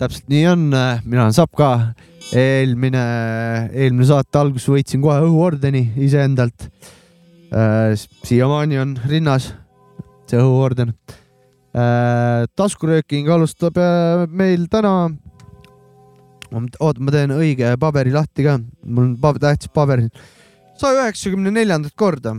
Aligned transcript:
täpselt 0.00 0.30
nii 0.32 0.46
on, 0.48 0.62
mina 1.04 1.26
olen 1.26 1.36
Sapka. 1.36 1.94
eelmine, 2.30 3.00
eelmine 3.74 4.06
saate 4.06 4.38
alguses 4.38 4.68
võitsin 4.70 5.00
kohe 5.02 5.18
õhuordeni 5.26 5.82
iseendalt. 6.06 6.68
Siiamaani 7.50 8.78
on 8.78 8.94
rinnas 9.10 9.50
see 10.30 10.38
õhuorden. 10.38 10.94
taskurööking 12.58 13.28
alustab 13.30 13.78
äh, 13.78 14.26
meil 14.26 14.66
täna. 14.70 15.10
oota, 16.50 16.98
ma 16.98 17.14
teen 17.14 17.34
õige 17.34 17.76
paberi 17.78 18.10
lahti 18.14 18.46
ka, 18.46 18.56
mul 18.84 19.04
on 19.04 19.12
paber, 19.22 19.40
tähtis 19.40 19.70
paber. 19.74 20.02
saja 20.78 21.04
üheksakümne 21.04 21.52
neljandat 21.54 21.94
korda, 21.94 22.34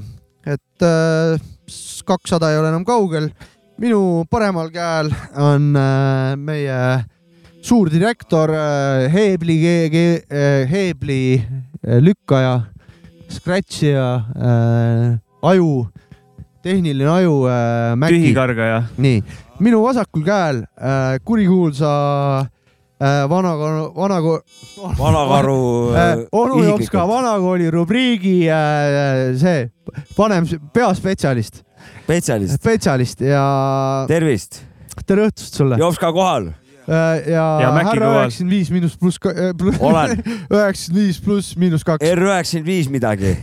et 0.45 0.83
äh, 0.83 1.39
kakssada 2.07 2.51
ei 2.51 2.59
ole 2.59 2.71
enam 2.73 2.85
kaugel. 2.85 3.31
minu 3.81 4.25
paremal 4.29 4.69
käel 4.71 5.11
on 5.35 5.75
äh, 5.75 6.35
meie 6.35 7.05
suurdirektor 7.61 8.51
Heebli, 9.13 9.57
Heebli 10.71 11.23
lükkaja, 12.01 12.55
scratchija 13.31 14.07
äh,, 14.35 15.19
aju, 15.41 15.87
tehniline 16.63 17.09
aju 17.09 17.35
äh,. 17.47 18.07
tühikargaja. 18.07 18.83
nii, 18.97 19.23
minu 19.59 19.81
vasakul 19.83 20.23
käel 20.25 20.63
äh, 20.63 21.17
kurikuulsa 21.25 21.91
äh, 23.01 23.25
vana, 23.29 23.55
vana, 23.95 24.21
vanakaru 24.99 25.59
äh, 25.95 26.25
onu 26.31 26.63
Jopska 26.63 27.07
vanakooli 27.07 27.71
rubriigi 27.71 28.37
äh, 28.49 29.35
see 29.39 29.69
vanem 30.17 30.47
peaspetsialist. 30.73 31.63
spetsialist. 32.03 32.55
spetsialist 32.61 33.21
ja. 33.21 34.05
tervist. 34.07 34.63
tere 35.05 35.29
õhtust 35.29 35.55
sulle. 35.57 35.79
Jopska 35.79 36.11
kohal 36.13 36.51
Äh, 36.51 36.60
ja, 36.91 37.45
ja 37.63 37.71
härra 37.71 38.09
üheksakümmend 38.15 38.51
viis 38.51 38.71
miinus 38.73 38.97
pluss, 38.99 39.19
üheksakümmend 39.27 40.97
viis 40.97 41.21
pluss 41.23 41.55
miinus 41.59 41.85
kaks. 41.87 42.03
R 42.05 42.23
üheksakümmend 42.27 42.67
viis 42.67 42.91
midagi 42.91 43.35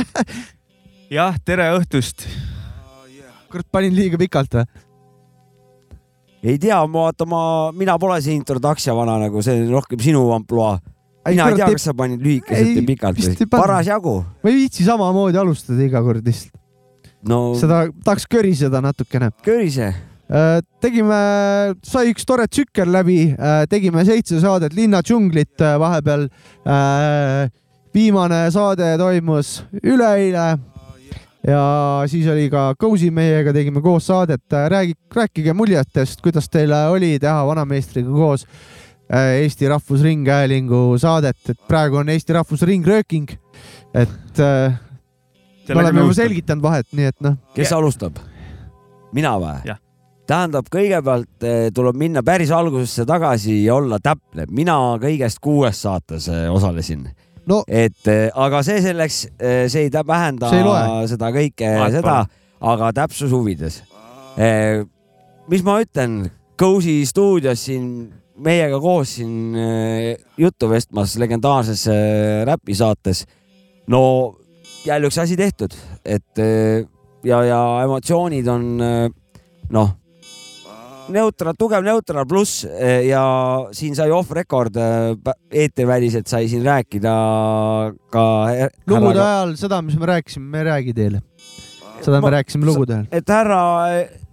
jah, 1.16 1.36
tere 1.44 1.70
õhtust. 1.78 2.26
kurat, 3.50 3.66
panin 3.72 3.96
liiga 3.96 4.20
pikalt 4.20 4.60
või? 4.60 4.68
ei 6.42 6.60
tea, 6.60 6.78
ma 6.86 7.08
vaata, 7.08 7.26
ma, 7.28 7.42
mina 7.76 7.98
pole 8.00 8.20
see 8.24 8.36
introduction 8.38 8.96
vana 8.96 9.18
nagu, 9.26 9.42
see 9.44 9.64
on 9.64 9.74
rohkem 9.76 10.00
sinu 10.00 10.24
ampluaa. 10.36 10.78
mina 11.28 11.50
ei 11.50 11.60
tea, 11.60 11.72
kas 11.72 11.88
sa 11.90 11.96
panid 11.96 12.22
lühikeselt 12.24 12.76
või 12.80 12.86
pikalt 12.94 13.44
parasjagu. 13.52 14.20
ma 14.42 14.52
ei 14.52 14.62
viitsi 14.62 14.88
samamoodi 14.88 15.40
alustada 15.40 15.84
iga 15.84 16.04
kord 16.04 16.24
lihtsalt 16.26 16.56
no,. 17.28 17.42
seda 17.60 17.86
tahaks 18.04 18.28
köriseda 18.30 18.80
natukene. 18.84 19.32
körise 19.44 19.90
Äh, 19.90 20.09
tegime, 20.80 21.20
sai 21.82 22.10
üks 22.12 22.26
tore 22.26 22.46
tsükkel 22.46 22.90
läbi, 22.94 23.32
äh, 23.34 23.64
tegime 23.70 24.04
seitse 24.06 24.38
saadet 24.42 24.74
Linna 24.76 25.02
džunglit 25.02 25.60
äh, 25.60 25.78
vahepeal. 25.80 26.28
viimane 27.90 28.44
saade 28.54 28.92
toimus 28.98 29.64
üleeile 29.82 30.58
ja 31.42 31.62
siis 32.06 32.28
oli 32.30 32.46
ka 32.50 32.76
Cozy 32.78 33.10
meiega, 33.10 33.52
tegime 33.52 33.82
koos 33.82 34.06
saadet. 34.06 34.44
räägi, 34.46 34.94
rääkige 35.14 35.52
muljetest, 35.52 36.20
kuidas 36.22 36.48
teil 36.48 36.70
oli 36.72 37.18
teha 37.18 37.46
vanameistriga 37.46 38.10
koos 38.10 38.46
Eesti 39.10 39.68
Rahvusringhäälingu 39.68 40.98
saadet, 40.98 41.36
et 41.48 41.58
praegu 41.66 41.96
on 41.96 42.08
Eesti 42.08 42.32
Rahvusring 42.32 42.86
rööking. 42.86 43.30
et 43.94 44.38
me 44.38 45.80
oleme 45.80 46.00
juba 46.00 46.14
selgitanud 46.14 46.62
vahet, 46.62 46.86
nii 46.92 47.10
et 47.10 47.20
noh. 47.20 47.34
kes 47.54 47.72
alustab? 47.72 48.22
mina 49.12 49.34
või? 49.42 49.74
Tähendab, 50.30 50.68
kõigepealt 50.70 51.46
tuleb 51.74 51.98
minna 51.98 52.22
päris 52.26 52.52
algusesse 52.54 53.06
tagasi 53.08 53.64
ja 53.64 53.74
olla 53.80 53.98
täpne. 54.02 54.46
mina 54.50 54.76
kõigest 55.02 55.40
kuues 55.42 55.82
saates 55.82 56.28
osalesin 56.50 57.08
no.. 57.50 57.62
et 57.66 58.10
aga 58.34 58.62
see 58.66 58.82
selleks, 58.84 59.20
see 59.40 59.86
ei 59.86 59.90
vähenda 60.06 60.50
see 60.52 61.10
seda 61.14 61.32
kõike, 61.34 61.72
seda, 61.96 62.16
aga 62.60 62.92
täpsuse 63.00 63.34
huvides. 63.34 63.82
mis 65.50 65.66
ma 65.66 65.80
ütlen, 65.82 66.22
Cozy 66.60 67.06
stuudios 67.08 67.62
siin 67.64 67.84
meiega 68.40 68.76
koos 68.80 69.14
siin 69.16 69.56
juttu 70.38 70.68
vestmas 70.68 71.16
legendaarses 71.16 71.86
räpisaates. 72.46 73.24
no 73.88 74.02
jälle 74.84 75.08
üks 75.08 75.18
asi 75.18 75.36
tehtud, 75.36 75.74
et 76.04 76.44
ja, 77.24 77.42
ja 77.44 77.62
emotsioonid 77.84 78.46
on 78.48 78.68
noh 79.70 79.96
neutral, 81.14 81.56
tugev 81.58 81.84
neutral 81.84 82.26
pluss 82.28 82.64
eh, 82.66 83.06
ja 83.08 83.22
siin 83.76 83.96
sai 83.98 84.10
off 84.14 84.32
record 84.36 84.76
eh, 84.80 85.34
eetriväliselt 85.62 86.30
sai 86.30 86.48
siin 86.50 86.64
rääkida 86.66 87.14
ka. 88.12 88.24
lugude 88.90 89.22
ajal 89.22 89.56
seda, 89.60 89.80
mis 89.84 89.98
me 89.98 90.10
rääkisime, 90.10 90.46
me 90.46 90.62
ei 90.62 90.68
räägi 90.70 90.96
teile. 90.96 91.22
seda 92.00 92.20
me 92.20 92.34
rääkisime 92.36 92.68
lugude 92.68 92.98
ajal. 92.98 93.08
et 93.12 93.34
härra 93.36 93.62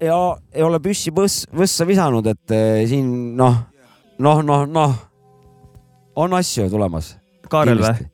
ja 0.01 0.19
ei 0.53 0.65
ole 0.65 0.81
püssi 0.83 1.13
võss, 1.13 1.47
võssa 1.53 1.87
visanud, 1.87 2.27
et 2.33 2.55
eh, 2.55 2.83
siin 2.89 3.09
noh, 3.37 3.63
noh, 4.19 4.43
noh, 4.45 4.67
noh, 4.67 4.99
on 6.17 6.37
asju 6.37 6.69
tulemas. 6.73 7.15
Kaarel 7.47 7.81
või? 7.83 8.07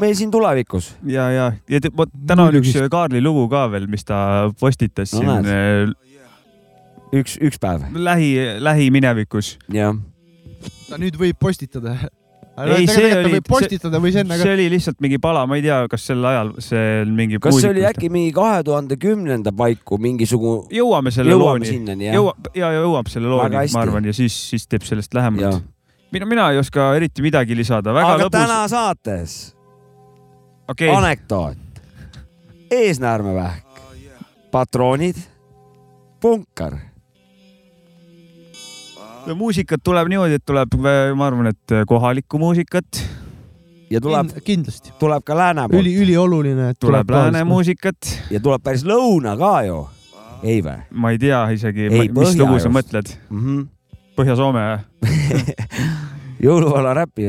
meil 0.00 0.14
siin 0.18 0.30
tulevikus. 0.32 0.94
ja, 1.06 1.28
ja, 1.30 1.50
ja 1.70 1.80
täna 2.26 2.48
on 2.48 2.56
üks 2.62 2.74
Kaarli 2.90 3.20
lugu 3.22 3.44
ka 3.52 3.66
veel, 3.70 3.86
mis 3.90 4.06
ta 4.08 4.50
postitas 4.60 5.12
no, 5.14 5.20
siin 5.20 5.50
näed 5.50 5.98
üks, 7.12 7.36
üks 7.40 7.60
päev. 7.60 7.84
lähi, 7.92 8.34
lähiminevikus. 8.62 9.56
jah. 9.72 9.94
ta 10.88 10.98
nüüd 11.00 11.16
võib 11.20 11.38
postitada 11.40 11.96
ei, 12.52 12.86
see 12.86 13.08
oli, 13.24 13.40
ka. 13.40 14.36
see 14.42 14.52
oli 14.52 14.66
lihtsalt 14.74 14.98
mingi 15.00 15.18
pala, 15.22 15.46
ma 15.48 15.56
ei 15.56 15.64
tea, 15.64 15.78
kas 15.90 16.04
sel 16.10 16.24
ajal 16.28 16.52
see 16.60 17.04
mingi. 17.08 17.40
kas 17.42 17.56
see 17.60 17.70
oli 17.72 17.84
äkki 17.88 18.10
mingi 18.12 18.32
kahe 18.36 18.60
tuhande 18.66 18.98
kümnenda 19.00 19.54
paiku 19.56 19.98
mingisugune? 20.02 20.68
jõuame 20.76 21.14
selle 21.14 21.32
jõuame 21.32 21.64
looni. 21.64 22.10
jõuab 22.12 22.52
ja 22.58 22.72
jõuab 22.76 23.08
selle 23.12 23.32
looni, 23.32 23.64
ma 23.72 23.84
arvan, 23.86 24.08
ja 24.08 24.16
siis, 24.16 24.36
siis 24.52 24.68
teeb 24.68 24.84
sellest 24.88 25.16
lähemalt. 25.16 25.64
mina, 26.12 26.28
mina 26.28 26.50
ei 26.52 26.60
oska 26.60 26.92
eriti 26.98 27.24
midagi 27.24 27.56
lisada. 27.56 27.96
aga 27.96 28.26
lõbus... 28.26 28.36
täna 28.36 28.60
saates 28.68 29.40
okay. 30.68 30.92
anekdoot, 30.92 31.82
eesnäärmevähk, 32.68 33.84
patroonid, 34.52 35.20
punkar 36.20 36.91
muusikat 39.30 39.82
tuleb 39.84 40.10
niimoodi, 40.10 40.38
et 40.40 40.44
tuleb, 40.46 40.76
ma 41.16 41.26
arvan, 41.28 41.50
et 41.52 41.74
kohalikku 41.88 42.40
muusikat. 42.42 43.02
ja 43.92 44.00
tuleb 44.00 44.30
Kind,, 44.32 44.44
kindlasti 44.44 44.92
tuleb 44.98 45.24
ka 45.24 45.36
lääne 45.36 45.66
poolt. 45.68 45.80
üli, 45.82 45.94
ülioluline, 46.00 46.72
tuleb, 46.74 47.06
tuleb 47.06 47.10
lääne 47.10 47.44
muusikat. 47.44 47.96
ja 48.30 48.40
tuleb 48.40 48.62
päris 48.64 48.84
lõuna 48.88 49.36
ka 49.38 49.54
ju, 49.68 49.86
ei 50.42 50.62
vä? 50.64 50.78
ma 50.90 51.12
ei 51.12 51.18
tea 51.18 51.44
isegi, 51.54 51.90
mis 51.92 52.36
lugu 52.38 52.58
sa 52.58 52.72
mõtled 52.72 53.14
mm 53.30 53.40
-hmm.? 53.40 53.66
Põhja-Soome 54.16 54.62
jõuluvana 56.46 56.94
räppi 56.94 57.28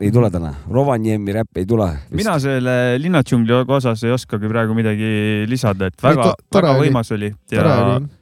ei 0.00 0.10
tule 0.12 0.30
täna, 0.30 0.54
Rovaniemi 0.70 1.32
räpp 1.32 1.56
ei 1.56 1.66
tule. 1.66 1.90
mina 2.10 2.38
selle 2.38 2.98
linnadžungli 2.98 3.64
osas 3.66 4.04
ei 4.04 4.12
oskagi 4.12 4.48
praegu 4.48 4.74
midagi 4.74 5.44
lisada, 5.46 5.86
et 5.86 6.02
väga, 6.02 6.34
väga 6.54 6.78
võimas 6.78 7.12
oli. 7.14 7.34
tore 7.50 7.74
oli 7.74 8.19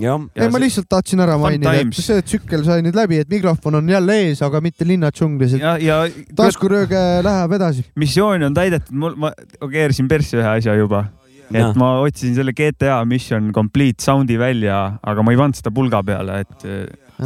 ei, 0.00 0.48
ma 0.52 0.60
lihtsalt 0.62 0.88
tahtsin 0.90 1.22
ära 1.24 1.36
mainida, 1.40 1.74
et 1.80 1.94
see 1.96 2.24
tsükkel 2.26 2.64
sai 2.66 2.84
nüüd 2.86 2.96
läbi, 2.96 3.20
et 3.24 3.30
mikrofon 3.30 3.80
on 3.80 3.92
jälle 3.92 4.18
ees, 4.24 4.42
aga 4.46 4.62
mitte 4.64 4.88
linnadžunglis. 4.88 5.58
ja, 5.60 5.76
ja 5.82 6.00
taskurööge 6.36 7.04
läheb 7.26 7.56
edasi. 7.60 7.86
missioon 8.00 8.48
on 8.50 8.56
täidetud, 8.56 8.96
mul, 9.04 9.16
ma 9.20 9.32
keerasin 9.60 10.10
persse 10.10 10.40
ühe 10.40 10.50
asja 10.56 10.74
juba. 10.78 11.06
et 11.50 11.62
ja. 11.62 11.70
ma 11.78 11.96
otsisin 12.04 12.34
selle 12.38 12.54
GTA 12.56 13.00
Mission 13.04 13.52
Complete 13.54 14.02
sound'i 14.04 14.38
välja, 14.40 14.82
aga 15.02 15.24
ma 15.26 15.34
ei 15.34 15.40
pannud 15.40 15.58
seda 15.58 15.74
pulga 15.74 16.04
peale, 16.06 16.42
et 16.46 16.68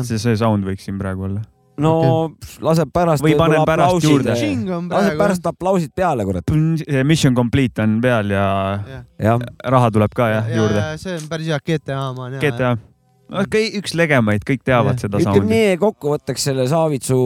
see, 0.03 0.19
see 0.19 0.38
sound 0.41 0.67
võiks 0.67 0.88
siin 0.88 1.00
praegu 1.00 1.29
olla 1.31 1.44
no 1.81 1.93
okay. 1.99 2.62
laseb 2.69 2.91
pärast. 2.94 3.25
või 3.25 3.35
panen 3.38 3.67
pärast 3.67 4.06
juurde. 4.06 4.35
laseb 4.35 5.19
pärast 5.19 5.47
aplausid 5.50 5.94
peale, 5.97 6.26
kurat. 6.26 6.56
Mission 7.05 7.35
complete 7.35 7.82
on 7.82 8.00
peal 8.05 8.31
ja, 8.35 8.49
ja. 9.19 9.37
raha 9.62 9.93
tuleb 9.94 10.15
ka 10.15 10.31
jah 10.31 10.50
ja, 10.50 10.59
juurde. 10.61 10.82
see 11.03 11.17
on 11.19 11.31
päris 11.31 11.50
hea, 11.53 11.61
GTA 11.65 12.00
oma. 12.11 12.31
GTA 12.43 12.75
no, 12.76 13.47
üks 13.81 13.97
legemaid, 13.99 14.44
kõik 14.47 14.62
teavad 14.67 14.99
ja. 14.99 15.06
seda 15.06 15.23
ütleme 15.23 15.50
nii 15.50 15.79
kokkuvõtteks 15.82 16.50
selle 16.50 16.69
Saavitsu 16.71 17.17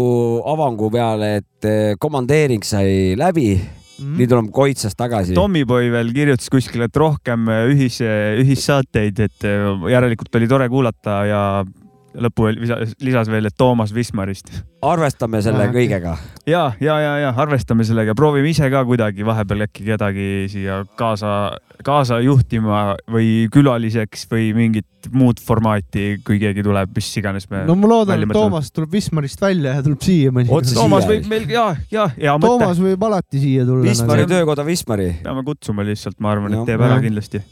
avangu 0.49 0.93
peale, 0.95 1.35
et 1.43 1.69
eh, 1.69 1.97
komandeering 2.01 2.65
sai 2.65 3.19
läbi 3.19 3.51
mm. 3.59 4.15
nüüd 4.21 4.33
oleme 4.33 4.55
Koitsas 4.55 4.97
tagasi. 4.97 5.37
Tommyboy 5.37 5.91
veel 5.93 6.15
kirjutas 6.17 6.49
kuskil, 6.53 6.87
et 6.87 6.97
rohkem 6.97 7.51
ühis, 7.75 8.01
ühissaateid, 8.45 9.27
et 9.29 9.51
järelikult 9.93 10.41
oli 10.41 10.49
tore 10.51 10.71
kuulata 10.73 11.21
ja 11.29 11.43
lõppu 12.23 12.51
lisas 13.05 13.31
veel, 13.31 13.49
et 13.49 13.57
Toomas 13.59 13.93
Wismarist. 13.95 14.51
arvestame 14.85 15.41
selle 15.43 15.67
ah, 15.69 15.73
kõigega. 15.75 16.15
ja, 16.47 16.65
ja, 16.83 16.99
ja, 17.03 17.15
ja 17.25 17.33
arvestame 17.37 17.87
sellega, 17.87 18.15
proovime 18.19 18.51
ise 18.51 18.69
ka 18.73 18.85
kuidagi 18.89 19.27
vahepeal 19.27 19.67
äkki 19.67 19.87
kedagi 19.89 20.29
siia 20.53 20.83
kaasa, 20.99 21.33
kaasa 21.87 22.21
juhtima 22.25 22.97
või 23.11 23.49
külaliseks 23.55 24.29
või 24.31 24.53
mingit 24.57 25.11
muud 25.15 25.41
formaati, 25.43 26.19
kui 26.27 26.41
keegi 26.43 26.63
tuleb, 26.67 26.93
mis 26.97 27.11
iganes 27.21 27.49
me. 27.53 27.65
no 27.69 27.79
ma 27.79 27.91
loodan, 27.91 28.23
et 28.27 28.35
Toomas 28.35 28.71
tuleb 28.75 28.99
Wismarist 28.99 29.43
välja 29.43 29.79
ja 29.79 29.85
tuleb 29.87 30.03
siia 30.05 30.35
mõnikord. 30.35 30.71
Toomas 30.75 31.09
võib 31.09 31.29
meil 31.31 31.51
ja, 31.53 31.69
ja, 31.95 32.09
hea 32.17 32.39
mõte. 32.39 32.55
Toomas 32.55 32.83
võib 32.83 33.09
alati 33.11 33.43
siia 33.43 33.67
tulla. 33.69 33.87
Wismari 33.89 34.27
nagu. 34.27 34.35
töökoda 34.35 34.67
Wismari. 34.67 35.13
peame 35.23 35.47
kutsuma 35.47 35.87
lihtsalt, 35.87 36.19
ma 36.23 36.35
arvan, 36.35 36.59
et 36.59 36.73
teeb 36.73 36.89
ära 36.89 36.99
kindlasti 37.05 37.43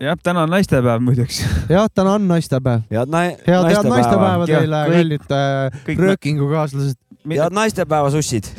jah, 0.00 0.18
täna 0.22 0.44
on 0.44 0.54
naistepäev 0.54 1.02
muideks. 1.04 1.42
jah, 1.76 1.88
täna 1.94 2.18
on 2.18 2.28
naistepäev. 2.28 2.86
head 2.90 3.10
na 3.12 3.26
head, 3.30 3.42
head 3.46 3.90
naistepäeva 3.90 4.46
teile, 4.50 4.84
kallid 4.92 5.34
äh, 5.38 5.98
röökingukaaslased. 6.04 6.98
head 7.28 7.54
naistepäeva 7.54 8.10
sussid 8.14 8.50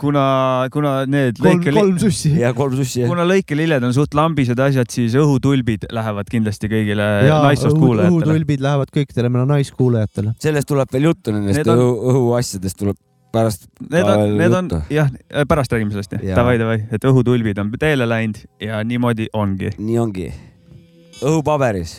kuna, 0.00 0.24
kuna 0.72 0.92
need 1.10 1.38
kolm, 1.40 1.60
lõike... 1.60 1.74
kolm 1.76 1.96
sussi. 2.00 2.32
ja 2.40 2.52
kolm 2.56 2.76
sussi, 2.78 3.04
kuna 3.08 3.26
lõikelilled 3.28 3.86
on 3.86 3.94
suht 3.96 4.16
lambised 4.16 4.60
asjad, 4.60 4.90
siis 4.92 5.16
õhutulbid 5.18 5.88
lähevad 5.94 6.30
kindlasti 6.32 6.70
kõigile 6.72 7.08
naissoost 7.30 7.78
kuulajatele. 7.78 8.12
õhutulbid 8.12 8.64
lähevad 8.66 8.92
kõikidele 8.94 9.32
meie 9.32 9.50
naiskuulajatele. 9.54 10.36
sellest 10.42 10.70
tuleb 10.70 10.92
veel 10.92 11.10
juttu, 11.10 11.34
nendest 11.36 11.72
on... 11.72 11.84
õhuasjadest 12.12 12.80
tuleb 12.82 12.98
pärast. 13.36 13.68
Need 13.92 14.10
on, 14.10 14.24
need 14.40 14.58
on 14.58 14.72
jah, 14.92 15.12
pärast 15.48 15.72
räägime 15.76 15.94
sellest 15.94 16.16
jah 16.18 16.26
ja., 16.32 16.40
davai, 16.40 16.56
davai, 16.62 16.80
et 16.92 17.06
õhutulbid 17.06 17.62
on 17.62 17.72
teele 17.80 18.08
läinud 18.08 18.42
ja 18.62 18.82
niimoodi 18.84 19.30
ongi. 19.36 19.72
nii 19.78 20.02
ongi. 20.02 20.28
õhupaberis, 21.20 21.98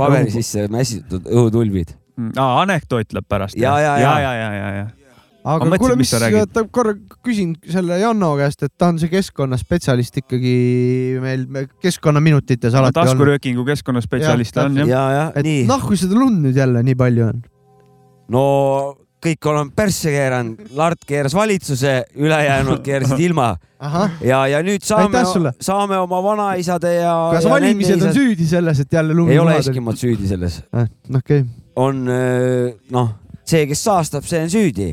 paberi 0.00 0.30
Õhu... 0.30 0.36
sisse 0.40 0.66
mässitud 0.72 1.28
õhutulbid 1.28 1.94
mm,. 2.16 2.36
aa, 2.36 2.62
anekdoot 2.64 3.16
läheb 3.16 3.28
pärast. 3.28 3.58
ja, 3.60 3.78
ja, 3.80 3.98
ja, 4.02 4.14
ja, 4.20 4.36
ja, 4.40 4.52
ja, 4.60 4.70
ja 4.82 4.86
aga 5.46 5.78
kuule, 5.78 5.96
mis, 5.98 6.10
oota 6.16 6.64
korra 6.74 6.94
küsin 7.24 7.54
selle 7.70 8.00
Janno 8.00 8.32
käest, 8.38 8.64
et 8.66 8.72
ta 8.78 8.90
on 8.90 8.98
see 9.02 9.10
keskkonnaspetsialist 9.12 10.20
ikkagi 10.24 10.54
meil 11.22 11.46
keskkonnaminutites 11.84 12.74
no, 12.74 12.82
alati 12.82 13.02
olnud. 13.02 13.12
taskuröökingu 13.12 13.66
keskkonnaspetsialist 13.68 14.58
on 14.64 14.80
jah. 14.82 14.90
ja, 14.90 15.02
ja, 15.14 15.26
nii. 15.46 15.64
noh, 15.70 15.84
kui 15.86 15.98
seda 16.00 16.18
lund 16.18 16.42
nüüd 16.48 16.58
jälle 16.58 16.82
nii 16.86 16.98
palju 16.98 17.28
on. 17.28 17.42
no 18.34 18.46
kõik 19.22 19.48
oleme 19.50 19.72
persse 19.76 20.12
keeranud, 20.12 20.68
Lart 20.76 21.04
keeras 21.08 21.34
valitsuse, 21.34 21.94
ülejäänud 22.20 22.82
keerasid 22.84 23.22
ilma. 23.26 23.54
ja, 24.24 24.42
ja 24.50 24.62
nüüd 24.64 24.84
saame, 24.84 25.22
saame 25.60 25.98
oma 26.00 26.22
vanaisade 26.24 26.94
ja. 26.94 27.14
kas 27.34 27.44
ja 27.44 27.50
valimised 27.52 28.02
on 28.02 28.14
süüdi 28.16 28.46
selles, 28.48 28.80
et 28.80 28.92
jälle 28.92 29.14
lumi 29.14 29.34
ei 29.34 29.38
ole 29.38 29.58
Eskimod 29.60 29.98
süüdi 30.00 30.28
selles 30.28 30.62
eh,. 30.72 30.88
okei 31.14 31.42
okay.. 31.42 31.44
on 31.76 32.06
noh, 32.90 33.10
see, 33.44 33.66
kes 33.68 33.84
saastab, 33.84 34.24
see 34.24 34.40
on 34.46 34.52
süüdi. 34.52 34.88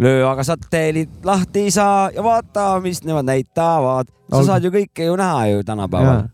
löö 0.00 0.24
aga 0.30 0.44
satelliit 0.44 1.24
lahti 1.24 1.66
isa 1.72 2.08
ja 2.14 2.24
vaata, 2.24 2.70
mis 2.80 3.02
nemad 3.04 3.28
näitavad. 3.28 4.08
sa 4.30 4.40
Olgu. 4.40 4.46
saad 4.46 4.64
ju 4.64 4.72
kõike 4.72 5.10
ju 5.10 5.16
näha 5.20 5.46
ju 5.52 5.62
tänapäeval 5.64 6.26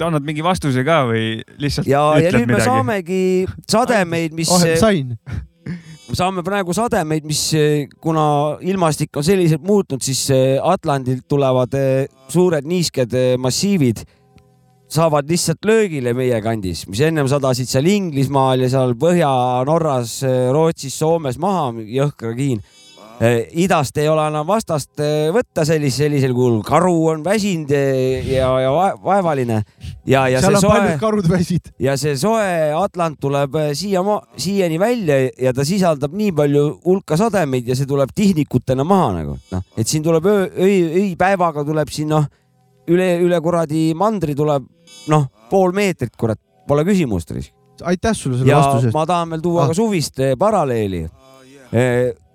annad 0.00 0.24
mingi 0.24 0.44
vastuse 0.44 0.84
ka 0.84 1.02
või 1.10 1.42
lihtsalt 1.60 1.88
ja, 1.88 2.00
ja 2.16 2.30
nüüd 2.32 2.48
midagi? 2.48 2.56
me 2.56 2.64
saamegi 2.64 3.22
sademeid, 3.68 4.36
mis 4.36 4.52
oh,. 4.52 4.64
sain 4.80 5.16
saame 6.16 6.44
praegu 6.46 6.74
sademeid, 6.76 7.26
mis 7.28 7.42
kuna 8.02 8.24
ilmastik 8.66 9.16
on 9.16 9.26
selliselt 9.26 9.62
muutnud, 9.66 10.02
siis 10.02 10.26
Atlandilt 10.62 11.26
tulevad 11.30 11.74
eh, 11.78 12.08
suured 12.30 12.66
niisked 12.66 13.14
eh, 13.14 13.36
massiivid 13.40 14.04
saavad 14.90 15.28
lihtsalt 15.30 15.64
löögile 15.64 16.12
meie 16.18 16.40
kandis, 16.42 16.84
mis 16.90 17.00
ennem 17.06 17.28
sadasid 17.30 17.70
seal 17.70 17.86
Inglismaal 17.86 18.64
ja 18.64 18.70
seal 18.72 18.96
Põhja-Norras, 18.98 20.16
eh, 20.26 20.50
Rootsis, 20.54 20.96
Soomes 20.98 21.38
maha, 21.38 21.70
jõhkra 21.86 22.34
kiin. 22.34 22.58
Eh, 22.58 22.79
idast 23.20 23.98
ei 24.00 24.08
ole 24.08 24.22
enam 24.30 24.46
vastast 24.48 25.00
eh, 25.04 25.28
võtta 25.34 25.66
sellis, 25.68 25.98
sellisel 26.00 26.32
kujul, 26.32 26.62
karu 26.64 26.94
on 27.12 27.24
väsinud 27.24 27.72
eh, 27.76 28.24
ja, 28.32 28.48
ja 28.62 28.70
vaevaline 29.04 29.58
ja, 30.08 30.22
ja 30.32 30.40
seal 30.40 30.56
see 30.56 30.64
soe, 30.64 30.94
karud 31.02 31.28
väsid. 31.28 31.68
ja 31.84 31.98
see 32.00 32.16
soe 32.16 32.70
Atlant 32.78 33.18
tuleb 33.20 33.58
siia, 33.76 34.00
siiani 34.40 34.78
välja 34.80 35.18
ja 35.36 35.52
ta 35.56 35.66
sisaldab 35.68 36.14
nii 36.16 36.32
palju 36.38 36.62
hulka 36.86 37.18
sademeid 37.20 37.68
ja 37.68 37.76
see 37.76 37.88
tuleb 37.90 38.14
tihnikutena 38.16 38.88
maha 38.88 39.12
nagu 39.18 39.36
noh, 39.52 39.66
et 39.76 39.88
siin 39.88 40.06
tuleb 40.06 40.24
öö, 40.24 40.48
öö, 40.56 40.72
öipäevaga 41.02 41.66
tuleb 41.68 41.92
siin 41.92 42.08
noh, 42.14 42.24
üle, 42.88 43.10
üle 43.20 43.42
kuradi 43.44 43.90
mandri 43.92 44.38
tuleb 44.38 44.64
noh, 45.12 45.28
pool 45.52 45.76
meetrit, 45.76 46.16
kurat, 46.16 46.40
pole 46.68 46.86
küsimust. 46.88 47.36
aitäh 47.84 48.16
sulle 48.16 48.40
selle 48.40 48.56
vastuse 48.56 48.88
eest. 48.88 48.96
ma 48.96 49.04
tahan 49.04 49.36
veel 49.36 49.44
tuua 49.44 49.66
ah. 49.66 49.70
ka 49.74 49.76
suvist 49.76 50.24
paralleeli 50.40 51.04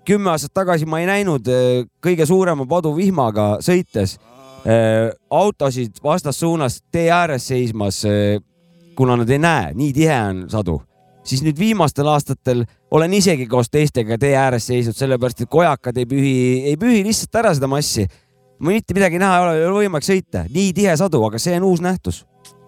kümme 0.06 0.30
aastat 0.32 0.54
tagasi 0.54 0.86
ma 0.88 1.00
ei 1.02 1.08
näinud 1.08 1.48
äh, 1.50 1.84
kõige 2.04 2.26
suurema 2.28 2.66
paduvihmaga 2.68 3.56
sõites 3.64 4.16
äh, 4.16 5.10
autosid 5.30 5.98
vastassuunas 6.04 6.80
tee 6.92 7.08
ääres 7.12 7.48
seismas, 7.50 8.02
äh, 8.08 8.38
kuna 8.96 9.18
nad 9.20 9.30
ei 9.30 9.40
näe, 9.42 9.72
nii 9.76 9.92
tihe 9.96 10.20
on 10.28 10.44
sadu. 10.52 10.82
siis 11.26 11.42
nüüd 11.42 11.58
viimastel 11.58 12.06
aastatel 12.06 12.62
olen 12.94 13.14
isegi 13.18 13.48
koos 13.50 13.70
teistega 13.70 14.18
tee 14.18 14.36
ääres 14.38 14.66
seisnud, 14.66 14.94
sellepärast 14.94 15.42
et 15.42 15.50
kojakad 15.50 15.96
ei 15.98 16.06
pühi, 16.06 16.36
ei 16.70 16.76
pühi 16.76 17.02
lihtsalt 17.04 17.42
ära 17.42 17.54
seda 17.54 17.66
massi. 17.66 18.06
mitte 18.58 18.94
midagi 18.94 19.18
näha 19.18 19.36
ei 19.36 19.44
ole, 19.44 19.58
ei 19.58 19.66
ole 19.66 19.84
võimalik 19.84 20.06
sõita, 20.06 20.46
nii 20.50 20.72
tihe 20.72 20.96
sadu, 20.96 21.24
aga 21.26 21.38
see 21.38 21.58
on 21.58 21.70
uus 21.72 21.82
nähtus. 21.82 22.24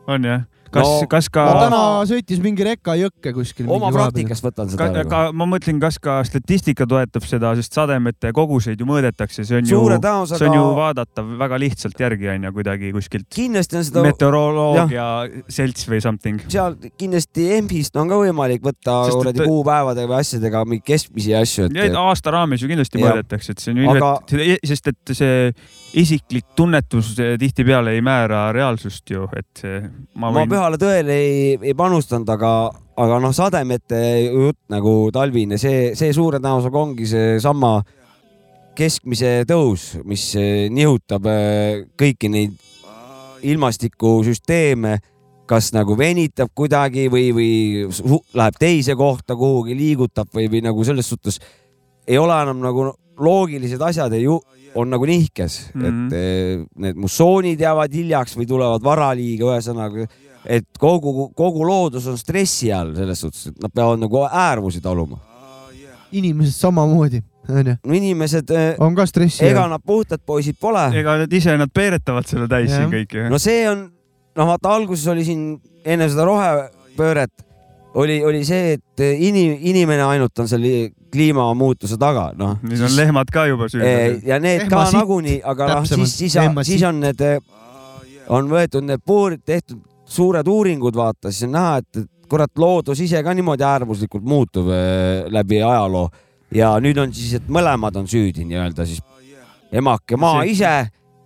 on 0.07 0.25
jah 0.25 0.47
kas 0.73 0.87
no,, 0.87 1.07
kas 1.11 1.29
ka. 1.33 1.45
täna 1.65 1.81
sõitis 2.09 2.41
mingi 2.43 2.67
reka 2.67 2.95
jõkke 2.99 3.33
kuskil. 3.37 3.69
oma 3.73 3.91
praktikast 3.95 4.45
võtan 4.45 4.71
seda. 4.73 5.05
Ka, 5.09 5.23
ma 5.37 5.47
mõtlen, 5.49 5.81
kas 5.83 5.99
ka 6.03 6.19
statistika 6.29 6.87
toetab 6.89 7.27
seda, 7.29 7.55
sest 7.59 7.77
sademete 7.77 8.33
koguseid 8.37 8.81
ju 8.81 8.89
mõõdetakse, 8.89 9.45
see 9.49 9.61
on 9.61 9.69
Suure 9.69 9.99
ju, 9.99 10.27
see 10.35 10.49
on 10.49 10.59
ju 10.59 10.65
vaadatav 10.79 11.33
väga 11.41 11.61
lihtsalt 11.63 12.01
järgi 12.01 12.31
on 12.35 12.49
ju 12.49 12.55
kuidagi 12.59 12.93
kuskilt. 12.97 13.29
kindlasti 13.35 13.81
on 13.81 13.89
seda. 13.89 14.05
meteoroloogia 14.07 15.09
selts 15.53 15.89
või 15.91 16.03
something. 16.05 16.45
seal 16.53 16.79
kindlasti 17.01 17.49
EMP-st 17.59 17.99
on 18.01 18.13
ka 18.13 18.21
võimalik 18.23 18.65
võtta 18.65 19.01
kuradi 19.13 19.45
et... 19.45 19.51
kuupäevadega 19.51 20.13
või 20.13 20.21
asjadega 20.21 20.65
mingeid 20.69 20.87
keskmisi 20.93 21.35
asju 21.39 21.69
et.... 21.73 21.99
aasta 21.99 22.35
raames 22.35 22.63
ju 22.63 22.71
kindlasti 22.71 23.01
ja. 23.01 23.09
mõõdetakse, 23.09 23.55
et 23.55 23.65
see 23.65 23.75
on 23.75 23.83
ju 23.83 23.93
Aga... 23.95 24.15
ilmselt, 24.29 24.69
sest 24.73 24.93
et 24.93 25.17
see 25.17 25.37
isiklik 25.95 26.45
tunnetus 26.57 27.15
tihtipeale 27.17 27.95
ei 27.97 28.03
määra 28.05 28.49
reaalsust 28.53 29.11
ju, 29.11 29.25
et 29.37 29.63
ma 30.15 30.29
võin. 30.29 30.45
ma 30.45 30.47
pühale 30.51 30.81
tõele 30.81 31.17
ei, 31.17 31.59
ei 31.63 31.75
panustanud, 31.77 32.29
aga, 32.35 32.53
aga 33.01 33.21
noh, 33.25 33.33
sademete 33.37 34.01
jutt 34.27 34.61
nagu 34.73 34.97
talvine, 35.15 35.59
see, 35.61 35.95
see 35.99 36.13
suure 36.17 36.43
tõenäosusega 36.43 36.83
ongi 36.83 37.09
seesama 37.09 37.79
keskmise 38.79 39.43
tõus, 39.49 39.95
mis 40.07 40.31
nihutab 40.71 41.27
äh, 41.27 41.87
kõiki 41.99 42.31
neid 42.31 42.59
ilmastikusüsteeme, 43.49 44.99
kas 45.49 45.73
nagu 45.73 45.97
venitab 45.99 46.53
kuidagi 46.57 47.07
või, 47.11 47.31
või 47.35 47.51
läheb 48.37 48.59
teise 48.61 48.95
kohta 48.99 49.37
kuhugi, 49.39 49.77
liigutab 49.79 50.29
või, 50.35 50.49
või 50.53 50.63
nagu 50.67 50.85
selles 50.85 51.09
suhtes 51.09 51.41
ei 52.09 52.19
ole 52.21 52.37
enam 52.43 52.61
nagu 52.61 52.91
loogilised 53.19 53.83
asjad 53.83 54.13
ei 54.17 54.27
ju 54.27 54.39
on 54.75 54.91
nagu 54.91 55.07
nihkes 55.09 55.59
mm, 55.75 55.83
-hmm. 55.83 56.07
et 56.07 56.13
eh, 56.13 56.67
need 56.77 56.99
mussoonid 57.01 57.61
jäävad 57.61 57.95
hiljaks 57.95 58.37
või 58.37 58.47
tulevad 58.47 58.85
varaliiga, 58.85 59.53
ühesõnaga, 59.53 60.07
et 60.45 60.69
kogu, 60.79 61.31
kogu 61.37 61.67
loodus 61.67 62.07
on 62.07 62.19
stressi 62.19 62.73
all 62.73 62.95
selles 62.97 63.21
suhtes, 63.21 63.47
et 63.53 63.63
nad 63.63 63.73
peavad 63.75 64.01
nagu 64.01 64.25
äärmusi 64.27 64.81
taluma. 64.81 65.19
inimesed 66.13 66.55
samamoodi 66.57 67.23
onju. 67.49 67.75
inimesed 67.93 68.51
eh, 68.51 68.75
on 68.79 68.95
ka 68.95 69.07
stressi 69.07 69.45
ega 69.45 69.67
nad 69.69 69.83
puhtad 69.87 70.21
poisid 70.27 70.57
pole. 70.61 70.89
ega 70.95 71.19
nad 71.25 71.33
ise, 71.33 71.57
nad 71.57 71.71
peeretavad 71.75 72.27
selle 72.27 72.49
täis 72.49 72.71
siin 72.71 72.91
kõik 72.93 73.15
ju. 73.15 73.29
no 73.29 73.39
see 73.39 73.69
on, 73.71 73.91
noh, 74.37 74.47
vaata 74.47 74.75
alguses 74.75 75.07
oli 75.09 75.25
siin 75.25 75.61
enne 75.85 76.09
seda 76.09 76.25
rohepööret 76.29 77.33
oli, 77.99 78.25
oli 78.25 78.45
see, 78.45 78.77
et 78.77 79.05
inim, 79.19 79.57
inimene 79.61 80.05
ainult 80.05 80.39
on 80.39 80.49
selle 80.49 80.91
kliimamuutuse 81.13 81.97
taga, 82.01 82.31
noh. 82.37 82.59
nüüd 82.63 82.83
on 82.85 82.95
lehmad 82.97 83.33
ka 83.33 83.47
juba 83.49 83.69
süüdi. 83.73 84.27
ja 84.29 84.39
need 84.43 84.65
Lehma 84.67 84.77
ka 84.77 84.85
siit, 84.91 84.99
nagunii, 85.01 85.39
aga 85.45 85.71
noh, 85.73 85.89
siis, 85.89 86.15
siis, 86.19 86.39
siis 86.69 86.85
on 86.89 87.01
need, 87.01 87.25
on 88.29 88.51
võetud 88.53 88.87
need 88.87 89.03
puurid, 89.07 89.43
tehtud 89.47 89.81
suured 90.09 90.49
uuringud, 90.49 90.97
vaata, 90.97 91.33
siis 91.33 91.49
on 91.49 91.55
näha, 91.57 91.81
et 91.83 92.07
kurat, 92.29 92.53
loodus 92.61 93.01
ise 93.01 93.23
ka 93.25 93.35
niimoodi 93.37 93.65
äärmuslikult 93.65 94.25
muutub 94.29 94.69
äh, 94.73 95.25
läbi 95.33 95.63
ajaloo 95.63 96.09
ja 96.55 96.75
nüüd 96.83 97.01
on 97.01 97.13
siis, 97.15 97.39
et 97.41 97.49
mõlemad 97.53 97.97
on 98.01 98.09
süüdi 98.09 98.45
nii-öelda 98.49 98.87
siis 98.89 99.03
emake 99.73 100.17
maa 100.21 100.45
ise 100.49 100.75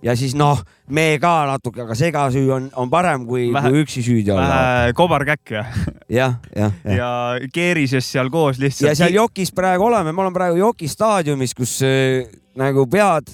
ja 0.03 0.15
siis 0.19 0.35
noh, 0.39 0.61
me 0.93 1.17
ka 1.23 1.33
natuke, 1.51 1.85
aga 1.85 1.97
segasüü 1.99 2.47
on, 2.55 2.69
on 2.79 2.91
parem 2.93 3.27
kui, 3.29 3.49
kui 3.53 3.83
üksi 3.85 4.03
süüdi 4.05 4.35
olla. 4.35 4.93
kobarkäkk 4.97 5.55
ja. 5.55 5.67
jah, 6.09 6.39
jah. 6.57 6.75
ja, 6.85 6.95
ja 7.39 7.53
keerises 7.55 8.09
seal 8.13 8.33
koos 8.33 8.61
lihtsalt. 8.63 8.91
ja 8.91 8.97
seal 8.99 9.15
jokis 9.21 9.55
praegu 9.55 9.87
oleme, 9.91 10.13
ma 10.13 10.27
olen 10.27 10.37
praegu 10.37 10.61
joki 10.61 10.91
staadiumis, 10.91 11.55
kus 11.59 11.79
äh, 11.87 12.27
nagu 12.59 12.87
pead 12.91 13.31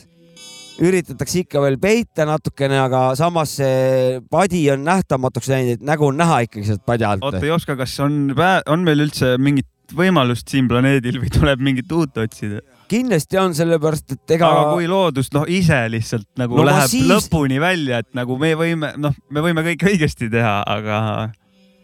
üritatakse 0.78 1.42
ikka 1.42 1.62
veel 1.64 1.78
peita 1.82 2.26
natukene, 2.28 2.78
aga 2.78 3.00
samas 3.18 3.56
see 3.58 4.20
padi 4.30 4.62
on 4.70 4.84
nähtamatuks 4.87 5.50
läinud, 5.50 5.78
et 5.78 5.88
nägu 5.88 6.06
on 6.12 6.20
näha 6.20 6.44
ikkagi 6.46 6.68
sealt 6.68 6.84
padja 6.87 7.14
alt. 7.14 7.25
oota, 7.26 7.42
ei 7.42 7.54
oska, 7.54 7.75
kas 7.80 7.96
on, 8.04 8.28
on 8.70 8.87
meil 8.87 9.02
üldse 9.08 9.34
mingit 9.42 9.96
võimalust 9.96 10.50
siin 10.52 10.68
planeedil 10.70 11.18
või 11.22 11.32
tuleb 11.34 11.64
mingit 11.64 11.92
uut 11.96 12.20
otsida? 12.22 12.62
Kindlasti 12.88 13.38
on, 13.40 13.57
sellepärast 13.57 14.14
et 14.16 14.37
ega. 14.37 14.49
aga 14.49 14.76
kui 14.76 14.88
loodus 14.90 15.33
noh, 15.35 15.45
ise 15.49 15.80
lihtsalt 15.92 16.28
nagu 16.40 16.59
no, 16.59 16.64
läheb 16.68 16.88
siis... 16.90 17.07
lõpuni 17.09 17.61
välja, 17.62 18.02
et 18.02 18.11
nagu 18.16 18.38
me 18.40 18.54
võime, 18.59 18.95
noh, 19.00 19.14
me 19.30 19.45
võime 19.45 19.64
kõike 19.66 19.92
õigesti 19.92 20.30
teha, 20.33 20.57
aga. 20.68 20.99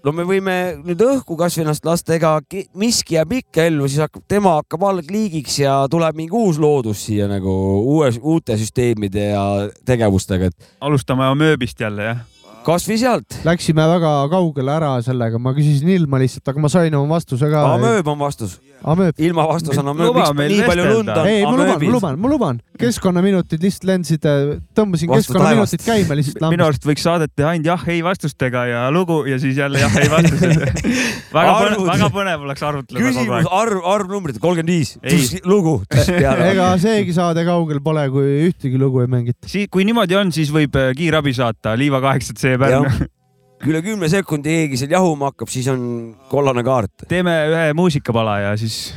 no 0.05 0.15
me 0.17 0.27
võime 0.29 0.57
nüüd 0.83 1.01
õhku 1.05 1.39
kasvõi 1.41 1.65
ennast 1.67 1.87
lasta, 1.89 2.17
ega 2.17 2.37
miski 2.81 3.19
jääb 3.19 3.37
ikka 3.41 3.69
ellu, 3.71 3.89
siis 3.89 4.05
hakkab, 4.07 4.27
tema 4.31 4.59
hakkab 4.61 4.87
algliigiks 4.91 5.61
ja 5.63 5.79
tuleb 5.93 6.19
mingi 6.19 6.37
uus 6.37 6.61
loodus 6.63 7.07
siia 7.09 7.29
nagu 7.31 7.55
uue, 7.81 8.13
uute 8.21 8.59
süsteemide 8.61 9.33
ja 9.33 9.49
tegevustega, 9.87 10.53
et. 10.53 10.71
alustame 10.85 11.29
amööbist 11.31 11.81
jälle, 11.81 12.13
jah 12.13 12.23
kasvõi 12.65 12.97
sealt. 13.01 13.41
Läksime 13.45 13.85
väga 13.89 14.13
kaugele 14.33 14.73
ära 14.73 14.95
sellega, 15.05 15.37
ma 15.43 15.53
küsisin 15.57 15.91
ilma 15.99 16.21
lihtsalt, 16.23 16.47
aga 16.49 16.63
ma 16.65 16.71
sain 16.73 16.95
oma 16.97 17.19
vastuse 17.19 17.51
ka. 17.53 17.65
amööb 17.75 18.09
on 18.09 18.21
vastus. 18.21 18.57
Ilma 19.25 19.47
vastusena 19.49 19.93
amööb, 19.95 20.17
miks 20.17 20.51
nii 20.53 20.67
palju 20.69 20.85
lund 20.91 21.13
on? 21.15 21.29
ei, 21.29 21.45
ma 21.45 21.53
luban, 21.57 21.79
ma 21.81 21.93
luban, 21.95 22.19
ma 22.21 22.33
luban. 22.33 22.59
keskkonnaminutid 22.81 23.65
lihtsalt 23.65 23.87
lendasid, 23.89 24.29
tõmbasin 24.77 25.13
keskkonnaminutid 25.13 25.85
käima 25.85 26.19
lihtsalt 26.19 26.43
lambist. 26.45 26.57
minu 26.57 26.67
arust 26.67 26.89
võiks 26.89 27.07
saadet 27.07 27.33
teha 27.33 27.55
ainult 27.55 27.71
jah-ei 27.71 28.03
vastustega 28.05 28.67
ja 28.69 28.83
lugu 28.95 29.23
ja 29.31 29.39
siis 29.41 29.57
jälle 29.61 29.81
jah-ei 29.81 30.11
vastused 30.13 30.85
väga 31.39 31.57
põnev, 31.63 31.87
väga 31.89 32.11
põnev 32.19 32.47
oleks 32.49 32.67
arutleda 32.69 33.01
kogu 33.01 33.09
aeg. 33.09 33.19
küsimus, 33.25 33.51
arv, 33.63 33.81
arvnumbrid, 33.95 34.43
kolmkümmend 34.43 34.75
viis, 34.75 35.35
lugu. 35.49 35.79
ega 36.51 36.71
seegi 36.83 37.17
saade 37.17 37.47
kaugel 37.49 37.81
pole, 37.85 38.07
kui 38.13 38.37
ühtegi 38.51 38.81
lugu 38.81 39.05
ei 39.05 39.11
mängita. 39.11 39.49
kui 39.73 39.89
niimoodi 39.89 40.21
on, 40.21 40.35
siis 40.35 40.53
võib 40.55 40.77
äh, 40.81 40.93
kiirabi 40.99 41.35
saata 41.37 41.79
Liiva 41.81 42.05
kaheksat 42.05 42.41
C 42.41 42.59
Pärnu 42.61 43.14
üle 43.71 43.81
kümne 43.85 44.11
sekundi 44.13 44.61
keegi 44.61 44.83
seal 44.83 44.95
jahuma 44.97 45.33
hakkab, 45.33 45.51
siis 45.53 45.69
on 45.73 45.83
kollane 46.31 46.65
kaart. 46.67 47.09
teeme 47.09 47.35
ühe 47.51 47.67
muusikapala 47.77 48.39
ja 48.43 48.55
siis. 48.61 48.95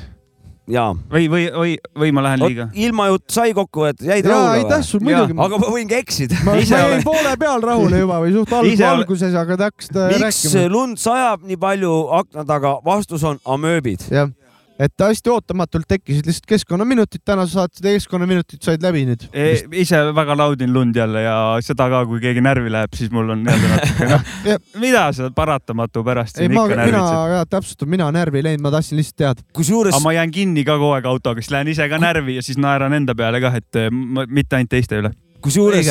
jaa. 0.68 0.94
või, 1.12 1.28
või, 1.32 1.44
või, 1.56 1.76
või 2.04 2.14
ma 2.16 2.24
lähen 2.26 2.44
liiga? 2.46 2.70
ilmajutt 2.88 3.28
sai 3.32 3.54
kokkuvõttes, 3.58 4.08
jäid 4.10 4.28
rahule 4.28 4.56
või? 4.56 4.66
aitäh 4.66 4.88
sul 4.88 5.04
muidugi. 5.06 5.38
aga 5.46 5.62
ma 5.64 5.72
võin 5.76 5.92
ka 5.92 6.02
eksida. 6.04 6.42
ma, 6.44 6.58
ma 6.58 6.66
jäin 6.66 7.06
poole 7.08 7.36
peal 7.40 7.70
rahule 7.72 8.02
juba 8.04 8.20
või 8.24 8.34
suht 8.36 8.58
alg, 8.60 8.84
alguses, 8.92 9.38
aga 9.44 9.58
te 9.60 9.70
hakkasite 9.72 10.10
rääkima. 10.14 10.26
miks 10.28 10.74
lund 10.74 11.02
sajab 11.02 11.48
nii 11.48 11.62
palju 11.62 11.96
akna 12.22 12.48
taga? 12.56 12.78
vastus 12.86 13.26
on 13.28 13.42
amööbid. 13.58 14.10
jah 14.12 14.34
et 14.80 14.94
hästi 15.02 15.32
ootamatult 15.34 15.88
tekkisid 15.90 16.28
lihtsalt 16.30 16.48
keskkonnaminutid, 16.52 17.24
täna 17.26 17.48
sa 17.48 17.64
saad 17.64 17.74
seda 17.78 17.94
keskkonnaminutid 17.96 18.62
said 18.62 18.84
läbi 18.86 19.06
nüüd 19.10 19.26
e,. 19.32 19.48
ise 19.82 20.02
väga 20.16 20.36
naudin 20.38 20.74
lund 20.74 20.98
jälle 20.98 21.24
ja 21.24 21.38
seda 21.66 21.88
ka, 21.94 22.04
kui 22.10 22.22
keegi 22.24 22.44
närvi 22.46 22.72
läheb, 22.74 22.94
siis 22.98 23.12
mul 23.14 23.34
on 23.34 23.46
jälle 23.48 23.72
natuke 23.74 24.10
noh 24.12 24.28
mida 24.84 25.08
sa 25.18 25.32
paratamatu 25.36 26.04
pärast 26.08 26.38
siin 26.38 26.52
ei, 26.52 26.58
ikka 26.58 26.82
närvitsed. 26.82 27.24
mina, 27.34 27.46
täpsustan, 27.50 27.92
mina 27.96 28.12
närvi 28.14 28.42
ei 28.42 28.50
läinud, 28.52 28.66
ma 28.68 28.74
tahtsin 28.78 29.02
lihtsalt 29.02 29.22
teada. 29.24 29.48
kusjuures. 29.58 29.96
aga 29.96 30.04
ma 30.04 30.14
jään 30.20 30.36
kinni 30.36 30.66
ka 30.68 30.78
kogu 30.78 30.94
aeg 30.98 31.10
autoga, 31.10 31.42
siis 31.42 31.56
lähen 31.56 31.74
ise 31.74 31.90
ka 31.90 32.02
närvi 32.02 32.38
ja 32.38 32.46
siis 32.46 32.62
naeran 32.62 32.94
enda 32.98 33.18
peale 33.18 33.42
kah, 33.42 33.58
et 33.58 33.82
eh, 33.82 33.90
ma, 33.92 34.28
mitte 34.30 34.60
ainult 34.60 34.76
teiste 34.76 35.02
üle. 35.02 35.14
kusjuures 35.42 35.90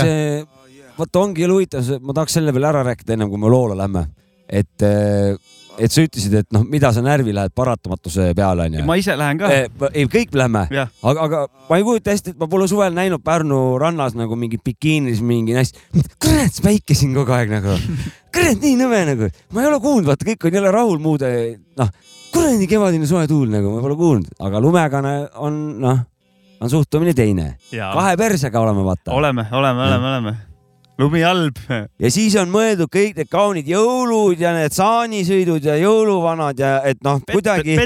vot 0.96 1.18
ongi 1.20 1.44
huvitav, 1.44 1.90
ma 2.00 2.14
tahaks 2.16 2.38
selle 2.38 2.54
veel 2.56 2.70
ära 2.70 2.86
rääkida, 2.86 3.16
ennem 3.16 3.28
kui 3.32 3.40
me 3.40 3.50
loole 3.52 3.76
lähme, 3.78 4.06
et 4.48 4.86
äh, 4.86 5.34
et 5.78 5.92
sa 5.92 6.04
ütlesid, 6.04 6.34
et 6.40 6.48
noh, 6.54 6.64
mida 6.68 6.90
sa 6.94 7.02
närvi 7.04 7.34
lähed 7.36 7.54
paratamatuse 7.56 8.30
peale 8.36 8.66
onju. 8.66 8.84
ma 8.88 8.96
ise 9.00 9.16
lähen 9.18 9.40
ka. 9.40 9.50
ei, 9.92 10.06
kõik 10.12 10.34
lähme, 10.38 10.66
aga, 10.72 11.26
aga 11.26 11.42
ma 11.68 11.78
ei 11.78 11.86
kujuta 11.86 12.14
hästi, 12.14 12.34
et 12.34 12.40
ma 12.40 12.48
pole 12.50 12.68
suvel 12.70 12.96
näinud 12.96 13.24
Pärnu 13.26 13.60
rannas 13.82 14.16
nagu 14.18 14.38
mingi 14.38 14.60
bikiinis 14.62 15.22
mingi 15.26 15.56
naist. 15.56 15.78
kurat, 16.22 16.60
päike 16.64 16.96
siin 16.96 17.14
kogu 17.16 17.34
aeg 17.36 17.52
nagu, 17.52 17.76
kurat, 18.34 18.58
nii 18.62 18.74
nõme 18.80 19.04
nagu, 19.12 19.30
ma 19.54 19.64
ei 19.64 19.70
ole 19.70 19.80
kuulnud, 19.84 20.10
vaata, 20.10 20.28
kõik 20.32 20.48
on 20.48 20.58
jälle 20.60 20.74
rahul 20.74 21.00
muude, 21.02 21.30
noh, 21.80 21.94
kuradi 22.34 22.68
kevadine 22.70 23.08
soe 23.08 23.28
tuul 23.30 23.48
nagu, 23.52 23.76
ma 23.76 23.84
pole 23.84 23.98
kuulnud, 24.00 24.36
aga 24.48 24.62
lumega 24.62 25.04
on 25.44 25.62
noh, 25.84 26.04
on 26.60 26.72
suhtumine 26.72 27.14
teine. 27.16 27.54
kahe 27.70 28.16
persega 28.16 28.60
oleme, 28.60 28.84
vaata. 28.86 29.12
oleme, 29.12 29.48
oleme, 29.52 29.88
oleme, 29.88 30.12
oleme 30.14 30.36
lumihalb. 30.98 31.58
ja 32.00 32.10
siis 32.12 32.36
on 32.40 32.50
mõeldud 32.52 32.90
kõik 32.92 33.18
need 33.20 33.30
kaunid 33.32 33.68
jõulud 33.68 34.40
ja 34.40 34.52
need 34.56 34.74
saanisõidud 34.76 35.64
ja 35.64 35.76
jõuluvanad 35.80 36.60
ja 36.60 36.72
et 36.88 37.00
noh, 37.04 37.20
kuidagi, 37.30 37.78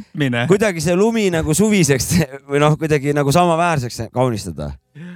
kuidagi 0.50 0.84
see 0.84 0.96
lumi 0.98 1.28
nagu 1.34 1.54
suviseks 1.56 2.12
või 2.50 2.62
noh, 2.62 2.76
kuidagi 2.80 3.14
nagu 3.16 3.32
samaväärseks 3.34 4.06
kaunistada. 4.14 4.72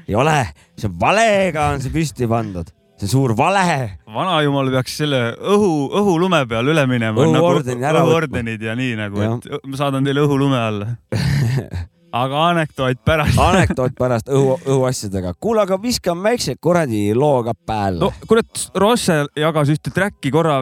ei 0.09 0.15
ole, 0.15 0.41
see 0.79 0.91
on 0.91 0.99
valega 1.01 1.71
on 1.75 1.85
see 1.85 1.95
püsti 1.95 2.31
pandud 2.31 2.73
see 2.99 3.11
suur 3.11 3.35
vale. 3.37 3.99
vanajumal 4.07 4.71
peaks 4.77 4.99
selle 5.03 5.23
õhu, 5.39 5.89
õhulume 5.99 6.45
peal 6.51 6.69
üle 6.71 6.85
minema. 6.87 7.27
õhuordenid 7.27 7.83
nagu, 7.83 8.69
ja 8.69 8.77
nii 8.79 8.95
nagu, 8.99 9.25
et 9.27 9.67
ma 9.67 9.81
saadan 9.81 10.07
teile 10.07 10.23
õhulume 10.27 10.61
alla 10.61 10.95
aga 12.15 12.43
anekdoot 12.51 13.01
pärast 13.07 13.39
anekdoot 13.41 13.97
pärast 13.99 14.31
õhu, 14.31 14.59
õhuasjadega. 14.63 15.35
kuule, 15.43 15.65
aga 15.65 15.79
viskame 15.83 16.31
väikse 16.31 16.57
kuradi 16.63 17.09
loo 17.17 17.43
ka 17.47 17.55
pääle. 17.55 17.99
no 18.03 18.13
kurat, 18.29 18.69
Rosse 18.75 19.25
jagas 19.39 19.73
ühte 19.75 19.93
track'i 19.95 20.31
korra, 20.35 20.61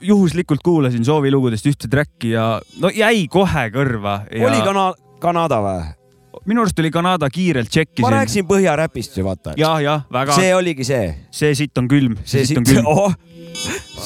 juhuslikult 0.00 0.64
kuulasin 0.64 1.04
soovilugudest 1.04 1.68
ühte 1.68 1.90
track'i 1.92 2.32
ja 2.32 2.48
no 2.80 2.92
jäi 2.94 3.26
kohe 3.32 3.68
kõrva 3.74 4.22
ja.... 4.32 4.48
oli 4.48 4.60
kana-, 4.64 4.94
Kanada 5.20 5.60
või? 5.64 5.80
minu 6.48 6.64
arust 6.64 6.78
oli 6.80 6.92
Kanada, 6.94 7.28
kiirelt 7.32 7.68
tšekkisin. 7.68 8.06
ma 8.06 8.14
rääkisin 8.16 8.48
põhjaräpist 8.48 9.18
ju 9.20 9.26
vaata. 9.26 9.56
ja, 9.60 9.74
jah, 9.84 10.06
väga. 10.12 10.38
see 10.38 10.54
oligi 10.56 10.88
see. 10.88 11.12
see 11.30 11.52
sitt 11.58 11.76
on 11.78 11.90
külm. 11.90 12.16
see 12.24 12.46
sitt 12.48 12.62
on 12.62 12.68
külm 12.68 12.88
oh,. 12.88 13.12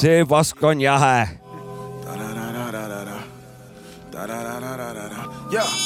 see 0.01 0.25
pask 0.27 0.63
on 0.63 0.83
jahe. 0.83 1.39
Yeah. 5.53 5.82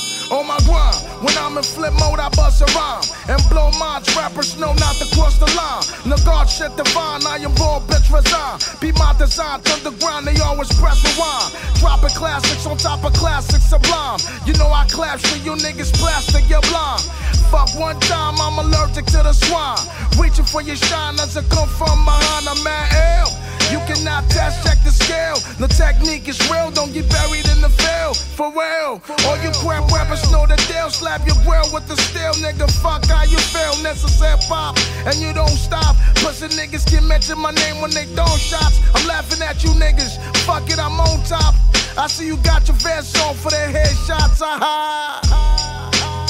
When 1.28 1.38
I'm 1.40 1.58
in 1.58 1.64
flip 1.64 1.92
mode, 2.00 2.20
I 2.24 2.30
bust 2.40 2.62
a 2.64 2.68
rhyme 2.72 3.04
and 3.28 3.44
blow 3.50 3.70
minds. 3.76 4.08
Rappers 4.16 4.58
know 4.58 4.72
not 4.80 4.96
to 4.96 5.06
cross 5.12 5.38
the 5.38 5.50
line. 5.60 5.84
No 6.08 6.16
God 6.24 6.48
shit 6.48 6.72
divine, 6.78 7.28
I 7.28 7.36
am 7.44 7.54
raw, 7.60 7.84
bitch 7.84 8.08
resign. 8.08 8.64
Be 8.80 8.94
my 8.94 9.14
design, 9.20 9.60
to 9.68 9.84
the 9.84 9.92
ground, 10.00 10.26
they 10.26 10.40
always 10.40 10.72
press 10.80 11.04
rewind. 11.04 11.52
Dropping 11.84 12.16
classics 12.16 12.66
on 12.66 12.78
top 12.78 13.04
of 13.04 13.12
classics 13.12 13.66
sublime. 13.66 14.20
You 14.46 14.54
know 14.54 14.72
I 14.72 14.88
clap 14.88 15.20
shit, 15.20 15.44
you 15.44 15.52
niggas 15.60 15.92
plastic, 16.00 16.48
you're 16.50 16.64
blind. 16.72 17.04
Fuck 17.52 17.76
one 17.78 18.00
time, 18.00 18.40
I'm 18.40 18.58
allergic 18.64 19.06
to 19.08 19.20
the 19.20 19.34
swine. 19.34 19.84
Reaching 20.18 20.46
for 20.46 20.62
your 20.62 20.78
shine 20.78 21.20
as 21.20 21.36
it 21.36 21.50
come 21.50 21.68
from 21.68 22.06
behind 22.06 22.48
a 22.48 22.56
man 22.64 22.88
ill. 23.20 23.48
You 23.72 23.80
cannot 23.84 24.30
test 24.30 24.64
check 24.64 24.80
the 24.86 24.92
scale. 24.92 25.36
The 25.60 25.68
technique 25.68 26.30
is 26.30 26.40
real, 26.50 26.72
don't 26.72 26.94
get 26.94 27.10
buried 27.10 27.48
in 27.52 27.60
the 27.60 27.68
field. 27.68 28.16
For 28.16 28.48
real, 28.48 29.02
all 29.28 29.38
you 29.44 29.52
crap 29.60 29.92
rappers 29.92 30.24
know 30.32 30.46
the 30.48 30.56
deal. 30.72 30.90
Slap 30.90 31.17
your 31.26 31.38
grill 31.44 31.72
with 31.74 31.88
the 31.88 31.96
steel, 31.96 32.34
nigga. 32.44 32.70
Fuck 32.84 33.06
how 33.06 33.24
you 33.24 33.40
feel. 33.40 33.82
Necessary 33.82 34.38
pop, 34.48 34.78
and 35.06 35.16
you 35.16 35.34
don't 35.34 35.58
stop. 35.58 35.96
Pussy 36.16 36.48
niggas 36.60 36.86
can 36.86 37.08
mention 37.08 37.40
my 37.40 37.52
name 37.52 37.82
when 37.82 37.92
they 37.92 38.06
throw 38.14 38.28
shots. 38.38 38.80
I'm 38.94 39.08
laughing 39.08 39.42
at 39.42 39.64
you 39.64 39.72
niggas. 39.72 40.20
Fuck 40.46 40.70
it, 40.70 40.80
I'm 40.80 41.00
on 41.00 41.24
top. 41.24 41.56
I 41.98 42.08
see 42.08 42.28
you 42.28 42.38
got 42.38 42.68
your 42.68 42.78
vest 42.78 43.18
on 43.24 43.36
for 43.36 43.50
the 43.50 43.58
headshots. 43.58 44.42
Aha. 44.42 45.22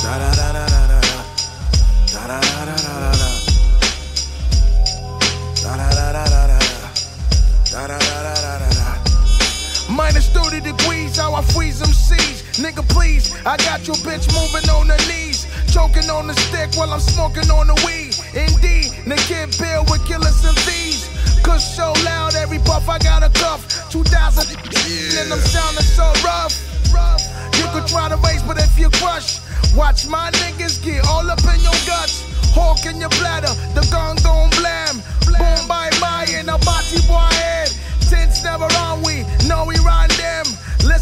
Da 0.03 0.17
da 0.20 0.32
da 0.39 0.53
da 0.53 0.65
da 0.67 0.88
da. 0.88 1.01
Da 2.13 2.27
da 2.27 2.39
da 2.39 2.65
da 2.65 2.75
da 2.86 3.12
da. 3.12 3.29
Da 5.63 5.75
da 5.77 5.89
da 5.89 6.13
da 6.13 6.27
da 6.29 6.39
da. 6.39 6.67
Minus 9.89 10.29
30 10.29 10.62
degrees, 10.62 11.17
how 11.17 11.34
I 11.34 11.41
freeze 11.41 11.79
them 11.79 11.91
seas. 11.91 12.47
Nigga, 12.58 12.82
please, 12.90 13.30
I 13.46 13.56
got 13.58 13.86
your 13.86 13.98
bitch 14.02 14.26
moving 14.34 14.68
on 14.70 14.90
her 14.90 14.98
knees. 15.06 15.46
Choking 15.70 16.10
on 16.10 16.26
the 16.26 16.34
stick 16.34 16.74
while 16.74 16.92
I'm 16.92 17.00
smoking 17.00 17.50
on 17.54 17.68
the 17.68 17.78
weed. 17.86 18.18
Indeed, 18.34 18.98
the 19.06 19.16
kid 19.30 19.54
Bill 19.62 19.86
with 19.86 20.02
killers 20.10 20.42
and 20.42 20.58
thieves. 20.66 21.06
Cause 21.46 21.62
so 21.62 21.94
loud, 22.04 22.34
every 22.34 22.58
puff 22.60 22.90
I 22.90 22.98
got 22.98 23.22
a 23.22 23.30
cuff. 23.30 23.62
2000 23.92 24.58
yeah. 24.90 25.22
and 25.22 25.34
I'm 25.34 25.40
sounding 25.40 25.86
so 25.86 26.10
rough. 26.26 26.58
You 27.62 27.66
could 27.74 27.86
try 27.86 28.10
to 28.10 28.18
race, 28.26 28.42
but 28.42 28.58
if 28.58 28.74
you 28.80 28.90
crush, 28.90 29.38
watch 29.76 30.08
my 30.08 30.32
niggas 30.42 30.84
get 30.84 31.06
all 31.06 31.30
up 31.30 31.40
in 31.46 31.62
your 31.62 31.78
guts. 31.86 32.26
Hawk 32.58 32.86
in 32.90 32.98
your 32.98 33.14
bladder, 33.22 33.54
the 33.78 33.86
gun 33.94 34.18
gon' 34.26 34.50
blam. 34.58 34.98
Boom, 35.30 35.68
bye 35.68 35.94
bye, 36.02 36.26
in 36.34 36.50
a 36.50 36.58
body 36.66 37.06
boy 37.06 37.30
head. 37.38 37.70
Tints 38.10 38.44
never 38.44 38.66
on, 38.82 39.04
we 39.04 39.22
know 39.48 39.66
we. 39.66 39.77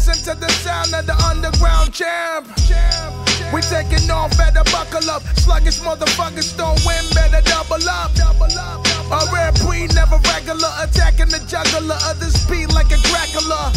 Listen 0.06 0.34
to 0.34 0.40
the 0.40 0.48
sound 0.62 0.94
of 0.94 1.04
the 1.04 1.18
underground 1.26 1.92
champ. 1.92 2.46
We 3.52 3.60
taking 3.60 4.08
off, 4.08 4.30
better 4.38 4.62
buckle 4.70 5.10
up. 5.10 5.22
Sluggish 5.42 5.80
motherfuckers 5.80 6.56
don't 6.56 6.78
win, 6.86 7.02
better 7.10 7.42
double 7.42 7.82
up. 7.90 8.14
Double 8.14 8.46
up. 8.54 8.86
A 9.10 9.26
rare 9.34 9.50
breed, 9.66 9.92
never 9.96 10.18
regular. 10.30 10.70
Attacking 10.78 11.26
the 11.26 11.42
juggler 11.50 11.98
of 12.06 12.20
the 12.20 12.30
speed 12.30 12.72
like 12.72 12.92
a 12.94 12.98
Dracula. 13.02 13.72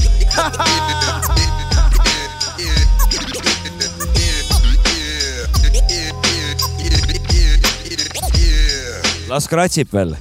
las 9.28 9.48
kratsib 9.48 9.88
veel. 9.90 10.16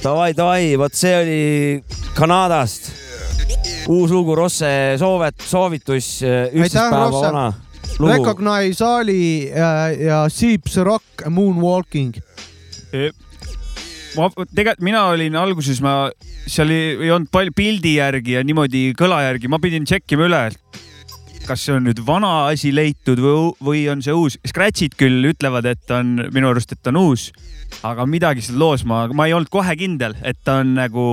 Davai, 0.00 0.32
davai, 0.32 0.76
vot 0.76 0.94
see 0.94 1.14
oli 1.14 1.97
Kanadast. 2.18 2.90
uus 3.88 4.10
lugu, 4.10 4.34
Rosse 4.34 4.68
soovet-, 4.98 5.44
soovitus, 5.46 6.18
üksteist 6.26 6.76
päeva 6.90 7.10
vana 7.14 7.46
lugu. 7.98 8.10
Recognize 8.12 8.84
Ali 8.84 9.48
ja, 9.48 9.70
ja 9.94 10.18
Seeps 10.30 10.76
Rock 10.76 11.26
Moonwalking. 11.30 12.18
ma 14.16 14.28
tegelikult, 14.54 14.82
mina 14.82 15.04
olin 15.12 15.36
alguses, 15.38 15.80
ma, 15.84 16.10
seal 16.48 16.72
ei, 16.74 16.94
ei 17.06 17.10
olnud 17.14 17.30
palju 17.30 17.54
pildi 17.54 17.96
järgi 17.98 18.38
ja 18.38 18.44
niimoodi 18.46 18.88
kõla 18.98 19.20
järgi, 19.28 19.50
ma 19.52 19.60
pidin 19.62 19.86
tšekkima 19.86 20.26
üle, 20.26 20.42
et 20.50 20.58
kas 21.48 21.64
see 21.64 21.74
on 21.76 21.86
nüüd 21.88 22.02
vana 22.04 22.48
asi 22.50 22.70
leitud 22.74 23.20
või, 23.22 23.52
või 23.64 23.84
on 23.92 24.02
see 24.04 24.14
uus. 24.16 24.36
Scratch'id 24.46 24.96
küll 25.00 25.30
ütlevad, 25.30 25.68
et 25.70 25.94
on 25.94 26.18
minu 26.34 26.50
arust, 26.50 26.74
et 26.76 26.90
on 26.90 27.00
uus, 27.00 27.30
aga 27.86 28.04
midagi 28.08 28.44
seal 28.44 28.60
loos 28.60 28.84
ma, 28.88 29.06
ma 29.16 29.28
ei 29.28 29.34
olnud 29.36 29.50
kohe 29.52 29.76
kindel, 29.80 30.16
et 30.26 30.38
ta 30.44 30.60
on 30.62 30.74
nagu 30.76 31.06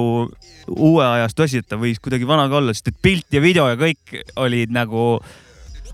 uue 0.75 1.05
ajastu 1.05 1.45
asi, 1.45 1.63
et 1.63 1.69
ta 1.71 1.79
võis 1.79 2.01
kuidagi 2.03 2.27
vana 2.27 2.49
ka 2.51 2.59
olla, 2.59 2.75
sest 2.75 2.91
et 2.91 3.01
pilt 3.01 3.35
ja 3.35 3.41
video 3.43 3.69
ja 3.71 3.79
kõik 3.79 4.15
olid 4.41 4.73
nagu 4.75 5.15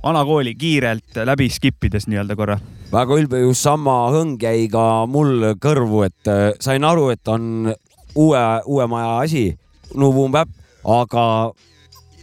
vanakooli 0.02 0.56
kiirelt 0.58 1.22
läbi 1.28 1.50
skip 1.54 1.84
ides 1.86 2.08
nii-öelda 2.10 2.38
korra. 2.40 2.58
väga 2.92 3.18
ülbe, 3.22 3.40
just 3.46 3.62
sama 3.62 4.10
hõng 4.12 4.42
jäi 4.42 4.66
ka 4.72 5.06
mul 5.08 5.54
kõrvu, 5.62 6.06
et 6.08 6.32
äh, 6.32 6.48
sain 6.60 6.84
aru, 6.84 7.12
et 7.14 7.28
on 7.30 7.70
uue, 8.16 8.46
uue 8.66 8.88
maja 8.90 9.20
asi, 9.22 9.52
no 9.96 10.12
boom 10.16 10.34
bap, 10.34 10.50
aga 10.82 11.52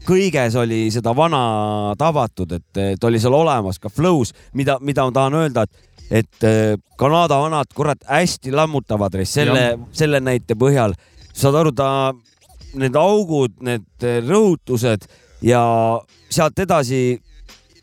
kõiges 0.09 0.57
oli 0.59 0.87
seda 0.95 1.13
vana 1.17 1.95
tabatud, 1.99 2.53
et, 2.57 2.81
et 2.95 3.05
oli 3.05 3.21
seal 3.21 3.37
olemas 3.37 3.81
ka 3.83 3.91
flow's, 3.93 4.33
mida, 4.57 4.79
mida 4.81 5.05
ma 5.05 5.15
tahan 5.15 5.39
öelda, 5.43 5.67
et 5.69 5.85
et 6.11 6.45
äh, 6.45 6.77
Kanada 6.97 7.37
vanad, 7.37 7.69
kurat, 7.77 8.01
hästi 8.09 8.53
lammutavad 8.53 9.13
selle, 9.29 9.79
selle 9.93 10.21
näite 10.25 10.57
põhjal. 10.57 10.95
saad 11.37 11.55
aru, 11.55 11.73
ta, 11.77 12.15
need 12.81 12.97
augud, 12.97 13.59
need 13.61 14.07
äh, 14.09 14.23
rõhutused 14.25 15.05
ja 15.45 15.61
sealt 16.31 16.59
edasi 16.59 17.21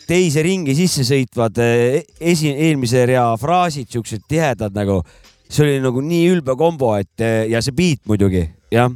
teise 0.08 0.42
ringi 0.42 0.76
sisse 0.76 1.06
sõitvad 1.06 1.62
äh, 1.62 2.02
esi, 2.20 2.50
eelmise 2.50 3.06
rea 3.06 3.30
fraasid, 3.38 3.90
siuksed 3.94 4.26
tihedad 4.28 4.74
nagu, 4.74 5.04
see 5.48 5.68
oli 5.68 5.80
nagu 5.86 6.02
nii 6.02 6.28
ülbe 6.34 6.58
kombo, 6.58 6.96
et 6.98 7.22
ja 7.50 7.62
see 7.62 7.78
beat 7.78 8.02
muidugi, 8.10 8.48
jah 8.74 8.90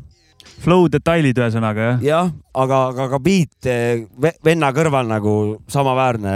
Flow 0.59 0.89
detailid 0.91 1.39
ühesõnaga 1.39 1.85
jah? 1.85 2.03
jah, 2.03 2.29
aga, 2.57 2.81
aga 2.91 3.07
ka 3.13 3.19
beat 3.23 3.69
eh, 3.69 4.03
venna 4.45 4.71
kõrval 4.75 5.07
nagu 5.07 5.33
samaväärne. 5.71 6.33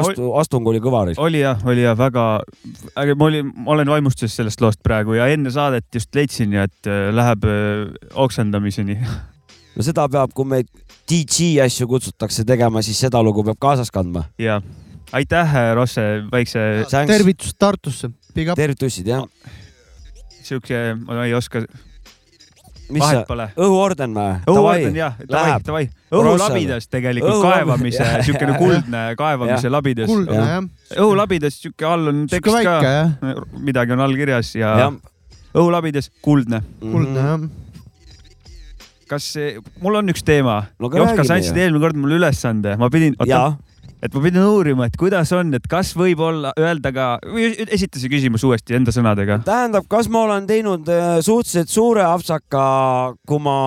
astu, 0.00 0.30
astung 0.40 0.66
oli 0.68 0.80
kõva. 0.80 1.04
oli 1.20 1.42
jah, 1.42 1.60
oli 1.68 1.84
jah, 1.84 1.96
väga, 1.98 2.26
ma 2.96 3.28
olin, 3.28 3.52
ma 3.56 3.74
olen 3.76 3.92
vaimustuses 3.92 4.36
sellest 4.40 4.60
loost 4.64 4.82
praegu 4.82 5.18
ja 5.18 5.28
enne 5.28 5.52
saadet 5.52 5.86
just 5.94 6.14
leidsin 6.14 6.52
ju, 6.56 6.64
et 6.64 6.88
eh, 6.88 7.08
läheb 7.12 7.44
eh, 7.44 8.10
oksendamiseni. 8.14 8.98
no 9.76 9.84
seda 9.84 10.08
peab, 10.08 10.32
kui 10.36 10.48
meid 10.48 10.70
DJ 11.08 11.58
asju 11.64 11.88
kutsutakse 11.88 12.44
tegema, 12.48 12.82
siis 12.84 13.00
seda 13.00 13.20
lugu 13.24 13.44
peab 13.44 13.60
kaasas 13.60 13.92
kandma. 13.92 14.24
jah, 14.40 14.64
aitäh, 15.12 15.58
Rosse, 15.76 16.06
väikse. 16.32 16.86
tervitus 16.88 17.52
Tartusse. 17.58 18.10
tervitused 18.32 19.12
jah. 19.12 19.28
sihuke, 20.40 20.96
ma 21.04 21.26
ei 21.26 21.36
oska 21.36 21.66
mis 22.94 23.04
sa, 23.04 23.22
õhuorden 23.58 24.16
või? 24.16 24.34
õhuorden 24.48 24.96
jah, 24.96 25.18
davai, 25.28 25.58
davai. 25.64 25.84
õhulabidas 26.14 26.88
tegelikult 26.90 27.34
Õhu 27.34 27.44
kaevamise, 27.44 28.08
siukene 28.26 28.56
kuldne 28.62 29.04
kaevamise 29.18 29.72
labidas. 29.72 30.10
kuldne 30.10 30.40
jah. 30.40 30.66
õhulabidas 30.96 31.60
siuke 31.62 31.88
all 31.88 32.12
on 32.12 32.26
tekst 32.30 32.52
väike, 32.54 32.74
ka, 32.84 33.32
midagi 33.60 33.96
on 33.96 34.04
all 34.06 34.18
kirjas 34.18 34.54
ja, 34.56 34.74
ja. 34.82 34.90
õhulabidas 35.54 36.12
kuldne. 36.24 36.62
kuldne 36.82 37.24
jah. 37.30 37.48
Kas, 39.08 39.24
mul 39.80 39.96
on 39.96 40.12
üks 40.12 40.20
teema. 40.20 40.58
No,. 40.76 40.90
Jopska, 40.92 41.24
sa 41.24 41.38
andsid 41.38 41.56
eelmine 41.56 41.80
kord 41.80 41.96
mulle 41.96 42.18
ülesande, 42.18 42.74
ma 42.76 42.90
pidin, 42.92 43.14
oota, 43.16 43.54
et 44.02 44.14
ma 44.14 44.22
pidin 44.22 44.44
uurima, 44.46 44.86
et 44.86 44.96
kuidas 44.98 45.30
on, 45.34 45.50
et 45.56 45.66
kas 45.70 45.90
võib 45.98 46.20
olla, 46.22 46.52
öelda 46.58 46.92
ka, 46.94 47.06
esita 47.66 48.00
see 48.00 48.10
küsimus 48.12 48.44
uuesti 48.46 48.76
enda 48.78 48.94
sõnadega. 48.94 49.40
tähendab, 49.46 49.88
kas 49.90 50.10
ma 50.12 50.22
olen 50.28 50.46
teinud 50.48 50.88
äh, 50.92 51.18
suhteliselt 51.24 51.72
suure 51.72 52.04
apsaka, 52.06 52.62
kui 53.28 53.42
ma 53.42 53.58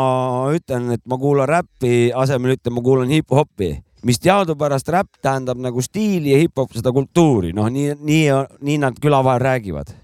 ütlen, 0.56 0.92
et 0.96 1.04
ma 1.10 1.20
kuulan 1.22 1.50
räppi, 1.52 2.12
asemel 2.16 2.56
ütlen, 2.56 2.78
ma 2.78 2.86
kuulan 2.86 3.12
hip-hopi, 3.12 3.74
mis 4.08 4.22
teadupärast 4.24 4.90
räpp 4.94 5.20
tähendab 5.22 5.60
nagu 5.62 5.84
stiili 5.84 6.34
ja 6.34 6.42
hip-hop 6.42 6.74
seda 6.78 6.96
kultuuri, 6.96 7.52
noh, 7.58 7.68
nii, 7.72 8.00
nii, 8.00 8.26
nii 8.64 8.82
nad 8.82 9.00
küla 9.04 9.22
vahel 9.28 9.44
räägivad. 9.44 9.96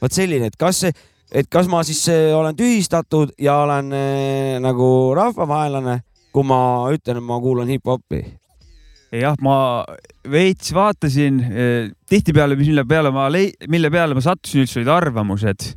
vot 0.00 0.12
selline, 0.16 0.48
et 0.48 0.56
kas 0.56 0.86
see, 0.86 0.92
et 1.36 1.48
kas 1.52 1.68
ma 1.68 1.84
siis 1.84 2.06
äh, 2.08 2.30
olen 2.36 2.56
tühistatud 2.56 3.36
ja 3.38 3.60
olen 3.66 3.92
äh, 3.92 4.60
nagu 4.64 5.12
rahvavaenlane, 5.16 6.00
kui 6.32 6.46
ma 6.46 6.88
ütlen, 6.94 7.20
et 7.20 7.26
ma 7.26 7.36
kuulan 7.42 7.68
hip-hopi 7.68 8.39
jah, 9.18 9.34
ma 9.42 9.84
veits 10.30 10.70
vaatasin 10.74 11.38
eh, 11.42 11.88
tihtipeale, 12.10 12.56
mille 12.58 12.84
peale 12.88 13.10
ma, 13.14 13.26
mille 13.70 13.90
peale 13.92 14.16
ma 14.16 14.22
sattusin 14.24 14.64
üldse, 14.64 14.78
olid 14.80 14.92
arvamused, 14.94 15.70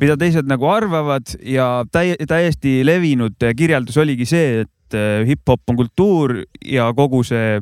mida 0.00 0.16
teised 0.20 0.48
nagu 0.50 0.68
arvavad 0.68 1.36
ja 1.40 1.68
täi 1.92 2.18
täiesti 2.28 2.82
levinud 2.86 3.48
kirjeldus 3.56 3.96
oligi 4.02 4.28
see, 4.28 4.64
et 4.64 4.98
eh, 4.98 5.22
hip-hop 5.30 5.72
on 5.72 5.80
kultuur 5.80 6.36
ja 6.68 6.90
kogu 6.96 7.22
see, 7.24 7.56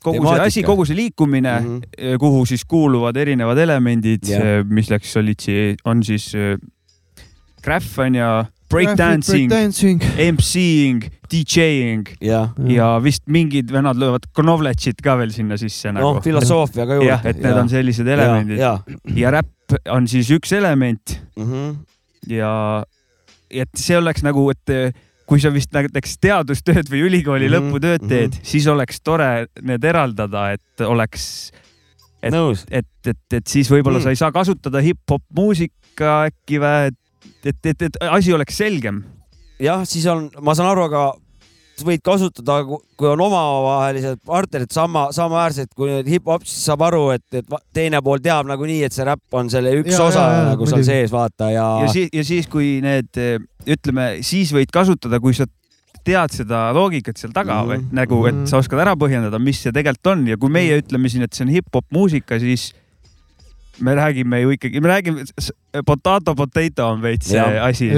kogu 0.00 0.22
Temaatika. 0.22 0.48
see 0.48 0.54
asi, 0.54 0.66
kogu 0.66 0.88
see 0.88 0.96
liikumine 0.96 1.58
mm, 1.60 1.76
-hmm. 1.76 2.18
kuhu 2.22 2.46
siis 2.48 2.64
kuuluvad 2.64 3.16
erinevad 3.20 3.58
elemendid 3.58 4.32
mis 4.68 4.88
läks, 4.90 5.16
olid, 5.20 5.44
on 5.84 6.04
siis 6.04 6.32
Graph 7.60 7.98
on 8.00 8.14
ja 8.14 8.30
breakdancing, 8.70 9.52
MC-ing, 10.30 11.04
DJ-ing 11.30 12.08
ja, 12.24 12.44
ja 12.70 12.90
vist 13.02 13.24
mingid 13.30 13.72
vennad 13.72 13.98
löövad 14.00 14.28
knowledge'it 14.36 15.02
ka 15.04 15.16
veel 15.20 15.34
sinna 15.34 15.58
sisse 15.60 15.92
nagu. 15.94 16.16
noh, 16.16 16.22
filosoofia 16.24 16.86
ka 16.86 16.98
juurde. 16.98 17.10
jah, 17.10 17.26
et 17.26 17.40
need 17.40 17.52
ja. 17.52 17.60
on 17.62 17.70
sellised 17.72 18.10
elemendid 18.16 18.62
ja, 18.62 18.74
ja. 18.86 19.14
ja 19.24 19.34
räpp 19.38 19.78
on 19.94 20.08
siis 20.10 20.30
üks 20.34 20.54
element 20.56 21.16
mm. 21.36 21.46
-hmm. 21.46 21.76
ja, 22.34 22.52
et 23.50 23.70
see 23.78 23.98
oleks 23.98 24.24
nagu, 24.26 24.48
et 24.50 24.94
kui 25.30 25.42
sa 25.42 25.52
vist 25.54 25.70
näiteks 25.74 26.18
teadustööd 26.22 26.90
või 26.90 27.04
ülikooli 27.06 27.46
mm 27.46 27.54
-hmm. 27.54 27.70
lõputööd 27.70 28.06
teed 28.06 28.30
mm, 28.30 28.38
-hmm. 28.38 28.52
siis 28.54 28.66
oleks 28.66 29.00
tore 29.00 29.46
need 29.62 29.84
eraldada, 29.84 30.50
et 30.56 30.86
oleks 30.86 31.52
et, 32.22 32.34
et, 32.70 32.88
et, 33.06 33.22
et 33.32 33.46
siis 33.46 33.70
võib-olla 33.70 33.98
mm. 33.98 34.02
sa 34.02 34.12
ei 34.12 34.18
saa 34.18 34.32
kasutada 34.32 34.82
hip-hop 34.84 35.22
muusika 35.36 36.24
äkki 36.28 36.60
või, 36.60 36.90
et, 36.90 36.98
et, 37.46 37.82
et 37.82 37.98
asi 38.10 38.32
oleks 38.32 38.56
selgem. 38.56 39.02
jah, 39.60 39.84
siis 39.88 40.06
on, 40.10 40.28
ma 40.40 40.54
saan 40.56 40.70
aru, 40.72 40.86
aga 40.90 41.04
sa 41.80 41.86
võid 41.88 42.02
kasutada, 42.04 42.58
kui 42.68 43.08
on 43.08 43.22
omavahelised 43.24 44.20
partnerid 44.28 44.72
sama, 44.74 45.06
samaväärsed, 45.16 45.72
kui 45.76 45.90
nüüd 45.90 46.10
hip-hop, 46.12 46.44
siis 46.48 46.66
saab 46.68 46.84
aru, 46.90 47.06
et, 47.16 47.24
et 47.40 47.54
teine 47.76 48.02
pool 48.04 48.20
teab 48.24 48.48
nagunii, 48.50 48.82
et 48.86 48.96
see 48.96 49.06
räpp 49.08 49.38
on 49.40 49.50
selle 49.52 49.72
üks 49.80 49.94
ja, 49.94 50.02
osa 50.04 50.26
ja, 50.34 50.42
nagu 50.50 50.68
seal 50.68 50.84
sees, 50.86 51.14
vaata 51.14 51.50
ja. 51.54 51.68
ja 51.84 51.92
siis, 51.92 52.10
ja 52.16 52.26
siis, 52.26 52.50
kui 52.52 52.78
need, 52.84 53.22
ütleme, 53.68 54.10
siis 54.26 54.52
võid 54.56 54.72
kasutada, 54.74 55.22
kui 55.22 55.36
sa 55.36 55.48
tead 56.06 56.32
seda 56.32 56.68
loogikat 56.76 57.18
seal 57.20 57.32
taga 57.36 57.60
mm 57.60 57.70
-hmm. 57.70 57.88
või 57.90 57.96
nagu, 58.00 58.20
et 58.30 58.44
sa 58.48 58.60
oskad 58.60 58.80
ära 58.80 58.94
põhjendada, 58.96 59.38
mis 59.38 59.60
see 59.62 59.72
tegelikult 59.72 60.12
on 60.14 60.26
ja 60.28 60.36
kui 60.36 60.52
meie 60.52 60.76
mhm. 60.76 60.84
ütleme 60.84 61.12
siin, 61.12 61.24
et 61.24 61.32
see 61.32 61.44
on 61.44 61.52
hip-hop 61.52 61.86
muusika, 61.92 62.38
siis 62.40 62.72
me 63.80 63.94
räägime 63.94 64.40
ju 64.40 64.50
ikkagi, 64.56 64.80
me 64.80 64.88
räägime, 64.88 65.24
potato 65.86 66.34
potato 66.34 66.86
on 66.86 67.02
veits 67.02 67.28
see 67.28 67.40
asi. 67.40 67.90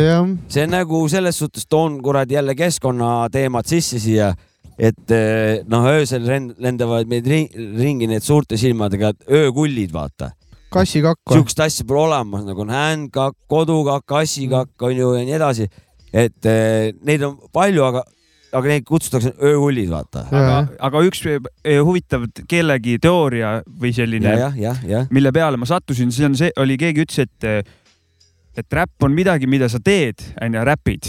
see 0.48 0.64
on 0.64 0.70
nagu 0.70 1.02
selles 1.08 1.38
suhtes, 1.38 1.66
toon 1.66 2.00
kuradi 2.02 2.34
jälle 2.34 2.54
keskkonnateemad 2.54 3.66
sisse 3.66 4.00
siia, 4.02 4.32
et 4.78 5.10
eh, 5.10 5.62
noh, 5.68 5.86
öösel 5.92 6.26
lendavad 6.58 7.10
meid 7.10 7.28
ringi 7.28 8.08
need 8.10 8.24
suurte 8.24 8.56
silmadega 8.60 9.12
öökullid, 9.30 9.92
vaata. 9.92 10.32
kassikakk. 10.72 11.20
sihukest 11.32 11.60
asja 11.60 11.86
pole 11.86 12.06
olemas, 12.06 12.46
nagu 12.48 12.64
on 12.64 12.72
händkakk, 12.72 13.36
kodukakk, 13.48 14.06
kassikakk 14.06 14.88
on 14.88 14.96
ju 14.96 15.14
ja 15.18 15.24
nii 15.26 15.38
edasi. 15.40 15.68
et 16.12 16.46
eh, 16.46 16.92
neid 17.04 17.22
on 17.26 17.38
palju, 17.52 17.84
aga 17.84 18.04
aga 18.52 18.72
neid 18.72 18.86
kutsutakse 18.88 19.34
ööhullid, 19.40 19.90
vaata. 19.92 20.26
aga, 20.30 20.56
aga 20.88 21.04
üks 21.08 21.22
eh, 21.28 21.78
huvitav 21.80 22.26
kellegi 22.48 22.98
teooria 23.02 23.60
või 23.66 23.94
selline, 23.96 24.34
mille 25.10 25.32
peale 25.34 25.60
ma 25.60 25.68
sattusin, 25.68 26.12
see 26.14 26.28
on 26.28 26.36
see, 26.38 26.52
oli, 26.60 26.78
keegi 26.80 27.06
ütles, 27.06 27.28
et 27.28 27.70
et 28.52 28.74
räpp 28.76 29.04
on 29.06 29.14
midagi, 29.16 29.48
mida 29.48 29.68
sa 29.72 29.80
teed, 29.80 30.20
onju, 30.42 30.64
räpid. 30.68 31.08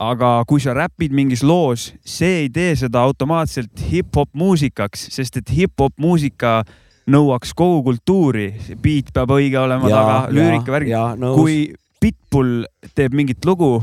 aga 0.00 0.32
kui 0.48 0.60
sa 0.60 0.74
räpid 0.76 1.14
mingis 1.16 1.40
loos, 1.46 1.92
see 2.04 2.42
ei 2.42 2.50
tee 2.52 2.74
seda 2.76 3.00
automaatselt 3.06 3.80
hip-hop 3.90 4.28
muusikaks, 4.36 5.08
sest 5.14 5.40
et 5.40 5.52
hip-hop 5.56 5.96
muusika 5.96 6.60
nõuaks 7.08 7.54
kogu 7.56 7.82
kultuuri, 7.86 8.50
beat 8.82 9.12
peab 9.14 9.32
õige 9.38 9.58
olema 9.62 9.88
ja, 9.88 9.96
taga, 9.96 10.20
lüürika 10.34 10.74
värgi. 10.74 10.94
kui 11.38 11.58
Pitbull 11.96 12.66
teeb 12.94 13.14
mingit 13.16 13.44
lugu, 13.48 13.80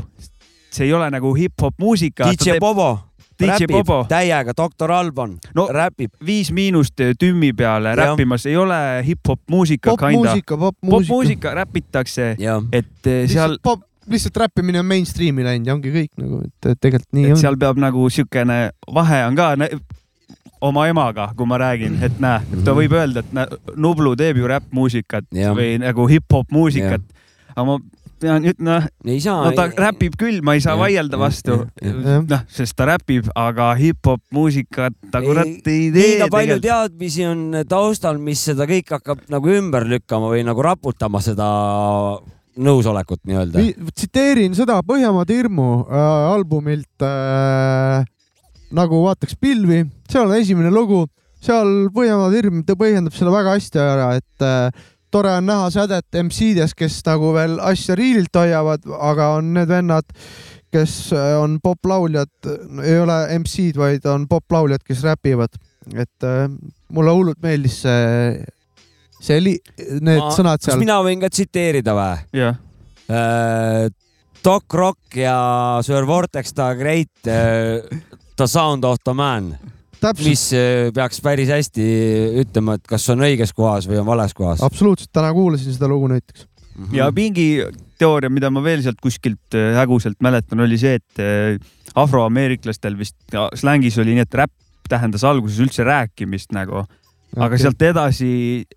see 0.74 0.88
ei 0.88 0.94
ole 0.94 1.10
nagu 1.14 1.34
hip-hop 1.36 1.78
muusika. 1.80 2.30
DJ 2.30 2.54
teeb... 2.54 2.62
Bobo 2.64 2.92
räpib 3.42 3.88
täiega, 4.08 4.52
doktor 4.56 4.92
Alban 4.94 5.38
no, 5.56 5.66
räpib. 5.72 6.12
Viis 6.26 6.52
miinust 6.54 7.00
tümmi 7.18 7.52
peale 7.56 7.94
räppimas 7.98 8.46
ei 8.46 8.56
ole 8.56 8.76
hip-hop 9.06 9.40
muusika. 9.50 9.90
popmuusika, 9.90 10.56
popmuusika. 10.56 11.08
popmuusika 11.08 11.54
räpitakse, 11.54 12.36
et 12.72 13.06
eh, 13.06 13.28
seal. 13.30 13.58
lihtsalt 14.06 14.36
räppimine 14.36 14.80
on 14.80 14.86
mainstream'i 14.86 15.44
läinud 15.44 15.66
ja 15.66 15.74
ongi 15.74 15.90
kõik 15.90 16.12
nagu, 16.20 16.42
et 16.44 16.78
tegelikult 16.80 17.12
nii 17.16 17.26
et 17.26 17.36
on. 17.36 17.40
seal 17.40 17.58
peab 17.58 17.80
nagu 17.80 18.06
siukene 18.12 18.58
vahe 18.94 19.20
on 19.26 19.38
ka 19.38 19.54
oma 20.64 20.86
emaga, 20.88 21.30
kui 21.36 21.48
ma 21.48 21.58
räägin, 21.60 21.98
et 22.04 22.20
näe, 22.22 22.40
ta 22.52 22.70
mhm. 22.72 22.78
võib 22.78 22.94
öelda, 22.96 23.24
et 23.24 23.34
näe, 23.36 23.58
Nublu 23.76 24.14
teeb 24.16 24.38
ju 24.40 24.48
räppmuusikat 24.48 25.28
või 25.32 25.74
nagu 25.82 26.06
hip-hop 26.08 26.52
muusikat. 26.54 27.02
aga 27.54 27.66
ma 27.68 27.78
pean 28.20 28.44
ütlema, 28.48 28.80
no 29.04 29.52
ta 29.56 29.66
räpib 29.68 30.16
küll, 30.20 30.40
ma 30.44 30.56
ei 30.56 30.62
saa 30.64 30.74
ja, 30.74 30.80
vaielda 30.80 31.18
vastu. 31.20 31.58
noh, 31.82 32.44
sest 32.50 32.76
ta 32.78 32.88
räpib, 32.88 33.28
aga 33.38 33.72
hip-hop 33.78 34.22
muusikat 34.34 34.96
ta 35.12 35.22
kurat 35.24 35.48
ei 35.48 35.90
tee. 35.90 35.90
liiga 35.98 36.30
palju 36.32 36.60
teadmisi 36.64 37.26
on 37.28 37.60
taustal, 37.68 38.20
mis 38.22 38.44
seda 38.50 38.68
kõike 38.70 38.98
hakkab 38.98 39.26
nagu 39.32 39.52
ümber 39.54 39.86
lükkama 39.90 40.32
või 40.32 40.44
nagu 40.46 40.64
raputama 40.64 41.22
seda 41.24 41.50
nõusolekut 42.54 43.24
nii-öelda. 43.26 43.64
tsiteerin 43.94 44.54
seda 44.54 44.78
Põhjamaade 44.86 45.36
hirmu 45.36 45.68
äh, 45.84 46.32
albumilt 46.34 47.02
äh, 47.02 48.04
nagu 48.74 49.02
vaataks 49.04 49.36
pilvi, 49.40 49.84
seal 50.10 50.30
on 50.30 50.38
esimene 50.38 50.70
lugu, 50.74 51.04
seal 51.44 51.90
Põhjamaade 51.94 52.40
hirm, 52.40 52.62
ta 52.66 52.78
põhjendab 52.78 53.16
selle 53.16 53.34
väga 53.34 53.56
hästi 53.58 53.82
ära, 53.82 54.10
et 54.20 54.46
äh, 54.46 54.84
tore 55.14 55.36
on 55.38 55.46
näha 55.46 55.70
sädet 55.70 56.18
MC-des, 56.24 56.74
kes 56.74 56.98
nagu 57.06 57.30
veel 57.36 57.58
asja 57.62 57.94
riililt 57.98 58.34
hoiavad, 58.34 58.86
aga 58.98 59.30
on 59.38 59.52
need 59.54 59.70
vennad, 59.70 60.08
kes 60.74 60.96
äh, 61.14 61.34
on 61.38 61.60
poplauljad, 61.62 62.32
ei 62.82 62.98
ole 63.02 63.18
MC-d, 63.38 63.78
vaid 63.78 64.08
on 64.10 64.26
poplauljad, 64.30 64.82
kes 64.86 65.04
räpivad. 65.06 65.54
et 65.94 66.24
äh, 66.24 66.48
mulle 66.96 67.12
hullult 67.12 67.42
meeldis 67.44 67.82
see, 67.84 68.38
see 69.20 69.42
li-, 69.42 69.58
need 70.00 70.22
Ma, 70.22 70.30
sõnad 70.32 70.62
seal. 70.62 70.72
kas 70.72 70.80
mina 70.80 70.96
võin 71.04 71.20
ka 71.20 71.28
tsiteerida 71.30 71.94
või? 71.94 72.16
jah 72.40 72.56
äh,. 73.10 73.92
Doc 74.44 74.74
Rock 74.76 75.16
ja 75.16 75.36
Sir 75.84 76.04
Vortex 76.04 76.52
The 76.52 76.66
Great 76.76 77.12
The 77.24 78.48
Sound 78.48 78.84
of 78.84 78.98
the 79.04 79.14
Man 79.16 79.54
mis 80.24 80.48
äh, 80.56 80.88
peaks 80.94 81.20
päris 81.24 81.52
hästi 81.52 81.84
ütlema, 82.44 82.78
et 82.78 82.88
kas 82.88 83.06
on 83.14 83.24
õiges 83.26 83.54
kohas 83.56 83.88
või 83.90 84.00
on 84.02 84.08
vales 84.08 84.34
kohas. 84.36 84.62
absoluutselt, 84.64 85.12
täna 85.14 85.32
kuulasin 85.36 85.76
seda 85.76 85.88
lugu 85.90 86.10
näiteks 86.12 86.46
mm. 86.46 86.84
-hmm. 86.84 86.96
ja 86.98 87.10
mingi 87.14 87.48
teooria, 87.98 88.30
mida 88.30 88.50
ma 88.50 88.62
veel 88.64 88.82
sealt 88.82 89.00
kuskilt 89.02 89.56
äh, 89.56 89.72
häguselt 89.78 90.20
mäletan, 90.24 90.60
oli 90.60 90.78
see, 90.78 90.98
et 91.00 91.22
äh, 91.22 91.56
afroameeriklastel 91.94 92.98
vist 92.98 93.16
slängis 93.54 93.98
oli 93.98 94.16
nii, 94.16 94.26
et 94.26 94.34
räpp 94.34 94.52
tähendas 94.88 95.24
alguses 95.24 95.60
üldse 95.64 95.84
rääkimist 95.86 96.52
nagu 96.52 96.82
aga 97.34 97.46
okay. 97.46 97.58
sealt 97.58 97.82
edasi, 97.82 98.32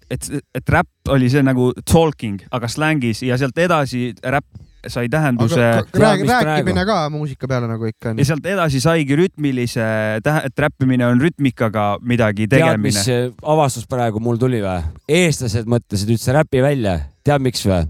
et, 0.09 0.29
et 0.55 0.69
räpp 0.69 1.11
oli 1.13 1.29
see 1.29 1.43
nagu 1.45 1.71
talking, 1.85 2.41
aga 2.51 2.69
slängis 2.71 3.21
ja 3.25 3.37
sealt 3.37 3.57
edasi 3.61 4.11
räpp 4.23 4.66
sai 4.87 5.09
tähenduse. 5.09 5.71
rääkimine 5.93 6.85
ka 6.85 7.09
muusika 7.09 7.47
peale 7.47 7.67
nagu 7.67 7.85
ikka 7.85 8.09
on. 8.09 8.21
ja 8.21 8.25
sealt 8.25 8.45
edasi 8.45 8.81
saigi 8.83 9.15
rütmilise, 9.17 9.87
et 10.21 10.59
räppimine 10.59 11.07
on 11.07 11.21
rütmikaga 11.21 11.97
midagi 12.01 12.47
tegemine. 12.47 12.93
tead, 12.93 13.31
mis 13.31 13.41
avastus 13.41 13.87
praegu 13.89 14.21
mul 14.23 14.37
tuli 14.37 14.61
või? 14.63 14.81
eestlased 15.09 15.69
mõtlesid 15.69 16.13
üldse 16.13 16.35
räpi 16.37 16.61
välja, 16.63 16.99
tead 17.25 17.43
miks 17.43 17.65
või? 17.67 17.87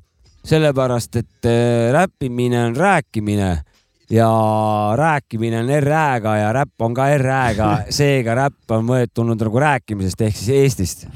sellepärast, 0.47 1.19
et 1.19 1.49
äh, 1.49 1.91
räppimine 1.93 2.63
on 2.69 2.75
rääkimine 2.75 3.49
ja 4.09 4.29
rääkimine 4.95 5.59
on 5.59 5.71
R-ä-ga 5.81 6.35
ja 6.37 6.53
räpp 6.55 6.81
on 6.81 6.93
ka 6.95 7.09
R-ä-ga, 7.17 7.71
seega 7.99 8.35
räpp 8.35 8.71
on 8.71 8.87
võetud 8.87 9.35
nagu 9.35 9.59
rääkimisest 9.59 10.27
ehk 10.29 10.39
siis 10.39 10.49
Eestist. 10.63 11.07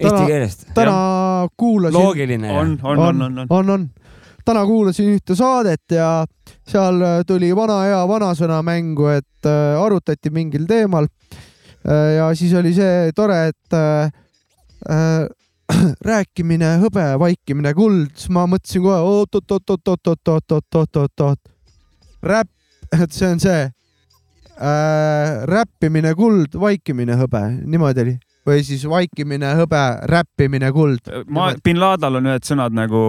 Eesti 0.00 0.26
keelest. 0.26 0.70
täna 0.74 1.48
kuulasin. 1.60 2.00
loogiline. 2.00 2.50
on, 2.50 2.78
on, 2.82 2.98
on, 2.98 3.22
on, 3.22 3.38
on, 3.38 3.46
on, 3.50 3.70
on 3.70 3.90
täna 4.44 4.66
kuulasin 4.66 5.14
ühte 5.14 5.36
saadet 5.38 5.94
ja 5.94 6.26
seal 6.68 7.00
äh, 7.02 7.22
tuli 7.26 7.56
vana 7.56 7.80
hea 7.86 8.08
vanasõna 8.08 8.62
mängu, 8.66 9.06
et 9.12 9.46
äh, 9.48 9.80
arutati 9.80 10.30
mingil 10.34 10.66
teemal. 10.68 11.06
Äh, 11.86 12.16
ja 12.18 12.34
siis 12.36 12.54
oli 12.58 12.72
see 12.76 13.12
tore, 13.16 13.38
et 13.52 13.76
äh, 13.76 14.10
rääkimine 16.10 16.78
hõbe, 16.82 17.06
vaikimine 17.20 17.74
kuld, 17.76 18.10
siis 18.16 18.30
ma 18.34 18.46
mõtlesin 18.50 18.82
kohe 18.84 19.00
oot-oot-oot-oot-oot-oot-oot-oot-oot. 19.10 21.40
räpp, 22.22 22.50
et 22.92 23.12
see 23.12 23.28
on 23.28 23.40
see 23.40 23.70
äh,. 24.60 25.46
räppimine 25.48 26.14
kuld, 26.18 26.54
vaikimine 26.60 27.16
hõbe, 27.16 27.40
niimoodi 27.64 28.00
oli 28.04 28.18
või 28.46 28.62
siis 28.64 28.84
vaikimine 28.88 29.54
hõbe, 29.58 29.82
räppimine 30.08 30.72
kuld. 30.72 31.10
ma, 31.28 31.52
bin 31.64 31.80
Ladal 31.80 32.20
on 32.20 32.30
ühed 32.32 32.46
sõnad 32.46 32.74
nagu 32.76 33.02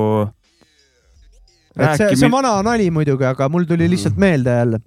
et 1.80 1.98
see, 1.98 2.16
see 2.20 2.32
vana 2.32 2.58
nali 2.66 2.90
muidugi, 2.94 3.28
aga 3.28 3.50
mul 3.52 3.68
tuli 3.70 3.90
lihtsalt 3.92 4.18
mm. 4.18 4.26
meelde 4.26 4.58
jälle. 4.62 4.80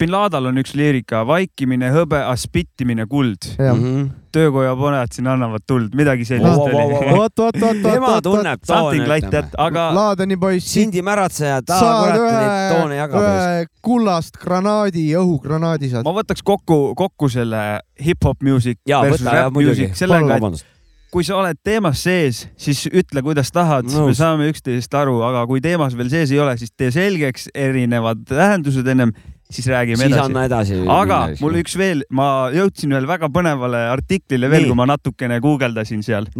bin 0.00 0.12
Ladal 0.14 0.46
on 0.48 0.56
üks 0.56 0.72
liirika, 0.72 1.26
vaikimine 1.28 1.90
hõbe, 1.92 2.22
spittimine 2.40 3.04
kuld. 3.06 3.50
Mm 3.58 3.82
-hmm. 3.82 4.06
töökoja 4.32 4.72
poned 4.76 5.12
siin 5.12 5.26
annavad 5.28 5.60
tuld, 5.66 5.92
midagi 5.94 6.24
sellist 6.24 6.62
oli. 6.62 6.72
vot, 7.18 7.32
vot, 7.36 7.60
vot, 7.60 7.82
tema 7.82 8.20
tunneb 8.22 8.60
toone. 8.66 9.04
Like 9.08 9.42
aga. 9.58 9.90
Laadeni 9.94 10.36
poiss. 10.36 10.72
Sindi 10.72 11.02
märatseja, 11.02 11.60
ta 11.62 11.80
kurat 11.80 12.32
neid 12.32 12.72
toone 12.72 12.96
jagab. 12.96 13.20
ühe 13.20 13.66
kullast 13.82 14.40
granaadi, 14.40 15.04
õhugranaadi 15.20 15.90
saad. 15.90 16.04
ma 16.04 16.16
võtaks 16.22 16.42
kokku, 16.44 16.94
kokku 16.96 17.28
selle 17.28 17.80
hip-hop 18.00 18.40
music 18.42 18.78
ja, 18.88 19.02
versus 19.02 19.26
võta, 19.26 19.36
rap 19.36 19.52
music 19.52 19.94
sellega, 19.94 20.36
et 20.36 20.64
kui 21.10 21.26
sa 21.26 21.40
oled 21.40 21.58
teemas 21.66 22.04
sees, 22.04 22.44
siis 22.60 22.84
ütle, 22.86 23.22
kuidas 23.26 23.50
tahad, 23.54 23.88
me 23.90 24.14
saame 24.16 24.48
üksteisest 24.52 24.94
aru, 24.94 25.18
aga 25.26 25.42
kui 25.50 25.62
teemas 25.64 25.96
veel 25.98 26.10
sees 26.12 26.30
ei 26.34 26.40
ole, 26.42 26.54
siis 26.60 26.72
tee 26.78 26.92
selgeks 26.94 27.48
erinevad 27.54 28.22
tähendused 28.28 28.86
ennem, 28.92 29.12
siis 29.50 29.66
räägime 29.70 30.06
siis 30.06 30.14
edasi. 30.14 30.36
edasi. 30.46 30.80
aga 30.94 31.20
mul 31.42 31.58
üks 31.62 31.74
veel, 31.78 32.04
ma 32.14 32.50
jõudsin 32.54 32.94
ühele 32.94 33.10
väga 33.10 33.30
põnevale 33.34 33.82
artiklile 33.90 34.50
veel, 34.52 34.68
kui 34.70 34.78
ma 34.78 34.86
natukene 34.92 35.40
guugeldasin 35.42 36.04
seal. 36.06 36.30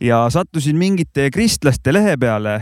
ja 0.00 0.22
sattusin 0.30 0.78
mingite 0.78 1.30
kristlaste 1.34 1.94
lehe 1.94 2.14
peale 2.16 2.60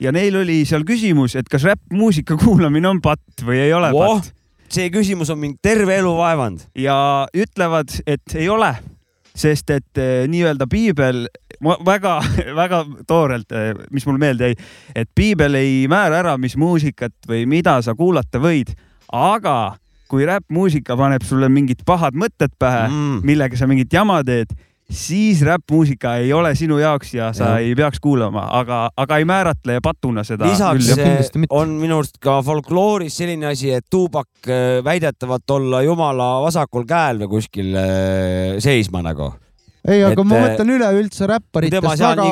ja 0.00 0.12
neil 0.12 0.36
oli 0.42 0.62
seal 0.68 0.84
küsimus, 0.88 1.36
et 1.36 1.48
kas 1.48 1.64
räppmuusika 1.68 2.36
kuulamine 2.40 2.92
on 2.92 3.00
patt 3.04 3.44
või 3.44 3.64
ei 3.64 3.72
ole 3.76 3.92
oh, 3.96 4.20
patt. 4.20 4.32
see 4.68 4.92
küsimus 4.92 5.32
on 5.32 5.40
mind 5.40 5.60
terve 5.64 5.96
elu 5.96 6.14
vaevanud. 6.20 6.68
ja 6.76 7.26
ütlevad, 7.32 8.02
et 8.06 8.36
ei 8.36 8.52
ole 8.52 8.74
sest 9.40 9.72
et 9.74 10.00
eh, 10.00 10.24
nii-öelda 10.30 10.68
piibel, 10.70 11.24
väga-väga 11.86 12.84
toorelt, 13.10 13.52
eh, 13.56 13.72
mis 13.94 14.06
mul 14.08 14.20
meelde 14.20 14.50
jäi, 14.50 14.70
et 14.94 15.10
piibel 15.14 15.58
ei 15.60 15.84
määra 15.90 16.20
ära, 16.22 16.38
mis 16.40 16.56
muusikat 16.60 17.14
või 17.28 17.46
mida 17.50 17.78
sa 17.84 17.96
kuulata 17.98 18.42
võid, 18.42 18.74
aga 19.12 19.76
kui 20.10 20.26
räppmuusika 20.26 20.96
paneb 20.98 21.22
sulle 21.26 21.48
mingid 21.52 21.84
pahad 21.86 22.16
mõtted 22.18 22.52
pähe 22.58 22.88
mm., 22.88 23.20
millega 23.26 23.58
sa 23.58 23.68
mingit 23.70 23.92
jama 23.94 24.20
teed 24.26 24.50
siis 24.90 25.42
räppmuusika 25.46 26.16
ei 26.20 26.32
ole 26.32 26.54
sinu 26.58 26.78
jaoks 26.78 27.14
ja 27.14 27.30
sa 27.36 27.54
ja. 27.54 27.58
ei 27.64 27.74
peaks 27.78 28.00
kuulama, 28.02 28.46
aga, 28.58 28.80
aga 28.96 29.18
ei 29.20 29.26
määratle 29.28 29.78
patuna 29.82 30.24
seda. 30.26 30.48
lisaks 30.50 31.30
on 31.50 31.76
minu 31.80 32.00
arust 32.00 32.18
ka 32.22 32.40
folklooris 32.42 33.20
selline 33.22 33.52
asi, 33.52 33.72
et 33.76 33.86
tuubak 33.90 34.48
äh, 34.48 34.80
väidetavalt 34.84 35.56
olla 35.56 35.82
jumala 35.86 36.32
vasakul 36.44 36.86
käel 36.88 37.22
või 37.24 37.36
kuskil 37.36 37.74
äh, 37.78 38.58
seisma 38.58 39.04
nagu. 39.06 39.32
ei, 39.86 40.02
aga 40.02 40.16
et, 40.16 40.24
ma 40.26 40.40
äh, 40.40 40.48
mõtlen 40.48 40.76
üleüldse 40.78 41.30
räpparitest 41.30 41.86
väga 41.86 42.30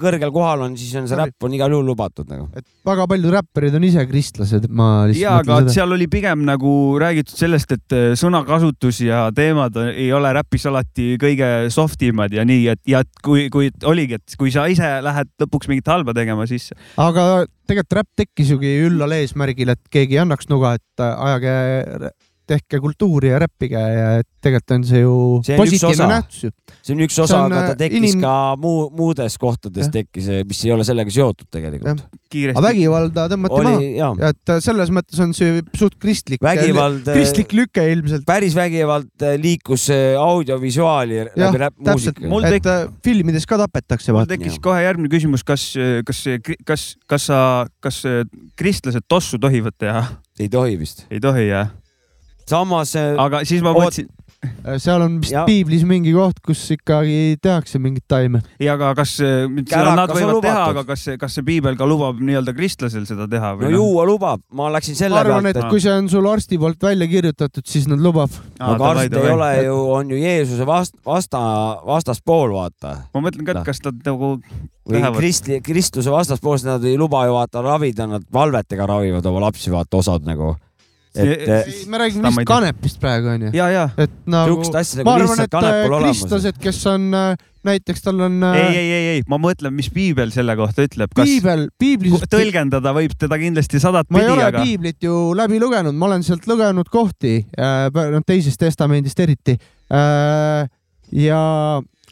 kõrgel 0.00 0.32
kohal 0.34 0.64
on, 0.66 0.76
siis 0.78 0.94
on 0.98 1.06
see 1.10 1.18
räpp 1.18 1.46
on 1.46 1.54
igal 1.56 1.72
juhul 1.74 1.86
lubatud 1.86 2.28
nagu. 2.30 2.48
et 2.56 2.66
väga 2.86 3.06
paljud 3.10 3.34
räpparid 3.34 3.76
on 3.78 3.86
ise 3.86 4.04
kristlased, 4.08 4.66
ma 4.68 4.88
lihtsalt. 5.08 5.22
ja, 5.22 5.36
aga 5.42 5.60
seda. 5.62 5.74
seal 5.76 5.96
oli 5.96 6.08
pigem 6.10 6.44
nagu 6.48 6.74
räägitud 7.02 7.36
sellest, 7.38 7.76
et 7.76 7.96
äh, 7.96 8.12
sõnakasutus 8.18 9.00
ja 9.06 9.24
teemad 9.34 9.78
ei 9.92 10.10
ole 10.16 10.32
räpis 10.36 10.66
alati 10.70 11.14
kõige 11.20 11.50
soft 11.74 12.02
imad 12.06 12.34
ja 12.34 12.46
nii, 12.48 12.68
et 12.74 12.82
ja 12.90 13.04
et 13.04 13.24
kui, 13.24 13.46
kui 13.54 13.70
oligi, 13.88 14.18
et 14.20 14.38
kui 14.40 14.52
sa 14.54 14.66
ise 14.70 14.90
lähed 15.04 15.32
lõpuks 15.44 15.70
mingit 15.70 15.90
halba 15.90 16.16
tegema, 16.16 16.48
siis. 16.50 16.72
aga 17.00 17.46
tegelikult 17.64 17.98
räpp 18.00 18.22
tekkis 18.24 18.54
jugi 18.54 18.76
üllal 18.84 19.16
eesmärgil, 19.16 19.74
et 19.74 19.82
keegi 19.92 20.18
ei 20.18 20.24
annaks 20.24 20.50
nuga, 20.52 20.76
et 20.80 21.04
äh, 21.04 21.26
ajage 21.30 22.12
tehke 22.46 22.80
kultuuri 22.84 23.30
ja 23.32 23.38
räppige 23.42 23.80
ja 23.80 24.08
tegelikult 24.44 24.74
on 24.76 24.84
see 24.84 25.00
ju 25.00 25.14
See 25.46 25.54
on 25.56 25.64
üks 25.64 25.70
positiivne 25.80 25.94
osa. 25.94 26.08
nähtus 26.10 26.42
ju. 26.44 26.50
see 26.84 26.94
on 26.96 27.00
üks 27.06 27.18
osa, 27.24 27.38
aga 27.46 27.60
ta 27.70 27.72
äh, 27.72 27.78
tekkis 27.84 28.00
inim- 28.02 28.20
ka 28.24 28.34
muu, 28.60 28.88
muudes 28.96 29.36
kohtades 29.40 29.86
Jah. 29.88 29.92
tekkis, 30.00 30.28
mis 30.48 30.60
ei 30.66 30.72
ole 30.74 30.84
sellega 30.84 31.10
seotud 31.14 31.48
tegelikult. 31.52 32.04
aga 32.52 32.62
vägivalda 32.66 33.26
tõmmati 33.32 33.62
maha 33.64 33.76
oli 33.78 33.90
ja 33.96 34.10
et 34.30 34.52
äh, 34.52 34.60
selles 34.64 34.90
mõttes 34.94 35.20
on 35.24 35.32
see 35.36 35.62
suht 35.78 35.96
kristlik, 36.02 36.42
vägivald, 36.44 37.06
kristlik 37.08 37.54
lüke 37.56 37.84
ilmselt, 37.92 38.26
päris 38.28 38.56
vägivald 38.58 39.08
äh, 39.24 39.36
liikus 39.40 39.86
äh, 39.94 40.12
audiovisuaali 40.20 41.22
läbi 41.36 41.62
räppmuusika. 41.64 42.24
Et 42.24 42.58
tek- 42.58 42.68
äh, 42.70 42.88
filmides 43.04 43.46
ka 43.48 43.58
tapetakse 43.64 44.12
mul 44.14 44.26
tekkis 44.28 44.58
kohe 44.62 44.82
järgmine 44.84 45.08
küsimus, 45.12 45.44
kas, 45.46 45.70
kas, 46.06 46.24
kas, 46.66 46.84
kas 47.08 47.28
sa, 47.30 47.38
kas 47.84 48.02
kristlased 48.58 49.06
tossu 49.08 49.38
tohivad 49.40 49.76
teha? 49.78 50.04
ei 50.40 50.48
tohi 50.50 50.76
vist. 50.80 51.06
ei 51.14 51.20
tohi 51.22 51.48
jah? 51.48 51.70
Samas 52.50 52.94
äh, 52.98 53.14
aga 53.18 53.44
siis 53.48 53.64
ma 53.64 53.72
mõtlesin, 53.76 54.08
Äh, 54.64 54.78
seal 54.82 55.02
on 55.04 55.18
vist 55.22 55.32
Ja- 55.32 55.44
piiblis 55.48 55.84
mingi 55.88 56.12
koht, 56.14 56.40
kus 56.44 56.60
ikkagi 56.74 57.36
tehakse 57.42 57.78
mingit 57.82 58.04
taime. 58.08 58.42
ei, 58.60 58.68
aga 58.68 58.92
kas 58.96 59.16
äh, 59.24 59.46
Kärakas 59.68 59.96
nad 59.96 60.10
on 60.10 60.16
võivad 60.18 60.44
teha, 60.44 60.64
aga 60.72 60.84
kas, 60.88 61.04
kas 61.20 61.38
see 61.38 61.46
piibel 61.46 61.78
ka 61.80 61.88
lubab 61.88 62.20
nii-öelda 62.20 62.54
kristlasel 62.56 63.06
seda 63.08 63.28
teha 63.30 63.54
no 63.54 63.64
noh? 63.64 63.74
juua 63.76 64.06
lubab, 64.08 64.42
ma 64.52 64.70
läksin 64.74 64.98
selle 64.98 65.16
ma 65.16 65.22
arvan, 65.24 65.48
et 65.50 65.58
pealt, 65.58 65.70
kui 65.72 65.82
see 65.84 65.94
on 65.94 66.10
sul 66.12 66.28
arsti 66.28 66.58
poolt 66.60 66.82
välja 66.84 67.08
kirjutatud, 67.10 67.64
siis 67.68 67.88
nad 67.90 68.02
lubab. 68.04 68.32
Aga 68.58 68.90
arst 68.92 69.16
ei 69.16 69.32
ole 69.32 69.50
ju, 69.64 69.78
on 69.96 70.12
ju 70.12 70.20
Jeesuse 70.20 70.68
vast-, 70.68 70.96
vasta, 71.06 71.40
vastaspool, 71.86 72.54
vaata. 72.56 72.96
ma 73.14 73.24
mõtlen 73.24 73.48
ka, 73.48 73.58
et 73.58 73.68
kas 73.68 73.82
nad 73.86 74.00
nagu 74.04 74.36
või 74.84 75.00
kristli, 75.16 75.60
kristluse 75.64 76.12
vastaspool, 76.12 76.58
sest 76.60 76.68
nad 76.68 76.84
ei 76.84 76.98
luba 77.00 77.24
ju 77.28 77.36
vaata 77.38 77.64
ravida, 77.64 78.08
nad 78.10 78.24
valvetega 78.32 78.88
ravivad 78.88 79.26
oma 79.32 79.46
lapsi, 79.48 79.72
vaata 79.72 80.02
osad 80.02 80.28
nagu. 80.28 80.54
Et 81.14 81.48
eh, 81.48 81.72
me 81.86 81.98
räägime 82.02 82.30
tea. 82.34 82.44
kanepist 82.48 83.00
praegu 83.02 83.30
onju. 83.34 83.50
ja, 83.54 83.68
ja 83.70 83.88
et 84.00 84.14
nagu 84.30 84.60
asja 84.62 85.04
ma 85.06 85.16
nagu 85.18 85.32
arvan, 85.32 85.44
et 85.44 85.58
olemas. 85.60 86.04
kristlased, 86.04 86.58
kes 86.62 86.80
on 86.90 87.06
äh, 87.14 87.44
näiteks 87.64 88.04
tal 88.04 88.24
on 88.26 88.42
ei, 88.50 88.66
ei, 88.66 88.88
ei, 88.90 89.06
ei, 89.14 89.22
ma 89.30 89.38
mõtlen, 89.40 89.74
mis 89.76 89.88
piibel 89.94 90.34
selle 90.34 90.56
kohta 90.58 90.84
ütleb, 90.88 91.14
kas 91.14 91.30
piibel, 91.30 91.66
piiblis, 91.80 92.26
tõlgendada 92.32 92.92
võib 92.96 93.14
teda 93.20 93.38
kindlasti 93.40 93.80
sadat 93.82 94.10
ma 94.10 94.20
ei 94.20 94.28
pidi, 94.28 94.34
ole 94.36 94.48
aga 94.50 94.64
piiblit 94.66 95.06
ju 95.06 95.16
läbi 95.38 95.62
lugenud, 95.62 95.96
ma 95.96 96.10
olen 96.10 96.26
sealt 96.26 96.48
lugenud 96.50 96.90
kohti, 96.92 97.38
noh 97.54 98.26
teisest 98.26 98.60
testamendist 98.60 99.22
eriti. 99.24 99.56
ja, 101.24 101.40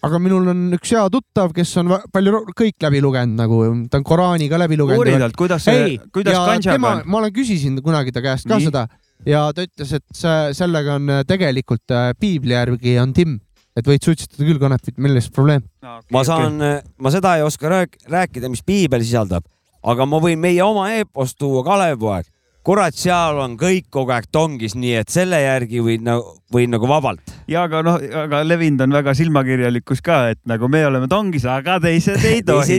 aga 0.02 0.18
minul 0.22 0.48
on 0.50 0.64
üks 0.76 0.92
hea 0.96 1.04
tuttav, 1.14 1.52
kes 1.54 1.76
on 1.82 1.92
palju 2.12 2.42
kõik 2.58 2.86
läbi 2.86 3.02
lugenud 3.04 3.38
nagu, 3.38 3.60
ta 3.90 4.00
on 4.00 4.06
Koraani 4.06 4.48
ka 4.50 4.58
läbi 4.60 4.78
lugenud 4.80 5.04
uuri. 5.04 5.14
talt, 5.20 5.38
kuidas 5.38 5.68
ei 5.70 5.96
see, 5.96 6.10
kuidas 6.14 6.66
tema 6.66 6.96
on?, 6.98 7.06
ma 7.06 7.20
olen 7.22 7.34
küsisin 7.34 7.78
kunagi 7.84 8.14
ta 8.14 8.24
käest 8.24 8.48
ka 8.50 8.58
Nii. 8.58 8.68
seda 8.70 8.86
ja 9.28 9.44
ta 9.54 9.66
ütles, 9.68 9.94
et 9.98 10.04
see, 10.16 10.52
sellega 10.58 10.98
on 10.98 11.08
äh, 11.12 11.22
tegelikult 11.28 11.94
äh, 11.94 12.10
piibli 12.18 12.56
järgi 12.56 12.96
on 13.02 13.14
timm, 13.16 13.38
et 13.78 13.86
võid 13.88 14.02
suitsetada 14.04 14.48
küll 14.48 14.60
kanepit, 14.60 14.98
milles 15.00 15.30
probleem. 15.32 15.64
ma 16.12 16.24
saan, 16.26 16.58
ma 16.98 17.14
seda 17.14 17.36
ei 17.38 17.46
oska 17.46 17.70
rääk- 17.72 18.02
rääkida, 18.10 18.50
mis 18.52 18.64
piibel 18.66 19.04
sisaldab, 19.06 19.46
aga 19.82 20.06
ma 20.08 20.20
võin 20.22 20.42
meie 20.42 20.62
oma 20.66 20.90
eepost 20.96 21.38
tuua 21.38 21.62
Kalevipoeg. 21.66 22.26
kurat, 22.66 22.94
seal 22.96 23.38
on 23.42 23.56
kõik 23.60 23.88
kogu 23.92 24.12
aeg 24.14 24.28
tongis, 24.32 24.76
nii 24.78 24.94
et 25.00 25.12
selle 25.12 25.38
järgi 25.42 25.82
võin 25.82 26.04
nagu, 26.06 26.34
võin 26.54 26.70
nagu 26.72 26.88
vabalt. 26.88 27.34
ja 27.50 27.64
aga 27.66 27.82
noh, 27.86 27.98
aga 28.22 28.42
levinud 28.46 28.84
on 28.86 28.96
väga 28.98 29.14
silmakirjalikkus 29.18 30.02
ka, 30.04 30.18
et 30.34 30.40
nagu 30.48 30.68
me 30.70 30.84
oleme 30.86 31.08
tongis, 31.10 31.46
aga 31.48 31.78
teised 31.82 32.22
ei 32.28 32.42
tohi 32.48 32.78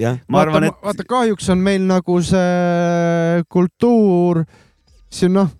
jah. 0.00 0.18
ma 0.28 0.42
arvan, 0.44 0.68
et 0.68 0.84
vaata, 0.84 1.06
kahjuks 1.08 1.48
on 1.54 1.64
meil 1.64 1.86
nagu 1.88 2.18
see 2.24 3.46
kultuur, 3.52 4.44
see 5.10 5.32
noh, 5.32 5.52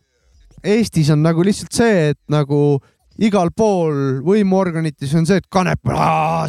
Eestis 0.66 1.12
on 1.14 1.20
nagu 1.22 1.44
lihtsalt 1.46 1.76
see, 1.76 2.10
et 2.10 2.18
nagu 2.32 2.80
igal 3.22 3.52
pool 3.56 4.20
võimuorganites 4.26 5.12
on 5.16 5.28
see, 5.28 5.38
et 5.40 5.46
kanep, 5.52 5.92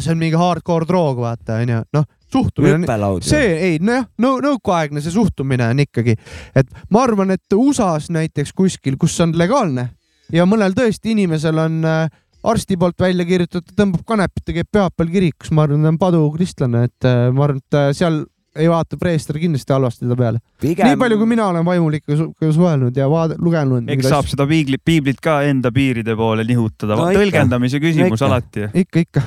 see 0.02 0.12
on 0.12 0.18
mingi 0.20 0.36
hardcore 0.36 0.88
droog, 0.88 1.20
vaata 1.22 1.60
onju, 1.62 1.84
noh, 1.94 2.08
suhtumine 2.32 2.88
on 3.08 3.22
see 3.24 3.52
ei 3.70 3.78
nojah, 3.82 4.08
no 4.18 4.36
nõukaaegne 4.44 5.02
see 5.04 5.14
suhtumine 5.14 5.70
on 5.72 5.84
ikkagi, 5.86 6.16
et 6.56 6.72
ma 6.90 7.04
arvan, 7.06 7.32
et 7.36 7.56
USA-s 7.56 8.12
näiteks 8.14 8.52
kuskil, 8.56 8.98
kus 9.00 9.16
on 9.24 9.36
legaalne 9.38 9.88
ja 10.34 10.46
mõnel 10.48 10.74
tõesti 10.76 11.14
inimesel 11.14 11.60
on 11.62 11.84
äh, 11.88 12.08
arsti 12.48 12.78
poolt 12.80 12.98
välja 13.00 13.26
kirjutatud, 13.28 13.74
tõmbab 13.76 14.04
kanepit 14.08 14.50
ja 14.50 14.58
käib 14.60 14.72
pühapäeval 14.72 15.12
kirikus, 15.12 15.52
ma 15.54 15.64
arvan, 15.66 15.84
ta 15.84 15.92
on 15.92 16.00
padukristlane, 16.00 16.82
et 16.88 17.08
äh, 17.08 17.28
ma 17.34 17.48
arvan, 17.48 17.62
et 17.64 17.78
äh, 17.78 17.88
seal 17.96 18.24
ei 18.58 18.66
vaata 18.66 18.96
preester 18.98 19.36
kindlasti 19.38 19.70
halvasti 19.70 20.08
ta 20.08 20.16
peale. 20.18 20.40
pigem 20.60 20.88
nii 20.88 20.98
palju, 20.98 21.18
kui 21.20 21.30
mina 21.30 21.46
olen 21.52 21.66
vaimulikega 21.66 22.16
su 22.18 22.52
suhelnud 22.56 22.96
ja 22.96 23.06
vaad-, 23.10 23.36
lugenud. 23.38 23.86
eks 23.94 24.08
saab 24.10 24.26
seda 24.30 24.48
piiblit, 24.50 24.82
piiblit 24.84 25.20
ka 25.22 25.40
enda 25.46 25.70
piiride 25.74 26.16
poole 26.18 26.46
nihutada 26.48 26.96
No 26.98 27.06
no,, 27.06 27.14
tõlgendamise 27.14 27.78
küsimus 27.82 28.18
ikka. 28.18 28.26
alati. 28.26 28.66
ikka, 28.82 29.04
ikka. 29.06 29.22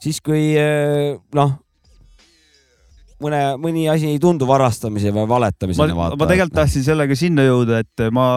siis, 0.00 0.22
kui 0.24 0.54
noh, 1.36 1.52
mõne, 3.22 3.40
mõni 3.60 3.86
asi 3.90 4.10
ei 4.10 4.20
tundu 4.22 4.48
varastamise 4.48 5.12
või 5.12 5.24
ma 5.24 5.30
valetamisena, 5.34 5.96
ma 5.96 6.08
vaata. 6.10 6.28
tegelikult 6.28 6.58
tahtsin 6.60 6.86
sellega 6.86 7.18
sinna 7.18 7.46
jõuda, 7.46 7.80
et 7.84 8.06
ma, 8.14 8.28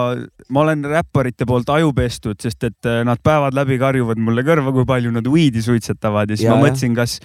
ma 0.48 0.64
olen 0.64 0.84
räpparite 0.88 1.48
poolt 1.48 1.70
aju 1.74 1.92
pestud, 1.96 2.40
sest 2.42 2.68
et 2.68 2.90
äh, 2.90 3.00
nad 3.06 3.22
päevad 3.24 3.56
läbi 3.56 3.78
karjuvad 3.80 4.20
mulle 4.22 4.44
kõrva, 4.46 4.74
kui 4.76 4.88
palju 4.88 5.14
nad 5.14 5.30
weed'i 5.30 5.64
suitsetavad. 5.64 6.30
Ja 6.32 6.38
siis 6.38 6.48
Ja, 6.48 6.56
ma 6.56 6.66
mõtlesin, 6.66 6.94
kas, 6.96 7.18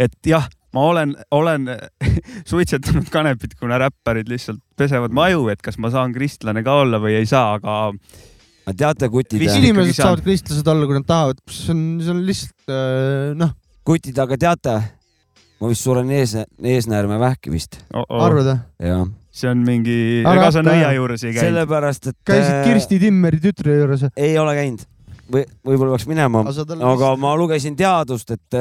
et 0.00 0.16
jah, 0.26 0.48
ma 0.74 0.88
olen, 0.90 1.14
olen 1.34 1.68
suitsetanud 2.50 3.10
kanepit, 3.12 3.58
kuna 3.60 3.78
räpparid 3.84 4.30
lihtsalt 4.30 4.62
pesevad 4.78 5.14
mu 5.14 5.24
aju, 5.26 5.48
et 5.52 5.62
kas 5.64 5.78
ma 5.78 5.92
saan 5.94 6.14
kristlane 6.16 6.64
ka 6.66 6.80
olla 6.84 7.00
või 7.02 7.18
ei 7.20 7.28
saa, 7.30 7.58
aga 7.60 7.92
teate, 8.72 9.10
kutid 9.12 9.42
inimesed 9.44 9.98
saavad 9.98 10.24
kristlased 10.24 10.68
olla, 10.72 10.88
kui 10.88 10.96
nad 10.96 11.06
tahavad, 11.08 11.40
see 11.52 11.72
on, 11.74 11.86
see 12.00 12.12
on 12.14 12.22
lihtsalt 12.26 12.72
äh, 12.72 13.32
noh, 13.38 13.52
kutid, 13.86 14.18
aga 14.24 14.38
teate, 14.40 14.76
ma 15.64 15.72
vist 15.72 15.86
suren 15.86 16.10
ees, 16.12 16.36
eesnäärme 16.60 17.16
vähki 17.22 17.52
vist, 17.54 17.80
oh 17.94 18.04
-oh, 18.04 18.24
arvad 18.28 18.50
või? 18.50 18.58
jah. 18.84 19.04
see 19.34 19.50
on 19.50 19.64
mingi, 19.64 19.98
Aga 20.22 20.40
ega 20.42 20.50
sa 20.52 20.62
nõia 20.66 20.90
juures 20.92 21.24
ei 21.24 21.32
käinud? 21.32 21.48
sellepärast, 21.48 22.10
et 22.12 22.18
käisid 22.28 22.58
äh, 22.58 22.66
Kirsti 22.68 23.00
Timmeri 23.00 23.40
tütre 23.40 23.78
juures 23.80 24.04
või? 24.04 24.12
ei 24.28 24.36
ole 24.38 24.58
käinud 24.60 24.84
või 25.30 25.44
võib-olla 25.64 25.94
peaks 25.94 26.08
minema, 26.08 26.44
aga 26.90 27.14
ma 27.20 27.32
lugesin 27.38 27.76
teadust, 27.78 28.34
et, 28.34 28.58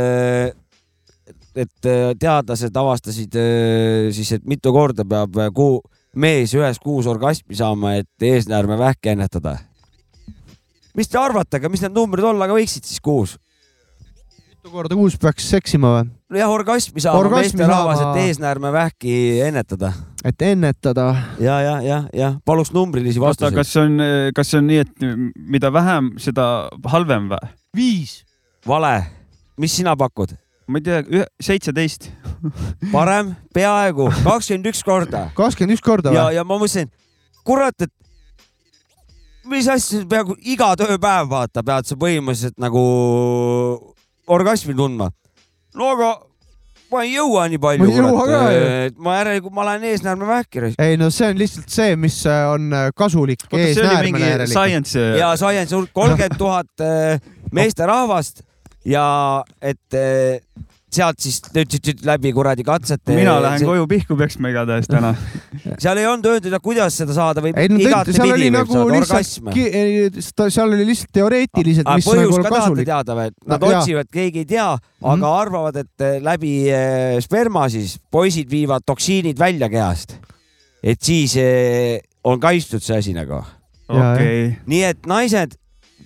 et 1.56 1.89
äh, 1.89 2.06
teadlased 2.20 2.80
avastasid 2.80 3.36
äh, 3.39 4.08
siis, 4.16 4.32
et 4.38 4.48
mitu 4.48 4.74
korda 4.76 5.06
peab 5.08 5.38
äh, 5.38 5.52
kuu, 5.54 5.82
mees 6.16 6.54
ühes 6.56 6.80
kuus 6.80 7.10
orgasmi 7.10 7.58
saama, 7.60 7.98
et 8.00 8.28
eesnäärmevähki 8.32 9.13
ennetada. 9.13 9.58
mis 10.96 11.10
te 11.10 11.20
arvate, 11.20 11.58
aga 11.58 11.70
mis 11.70 11.84
need 11.84 11.96
numbrid 11.96 12.26
olla 12.32 12.48
ka 12.48 12.58
võiksid 12.58 12.88
siis 12.88 13.04
kuus? 13.04 13.38
Mitu 14.63 14.71
korda 14.71 14.95
kuus 14.95 15.15
peaks 15.19 15.43
seksima 15.52 15.89
või? 15.91 16.04
jah, 16.39 16.47
orgasmi 16.47 17.02
saama 17.04 17.19
Orgasmi 17.19 17.60
meesterahvas, 17.60 17.97
saama. 17.99 18.12
et 18.13 18.30
eesnäärmevähki 18.30 19.15
ennetada. 19.43 19.89
et 20.23 20.41
ennetada. 20.41 21.08
ja, 21.43 21.58
ja, 21.62 21.73
ja, 21.84 21.97
ja 22.15 22.30
paluks 22.45 22.71
numbrilisi 22.71 23.19
vastuseid. 23.19 23.58
kas 23.58 23.76
on, 23.82 23.99
kas 24.36 24.54
on 24.56 24.69
nii, 24.71 24.86
et 24.86 25.04
mida 25.36 25.67
vähem, 25.73 26.13
seda 26.15 26.69
halvem 26.88 27.28
või? 27.34 27.52
viis. 27.76 28.21
vale, 28.67 28.93
mis 29.60 29.76
sina 29.76 29.97
pakud? 29.99 30.32
ma 30.71 30.80
ei 30.80 30.88
tea, 30.88 31.28
seitseteist. 31.43 32.08
parem, 32.95 33.36
peaaegu 33.54 34.08
kakskümmend 34.23 34.71
üks 34.71 34.84
korda 34.88 35.26
kakskümmend 35.36 35.76
üks 35.76 35.84
korda 35.84 36.15
ja, 36.15 36.30
või? 36.30 36.38
ja 36.39 36.47
ma 36.47 36.62
mõtlesin, 36.62 36.88
kurat, 37.43 37.84
et 37.84 37.91
mis 39.52 39.67
asja, 39.67 40.06
peaaegu 40.08 40.39
iga 40.39 40.71
tööpäev 40.80 41.28
vaata, 41.36 41.67
pead 41.67 41.91
sa 41.91 41.99
põhimõtteliselt 41.99 42.56
nagu 42.63 42.88
orgasmi 44.28 44.76
tundma. 44.76 45.10
no 45.76 45.90
aga 45.96 46.12
ma 46.94 47.04
ei 47.04 47.16
jõua 47.16 47.48
nii 47.50 47.60
palju 47.62 47.84
Ma 47.84 47.90
ei 47.90 47.98
jõua 48.00 48.26
ka, 48.30 48.42
ju. 48.54 48.96
ma 49.04 49.18
järelikult 49.18 49.56
ma 49.56 49.64
olen 49.66 49.88
eesnäärmevähki. 49.92 50.66
ei 50.80 50.98
no 51.02 51.10
see 51.14 51.32
on 51.34 51.40
lihtsalt 51.42 51.74
see, 51.74 51.96
mis 52.00 52.20
äh, 52.30 52.44
on 52.52 52.70
äh, 52.74 52.90
kasulik 52.96 53.46
science. 53.50 55.00
ja 55.20 55.34
science 55.40 55.84
kolmkümmend 55.94 56.38
tuhat 56.38 56.86
äh, 56.86 57.20
meesterahvast 57.52 58.44
ja 58.86 59.44
et 59.62 59.98
äh, 59.98 60.40
sealt 60.93 61.19
siis 61.23 61.39
tüt-tüt-tüt 61.47 62.03
läbi 62.08 62.32
kuradi 62.36 62.63
katsete. 62.67 63.15
mina 63.17 63.36
lähen 63.43 63.65
koju 63.67 63.88
pihku 63.89 64.17
peksma 64.19 64.51
igatahes 64.53 64.88
täna. 64.91 65.13
seal 65.84 65.97
ei 66.01 66.08
olnud 66.10 66.25
öeldud, 66.32 66.56
kuidas 66.63 66.97
seda 67.01 67.15
saada 67.17 67.41
või 67.43 67.53
ei 67.58 67.69
no 67.71 67.79
seal 67.84 68.34
oli 68.34 68.49
võib 68.49 68.58
nagu 68.58 68.73
saada 68.73 68.97
lihtsalt 68.97 69.49
orgasm., 69.49 70.49
seal 70.58 70.75
oli 70.75 70.86
lihtsalt 70.91 71.13
teoreetiliselt, 71.19 71.89
mis 71.95 72.08
põhjus 72.10 72.29
nagu 72.29 72.38
ka 72.38 72.43
tahate 72.49 72.60
kasulik. 72.60 72.89
teada 72.91 73.17
või? 73.19 73.32
Nad 73.47 73.63
No, 73.63 73.71
otsivad, 73.79 74.10
keegi 74.12 74.43
ei 74.43 74.45
tea, 74.49 74.67
aga 74.73 75.15
Mhm. 75.15 75.23
arvavad, 75.23 75.75
et 75.84 76.01
eh, 76.06 76.19
läbi 76.23 76.53
eh, 76.69 77.17
sperma 77.23 77.67
siis 77.69 77.97
poisid 78.12 78.49
viivad 78.51 78.84
toksiinid 78.86 79.39
välja 79.39 79.69
kehast. 79.69 80.17
et 80.84 80.99
siis 81.01 81.36
eh, 81.39 81.99
on 82.23 82.39
kaitstud 82.39 82.82
see 82.84 82.97
asi 82.97 83.13
nagu. 83.13 83.41
okei, 83.89 84.58
nii 84.67 84.84
et 84.84 85.06
naised, 85.08 85.56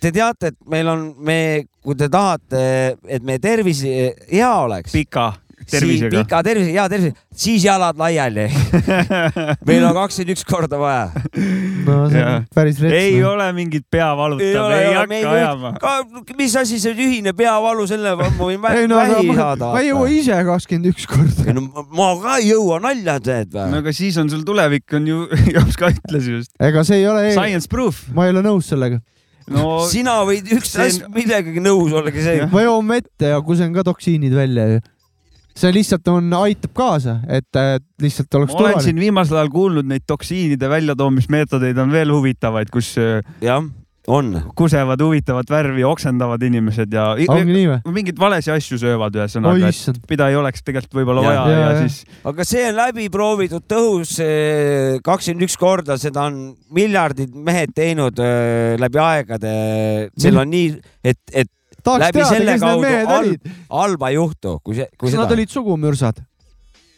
te 0.02 0.12
teate, 0.16 0.54
et 0.54 0.58
meil 0.70 0.88
on, 0.92 1.10
me, 1.18 1.40
kui 1.84 1.98
te 1.98 2.10
tahate, 2.12 2.62
et 3.08 3.26
meie 3.26 3.42
tervis 3.44 3.84
eh, 3.88 4.14
hea 4.32 4.54
oleks, 4.64 4.96
pika, 4.96 5.32
tervisega. 5.72 6.12
pika 6.22 6.42
tervise, 6.46 6.72
hea 6.72 6.86
tervise, 6.92 7.14
siis 7.38 7.66
jalad 7.66 7.98
laiali 8.00 8.46
meil 9.68 9.86
on 9.88 9.96
kakskümmend 9.98 10.34
üks 10.36 10.46
korda 10.48 10.80
vaja. 10.80 11.24
no 11.88 11.98
see 12.12 12.24
on 12.24 12.46
päris 12.56 12.80
rets. 12.84 12.96
ei 12.96 13.18
no. 13.20 13.34
ole 13.34 13.48
mingit 13.58 13.88
peavalutav, 13.92 14.72
ei, 14.76 14.86
ei 14.86 14.96
hakka 14.96 15.34
ajama. 15.34 15.74
mis 16.40 16.56
asi 16.62 16.80
see 16.84 16.96
tühine 16.98 17.34
peavalu, 17.38 17.88
selle 17.90 18.16
ma 18.20 18.30
võin 18.40 18.62
vähi 18.68 18.88
no, 18.92 19.02
saada. 19.34 19.74
ma 19.74 19.84
ei 19.84 19.92
jõua 19.92 20.08
ise 20.14 20.40
kakskümmend 20.52 20.92
üks 20.94 21.10
korda. 21.10 21.58
no 21.58 21.68
ma 21.98 22.14
ka 22.24 22.40
ei 22.42 22.52
jõua, 22.54 22.80
nalja 22.84 23.20
teed 23.24 23.52
või? 23.56 23.68
no 23.74 23.84
aga 23.84 23.96
siis 23.96 24.18
on 24.22 24.32
sul 24.32 24.46
tulevik 24.48 24.98
on 24.98 25.12
ju, 25.12 25.26
Jops 25.58 25.80
ka 25.80 25.92
ütles 25.94 26.32
just. 26.32 26.56
ega 26.64 26.84
see 26.88 27.02
ei 27.02 27.08
ole. 27.10 27.30
Science 27.36 27.70
proof. 27.72 28.06
ma 28.16 28.28
ei 28.28 28.36
ole 28.36 28.46
nõus 28.46 28.70
sellega 28.72 29.02
no 29.54 29.80
sina 29.92 30.20
võid 30.28 30.52
ükstahes 30.58 31.00
see... 31.02 31.10
millegagi 31.14 31.64
nõus 31.64 31.94
olla, 31.94 32.12
aga 32.12 32.28
see. 32.28 32.46
ma 32.52 32.64
joon 32.66 32.94
vett 32.94 33.28
ja 33.30 33.40
kusen 33.46 33.74
ka 33.76 33.86
toksiinid 33.88 34.36
välja 34.36 34.68
ju 34.76 34.86
see 35.58 35.74
lihtsalt 35.74 36.08
on, 36.14 36.30
aitab 36.38 36.74
kaasa, 36.78 37.18
et 37.34 37.60
lihtsalt 38.04 38.40
oleks 38.40 38.54
ma 38.54 38.66
olen 38.68 38.84
siin 38.86 39.00
viimasel 39.02 39.40
ajal 39.40 39.52
kuulnud 39.54 39.90
neid 39.90 40.06
toksiinide 40.10 40.70
väljatoomismeetodeid 40.70 41.80
on 41.82 41.94
veel 41.94 42.14
huvitavaid, 42.14 42.70
kus. 42.74 42.94
jah 43.42 43.64
on. 44.08 44.30
kusevad 44.56 45.02
huvitavat 45.02 45.50
värvi, 45.52 45.84
oksendavad 45.84 46.44
inimesed 46.48 46.94
ja. 46.94 47.10
mingeid 47.86 48.20
valesid 48.20 48.54
asju 48.56 48.80
söövad 48.82 49.18
ühesõnaga, 49.20 49.72
et 49.72 50.00
mida 50.10 50.30
ei 50.32 50.40
oleks 50.40 50.64
tegelikult 50.66 51.00
võib-olla 51.02 51.26
vaja 51.26 51.42
ja, 51.42 51.58
ja, 51.58 51.66
ja 51.74 51.82
siis. 51.84 52.22
aga 52.32 52.48
see 52.48 52.64
on 52.70 52.80
läbi 52.80 53.10
proovitud 53.14 53.68
tõhus 53.68 54.16
kakskümmend 55.06 55.48
üks 55.48 55.60
korda, 55.60 56.00
seda 56.02 56.28
on 56.32 56.40
miljardid 56.76 57.36
mehed 57.36 57.76
teinud 57.78 58.24
äh, 58.24 58.78
läbi 58.80 59.04
aegade. 59.04 59.54
seal 60.18 60.42
on 60.44 60.52
nii, 60.54 60.74
et, 61.04 61.22
et 61.34 61.52
Tahaks 61.84 62.08
läbi 62.08 62.20
teada, 62.20 62.32
selle 62.34 62.58
kaudu 62.60 62.96
halb, 63.12 63.52
halba 63.72 64.10
ei 64.12 64.18
juhtu, 64.18 64.58
kui 64.64 64.76
see, 64.80 64.90
kui 64.96 65.08
kas 65.08 65.14
seda. 65.14 65.28
Nad 65.28 65.36
olid 65.38 65.52
sugumürsad 65.54 66.24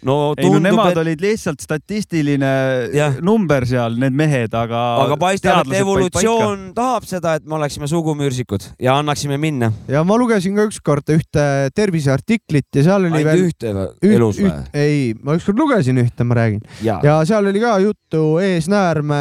no 0.08 0.16
tundub, 0.38 0.44
ei 0.44 0.54
no 0.54 0.60
nemad 0.64 0.94
et... 0.94 1.02
olid 1.02 1.24
lihtsalt 1.24 1.64
statistiline 1.64 2.52
ja. 2.96 3.10
number 3.26 3.66
seal, 3.68 3.98
need 4.00 4.16
mehed, 4.16 4.54
aga. 4.56 4.84
aga 5.06 5.18
paistab, 5.20 5.68
et 5.68 5.82
evolutsioon 5.82 6.70
tahab 6.78 7.08
seda, 7.10 7.36
et 7.40 7.48
me 7.50 7.58
oleksime 7.60 7.90
sugumürsikud 7.92 8.70
ja 8.82 8.96
annaksime 9.00 9.40
minna. 9.42 9.72
ja 9.92 10.04
ma 10.08 10.18
lugesin 10.20 10.56
ka 10.58 10.68
ükskord 10.70 11.12
ühte 11.16 11.46
terviseartiklit 11.76 12.80
ja 12.80 12.86
seal 12.88 13.10
oli 13.10 13.20
Ainult 13.20 13.32
veel. 13.32 13.46
ühte 13.50 13.74
üht, 13.76 14.16
elus 14.16 14.42
või? 14.42 14.54
ei, 14.74 15.02
ma 15.20 15.36
ükskord 15.40 15.60
lugesin 15.60 16.00
ühte, 16.02 16.28
ma 16.28 16.40
räägin. 16.40 16.64
Ja. 16.86 17.00
ja 17.04 17.20
seal 17.28 17.52
oli 17.52 17.64
ka 17.64 17.76
juttu 17.84 18.24
eesnäärme 18.44 19.20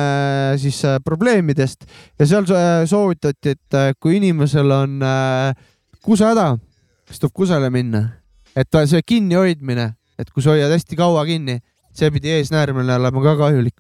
siis 0.63 0.81
äh, 0.85 0.99
probleemidest 1.05 1.87
ja 2.19 2.27
seal 2.27 2.47
äh, 2.55 2.87
soovitati, 2.87 3.57
et 3.57 3.75
äh, 3.75 3.93
kui 4.01 4.19
inimesel 4.19 4.71
on 4.71 5.03
kusehäda, 6.05 6.53
siis 7.09 7.21
tuleb 7.21 7.35
kusele 7.35 7.71
minna, 7.71 8.05
et 8.57 8.83
see 8.87 9.03
kinnihoidmine 9.07 9.93
et 10.19 10.31
kui 10.31 10.43
sa 10.43 10.55
hoiad 10.55 10.73
hästi 10.75 10.99
kaua 10.99 11.25
kinni, 11.29 11.59
see 11.99 12.11
pidi 12.15 12.31
eesnäärmele 12.37 12.95
olema 12.99 13.23
ka 13.25 13.35
kahjulik. 13.41 13.75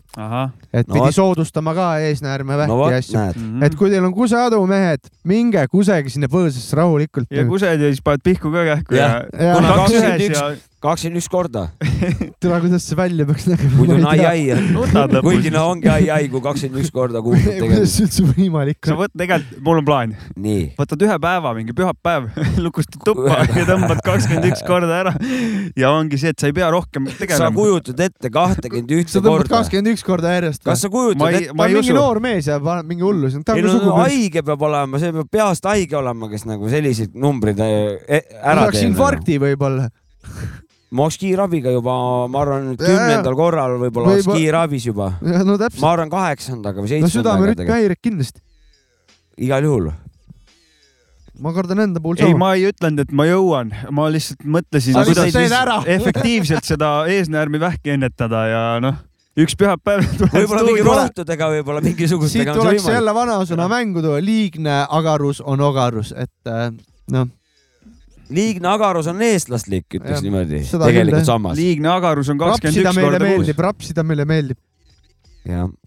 et 0.73 0.89
no, 0.89 0.95
pidi 0.95 1.13
soodustama 1.15 1.75
ka 1.75 1.89
eesnäärmevähki 2.09 2.73
no, 2.73 2.91
ja 2.91 2.99
asju. 3.03 3.19
Mm 3.19 3.33
-hmm. 3.33 3.67
et 3.67 3.75
kui 3.75 3.91
teil 3.91 4.05
on 4.05 4.15
kuseadu, 4.15 4.61
mehed, 4.67 5.11
minge 5.25 5.67
kusege 5.71 6.11
sinna 6.11 6.27
põõsasse 6.27 6.77
rahulikult. 6.77 7.31
ja 7.31 7.47
kused 7.47 7.81
ja 7.81 7.93
siis 7.93 8.03
paned 8.03 8.25
pihku 8.25 8.53
ka 8.53 8.65
kähku 8.65 8.95
ja, 8.95 9.09
ja. 9.33 9.45
ja. 9.45 9.55
kuna 9.55 9.75
kaks 9.75 9.93
ühes 9.93 10.29
ja 10.31 10.57
kakskümmend 10.79 11.19
üks 11.19 11.27
korda. 11.31 11.65
tere, 12.43 12.59
kuidas 12.63 12.85
see 12.87 12.97
välja 12.99 13.25
peaks 13.27 13.49
nägema? 13.51 13.75
muidu 13.75 13.97
on 13.97 14.05
ai-ai. 14.13 14.55
kuigi 15.27 15.51
no 15.51 15.65
ongi 15.73 15.91
ai-ai, 15.91 16.29
kui 16.31 16.43
kakskümmend 16.45 16.85
üks 16.85 16.93
korda 16.95 17.23
kuulud 17.25 17.43
tegelikult. 17.43 17.73
kuidas 17.75 17.95
see 17.97 18.07
üldse 18.07 18.27
võimalik 18.29 18.79
on? 18.79 18.93
sa 18.93 18.99
võt-, 19.01 19.15
tegelikult 19.19 19.65
mul 19.67 19.83
on 19.83 19.89
plaan. 19.89 20.15
võtad 20.79 21.05
ühe 21.09 21.19
päeva, 21.25 21.55
mingi 21.59 21.75
pühapäev, 21.81 22.31
lukustad 22.63 23.03
tuppa 23.09 23.41
ja 23.43 23.67
tõmbad 23.67 24.05
kakskümmend 24.07 24.49
üks 24.53 24.63
korda 24.69 25.03
ära. 25.03 25.15
ja 25.79 25.93
ongi 25.97 26.23
see, 26.23 26.35
et 26.37 26.39
sa 26.39 26.51
ei 26.53 26.57
pea 26.61 26.71
rohkem 26.75 27.11
tegelema. 27.11 27.51
sa 27.51 27.53
kujutad 27.59 28.07
ette 28.07 28.33
kahtekümmend 28.39 28.97
ühte 29.01 29.11
korda. 29.11 29.19
sa 29.19 29.27
tõmbad 29.27 29.55
kakskümmend 29.57 29.95
üks 29.97 30.07
korda 30.07 30.39
järjest. 30.39 30.63
kas 30.69 30.87
sa 30.87 30.95
kujutad 30.95 31.27
ette? 31.43 31.51
ta 31.51 31.59
on 31.59 31.75
mingi 31.75 31.97
noor 31.99 32.23
mees 32.23 32.51
ja 32.53 32.63
paneb 32.63 32.95
mingi 32.95 33.07
hullus. 33.07 33.35
ei 33.35 33.67
no 33.67 33.97
haige 33.99 34.47
peab 34.47 34.69
olema, 34.71 35.03
see 35.03 35.15
peab 35.19 35.33
peast 35.41 35.67
haige 35.67 35.99
olema, 35.99 36.31
kes 36.31 36.47
nagu 36.47 36.71
selliseid 36.71 37.19
numbreid 37.19 37.67
äh, 37.67 37.97
e-, 38.07 38.27
ära 38.39 38.71
teeb. 38.71 38.93
infarkti 38.93 39.43
võib-olla 39.43 39.91
ma 40.91 41.05
oleks 41.05 41.19
kiirabiga 41.21 41.73
juba, 41.75 41.95
ma 42.33 42.43
arvan, 42.43 42.69
kümnendal 42.81 43.37
korral 43.39 43.77
võib-olla 43.83 44.15
oleks 44.15 44.29
kiirabis 44.29 44.89
juba. 44.89 45.13
No, 45.23 45.57
ma 45.57 45.91
arvan 45.93 46.13
kaheksandaga 46.13 46.83
või 46.83 46.93
seitsmendaga. 46.93 47.09
no 47.09 47.15
südamerütmihäired 47.17 48.03
kindlasti. 48.03 48.45
igal 49.39 49.67
juhul. 49.69 49.91
ma 51.39 51.53
kardan 51.55 51.85
enda 51.85 52.01
puhul 52.03 52.17
sama. 52.19 52.31
ei, 52.31 52.39
ma 52.41 52.55
ei 52.57 52.71
ütelnud, 52.73 53.05
et 53.05 53.13
ma 53.13 53.29
jõuan, 53.29 53.75
ma 53.95 54.09
lihtsalt 54.11 54.49
mõtlesin, 54.49 54.97
kuidas 54.97 55.85
efektiivselt 55.99 56.65
seda 56.67 56.93
eesnäärmivähki 57.13 57.95
ennetada 57.99 58.47
ja 58.49 58.65
noh 58.83 59.05
üks 59.39 59.55
pühapäev 59.55 60.03
võib-olla 60.35 60.65
mingi 60.67 60.87
rohtudega, 60.87 61.51
võib-olla 61.53 61.83
mingisugustega. 61.85 62.55
siit 62.55 62.63
tuleks 62.63 62.89
jälle 62.91 63.15
vanasõna 63.15 63.69
mängu 63.71 64.03
tuua, 64.03 64.23
liigne 64.25 64.81
agarus 64.89 65.43
on 65.45 65.63
ogarus, 65.63 66.11
et 66.17 66.51
äh, 66.51 66.73
noh 67.13 67.29
liigne 68.35 68.69
agarus 68.69 69.09
on 69.11 69.21
eestlaslik, 69.25 69.87
ütleks 69.99 70.23
niimoodi. 70.25 70.63
tegelikult 70.69 71.29
sammas. 71.29 71.59
liigne 71.59 71.91
agarus 71.93 72.29
on 72.33 72.41
kakskümmend 72.41 72.81
üks 72.83 73.01
korda 73.01 73.31
kuus. 73.33 73.53
rapsida 73.67 74.05
meile 74.05 74.27
meeldib. 74.29 74.59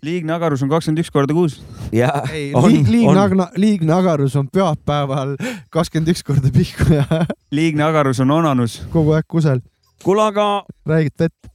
liigne 0.06 0.34
agarus 0.34 0.64
on 0.66 0.72
kakskümmend 0.72 1.04
üks 1.04 1.12
korda 1.14 1.38
kuus. 1.38 1.60
ei, 1.94 2.52
liigne, 2.90 3.48
liigne 3.58 3.96
agarus 3.96 4.36
on 4.40 4.50
pühapäeval 4.50 5.36
kakskümmend 5.74 6.14
üks 6.16 6.26
korda 6.26 6.54
pihku 6.54 6.90
ja. 6.98 7.06
liigne 7.52 7.86
agarus 7.86 8.22
on 8.24 8.32
onanus. 8.32 8.82
kogu 8.94 9.18
aeg 9.18 9.28
kusel. 9.30 9.62
kuule, 10.04 10.26
aga. 10.32 10.66
räägid 10.88 11.18
vett? 11.20 11.52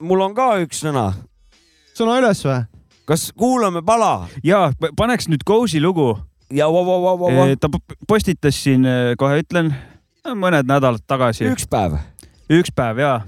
mul 0.00 0.26
on 0.26 0.34
ka 0.34 0.56
üks 0.64 0.82
sõna. 0.84 1.12
sõna 1.94 2.20
üles 2.22 2.42
või? 2.46 2.62
kas 3.06 3.30
kuulame 3.38 3.84
pala? 3.86 4.26
ja, 4.44 4.70
paneks 4.96 5.30
nüüd 5.30 5.46
Kousi 5.46 5.82
lugu. 5.82 6.16
ja 6.50 6.66
vau, 6.66 6.82
vau, 6.86 7.02
vau, 7.04 7.20
vau. 7.30 7.52
ta 7.60 7.70
postitas 8.08 8.58
siin, 8.64 8.86
kohe 9.18 9.44
ütlen 9.44 9.74
mõned 10.34 10.66
nädalad 10.66 11.04
tagasi. 11.06 11.46
üks 11.52 11.68
päev. 11.70 11.98
üks 12.50 12.72
päev 12.74 12.98
ja. 12.98 13.20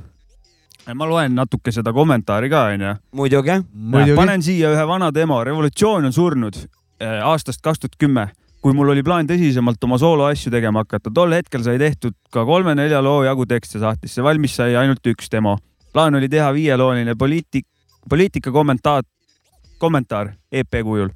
ma 0.94 1.06
loen 1.06 1.34
natuke 1.34 1.72
seda 1.72 1.92
kommentaari 1.92 2.50
ka 2.50 2.64
onju. 2.72 2.94
muidugi. 3.12 3.60
panen 4.16 4.42
siia 4.42 4.72
ühe 4.74 4.86
vana 4.88 5.12
demo, 5.14 5.44
Revolutsioon 5.44 6.04
on 6.04 6.12
surnud 6.12 6.56
äh, 6.56 7.22
aastast 7.22 7.62
kaks 7.62 7.84
tuhat 7.84 7.98
kümme 7.98 8.28
kui 8.62 8.74
mul 8.74 8.90
oli 8.90 9.04
plaan 9.06 9.28
tõsisemalt 9.28 9.84
oma 9.86 9.98
sooloasju 10.02 10.50
tegema 10.50 10.82
hakata, 10.82 11.12
tol 11.14 11.32
hetkel 11.32 11.62
sai 11.62 11.78
tehtud 11.78 12.16
ka 12.34 12.42
kolme-nelja 12.44 13.00
loo 13.04 13.22
jagu 13.22 13.46
tekste 13.46 13.78
sahtlisse, 13.78 14.22
valmis 14.22 14.56
sai 14.58 14.74
ainult 14.76 15.06
üks 15.06 15.30
demo. 15.30 15.58
plaan 15.92 16.14
oli 16.14 16.28
teha 16.28 16.50
viielooline 16.52 17.14
poliitik, 17.14 17.66
poliitika 18.10 18.52
kommentaat, 18.52 19.06
kommentaar 19.78 20.34
EP 20.52 20.82
kujul 20.82 21.08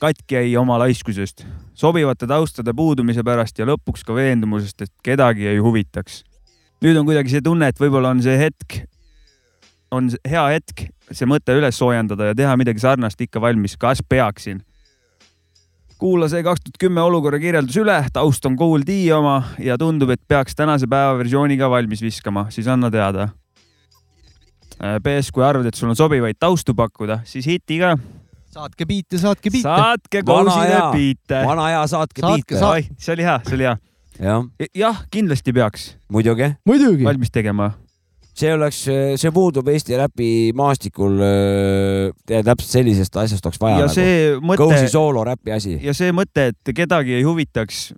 katki 0.00 0.34
jäi 0.34 0.56
oma 0.56 0.78
laiskusest, 0.80 1.44
sobivate 1.74 2.26
taustade 2.26 2.72
puudumise 2.76 3.24
pärast 3.26 3.58
ja 3.60 3.66
lõpuks 3.68 4.04
ka 4.06 4.16
veendumusest, 4.16 4.86
et 4.86 4.92
kedagi 5.04 5.46
ei 5.50 5.58
huvitaks. 5.60 6.24
nüüd 6.80 6.96
on 6.96 7.04
kuidagi 7.04 7.28
see 7.34 7.44
tunne, 7.44 7.68
et 7.68 7.80
võib-olla 7.80 8.14
on 8.14 8.22
see 8.24 8.38
hetk, 8.40 8.80
on 9.92 10.08
hea 10.24 10.46
hetk 10.54 10.86
see 11.12 11.28
mõte 11.28 11.52
üles 11.56 11.76
soojendada 11.76 12.30
ja 12.30 12.36
teha 12.38 12.56
midagi 12.56 12.80
sarnast 12.80 13.20
ikka 13.20 13.40
valmis, 13.40 13.76
kas 13.76 14.00
peaksin. 14.08 14.62
kuula 15.98 16.30
see 16.32 16.42
kaks 16.42 16.62
tuhat 16.64 16.78
kümme 16.80 17.02
olukorra 17.04 17.38
kirjeldus 17.38 17.76
üle, 17.76 17.98
taust 18.12 18.46
on 18.48 18.56
Kool 18.56 18.86
D 18.86 19.02
oma 19.12 19.42
ja 19.58 19.76
tundub, 19.78 20.10
et 20.10 20.22
peaks 20.28 20.56
tänase 20.56 20.88
päeva 20.88 21.18
versiooniga 21.18 21.68
valmis 21.70 22.00
viskama, 22.02 22.46
siis 22.50 22.68
anna 22.68 22.90
teada. 22.90 23.28
PS, 24.80 25.28
kui 25.28 25.44
arvad, 25.44 25.66
et 25.68 25.76
sul 25.76 25.90
on 25.92 25.96
sobivaid 25.96 26.38
taustu 26.40 26.72
pakkuda, 26.74 27.20
siis 27.28 27.44
hiti 27.44 27.76
ka 27.82 27.98
saatke 28.50 28.86
biite, 28.86 29.18
saatke 29.20 29.52
biite. 29.52 29.68
saatke 29.68 30.24
koosile 30.26 30.80
biite. 30.94 31.42
vana 31.46 31.68
hea, 31.70 31.84
saatke, 31.90 32.24
saatke 32.24 32.56
biite. 32.56 32.58
Saat... 32.58 32.90
see 32.98 33.14
oli 33.14 33.28
hea, 33.28 33.36
see 33.46 33.58
oli 33.58 33.68
hea. 33.68 33.76
jah 34.20 34.42
ja,, 34.74 34.90
kindlasti 35.14 35.54
peaks. 35.56 35.86
muidugi. 36.10 36.50
muidugi. 36.66 37.06
valmis 37.06 37.30
tegema. 37.34 37.70
see 38.34 38.52
oleks, 38.54 38.82
see 39.22 39.32
puudub 39.34 39.68
Eesti 39.70 39.98
räpi 40.00 40.28
maastikul. 40.56 41.22
täpselt 42.26 42.68
sellisest 42.68 43.16
asjast 43.22 43.46
oleks 43.46 43.62
vaja. 43.62 43.84
ja 43.84 43.88
nagu. 43.88 43.94
see 43.94 44.36
mõte. 44.42 44.62
Cozy 44.64 44.92
soolo 44.92 45.24
räpi 45.30 45.54
asi. 45.56 45.78
ja 45.82 45.94
see 45.96 46.14
mõte, 46.16 46.50
et 46.54 46.74
kedagi 46.74 47.20
ei 47.20 47.26
huvitaks 47.26 47.90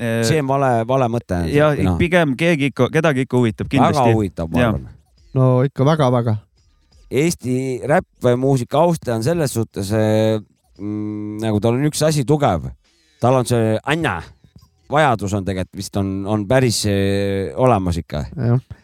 see 0.00 0.40
on 0.40 0.48
vale, 0.48 0.70
vale 0.88 1.10
mõte. 1.12 1.42
ja 1.52 1.74
no. 1.84 1.98
pigem 2.00 2.34
keegi 2.40 2.72
ikka, 2.72 2.90
kedagi 2.92 3.28
ikka 3.28 3.36
huvitab 3.36 3.70
kindlasti. 3.70 4.02
väga 4.02 4.16
huvitab, 4.16 4.54
ma 4.54 4.70
arvan. 4.72 4.86
no 5.36 5.50
ikka 5.66 5.86
väga-väga 5.86 6.40
Eesti 7.10 7.80
räppmuusika 7.90 8.78
austaja 8.78 9.16
on 9.18 9.24
selles 9.26 9.54
suhtes 9.56 9.90
mm, 9.90 11.40
nagu 11.42 11.58
tal 11.60 11.78
on 11.78 11.88
üks 11.88 12.04
asi 12.06 12.22
tugev, 12.28 12.68
tal 13.20 13.40
on 13.40 13.48
see 13.48 13.74
Anna 13.82 14.20
vajadus 14.90 15.34
on 15.38 15.46
tegelikult 15.46 15.80
vist 15.80 15.98
on, 16.00 16.12
on 16.28 16.46
päris 16.50 16.82
äh, 16.90 17.50
olemas 17.58 18.00
ikka. 18.00 18.24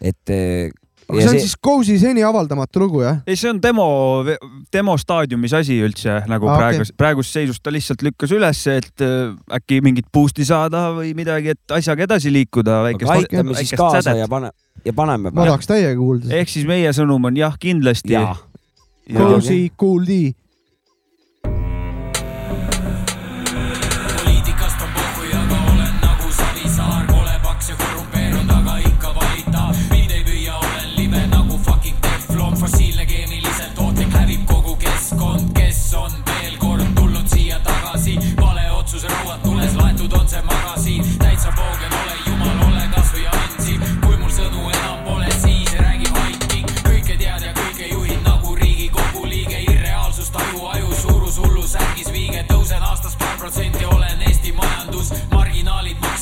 et 0.00 0.32
äh, 0.32 0.70
aga 1.08 1.20
see 1.20 1.28
on 1.28 1.36
see... 1.36 1.44
siis 1.46 1.56
Cozy 1.62 1.96
seni 2.02 2.24
avaldamatu 2.26 2.82
lugu, 2.82 3.02
jah? 3.04 3.20
ei, 3.26 3.36
see 3.38 3.50
on 3.50 3.60
demo, 3.62 3.86
demo 4.74 4.96
staadiumis 5.00 5.54
asi 5.58 5.78
üldse 5.86 6.18
nagu 6.30 6.50
ah, 6.50 6.58
praegu 6.60 6.82
okay., 6.82 6.96
praegust 6.98 7.36
seisust 7.36 7.62
ta 7.64 7.74
lihtsalt 7.74 8.02
lükkas 8.06 8.34
üles, 8.36 8.62
et 8.72 9.04
äh, 9.06 9.34
äkki 9.58 9.80
mingit 9.86 10.08
boost'i 10.14 10.46
saada 10.48 10.88
või 10.96 11.12
midagi, 11.18 11.54
et 11.56 11.76
asjaga 11.78 12.06
edasi 12.08 12.32
liikuda. 12.34 12.82
aitame 12.90 13.58
siis 13.58 13.76
kaasa 13.78 14.02
sädet. 14.08 14.24
ja 14.24 14.30
pane, 14.30 14.50
ja 14.84 14.96
paneme. 14.96 15.30
ma 15.30 15.46
tahaks 15.50 15.70
täiega 15.70 15.94
kuulda. 16.00 16.32
ehk 16.40 16.50
siis 16.52 16.66
meie 16.68 16.92
sõnum 16.96 17.30
on 17.30 17.38
jah, 17.38 17.54
kindlasti. 17.60 18.18
Cozy, 19.06 20.34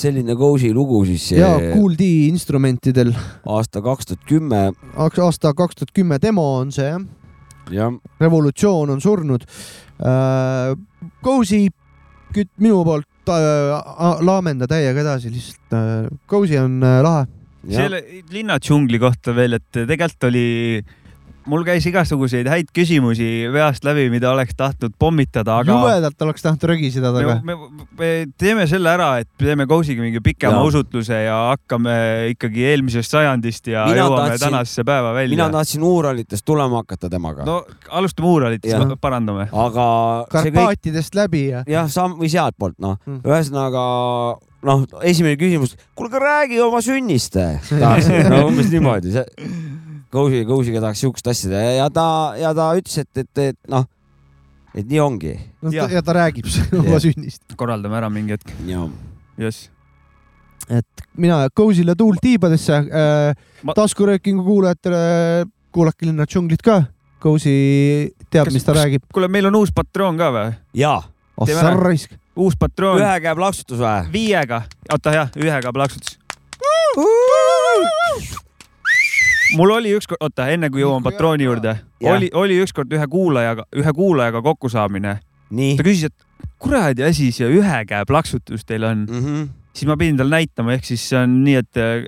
selline 0.00 0.36
Cozy 0.38 0.72
lugu 0.74 1.02
siis. 1.08 1.30
ja 1.36 1.52
Kool 1.74 1.96
D 1.98 2.08
instrumentidel. 2.28 3.12
aasta 3.46 3.82
kaks 3.84 4.12
tuhat 4.12 4.26
kümme. 4.28 4.62
aasta 4.96 5.54
kaks 5.56 5.80
tuhat 5.80 5.94
kümme 5.96 6.20
demo 6.22 6.46
on 6.60 6.72
see 6.72 6.88
jah 6.88 7.00
ja.. 7.70 7.90
revolutsioon 8.20 8.96
on 8.96 9.00
surnud 9.00 9.46
äh,. 10.00 10.76
Cozy 11.24 11.68
minu 12.60 12.82
poolt 12.84 13.30
äh, 13.32 14.22
laamenda 14.24 14.68
täiega 14.70 15.02
edasi, 15.02 15.32
lihtsalt 15.32 15.76
äh, 15.76 16.08
Cozy 16.30 16.58
on 16.60 16.80
äh, 16.84 17.00
lahe. 17.04 17.26
selle 17.68 18.00
linna 18.32 18.58
džungli 18.60 19.00
kohta 19.00 19.34
veel, 19.36 19.58
et 19.58 19.68
tegelikult 19.74 20.28
oli 20.30 20.44
mul 21.48 21.64
käis 21.64 21.86
igasuguseid 21.88 22.48
häid 22.50 22.70
küsimusi 22.76 23.28
peast 23.54 23.84
läbi, 23.86 24.08
mida 24.12 24.30
oleks 24.32 24.56
tahtnud 24.58 24.94
pommitada, 25.00 25.60
aga. 25.62 25.72
jubedalt 25.72 26.24
oleks 26.26 26.44
tahtnud 26.44 26.66
rögiseda 26.72 27.12
taga. 27.14 27.38
Me, 27.46 27.56
me, 27.56 27.86
me 27.98 28.10
teeme 28.40 28.66
selle 28.70 28.92
ära, 28.92 29.10
et 29.22 29.30
teeme 29.40 29.66
Kousiga 29.70 30.04
mingi 30.04 30.22
pikema 30.24 30.58
ja. 30.58 30.66
usutluse 30.68 31.22
ja 31.24 31.38
hakkame 31.52 31.94
ikkagi 32.34 32.66
eelmisest 32.72 33.16
sajandist 33.16 33.72
ja 33.72 33.86
mina 33.88 34.04
jõuame 34.04 34.34
tahtsin, 34.34 34.46
tänasesse 34.48 34.86
päeva 34.88 35.14
välja. 35.16 35.36
mina 35.36 35.48
tahtsin 35.54 35.86
Uuralitest 35.86 36.44
tulema 36.44 36.84
hakata 36.84 37.10
temaga. 37.12 37.48
no 37.48 37.62
alustame 37.88 38.28
Uuralitest, 38.28 38.94
parandame. 39.00 39.48
aga. 39.52 39.88
Karpaatidest 40.30 41.14
kõik... 41.14 41.22
läbi 41.22 41.44
ja. 41.48 41.64
jah, 41.68 41.90
samm 41.90 42.20
või 42.20 42.32
sealtpoolt 42.32 42.78
noh 42.82 42.98
mm., 43.06 43.24
ühesõnaga 43.24 43.84
noh, 44.66 44.84
esimene 45.08 45.38
küsimus, 45.40 45.76
kuulge 45.96 46.20
räägi 46.20 46.60
oma 46.62 46.82
sünnist. 46.84 47.38
no 47.40 48.46
umbes 48.50 48.72
niimoodi 48.72 49.14
Kousi, 50.10 50.44
Kousiga 50.46 50.80
tahaks 50.82 51.04
siukest 51.04 51.28
asja 51.30 51.50
teha 51.52 51.74
ja 51.78 51.90
ta, 51.94 52.06
ja 52.38 52.50
ta 52.56 52.70
ütles, 52.78 52.96
et, 52.98 53.10
et, 53.22 53.42
et 53.52 53.58
noh, 53.70 53.84
et 54.74 54.86
nii 54.86 55.02
ongi. 55.02 55.34
no 55.62 55.70
ja, 55.74 55.86
ja 55.90 56.02
ta 56.02 56.16
räägib 56.18 56.48
oma 56.80 56.98
sünnist. 57.02 57.44
korraldame 57.58 58.00
ära 58.00 58.10
mingi 58.10 58.34
hetk. 58.34 58.50
jess. 59.38 59.68
et 60.68 61.06
mina 61.16 61.44
Kousile 61.54 61.94
tuult 61.98 62.22
tiibadesse 62.22 62.82
äh,. 62.82 63.46
Ma... 63.62 63.76
taskuröökingu 63.78 64.44
kuulajatele 64.46 65.46
kuulake 65.70 66.06
Linna 66.06 66.26
džunglit 66.26 66.62
ka. 66.66 66.82
Kousi 67.20 67.52
teab, 68.32 68.48
mis 68.50 68.64
ta 68.64 68.74
räägib. 68.74 69.04
kuule, 69.12 69.28
meil 69.28 69.46
on 69.50 69.60
uus 69.60 69.70
patroon 69.76 70.18
ka 70.18 70.30
või? 70.34 70.52
jaa. 70.74 71.02
ossa 71.36 71.74
raisk. 71.76 72.14
uus 72.34 72.56
patroon. 72.58 72.98
ühega 72.98 73.30
jääb 73.30 73.42
plaksutus 73.44 73.78
või? 73.78 74.12
viiega. 74.12 74.62
oota 74.90 75.14
jah, 75.14 75.34
ühega 75.38 75.74
plaksutus. 75.76 76.18
Mul 79.56 79.74
oli 79.76 79.94
ükskord, 79.98 80.20
oota, 80.24 80.48
enne 80.52 80.70
kui 80.72 80.82
jõuan 80.82 81.04
patrooni 81.04 81.46
juurde, 81.46 81.76
oli, 82.06 82.30
oli 82.36 82.58
ükskord 82.64 82.92
ühe 82.96 83.06
kuulajaga, 83.10 83.66
ühe 83.76 83.94
kuulajaga 83.96 84.42
kokkusaamine. 84.42 85.16
ta 85.50 85.86
küsis, 85.86 86.10
et 86.10 86.48
kuradi 86.60 87.04
asi 87.06 87.30
see 87.34 87.48
ühe 87.48 87.80
käe 87.88 88.06
plaksutus 88.08 88.64
teil 88.68 88.84
on 88.84 89.06
mm. 89.08 89.24
-hmm. 89.24 89.48
siis 89.74 89.88
ma 89.88 89.96
pidin 89.96 90.16
talle 90.16 90.36
näitama, 90.36 90.76
ehk 90.76 90.84
siis 90.84 91.08
see 91.08 91.18
on 91.18 91.42
nii, 91.44 91.56
et 91.64 91.76
äh, 91.76 92.04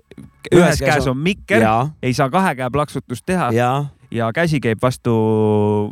ühes, 0.53 0.61
ühes 0.61 0.83
käes 0.85 1.07
on 1.11 1.19
mikker, 1.19 1.65
ei 2.03 2.15
saa 2.15 2.31
kahe 2.31 2.55
käe 2.55 2.71
plaksutust 2.71 3.27
teha 3.27 3.51
ja, 3.53 3.71
ja 4.11 4.33
käsi 4.33 4.61
käib 4.61 4.83
vastu 4.83 5.13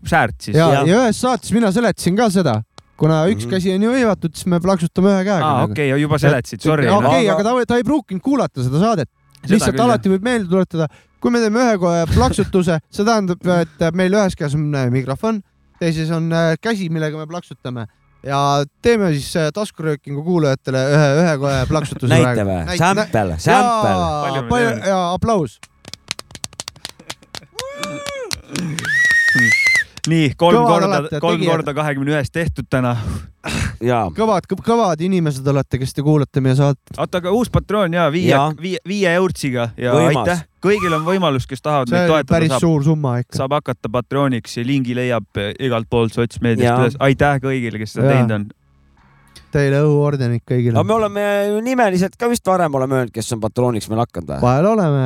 säärt 0.06 0.40
siis. 0.40 0.56
ja, 0.56 0.72
ja., 0.72 0.82
ja 0.86 1.04
ühes 1.04 1.20
saates 1.20 1.52
mina 1.52 1.72
seletasin 1.72 2.16
ka 2.16 2.30
seda 2.30 2.60
kuna 3.00 3.24
üks 3.26 3.44
mm 3.44 3.48
-hmm. 3.48 3.54
käsi 3.56 3.74
on 3.74 3.82
ju 3.82 3.92
hõivatud, 3.94 4.34
siis 4.36 4.46
me 4.46 4.60
plaksutame 4.60 5.08
ühe 5.14 5.24
käega. 5.24 5.46
aa, 5.46 5.60
nagu. 5.60 5.72
okei 5.72 5.92
okay,, 5.92 6.02
juba 6.02 6.18
seletasid, 6.18 6.60
sorry. 6.60 6.88
okei 6.88 7.06
okay, 7.08 7.26
no., 7.26 7.34
aga 7.34 7.42
ta, 7.42 7.54
ta 7.72 7.80
ei 7.80 7.84
pruukinud 7.84 8.22
kuulata 8.22 8.62
seda 8.66 8.82
saadet. 8.82 9.08
lihtsalt 9.48 9.72
küll, 9.72 9.84
alati 9.86 10.12
võib 10.12 10.26
meelde 10.26 10.50
tuletada, 10.50 10.88
kui 11.20 11.32
me 11.32 11.40
teeme 11.42 11.62
ühe 11.62 12.04
plaksutuse, 12.14 12.80
see 12.90 13.06
tähendab, 13.06 13.46
et 13.60 13.88
meil 13.96 14.14
ühes 14.16 14.36
käes 14.38 14.56
on 14.58 14.68
äh, 14.74 14.90
mikrofon, 14.92 15.40
teises 15.80 16.10
on 16.14 16.30
äh, 16.32 16.54
käsi, 16.62 16.88
millega 16.92 17.20
me 17.20 17.26
plaksutame 17.30 17.86
ja 18.26 18.64
teeme 18.82 19.12
siis 19.14 19.30
äh, 19.36 19.48
taskuröökingu 19.56 20.24
kuulajatele 20.24 20.84
ühe, 20.92 21.08
ühe 21.22 21.34
kohe 21.40 21.58
plaksutuse. 21.68 22.12
näite 22.12 22.44
või? 22.44 22.78
Sample, 22.80 23.40
sample. 23.40 24.46
palju 24.50 24.74
ja 24.84 25.00
aplaus 25.14 25.58
nii 30.08 30.32
kolm 30.38 30.60
kõvad 30.64 30.84
korda, 30.84 31.20
kolm 31.20 31.38
tegijad. 31.38 31.52
korda 31.52 31.74
kahekümne 31.76 32.14
ühest 32.14 32.32
tehtud 32.34 32.68
täna. 32.72 32.94
kõvad, 34.16 34.48
kõvad 34.50 35.02
inimesed 35.04 35.46
olete, 35.52 35.80
kes 35.80 35.94
te 35.96 36.04
kuulate 36.04 36.42
meie 36.44 36.56
saadet. 36.58 36.80
oota, 36.96 37.20
aga 37.20 37.32
uus 37.36 37.50
patroon 37.52 37.96
ja 37.96 38.08
viie, 38.12 38.36
viie, 38.60 38.80
viie 38.86 39.14
eurtsiga 39.20 39.70
ja 39.76 39.96
Võimas. 39.96 40.22
aitäh. 40.24 40.46
Kõigil 40.64 40.94
on 40.96 41.04
võimalus, 41.06 41.48
kes 41.48 41.62
tahavad 41.64 41.92
meid 41.92 42.08
toetada. 42.10 42.30
päris 42.34 42.54
saab, 42.54 42.64
suur 42.64 42.86
summa 42.86 43.18
ikka. 43.22 43.38
saab 43.40 43.58
hakata 43.58 43.90
patrooniks 43.92 44.56
ja 44.58 44.64
lingi 44.66 44.96
leiab 44.96 45.42
igalt 45.58 45.90
poolt 45.90 46.16
sotsmeediast 46.16 46.86
üles. 46.86 46.98
aitäh 47.08 47.42
kõigile, 47.42 47.82
kes 47.82 47.96
seda 47.96 48.14
teinud 48.14 48.36
on 48.38 48.48
teile 49.50 49.82
õhuordenid 49.84 50.44
kõigile. 50.46 50.76
aga 50.76 50.86
me 50.86 50.96
oleme 50.96 51.26
ju 51.50 51.60
nimeliselt 51.66 52.16
ka 52.18 52.30
vist 52.30 52.46
varem 52.46 52.74
oleme 52.78 53.00
öelnud, 53.00 53.14
kes 53.14 53.32
on 53.34 53.42
patrooniks 53.42 53.90
meil 53.90 54.04
hakanud 54.04 54.34
või? 54.34 54.40
vahel 54.44 54.70
oleme. 54.72 55.04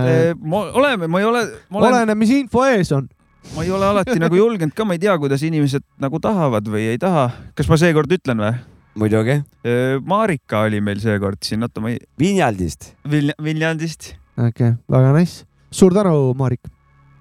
oleme, 0.80 1.08
ma 1.08 1.22
ei 1.22 1.28
ole. 1.30 1.44
Olen... 1.70 1.90
oleneb, 1.90 2.20
mis 2.20 2.34
info 2.36 2.64
ees 2.68 2.92
on 2.96 3.08
ma 3.54 3.64
ei 3.64 3.72
ole 3.74 3.86
alati 3.86 4.16
nagu 4.20 4.36
julgenud 4.38 4.72
ka, 4.76 4.86
ma 4.88 4.96
ei 4.96 5.02
tea, 5.02 5.16
kuidas 5.20 5.44
inimesed 5.44 5.84
nagu 6.00 6.20
tahavad 6.22 6.68
või 6.70 6.88
ei 6.94 7.00
taha. 7.00 7.28
kas 7.56 7.68
ma 7.70 7.80
seekord 7.80 8.12
ütlen 8.16 8.40
või? 8.40 8.54
muidugi. 9.00 9.40
Marika 10.06 10.64
oli 10.68 10.80
meil 10.84 11.00
seekord 11.02 11.42
siin, 11.44 11.64
oota 11.66 11.82
ma 11.82 11.94
ei. 11.94 11.98
Viljandist 12.20 12.92
Vilj. 13.10 13.34
Viljandist. 13.42 14.14
Okei 14.38 14.48
okay,, 14.48 14.72
väga 14.90 15.12
nice. 15.16 15.44
suur 15.70 15.94
tänu, 15.94 16.34
Marika. 16.34 16.70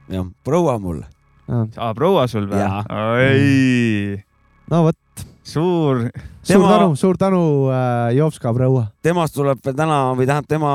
jah, 0.10 0.26
proua 0.44 0.78
mul. 0.80 1.04
aa, 1.50 1.94
proua 1.94 2.28
sul 2.28 2.48
või? 2.50 2.64
oi. 2.90 4.24
no 4.72 4.84
vot. 4.90 5.26
suur. 5.44 6.08
suur 6.42 6.58
tema... 6.58 6.72
tänu, 6.78 6.96
suur 6.96 7.18
tänu 7.18 7.44
äh,, 7.70 8.16
Jovska 8.18 8.54
proua. 8.54 8.88
temast 9.02 9.36
tuleb 9.38 9.62
täna 9.64 10.00
või 10.18 10.26
tähendab 10.26 10.50
tema 10.50 10.74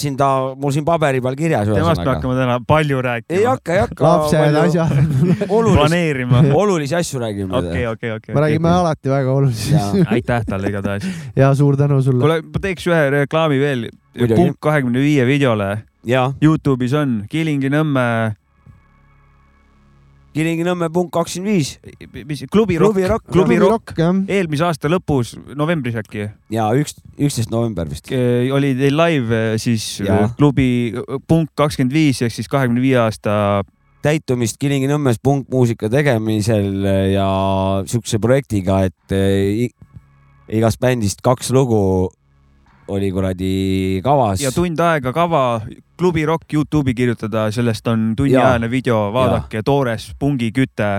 siin 0.00 0.16
ta, 0.16 0.28
mul 0.56 0.72
siin 0.74 0.84
paberi 0.86 1.20
peal 1.24 1.36
kirjas. 1.38 1.68
temast 1.68 2.02
me 2.02 2.10
hakkame 2.10 2.36
täna 2.38 2.58
palju 2.68 3.02
rääkima. 3.02 3.38
ei 3.38 3.44
hakka, 3.44 3.74
ei 3.74 3.80
hakka. 3.80 4.04
lapsed, 4.04 4.56
asjad. 4.62 5.48
planeerima. 5.48 6.42
olulisi 6.54 6.94
asju 6.94 7.20
räägime. 7.20 7.56
okei, 7.56 7.86
okei, 7.86 8.12
okei. 8.12 8.34
me 8.34 8.40
räägime 8.40 8.68
okay. 8.68 8.80
alati 8.80 9.10
väga 9.10 9.32
olulisi 9.32 9.76
asju. 9.76 10.04
aitäh 10.10 10.46
talle 10.46 10.72
igatahes. 10.72 11.06
ja 11.36 11.54
suur 11.54 11.76
tänu 11.76 12.02
sulle. 12.02 12.20
kuule, 12.20 12.40
ma 12.42 12.64
teeks 12.68 12.86
ühe 12.86 13.10
reklaami 13.20 13.60
veel. 13.60 13.88
punkt 14.34 14.60
kahekümne 14.60 15.00
viie 15.00 15.26
videole. 15.26 15.76
Youtube'is 16.06 16.94
on 16.94 17.24
Kilingi-Nõmme 17.30 18.36
Kilingi-Nõmme 20.36 20.90
punkt 20.92 21.14
kakskümmend 21.14 21.54
viis. 21.54 21.70
mis, 22.28 22.42
klubi 22.52 22.76
Rock, 22.76 22.92
klubi 22.92 23.06
Rock, 23.08 23.30
klubi 23.32 23.56
Rock, 23.62 23.94
eelmise 24.28 24.66
aasta 24.68 24.90
lõpus, 24.92 25.32
novembris 25.56 25.96
äkki. 25.96 26.26
ja 26.52 26.66
üks, 26.76 26.98
üksteist 27.16 27.52
november 27.52 27.88
vist. 27.88 28.10
oli 28.12 28.74
teil 28.76 28.98
live 29.00 29.56
siis 29.62 30.02
ja. 30.04 30.26
klubi 30.36 30.92
punkt 31.28 31.54
kakskümmend 31.56 31.96
viis 31.96 32.20
ehk 32.22 32.34
siis 32.34 32.52
kahekümne 32.52 32.84
viie 32.84 32.98
aasta 33.00 33.64
täitumist 34.04 34.60
Kilingi-Nõmmes 34.60 35.18
punkmuusika 35.24 35.88
tegemisel 35.90 36.84
ja 37.14 37.30
siukse 37.88 38.20
projektiga, 38.22 38.84
et 38.86 39.72
igast 40.52 40.80
bändist 40.82 41.24
kaks 41.26 41.50
lugu 41.56 41.80
oli 42.88 43.10
kuradi 43.12 44.00
kavas. 44.04 44.40
ja 44.40 44.52
tund 44.54 44.80
aega 44.80 45.12
kava, 45.14 45.60
klubi 45.98 46.26
Rock 46.26 46.52
Youtube'i 46.54 46.94
kirjutada, 46.94 47.48
sellest 47.54 47.86
on 47.90 48.12
tunniajane 48.18 48.70
video, 48.70 49.06
vaadake, 49.14 49.62
toores 49.66 50.10
pungiküte. 50.18 50.90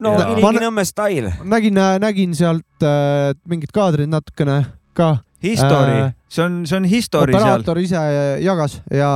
no 0.00 0.16
Kilingi-Nõmme 0.16 0.84
stail. 0.88 1.30
nägin, 1.44 1.80
nägin 2.00 2.34
sealt 2.34 2.86
äh, 2.86 3.34
mingid 3.48 3.72
kaadrid 3.74 4.10
natukene 4.12 4.62
ka. 4.96 5.16
History 5.44 5.98
äh,, 6.00 6.12
see 6.32 6.42
on, 6.42 6.62
see 6.66 6.78
on 6.78 6.86
history 6.88 7.34
seal. 7.34 7.42
operaator 7.44 7.78
ise 7.78 8.00
jagas 8.40 8.78
ja 8.88 9.10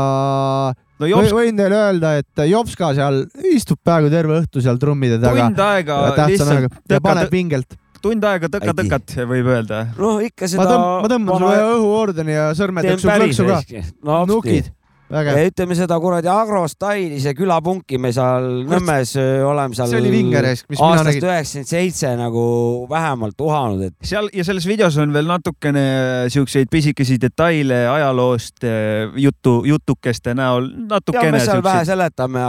no 1.00 1.08
Jops... 1.08 1.32
võin 1.32 1.56
teile 1.56 1.78
öelda, 1.78 2.12
et 2.20 2.42
Jopska 2.44 2.90
seal 2.94 3.22
istub 3.48 3.80
peaaegu 3.82 4.12
terve 4.12 4.36
õhtu 4.42 4.60
seal 4.62 4.76
trummide 4.78 5.16
taga. 5.22 5.48
tund 5.48 5.62
aega 5.64 5.96
lihtsalt. 6.28 6.76
ja 6.92 7.00
paneb 7.02 7.32
pingelt 7.32 7.79
tund 8.04 8.26
aega 8.26 8.50
tõka-tõkat, 8.52 9.14
võib 9.28 9.48
öelda. 9.54 9.84
no 9.98 10.18
ikka 10.24 10.48
seda. 10.50 10.64
ma 10.64 10.68
tõmban, 10.72 11.00
ma 11.04 11.14
tõmban 11.14 11.40
sulle 11.44 11.62
õhuordeni 11.76 12.36
ja 12.36 12.50
sõrmed 12.58 12.92
jooksu 12.92 13.08
klõksu 13.08 13.48
ka. 13.48 13.82
no 14.06 14.20
nukid. 14.28 14.70
ütleme 15.10 15.74
seda 15.74 15.98
kuradi 16.02 16.30
agrostaili, 16.30 17.18
see 17.22 17.34
külapunki 17.34 17.98
me 17.98 18.12
seal 18.14 18.48
Nõmmes 18.70 19.14
oleme 19.48 19.74
seal. 19.74 19.90
see 19.90 20.02
oli 20.02 20.12
vinge 20.14 20.42
resk, 20.46 20.68
mis 20.70 20.78
mina 20.78 21.00
nägin. 21.00 21.06
aastast 21.06 21.28
üheksakümmend 21.30 21.72
seitse 21.72 22.12
nagu 22.18 22.44
vähemalt 22.90 23.46
uhanud, 23.46 23.88
et. 23.90 23.96
seal 24.12 24.30
ja 24.34 24.46
selles 24.46 24.68
videos 24.70 25.00
on 25.02 25.16
veel 25.16 25.26
natukene 25.30 25.86
siukseid 26.30 26.70
pisikesi 26.70 27.18
detaile 27.20 27.86
ajaloost 27.96 28.68
jutu, 29.16 29.58
jutukeste 29.72 30.36
näol, 30.38 30.70
natukene. 30.94 31.26
ja 31.26 31.38
me 31.38 31.42
seal 31.48 31.66
vähe 31.66 31.84
seletame 31.90 32.46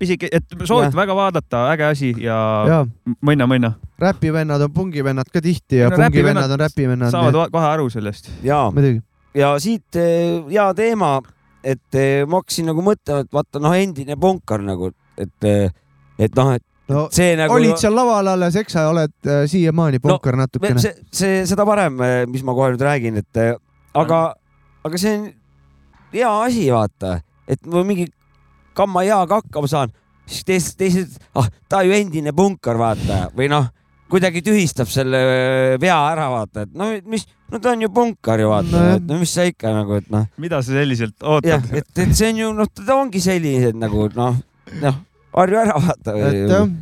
pisike, 0.00 0.30
et 0.32 0.56
soovitan 0.64 0.96
väga 0.96 1.16
vaadata, 1.16 1.66
äge 1.74 1.86
asi 1.90 2.10
ja, 2.22 2.38
ja. 2.68 2.80
mõnna, 3.26 3.46
mõnna. 3.50 3.74
räpivennad 4.00 4.64
on 4.64 4.72
pungivennad 4.74 5.28
ka 5.32 5.42
tihti 5.44 5.82
ja 5.82 5.90
no, 5.92 5.98
pungivennad 6.00 6.50
on 6.56 6.62
räpivennad. 6.64 7.12
saavad 7.12 7.36
nii. 7.36 7.52
kohe 7.52 7.68
aru 7.74 7.90
sellest. 7.92 8.30
ja, 8.46 8.62
ja 9.36 9.52
siit 9.62 10.00
eh, 10.00 10.40
hea 10.48 10.66
teema, 10.78 11.18
et 11.64 12.00
eh, 12.00 12.24
ma 12.26 12.40
hakkasin 12.40 12.70
nagu 12.72 12.84
mõtlema, 12.84 13.26
et 13.26 13.32
vaata 13.34 13.62
noh, 13.62 13.76
endine 13.76 14.16
punkar 14.20 14.64
nagu, 14.64 14.92
et, 15.20 15.36
eh, 15.48 15.72
et 16.18 16.38
noh, 16.38 16.54
et 16.56 16.64
no, 16.92 17.06
see 17.14 17.34
nagu. 17.38 17.58
olid 17.58 17.76
seal 17.80 17.96
laval 17.96 18.32
alles, 18.34 18.56
eks 18.60 18.78
sa 18.78 18.86
oled 18.92 19.16
äh, 19.28 19.42
siiamaani 19.50 20.00
punkar 20.04 20.38
no, 20.38 20.46
natukene. 20.46 20.80
see, 20.82 20.96
see, 21.12 21.42
seda 21.50 21.68
parem, 21.68 22.00
mis 22.30 22.46
ma 22.46 22.56
kohe 22.56 22.72
nüüd 22.74 22.86
räägin, 22.86 23.20
et 23.20 23.44
aga, 24.00 24.22
aga 24.86 25.02
see 25.02 25.18
on 25.18 25.28
hea 26.14 26.32
asi, 26.46 26.70
vaata, 26.72 27.18
et 27.50 27.68
mingi 27.68 28.08
kamma 28.76 29.04
heaga 29.06 29.40
hakkama 29.40 29.70
saan, 29.70 29.92
siis 30.30 30.46
teised, 30.46 30.78
teised, 30.78 31.20
ah, 31.38 31.48
ta 31.68 31.82
ju 31.86 31.94
endine 31.96 32.32
punkar, 32.36 32.78
vaata, 32.80 33.26
või 33.36 33.50
noh, 33.52 33.68
kuidagi 34.10 34.42
tühistab 34.44 34.90
selle 34.90 35.20
äh, 35.20 35.76
vea 35.80 35.98
ära, 36.10 36.28
vaata, 36.32 36.66
et 36.66 36.74
no 36.76 36.90
mis, 37.10 37.26
no 37.50 37.60
ta 37.62 37.74
on 37.74 37.84
ju 37.84 37.90
punkar 37.94 38.42
ju 38.42 38.50
vaata. 38.50 38.72
No,, 38.74 38.96
et 38.98 39.06
no 39.06 39.20
mis 39.22 39.34
sa 39.36 39.46
ikka 39.48 39.74
nagu, 39.74 40.00
et 40.00 40.10
noh. 40.12 40.26
mida 40.42 40.62
sa 40.64 40.74
selliselt 40.74 41.18
ootad? 41.22 41.70
et, 41.74 41.90
et 41.94 42.14
see 42.16 42.32
on 42.32 42.42
ju 42.42 42.52
noh, 42.58 42.70
ta 42.80 42.98
ongi 42.98 43.22
sellised 43.22 43.78
nagu 43.78 44.08
noh, 44.16 44.40
noh, 44.82 45.02
harju 45.36 45.62
ära 45.62 45.78
vaata. 45.86 46.16
et, 46.30 46.74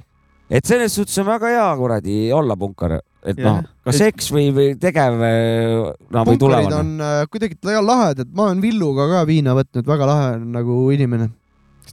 et 0.60 0.72
selles 0.72 0.94
suhtes 0.96 1.20
on 1.22 1.28
väga 1.28 1.52
hea 1.52 1.68
kuradi 1.80 2.20
olla 2.36 2.56
punkar, 2.60 2.98
et 3.28 3.40
noh, 3.44 3.60
kas 3.84 4.00
eks 4.08 4.32
või, 4.32 4.48
või 4.56 4.70
tegev 4.80 5.20
no, 5.20 6.24
või 6.28 6.40
tulevane. 6.40 6.80
on 6.80 6.94
äh, 7.04 7.20
kuidagi 7.32 7.60
lahedad, 7.80 8.32
ma 8.32 8.48
olen 8.48 8.64
Villuga 8.64 9.08
ka 9.12 9.26
viina 9.28 9.56
võtnud, 9.58 9.84
väga 9.88 10.08
lahe 10.08 10.32
nagu 10.44 10.80
inimene 10.96 11.28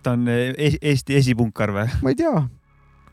ta 0.05 0.13
on 0.13 0.27
e-, 0.29 0.75
Eesti 0.81 1.17
esipunkar 1.17 1.73
või? 1.75 1.87
ma 2.05 2.13
ei 2.13 2.19
tea, 2.19 2.43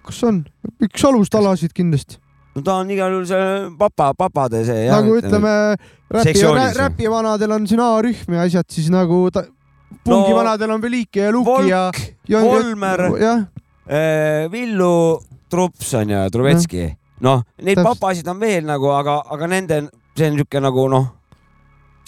kas 0.05 0.20
on, 0.28 0.43
üks 0.84 1.07
alustalasid 1.09 1.74
kindlasti. 1.76 2.20
no 2.57 2.64
ta 2.66 2.78
on 2.82 2.93
igal 2.93 3.14
juhul 3.16 3.26
see 3.30 3.49
papa, 3.80 4.12
papade 4.18 4.64
see. 4.68 4.86
nagu 4.93 5.16
ütleme, 5.20 5.57
räpi, 6.12 6.45
räpivanadel 6.78 7.57
on 7.57 7.66
siin 7.70 7.82
A-rühm 7.84 8.36
ja 8.36 8.47
asjad, 8.47 8.68
siis 8.72 8.90
nagu 8.93 9.24
ta, 9.34 9.47
pungivanadel 10.05 10.70
no, 10.70 10.78
on 10.78 10.84
Velike 10.84 11.28
ja 11.28 11.32
Luki 11.34 11.70
ja. 11.70 11.86
Volmer, 12.43 13.07
äh, 13.12 14.51
Villu, 14.53 15.20
Trups 15.53 15.95
on 16.01 16.12
ju, 16.12 16.28
Truvetski. 16.32 16.90
noh, 17.24 17.43
neid 17.62 17.80
papasid 17.80 18.28
on 18.28 18.40
veel 18.40 18.68
nagu, 18.68 18.93
aga, 18.93 19.22
aga 19.32 19.51
nende, 19.51 19.84
see 20.16 20.28
on 20.28 20.36
niisugune 20.36 20.68
nagu 20.68 20.86
noh 20.93 21.11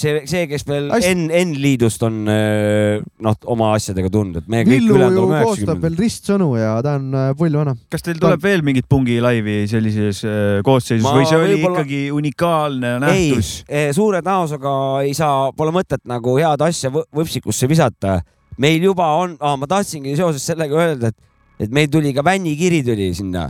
see, 0.00 0.22
see, 0.30 0.46
kes 0.50 0.64
veel 0.68 0.88
N, 0.90 1.26
N-liidust 1.30 2.02
on 2.06 2.22
äh, 2.30 3.00
noh, 3.24 3.36
oma 3.50 3.70
asjadega 3.76 4.10
tundnud, 4.12 4.42
et 4.42 4.50
me 4.50 4.62
kõik 4.66 4.82
Villu 4.82 4.98
ju 4.98 5.26
koostab 5.30 5.82
veel 5.84 5.98
ristsõnu 5.98 6.48
ja 6.58 6.74
ta 6.84 6.96
on 6.98 7.08
äh, 7.18 7.30
pull 7.38 7.58
vana. 7.58 7.76
kas 7.92 8.04
teil 8.06 8.18
tuleb 8.20 8.40
ta... 8.40 8.48
veel 8.48 8.64
mingit 8.66 8.88
pungi 8.90 9.18
laivi 9.22 9.56
sellises 9.70 10.22
äh, 10.26 10.60
koosseisus 10.66 11.06
Ma 11.06 11.14
või 11.18 11.28
see 11.30 11.40
oli 11.40 11.58
võibolla... 11.58 11.82
ikkagi 11.82 12.02
unikaalne 12.14 12.94
nähtus? 13.04 13.52
ei, 13.68 13.90
suure 13.96 14.22
näosusega 14.24 14.76
ei 15.04 15.14
saa, 15.18 15.50
pole 15.56 15.74
mõtet 15.74 16.02
nagu 16.10 16.38
head 16.40 16.64
asja 16.66 16.92
võpsikusse 16.94 17.70
visata. 17.70 18.20
Meil 18.60 18.84
juba 18.86 19.06
on 19.18 19.38
ah,, 19.42 19.56
ma 19.58 19.68
tahtsingi 19.70 20.14
seoses 20.18 20.44
sellega 20.46 20.78
öelda, 20.78 21.10
et, 21.10 21.18
et 21.66 21.74
meil 21.74 21.90
tuli 21.90 22.14
ka 22.14 22.22
vännikiri 22.26 22.84
tuli 22.86 23.10
sinna. 23.16 23.48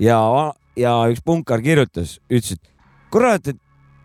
Ja, 0.00 0.18
ja 0.76 0.96
üks 1.12 1.22
punkar 1.24 1.62
kirjutas, 1.64 2.18
ütles, 2.28 2.58
et 2.58 2.72
kurat, 3.14 3.46
et 3.46 3.60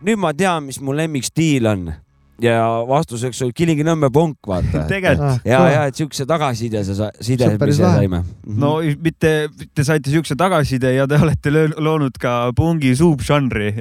nüüd 0.06 0.20
ma 0.20 0.32
tean, 0.36 0.64
mis 0.68 0.80
mu 0.80 0.94
lemmikstiil 0.96 1.68
on 1.70 1.90
ja 2.40 2.54
vastuseks 2.88 3.42
oli 3.44 3.54
Kilingi-Nõmme 3.56 4.10
punk, 4.12 4.38
vaata 4.48 4.84
tegelikult. 4.92 5.44
ja, 5.48 5.60
ja 5.72 5.82
et 5.90 5.98
siukse 5.98 6.26
tagasiside, 6.28 6.82
side, 6.86 7.50
mis 7.52 7.66
me 7.66 7.76
saime. 7.76 8.22
no 8.64 8.72
mitte, 9.04 9.34
te 9.74 9.84
saite 9.86 10.12
siukse 10.12 10.36
tagasiside 10.40 10.94
ja 10.96 11.06
te 11.10 11.20
olete 11.20 11.52
loonud 11.76 12.16
ka 12.20 12.38
pungi 12.56 12.94
subžanri. 12.98 13.74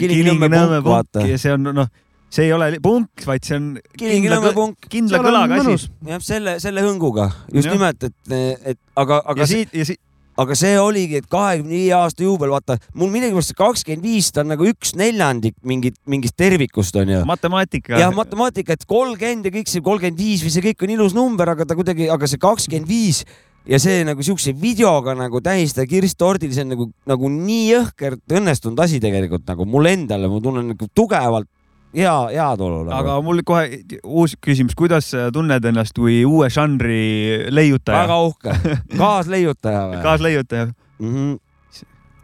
Kilingi-Nõmme 0.00 0.50
punk, 0.82 1.12
punk 1.12 1.30
ja 1.30 1.38
see 1.40 1.54
on 1.56 1.72
noh 1.76 1.92
see 2.32 2.48
ei 2.48 2.52
ole 2.52 2.72
punk, 2.82 3.22
vaid 3.28 3.44
see 3.46 3.58
on 3.58 3.68
Kilingi-Nõmme 3.98 4.52
punk. 4.56 4.88
kindla 4.92 5.20
kõlaga 5.24 5.60
asi. 5.62 5.90
jah, 6.08 6.24
selle, 6.24 6.58
selle 6.62 6.84
hõnguga 6.84 7.30
just 7.52 7.70
ja. 7.70 7.76
nimelt, 7.76 8.08
et, 8.08 8.36
et 8.74 8.80
aga, 8.98 9.22
aga. 9.22 9.44
ja 9.44 9.50
siit, 9.50 9.76
ja 9.76 9.86
siit 9.88 10.00
aga 10.40 10.56
see 10.58 10.76
oligi, 10.80 11.20
et 11.20 11.28
kahekümne 11.32 11.72
viie 11.72 11.94
aasta 11.96 12.24
juubel, 12.26 12.52
vaata 12.52 12.78
mul 12.94 13.10
millegipärast 13.14 13.52
see 13.52 13.58
kakskümmend 13.58 14.04
viis, 14.04 14.30
ta 14.32 14.44
on 14.44 14.52
nagu 14.52 14.68
üks 14.68 14.94
neljandik 14.98 15.56
mingit, 15.66 15.96
mingist 16.08 16.36
tervikust 16.38 16.96
onju. 17.00 17.24
matemaatika. 17.28 17.96
jah, 18.00 18.14
matemaatika, 18.14 18.76
et 18.76 18.86
kolmkümmend 18.88 19.48
ja 19.48 19.54
kõik 19.56 19.72
see 19.72 19.84
kolmkümmend 19.84 20.20
viis 20.20 20.44
või 20.44 20.54
see 20.54 20.64
kõik 20.68 20.86
on 20.86 20.94
ilus 20.98 21.16
number, 21.16 21.54
aga 21.56 21.68
ta 21.68 21.78
kuidagi, 21.78 22.10
aga 22.12 22.28
see 22.30 22.42
kakskümmend 22.42 22.90
viis 22.90 23.24
ja 23.66 23.80
see 23.82 24.04
nagu 24.06 24.22
siukse 24.22 24.54
videoga 24.60 25.16
nagu 25.18 25.40
tähistada 25.42 25.88
kirstordil, 25.90 26.52
see 26.54 26.66
on 26.66 26.72
nagu, 26.74 26.88
nagu 27.08 27.30
nii 27.32 27.64
jõhkert 27.72 28.36
õnnestunud 28.38 28.80
asi 28.84 29.00
tegelikult 29.02 29.46
nagu 29.48 29.66
mulle 29.68 29.96
endale, 29.96 30.30
ma 30.30 30.40
tunnen 30.42 30.74
nagu 30.74 30.90
tugevalt 30.94 31.50
hea, 31.96 32.16
hea 32.34 32.50
tulu 32.60 32.82
nagu.. 32.84 32.94
aga 32.98 33.16
mul 33.24 33.42
kohe 33.46 33.80
uus 34.04 34.36
küsimus, 34.42 34.76
kuidas 34.78 35.10
sa 35.14 35.30
tunned 35.34 35.64
ennast 35.70 35.96
kui 35.96 36.22
uue 36.28 36.50
žanri 36.52 37.48
leiutaja? 37.50 38.04
väga 38.04 38.20
uhke, 38.28 38.76
kaasleiutaja 39.00 39.82
või? 39.90 40.04
kaasleiutaja 40.04 40.68
mm. 40.68 41.10
-hmm 41.10 41.34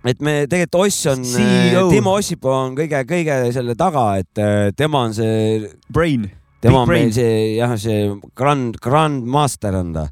et 0.02 0.18
me 0.18 0.32
tegelikult 0.50 0.88
Oss 0.88 1.06
on, 1.06 1.20
äh, 1.38 1.76
Timo 1.90 2.16
Ossipuu 2.18 2.50
on 2.50 2.72
kõige-kõige 2.74 3.36
selle 3.54 3.76
taga, 3.78 4.16
et 4.18 4.40
äh, 4.42 4.72
tema 4.74 5.04
on 5.06 5.14
see. 5.14 5.68
Brain. 5.92 6.26
tema 6.60 6.82
on 6.82 6.90
meil 6.90 7.12
see 7.14 7.54
jah, 7.56 7.76
see 7.78 8.08
grand, 8.38 8.78
grand 8.82 9.22
master 9.22 9.74
on 9.78 9.92
ta. 9.94 10.08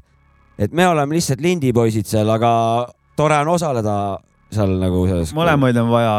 et 0.57 0.71
me 0.71 0.87
oleme 0.87 1.15
lihtsalt 1.15 1.41
lindipoisid 1.43 2.07
seal, 2.07 2.29
aga 2.29 2.51
tore 3.19 3.37
on 3.43 3.51
osaleda 3.51 3.95
seal 4.51 4.73
nagu 4.81 5.03
selles. 5.07 5.31
mõlemaid 5.35 5.79
on 5.81 5.89
vaja, 5.91 6.13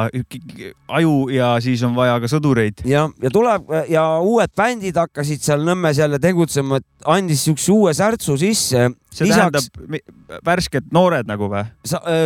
aju 0.98 1.14
ja 1.32 1.52
siis 1.64 1.82
on 1.86 1.94
vaja 1.96 2.18
ka 2.22 2.30
sõdureid. 2.30 2.82
ja, 2.88 3.06
ja 3.22 3.32
tuleb 3.32 3.70
ja 3.92 4.06
uued 4.24 4.52
bändid 4.56 4.98
hakkasid 5.00 5.44
seal 5.44 5.64
Nõmmes 5.66 6.00
jälle 6.00 6.18
tegutsema, 6.22 6.80
et 6.80 7.08
andis 7.12 7.44
siukse 7.46 7.72
uue 7.72 7.94
särtsu 7.96 8.36
sisse. 8.40 8.88
see 9.12 9.28
Lisaks, 9.28 9.70
tähendab 9.70 10.44
värsked 10.46 10.90
noored 10.92 11.28
nagu 11.28 11.50
või? 11.52 11.64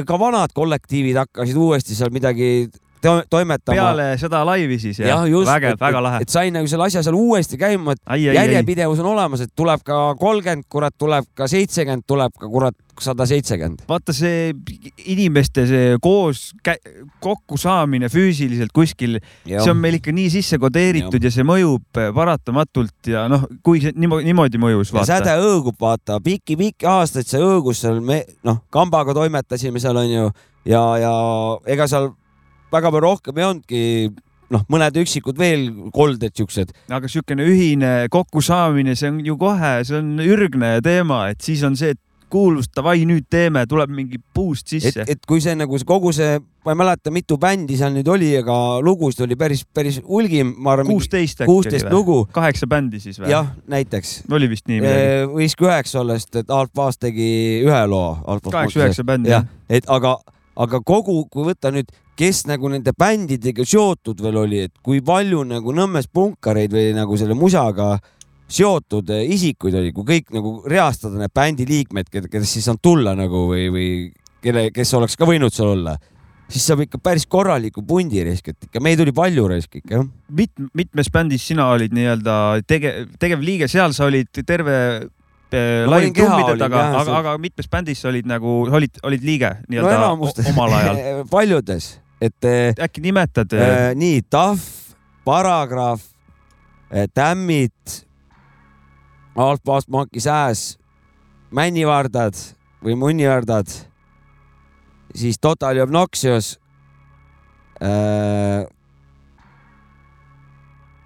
ka 0.07 0.18
vanad 0.20 0.54
kollektiivid 0.54 1.18
hakkasid 1.24 1.59
uuesti 1.59 1.98
seal 1.98 2.14
midagi 2.14 2.68
toimetama. 3.30 3.76
peale 3.76 4.09
seda 4.20 4.42
laivi 4.46 4.78
siis 4.82 5.00
jah? 5.00 5.12
jah, 5.12 5.26
just. 5.30 5.50
vägev, 5.50 5.76
väga 5.80 6.02
lahe. 6.02 6.22
et 6.24 6.32
sai 6.32 6.50
nagu 6.54 6.70
selle 6.70 6.88
asja 6.88 7.04
seal 7.07 7.18
uuesti 7.18 7.59
käima, 7.61 7.96
et 7.96 8.16
järjepidevus 8.22 9.02
on 9.04 9.12
olemas, 9.14 9.44
et 9.44 9.54
tuleb 9.57 9.84
ka 9.86 10.00
kolmkümmend, 10.20 10.68
kurat, 10.72 10.94
tuleb 10.98 11.28
ka 11.34 11.48
seitsekümmend, 11.50 12.07
tuleb 12.07 12.34
ka 12.40 12.50
kurat 12.50 12.76
sada 13.00 13.26
seitsekümmend. 13.26 13.84
vaata 13.88 14.12
see 14.16 14.54
inimeste 15.12 15.66
see 15.68 15.96
koos 16.02 16.50
kokkusaamine 17.20 18.09
füüsiliselt 18.12 18.72
kuskil, 18.74 19.18
see 19.46 19.70
on 19.70 19.80
meil 19.80 19.98
ikka 20.00 20.14
nii 20.16 20.30
sisse 20.38 20.59
kodeeritud 20.62 21.20
ja, 21.20 21.28
ja 21.28 21.34
see 21.34 21.46
mõjub 21.46 22.02
paratamatult 22.16 23.12
ja 23.12 23.26
noh, 23.32 23.46
kui 23.66 23.82
see 23.84 23.94
niimoodi, 23.96 24.28
niimoodi 24.30 24.61
mõjus. 24.62 24.94
säde 25.09 25.36
õõgub, 25.42 25.78
vaata 25.80 26.20
pikki-pikki 26.24 26.88
aastaid 26.90 27.28
see 27.28 27.42
õõgus 27.42 27.84
seal 27.84 28.00
me 28.04 28.22
noh, 28.46 28.62
kambaga 28.72 29.14
toimetasime 29.16 29.82
seal 29.82 30.00
onju 30.00 30.30
ja, 30.66 30.84
ja 31.00 31.12
ega 31.68 31.88
seal 31.90 32.12
väga 32.76 32.92
palju 32.92 33.04
rohkem 33.08 33.40
ei 33.40 33.48
olnudki 33.48 33.82
noh, 34.54 34.64
mõned 34.70 34.98
üksikud 35.02 35.38
veel 35.38 35.68
kolded 35.94 36.34
siuksed. 36.36 36.74
aga 36.92 37.10
siukene 37.10 37.46
ühine 37.46 37.92
kokkusaamine, 38.12 38.96
see 38.98 39.10
on 39.12 39.22
ju 39.26 39.38
kohe, 39.40 39.78
see 39.86 40.00
on 40.00 40.16
ürgne 40.22 40.76
teema, 40.84 41.26
et 41.32 41.42
siis 41.44 41.64
on 41.66 41.78
see, 41.78 41.96
et 41.96 42.02
kuulus, 42.30 42.66
davai, 42.74 43.04
nüüd 43.06 43.28
teeme, 43.30 43.62
tuleb 43.70 43.92
mingi 43.94 44.18
boost 44.34 44.72
sisse. 44.74 45.04
et, 45.06 45.20
kui 45.28 45.40
see 45.42 45.54
nagu 45.58 45.78
see 45.78 45.86
kogu 45.86 46.10
see, 46.14 46.40
ma 46.66 46.74
ei 46.74 46.78
mäleta, 46.80 47.12
mitu 47.14 47.38
bändi 47.40 47.78
seal 47.78 47.94
nüüd 47.94 48.08
oli, 48.10 48.32
aga 48.40 48.56
lugusid 48.82 49.22
oli 49.26 49.38
päris, 49.38 49.62
päris 49.74 50.00
hulgim, 50.02 50.52
ma 50.58 50.74
arvan. 50.74 50.90
kuusteist 50.90 51.44
äkki. 51.44 51.50
kuusteist 51.50 51.90
lugu. 51.94 52.24
kaheksa 52.34 52.66
bändi 52.70 53.00
siis 53.02 53.20
või? 53.22 53.30
jah, 53.30 53.52
näiteks. 53.70 54.16
oli 54.30 54.50
vist 54.50 54.66
nii 54.70 54.82
midagi? 54.82 55.28
võis 55.36 55.54
ka 55.58 55.70
üheksa 55.70 56.02
olla, 56.02 56.18
sest 56.18 56.42
et 56.42 56.50
Alt 56.50 56.74
Baas 56.74 56.98
tegi 56.98 57.28
ühe 57.62 57.82
loo. 57.90 58.16
kaheksa-üheksa 58.50 59.06
bändi 59.06 59.30
jah. 59.30 59.46
et 59.70 59.86
aga, 59.86 60.16
aga 60.57 60.80
kogu, 60.80 61.22
kui 61.30 61.46
võtta 61.50 61.70
nüüd 61.74 61.92
kes 62.16 62.46
nagu 62.48 62.70
nende 62.72 62.94
bändidega 62.96 63.64
seotud 63.68 64.20
veel 64.24 64.40
oli, 64.40 64.64
et 64.66 64.74
kui 64.84 65.02
palju 65.04 65.44
nagu 65.48 65.74
Nõmmes 65.76 66.09
punkareid 66.09 66.72
või 66.72 66.92
nagu 66.96 67.18
selle 67.20 67.36
musaga 67.36 67.96
seotud 68.48 69.11
eh, 69.12 69.26
isikuid 69.34 69.76
oli, 69.76 69.92
kui 69.94 70.07
kõik 70.07 70.32
nagu 70.34 70.59
reastada 70.70 71.18
need 71.20 71.34
bändi 71.34 71.66
liikmed, 71.68 72.11
kellest 72.12 72.57
siis 72.57 72.68
on 72.72 72.78
tulla 72.82 73.16
nagu 73.18 73.46
või, 73.50 73.66
või 73.74 73.88
kelle, 74.44 74.68
kes 74.74 74.94
oleks 74.96 75.18
ka 75.18 75.28
võinud 75.28 75.54
seal 75.54 75.74
olla, 75.74 75.96
siis 76.46 76.64
saab 76.68 76.84
ikka 76.86 77.00
päris 77.02 77.26
korraliku 77.28 77.82
pundi 77.86 78.22
risk, 78.24 78.52
et 78.52 78.68
ikka 78.68 78.80
meid 78.84 79.02
oli 79.02 79.12
palju 79.16 79.48
risk 79.50 79.80
ikka 79.80 79.98
jah. 79.98 80.07
mit-, 80.30 80.68
mitmes 80.78 81.11
bändis 81.12 81.46
sina 81.50 81.68
olid 81.74 81.94
nii-öelda 81.96 82.38
tege-, 82.70 82.94
tegevliige, 83.20 83.68
seal 83.68 83.94
sa 83.96 84.07
olid 84.07 84.30
terve 84.46 84.78
live 85.90 86.14
trummide 86.16 86.57
taga, 86.61 86.82
aga, 87.02 87.20
aga 87.20 87.36
mitmes 87.42 87.70
bändis 87.70 88.04
olid 88.09 88.28
nagu, 88.28 88.64
olid, 88.70 88.98
olid 89.07 89.24
liige 89.26 89.52
nii-öelda 89.68 90.00
no, 90.02 90.32
omal 90.52 90.74
ajal 90.80 91.00
paljudes 91.34 91.94
et. 92.20 92.44
Eh, 92.44 92.74
äkki 92.80 93.00
nimetad 93.00 93.52
äh,? 93.52 93.94
nii, 93.94 94.22
Tahv, 94.30 94.61
Paragrahv 95.24 96.00
äh,, 96.90 97.09
Tämmid, 97.14 98.04
Altpast 99.36 99.88
Monkey 99.88 100.20
Sääs, 100.20 100.78
Männivardad 101.50 102.36
või 102.84 102.96
Munnivardad, 102.96 103.68
siis 105.14 105.38
Totally 105.38 105.80
Obnoxious 105.84 106.57
äh,. 107.80 108.66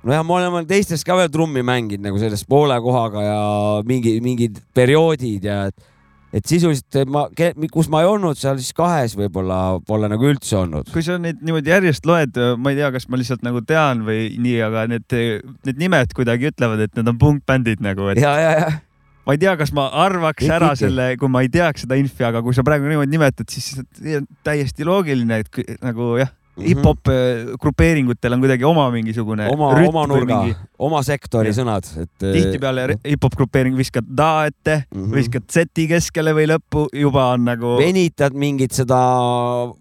Nojah, 0.07 0.25
me 0.25 0.37
oleme 0.39 0.65
teistes 0.69 1.05
ka 1.07 1.17
veel 1.19 1.31
trummi 1.33 1.65
mänginud 1.67 2.09
nagu 2.09 2.21
selles 2.21 2.45
poole 2.49 2.77
kohaga 2.83 3.25
ja 3.25 3.41
mingi, 3.89 4.17
mingid 4.25 4.61
perioodid 4.77 5.49
ja 5.49 5.63
et 5.71 5.89
et 6.31 6.47
sisuliselt 6.47 7.09
ma, 7.11 7.25
kus 7.75 7.89
ma 7.91 8.05
ei 8.05 8.09
olnud 8.09 8.39
seal 8.39 8.59
siis 8.61 8.75
kahes 8.77 9.17
võib-olla 9.19 9.81
pole 9.87 10.07
nagu 10.11 10.29
üldse 10.31 10.61
olnud. 10.61 10.91
kui 10.95 11.03
sa 11.03 11.17
neid 11.19 11.41
niimoodi 11.43 11.73
järjest 11.73 12.07
loed, 12.07 12.39
ma 12.61 12.71
ei 12.71 12.79
tea, 12.79 12.93
kas 12.95 13.09
ma 13.11 13.19
lihtsalt 13.19 13.43
nagu 13.47 13.65
tean 13.67 14.05
või 14.07 14.29
nii, 14.39 14.61
aga 14.69 14.87
need, 14.93 15.17
need 15.67 15.83
nimed 15.83 16.15
kuidagi 16.15 16.53
ütlevad, 16.53 16.85
et 16.87 16.95
need 16.95 17.11
on 17.11 17.19
punkbändid 17.19 17.83
nagu, 17.83 18.07
et. 18.13 18.23
ja, 18.23 18.37
ja, 18.39 18.53
ja 18.63 18.71
ma 19.27 19.35
ei 19.35 19.43
tea, 19.43 19.57
kas 19.59 19.75
ma 19.75 19.89
arvaks 20.07 20.47
Ikki. 20.47 20.55
ära 20.55 20.71
selle, 20.79 21.13
kui 21.19 21.31
ma 21.31 21.43
ei 21.45 21.51
teaks 21.53 21.85
seda 21.85 21.99
infi, 21.99 22.23
aga 22.27 22.45
kui 22.47 22.55
sa 22.57 22.65
praegu 22.67 22.87
niimoodi 22.91 23.11
nimetad, 23.11 23.51
siis 23.51 23.83
täiesti 24.47 24.87
loogiline, 24.87 25.43
et 25.43 25.83
nagu 25.83 26.15
jah 26.23 26.31
mm 26.61 26.65
-hmm. 26.65 26.69
hip-hop 26.69 27.09
äh, 27.09 27.57
grupeeringutel 27.61 28.37
on 28.37 28.41
kuidagi 28.45 28.65
oma 28.65 28.91
mingisugune. 28.91 29.49
oma, 29.49 29.71
oma 29.89 30.07
nurga 30.07 30.43
mingi..., 30.43 30.57
oma 30.79 31.03
sektori 31.03 31.51
ja. 31.51 31.57
sõnad, 31.61 31.89
et. 31.97 32.23
Äh, 32.23 32.33
tihtipeale 32.37 32.87
hip-hop 33.05 33.37
grupeering 33.37 33.77
viskad 33.77 34.05
da 34.07 34.47
ette 34.47 34.85
mm, 34.85 35.05
-hmm. 35.05 35.15
viskad 35.15 35.49
seti 35.51 35.89
keskele 35.89 36.35
või 36.37 36.47
lõppu, 36.53 36.87
juba 36.93 37.31
on 37.35 37.45
nagu. 37.45 37.77
venitad 37.79 38.37
mingit 38.37 38.73
seda 38.73 39.01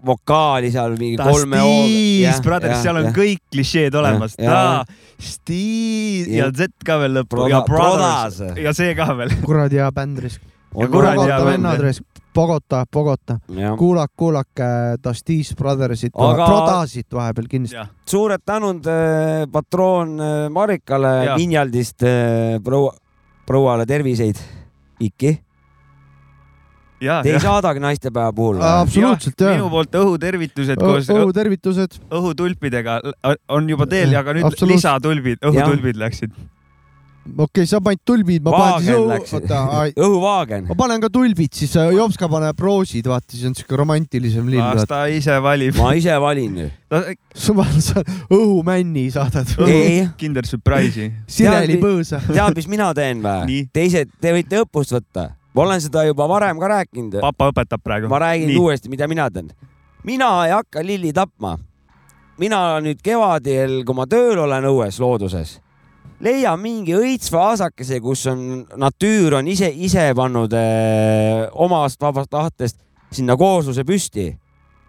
vokaali 0.06 0.72
seal 0.72 0.98
mingi 0.98 1.18
ta 1.18 1.30
kolme. 1.30 1.60
Stiis, 1.60 2.42
brothers, 2.42 2.82
seal 2.82 2.96
on 2.96 3.10
ja. 3.10 3.14
kõik 3.16 3.44
klišeed 3.52 3.96
olemas. 3.96 4.36
ta, 4.36 4.86
stiis 5.20 6.28
ja 6.28 6.50
Z 6.52 6.72
ka 6.86 7.00
veel 7.02 7.20
lõppu 7.20 7.36
Proda, 7.36 7.50
ja 7.52 7.62
brothers 7.68 8.40
ja 8.58 8.74
see 8.74 8.96
ka 8.98 9.12
veel. 9.18 9.36
kuradi 9.44 9.82
hea 9.82 9.92
bänd 9.92 10.24
risk. 10.24 10.42
ja 10.76 10.88
kuradi 10.88 11.28
hea 11.28 11.40
bänd. 11.46 12.02
Bogota, 12.40 12.86
Bogota. 12.92 13.40
kuulake, 13.78 14.14
kuulake 14.18 14.70
Dastis 15.04 15.52
Brothersit 15.56 16.14
Aga..., 16.16 16.46
Prodasit 16.46 17.14
vahepeal 17.14 17.50
kindlasti. 17.52 17.84
suured 18.08 18.46
tänud 18.46 18.88
äh, 18.88 19.44
patroon 19.52 20.16
äh, 20.24 20.48
Marikale 20.54 21.36
Vinjaldist 21.36 22.04
äh, 22.08 22.62
proua, 22.64 22.94
prouale 23.46 23.86
terviseid, 23.86 24.40
Iki. 25.00 25.34
Te 27.00 27.32
ei 27.32 27.40
saadagi 27.40 27.80
naistepäeva 27.80 28.32
puhul? 28.36 28.62
absoluutselt 28.62 29.40
jah. 29.40 29.56
minu 29.56 29.70
poolt 29.72 29.94
õhutervitused 29.96 30.80
koos 30.80 31.12
õhutervitused. 31.16 32.00
õhutulpidega 32.12 33.00
on 33.56 33.70
juba 33.72 33.88
teel, 33.88 34.16
aga 34.20 34.36
nüüd 34.36 34.64
lisatulbid, 34.68 35.44
õhutulbid 35.48 36.00
läksid 36.00 36.36
okei 37.28 37.44
okay,, 37.44 37.66
sa 37.68 37.80
panid 37.84 38.02
tulbid, 38.06 38.44
ma 38.46 38.54
panen 38.54 38.86
siis 38.86 38.96
õhu, 38.96 39.38
oota, 39.38 39.60
õhuvaagen. 40.06 40.68
ma 40.70 40.78
panen 40.80 41.04
ka 41.04 41.10
tulbid, 41.14 41.52
siis 41.56 41.76
äh, 41.80 41.92
Jopska 41.96 42.30
paneb 42.32 42.64
roosid, 42.64 43.08
vaata, 43.10 43.34
siis 43.34 43.46
on 43.50 43.56
siuke 43.58 43.78
romantilisem 43.80 44.50
lill. 44.50 44.64
las 44.64 44.90
ta 44.90 45.04
ise 45.12 45.36
valib. 45.44 45.78
ma 45.80 45.94
ise 45.98 46.16
valin 46.22 46.58
ju. 46.64 46.70
suval 47.46 47.76
sa 47.86 48.02
õhumänni 48.34 49.06
saadad. 49.14 49.52
Kinder 50.20 50.48
Surprise'i. 50.50 51.12
Sireli 51.30 51.78
põõsa. 51.82 52.22
tead, 52.26 52.58
mis 52.58 52.70
mina 52.72 52.92
teen 52.98 53.24
või? 53.26 53.64
teised, 53.76 54.12
te 54.22 54.34
võite 54.36 54.64
õppust 54.66 54.96
võtta. 54.98 55.30
ma 55.54 55.66
olen 55.68 55.82
seda 55.84 56.06
juba 56.10 56.28
varem 56.30 56.60
ka 56.62 56.74
rääkinud. 56.76 57.22
papa 57.24 57.52
õpetab 57.54 57.86
praegu. 57.86 58.12
ma 58.12 58.24
räägin 58.26 58.54
Nii. 58.54 58.60
uuesti, 58.60 58.92
mida 58.92 59.08
mina 59.12 59.30
teen. 59.34 59.52
mina 60.08 60.34
ei 60.48 60.56
hakka 60.58 60.86
lilli 60.86 61.14
tapma. 61.14 61.58
mina 62.40 62.80
nüüd 62.84 63.02
kevadel, 63.04 63.82
kui 63.86 63.98
ma 63.98 64.08
tööl 64.10 64.46
olen 64.48 64.72
õues 64.72 65.02
looduses 65.04 65.60
leia 66.24 66.56
mingi 66.60 66.96
õitsva 66.98 67.50
asakese, 67.54 68.00
kus 68.04 68.26
on 68.32 68.66
natüür 68.80 69.40
on 69.40 69.48
ise, 69.48 69.70
ise 69.72 70.10
pannud 70.18 70.54
öö, 70.54 70.64
eh, 70.64 71.48
omast 71.54 72.02
vabast 72.02 72.32
tahtest 72.34 72.80
sinna 73.12 73.38
koosluse 73.40 73.86
püsti 73.88 74.34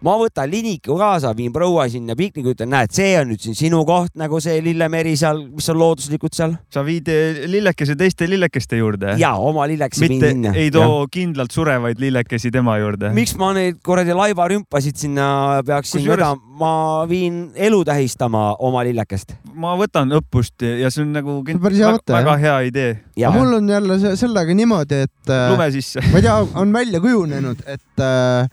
ma 0.06 0.14
võtan 0.20 0.48
liniku 0.50 0.96
kaasa, 0.98 1.32
viin 1.36 1.52
proua 1.52 1.86
sinna 1.92 2.16
pikniku, 2.16 2.54
ütlen, 2.54 2.70
näed, 2.72 2.92
see 2.94 3.12
on 3.20 3.30
nüüd 3.32 3.42
siin 3.44 3.56
sinu 3.58 3.82
koht 3.88 4.16
nagu 4.20 4.40
see 4.42 4.60
lillemeri 4.64 5.12
seal, 5.20 5.42
mis 5.52 5.68
on 5.72 5.80
looduslikud 5.80 6.36
seal. 6.36 6.56
sa 6.72 6.84
viid 6.86 7.08
eh, 7.12 7.42
lillekese 7.50 7.96
teiste 8.00 8.28
lillekeste 8.30 8.80
juurde? 8.80 9.16
ja, 9.20 9.34
oma 9.36 9.66
lillekesi 9.70 10.08
viin 10.08 10.24
sinna. 10.24 10.54
ei 10.56 10.72
too 10.74 11.02
ja. 11.02 11.10
kindlalt 11.12 11.54
surevaid 11.54 12.00
lillekesi 12.00 12.52
tema 12.54 12.78
juurde? 12.80 13.12
miks 13.16 13.36
ma 13.40 13.52
neid 13.56 13.80
kuradi 13.84 14.16
laivarümpasid 14.16 15.00
sinna 15.00 15.26
peaksin 15.66 16.06
vedama, 16.08 16.40
ma 16.60 16.74
viin 17.10 17.50
elu 17.54 17.82
tähistama 17.84 18.54
oma 18.58 18.84
lillekest. 18.88 19.36
ma 19.52 19.76
võtan 19.80 20.16
õppust 20.16 20.64
ja 20.64 20.92
see 20.92 21.04
on 21.04 21.12
nagu 21.18 21.40
väga, 21.44 21.92
mõte, 21.98 22.16
väga 22.16 22.38
hea 22.40 22.58
idee. 22.70 22.92
mul 23.36 23.58
on 23.60 23.68
jälle 23.68 24.16
sellega 24.16 24.56
niimoodi, 24.56 25.04
et. 25.06 25.18
Äh, 25.28 25.50
lume 25.52 25.68
sisse. 25.74 26.00
ma 26.08 26.22
ei 26.22 26.24
tea, 26.24 26.38
on 26.62 26.72
välja 26.72 27.00
kujunenud, 27.04 27.60
et 27.68 28.04
äh, 28.04 28.48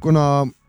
kuna 0.00 0.24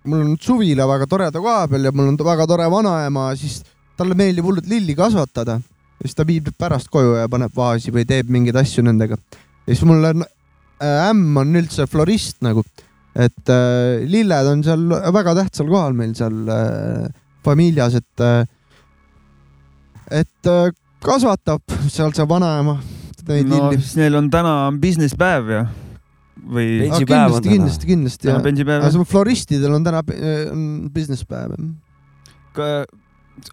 mul 0.07 0.21
on 0.23 0.37
suvila 0.41 0.87
väga 0.87 1.07
toreda 1.09 1.41
koha 1.41 1.67
peal 1.67 1.89
ja 1.89 1.91
mul 1.95 2.11
on 2.11 2.17
väga 2.17 2.47
tore 2.47 2.67
vanaema, 2.71 3.29
siis 3.39 3.61
talle 3.99 4.15
meeldib 4.15 4.47
hullult 4.47 4.67
lilli 4.69 4.95
kasvatada. 4.95 5.59
siis 5.99 6.15
ta 6.15 6.23
viib 6.23 6.47
pärast 6.57 6.87
koju 6.87 7.17
ja 7.17 7.27
paneb 7.27 7.51
vaasi 7.55 7.91
või 7.91 8.05
teeb 8.07 8.29
mingeid 8.31 8.55
asju 8.55 8.83
nendega. 8.83 9.17
ja 9.67 9.73
siis 9.73 9.85
mul 9.85 10.03
on 10.11 10.23
äh,, 10.23 11.09
ämm 11.09 11.37
on 11.37 11.55
üldse 11.55 11.87
florist 11.87 12.39
nagu, 12.41 12.63
et 13.15 13.49
äh, 13.49 14.05
lilled 14.07 14.53
on 14.53 14.63
seal 14.63 14.87
väga 14.89 15.35
tähtsal 15.43 15.67
kohal 15.67 15.93
meil 15.93 16.15
seal 16.15 16.47
äh, 16.47 17.09
familias, 17.43 17.95
et 17.99 18.23
äh,, 18.23 18.45
et 20.23 20.47
äh, 20.47 20.71
kasvatab 21.03 21.61
seal 21.87 22.15
see 22.15 22.27
vanaema 22.27 22.79
neid 23.29 23.49
no, 23.49 23.69
lilli. 23.69 23.83
Neil 23.99 24.17
on 24.17 24.29
täna 24.33 24.55
business 24.81 25.15
päev 25.17 25.51
ja 25.53 25.67
või? 26.43 26.87
kindlasti, 26.89 27.49
kindlasti, 27.49 27.89
kindlasti. 27.89 28.27
täna 28.27 28.43
pensipäev. 28.45 28.87
aga 28.87 29.05
floristidel 29.07 29.75
on 29.77 29.85
täna 29.85 30.01
on 30.51 30.63
business 30.93 31.25
päev. 31.27 31.55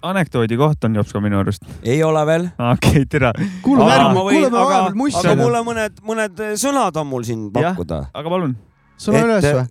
anekdoodi 0.02 0.58
koht 0.58 0.84
on 0.84 0.96
Jops 0.98 1.12
ka 1.14 1.22
minu 1.22 1.40
arust. 1.40 1.66
ei 1.82 2.02
ole 2.02 2.24
veel. 2.26 2.48
okei 2.72 3.02
okay,, 3.02 3.06
tere. 3.10 3.32
kuulame 3.62 3.94
ära, 3.94 4.10
kuulame 4.14 4.50
vahepeal 4.56 4.98
mussi. 4.98 5.22
aga 5.22 5.36
mulle 5.42 5.62
mõned, 5.66 6.02
mõned 6.06 6.44
sõnad 6.60 7.00
on 7.02 7.10
mul 7.12 7.26
siin 7.28 7.48
pakkuda. 7.54 8.06
aga 8.14 8.34
palun. 8.36 8.56
sõna 9.00 9.24
üles 9.28 9.48
või? 9.50 9.68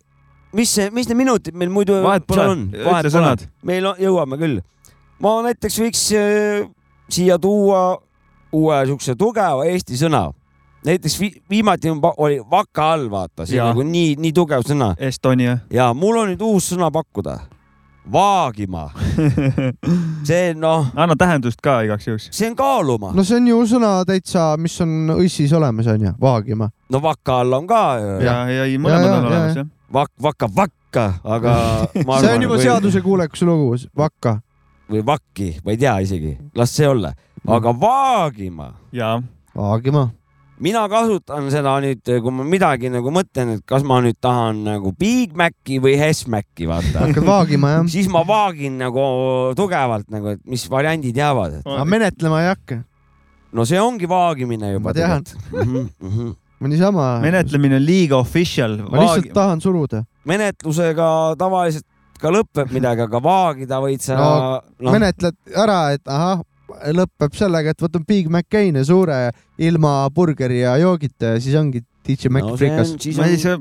mis 0.56 0.72
see, 0.78 0.88
mis 0.96 1.10
need 1.10 1.20
minutid 1.20 1.58
meil 1.58 1.74
muidu 1.74 2.00
vahet 2.06 2.26
pole, 2.28 2.48
ütle 2.72 3.12
sõnad. 3.12 3.46
meil 3.68 3.92
on, 3.92 4.00
jõuame 4.00 4.40
küll. 4.40 4.64
ma 5.24 5.38
näiteks 5.50 5.80
võiks 5.84 6.08
äh, 6.16 6.66
siia 7.12 7.40
tuua 7.42 8.00
uue 8.56 8.82
siukse 8.88 9.16
tugeva 9.20 9.68
eesti 9.68 10.00
sõna 10.00 10.30
näiteks 10.86 11.20
vi 11.20 11.34
viimati 11.50 11.88
oli 12.18 12.42
vaka 12.52 12.94
all, 12.94 13.10
vaata, 13.12 13.46
see 13.46 13.62
on 13.62 13.74
nagu 13.74 13.84
nii, 13.84 14.16
nii 14.22 14.32
tugev 14.34 14.64
sõna. 14.68 14.94
Estonia. 14.98 15.58
ja 15.74 15.92
mul 15.94 16.18
on 16.22 16.32
nüüd 16.32 16.42
uus 16.46 16.72
sõna 16.74 16.92
pakkuda. 16.94 17.40
vaagima 18.12 18.92
see 20.30 20.54
noh. 20.54 20.92
anna 20.96 21.16
tähendust 21.18 21.62
ka 21.62 21.80
igaks 21.82 22.08
juhuks. 22.08 22.28
see 22.32 22.50
on 22.50 22.56
kaaluma. 22.56 23.12
no 23.14 23.24
see 23.24 23.40
on 23.40 23.48
ju 23.48 23.62
sõna 23.70 23.94
täitsa, 24.06 24.52
mis 24.62 24.78
on 24.82 25.16
õssis 25.18 25.54
olemas, 25.58 25.88
onju, 25.90 26.14
vaagima. 26.22 26.70
no 26.90 27.02
vaka 27.02 27.40
all 27.42 27.54
on 27.54 27.68
ka 27.68 27.84
ja, 28.00 28.18
ja, 28.50 28.66
ja 28.66 28.80
mõlemad 28.80 29.18
on 29.20 29.30
olemas 29.32 29.62
jah. 29.62 29.72
Vak-, 29.94 30.18
vaka, 30.22 30.50
vakka, 30.56 31.06
aga 31.24 31.56
see 32.22 32.34
on 32.34 32.46
juba 32.46 32.58
või... 32.58 32.66
seadusekuulekuse 32.66 33.48
lugu, 33.48 33.78
vakka. 33.98 34.40
või 34.92 35.02
vakki, 35.06 35.56
ma 35.66 35.74
ei 35.74 35.82
tea 35.82 35.98
isegi, 36.06 36.36
las 36.56 36.78
see 36.78 36.90
olla, 36.90 37.16
aga 37.48 37.74
vaagima. 37.80 38.70
jaa. 38.94 39.18
vaagima 39.56 40.10
mina 40.62 40.86
kasutan 40.92 41.50
seda 41.52 41.76
nüüd, 41.84 42.02
kui 42.06 42.34
ma 42.34 42.46
midagi 42.48 42.90
nagu 42.94 43.12
mõtlen, 43.14 43.56
et 43.58 43.66
kas 43.68 43.84
ma 43.88 44.00
nüüd 44.04 44.18
tahan 44.24 44.62
nagu 44.68 44.94
Big 44.98 45.36
Maci 45.38 45.80
või 45.84 45.96
Hesmac'i, 46.00 46.68
vaata. 46.70 47.04
hakkad 47.04 47.28
vaagima, 47.28 47.74
jah? 47.78 47.90
siis 47.92 48.08
ma 48.12 48.24
vaagin 48.28 48.80
nagu 48.80 49.06
tugevalt 49.58 50.08
nagu, 50.14 50.36
et 50.36 50.44
mis 50.48 50.66
variandid 50.72 51.18
jäävad. 51.18 51.60
aga 51.66 51.88
menetlema 51.96 52.44
ei 52.44 52.52
hakka? 52.54 52.80
no 53.56 53.68
see 53.68 53.82
ongi 53.82 54.10
vaagimine 54.10 54.76
juba. 54.76 54.90
ma 54.92 54.96
tean. 54.96 55.28
Mm 55.52 55.90
-hmm. 56.00 56.34
ma 56.60 56.72
niisama. 56.72 57.10
menetlemine 57.22 57.76
on 57.76 57.86
liiga 57.86 58.18
official. 58.18 58.78
ma 58.90 59.04
lihtsalt 59.04 59.34
tahan 59.34 59.62
suruda. 59.62 60.06
menetlusega 60.24 61.36
tavaliselt 61.38 61.86
ka 62.20 62.32
lõpeb 62.32 62.72
midagi, 62.72 63.02
aga 63.02 63.20
vaagida 63.20 63.80
võid 63.84 64.02
sa 64.02 64.16
no,. 64.16 64.62
No. 64.80 64.92
menetled 64.92 65.36
ära, 65.52 65.92
et 65.92 66.08
ahah 66.08 66.40
lõpeb 66.96 67.36
sellega, 67.38 67.74
et 67.74 67.84
võtan 67.84 68.06
Big 68.08 68.30
McCain'e 68.30 68.84
suure 68.88 69.30
ilma 69.62 69.98
burgeri 70.14 70.62
ja 70.64 70.76
joogita 70.82 71.36
ja 71.36 71.42
siis 71.44 71.56
ongi 71.60 71.84
DJ 72.06 72.30
Mac 72.30 72.46
no, 72.46 72.56
frikas. 72.60 72.94
ma 73.18 73.28
ei, 73.30 73.38
see, 73.42 73.56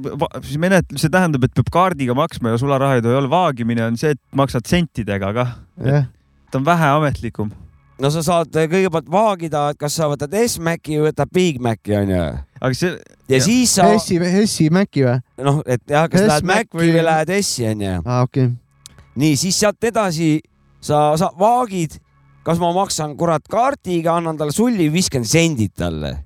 see 0.45 0.61
menetlus, 0.61 1.05
see 1.05 1.13
tähendab, 1.13 1.47
et 1.47 1.55
peab 1.57 1.71
kaardiga 1.73 2.17
maksma 2.17 2.53
ja 2.53 2.61
sularaha 2.61 2.99
ei 2.99 3.05
tohi 3.05 3.19
olla. 3.21 3.31
vaagimine 3.33 3.87
on 3.87 3.99
see, 4.01 4.15
et 4.15 4.21
maksad 4.37 4.69
sentidega 4.69 5.33
kah. 5.37 5.55
ta 5.81 6.61
on 6.61 6.67
vähe 6.67 6.91
ametlikum. 6.99 7.53
no 8.01 8.11
sa 8.13 8.25
saad 8.27 8.53
kõigepealt 8.53 9.09
vaagida, 9.11 9.69
et 9.73 9.81
kas 9.81 9.97
sa 9.97 10.11
võtad 10.13 10.35
S-Maci 10.45 10.99
või 10.99 11.09
võtad 11.09 11.33
Big 11.33 11.61
Maci 11.63 11.97
onju. 11.97 12.25
aga 12.61 12.73
see. 12.77 12.93
ja 13.29 13.39
jah. 13.39 13.47
siis 13.49 13.77
sa. 13.79 13.89
S-i, 13.97 14.21
S-i 14.45 14.69
Maci 14.75 15.07
või? 15.07 15.19
noh, 15.49 15.63
et 15.65 15.83
jah, 15.89 16.09
kas 16.13 16.29
lähed 16.29 16.51
Maci 16.53 16.83
või 16.83 17.07
lähed 17.09 17.37
S-i 17.41 17.71
onju. 17.73 17.95
aa, 18.05 18.25
okei 18.29 18.51
okay.. 18.51 19.07
nii, 19.25 19.39
siis 19.41 19.63
sealt 19.65 19.89
edasi 19.89 20.35
sa, 20.85 21.15
sa 21.17 21.33
vaagid 21.41 21.97
kas 22.45 22.61
ma 22.61 22.73
maksan 22.77 23.17
kurat 23.17 23.45
kaardiga, 23.51 24.19
annan 24.19 24.39
talle 24.39 24.53
sulli, 24.53 24.91
viskan 24.93 25.25
sendid 25.25 25.75
talle. 25.77 26.17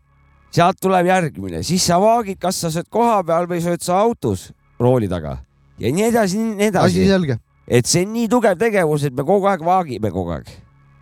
sealt 0.51 0.79
tuleb 0.81 1.07
järgmine, 1.07 1.62
siis 1.62 1.85
sa 1.87 1.99
vaagid, 2.01 2.39
kas 2.41 2.61
sa 2.62 2.71
sööd 2.73 2.89
koha 2.91 3.21
peal 3.25 3.47
või 3.51 3.61
sööd 3.62 3.85
sa 3.85 4.01
autos 4.01 4.49
rooli 4.81 5.09
taga 5.11 5.37
ja 5.79 5.93
nii 5.93 6.07
edasi, 6.09 6.39
nii 6.39 6.71
edasi. 6.71 7.03
asi 7.03 7.09
selge. 7.09 7.39
et 7.69 7.87
see 7.87 8.07
on 8.07 8.14
nii 8.14 8.29
tugev 8.31 8.59
tegevus, 8.59 9.05
et 9.09 9.14
me 9.14 9.25
kogu 9.27 9.49
aeg 9.51 9.62
vaagime 9.64 10.11
kogu 10.14 10.35
aeg. 10.37 10.51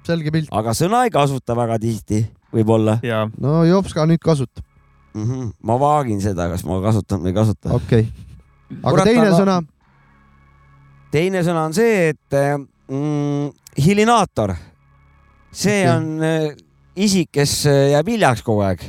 selge 0.07 0.33
pilt. 0.35 0.51
aga 0.53 0.75
sõna 0.77 1.05
ei 1.07 1.15
kasuta 1.15 1.57
väga 1.57 1.79
tihti, 1.83 2.25
võib-olla. 2.55 2.99
no 3.41 3.63
Jops 3.69 3.95
ka 3.97 4.07
nüüd 4.09 4.23
kasutab 4.23 4.65
mm. 5.15 5.25
-hmm. 5.25 5.51
ma 5.63 5.81
vaagin 5.81 6.21
seda, 6.21 6.51
kas 6.53 6.65
ma 6.65 6.81
kasutan 6.85 7.23
või 7.25 7.33
ei 7.33 7.41
kasuta. 7.41 7.73
okei 7.75 8.07
okay.. 8.07 8.79
aga 8.83 8.91
Kurat, 8.91 9.05
teine 9.11 9.29
aga... 9.29 9.41
sõna? 9.41 9.59
teine 11.11 11.45
sõna 11.47 11.67
on 11.71 11.77
see, 11.77 12.09
et 12.13 12.41
mm, 12.91 13.53
hilinaator 13.87 14.57
see 15.57 15.83
on 15.91 16.07
äh, 16.25 16.53
isik, 16.97 17.33
kes 17.37 17.59
äh, 17.71 17.83
jääb 17.95 18.13
hiljaks 18.13 18.45
kogu 18.47 18.65
aeg. 18.67 18.85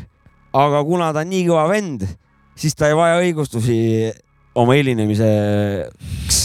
aga 0.57 0.84
kuna 0.88 1.11
ta 1.15 1.24
on 1.24 1.32
nii 1.32 1.47
kõva 1.47 1.68
vend, 1.72 2.05
siis 2.57 2.76
ta 2.76 2.89
ei 2.91 2.97
vaja 2.97 3.20
õigustusi 3.22 3.80
oma 4.57 4.78
hilinemiseks 4.78 6.39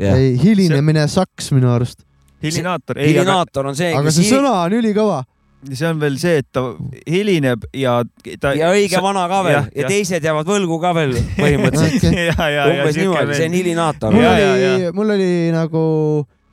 yeah.. 0.00 0.14
ei, 0.16 0.36
hilinemine 0.40 1.06
see... 1.06 1.18
saks 1.20 1.50
minu 1.54 1.72
arust. 1.74 2.04
hilinaator. 2.44 3.00
hilinaator 3.02 3.72
on 3.72 3.78
see. 3.78 3.92
aga 3.94 4.14
see 4.14 4.30
sõna 4.30 4.54
on 4.64 4.78
ülikõva 4.78 5.24
see 5.66 5.88
on 5.88 5.98
veel 5.98 6.16
see, 6.22 6.38
et 6.38 6.46
ta 6.54 6.62
hilineb 7.10 7.64
ja 7.74 7.98
ta. 8.40 8.52
ja 8.54 8.70
õige 8.70 9.00
vana 9.02 9.24
ka 9.30 9.42
veel 9.46 9.56
ja, 9.56 9.62
ja, 9.66 9.82
ja 9.82 9.90
teised 9.90 10.24
jäävad 10.24 10.46
võlgu 10.46 10.78
ka 10.82 10.92
veel 10.94 11.16
põhimõtteliselt 11.34 12.06
umbes 12.70 12.98
niimoodi, 13.00 13.38
see 13.38 13.48
on 13.50 13.56
hilinaator. 13.58 14.14
mul 14.14 14.28
oli, 14.30 14.92
mul 14.94 15.14
oli 15.16 15.30
nagu 15.54 15.82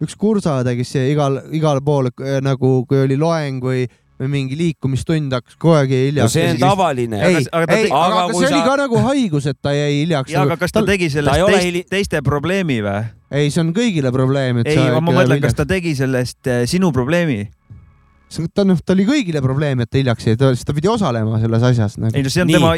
üks 0.04 0.18
kursaõde, 0.20 0.76
kes 0.80 0.96
igal, 1.06 1.40
igal 1.56 1.80
pool 1.86 2.12
äh, 2.12 2.42
nagu, 2.44 2.82
kui 2.90 3.06
oli 3.06 3.20
loeng 3.20 3.64
või 3.64 3.86
või 4.16 4.30
mingi 4.32 4.56
liikumistund 4.56 5.34
hakkas 5.36 5.58
kogu 5.60 5.76
aeg 5.76 5.92
jäi 5.92 6.04
hiljaks. 6.08 6.24
no 6.24 6.32
see 6.32 6.52
on 6.54 6.62
tavaline. 6.62 7.20
ei, 7.20 7.42
aga, 7.52 7.76
ei, 7.76 7.90
aga, 7.90 8.22
aga 8.22 8.38
see 8.38 8.48
sa... 8.48 8.54
oli 8.54 8.62
ka 8.64 8.76
nagu 8.80 9.02
haigus, 9.10 9.48
et 9.52 9.60
ta 9.60 9.74
jäi 9.76 9.92
hiljaks. 9.98 10.32
ja, 10.32 10.46
aga 10.48 10.56
kas 10.62 10.72
ta, 10.72 10.84
ta 10.84 10.94
tegi 10.94 11.10
sellest 11.12 11.42
ta 11.42 11.50
teist, 11.52 11.68
hili... 11.68 11.82
teiste 11.92 12.22
probleemi 12.24 12.80
või? 12.86 13.02
ei, 13.36 13.52
see 13.52 13.64
on 13.66 13.74
kõigile 13.76 14.14
probleem. 14.16 14.64
ei, 14.64 14.80
ma 14.96 15.04
mõtlen, 15.04 15.44
kas 15.44 15.58
ta 15.60 15.68
tegi 15.68 15.96
sellest 16.00 16.48
äh, 16.48 16.64
sinu 16.70 16.94
probleemi? 16.96 17.44
Ta 18.54 18.66
noh, 18.68 18.80
ta 18.82 18.96
oli 18.96 19.06
kõigile 19.08 19.42
probleem, 19.44 19.84
et 19.84 19.90
ta 19.92 20.00
hiljaks 20.00 20.28
jäi, 20.30 20.40
ta, 20.40 20.52
ta 20.56 20.76
pidi 20.78 20.90
osalema 20.92 21.40
selles 21.42 21.66
asjas 21.70 21.98
nagu.. 22.02 22.16
ei 22.16 22.26
no 22.26 22.32
see 22.34 22.44
on 22.44 22.52
Nii. 22.52 22.58
tema 22.58 22.74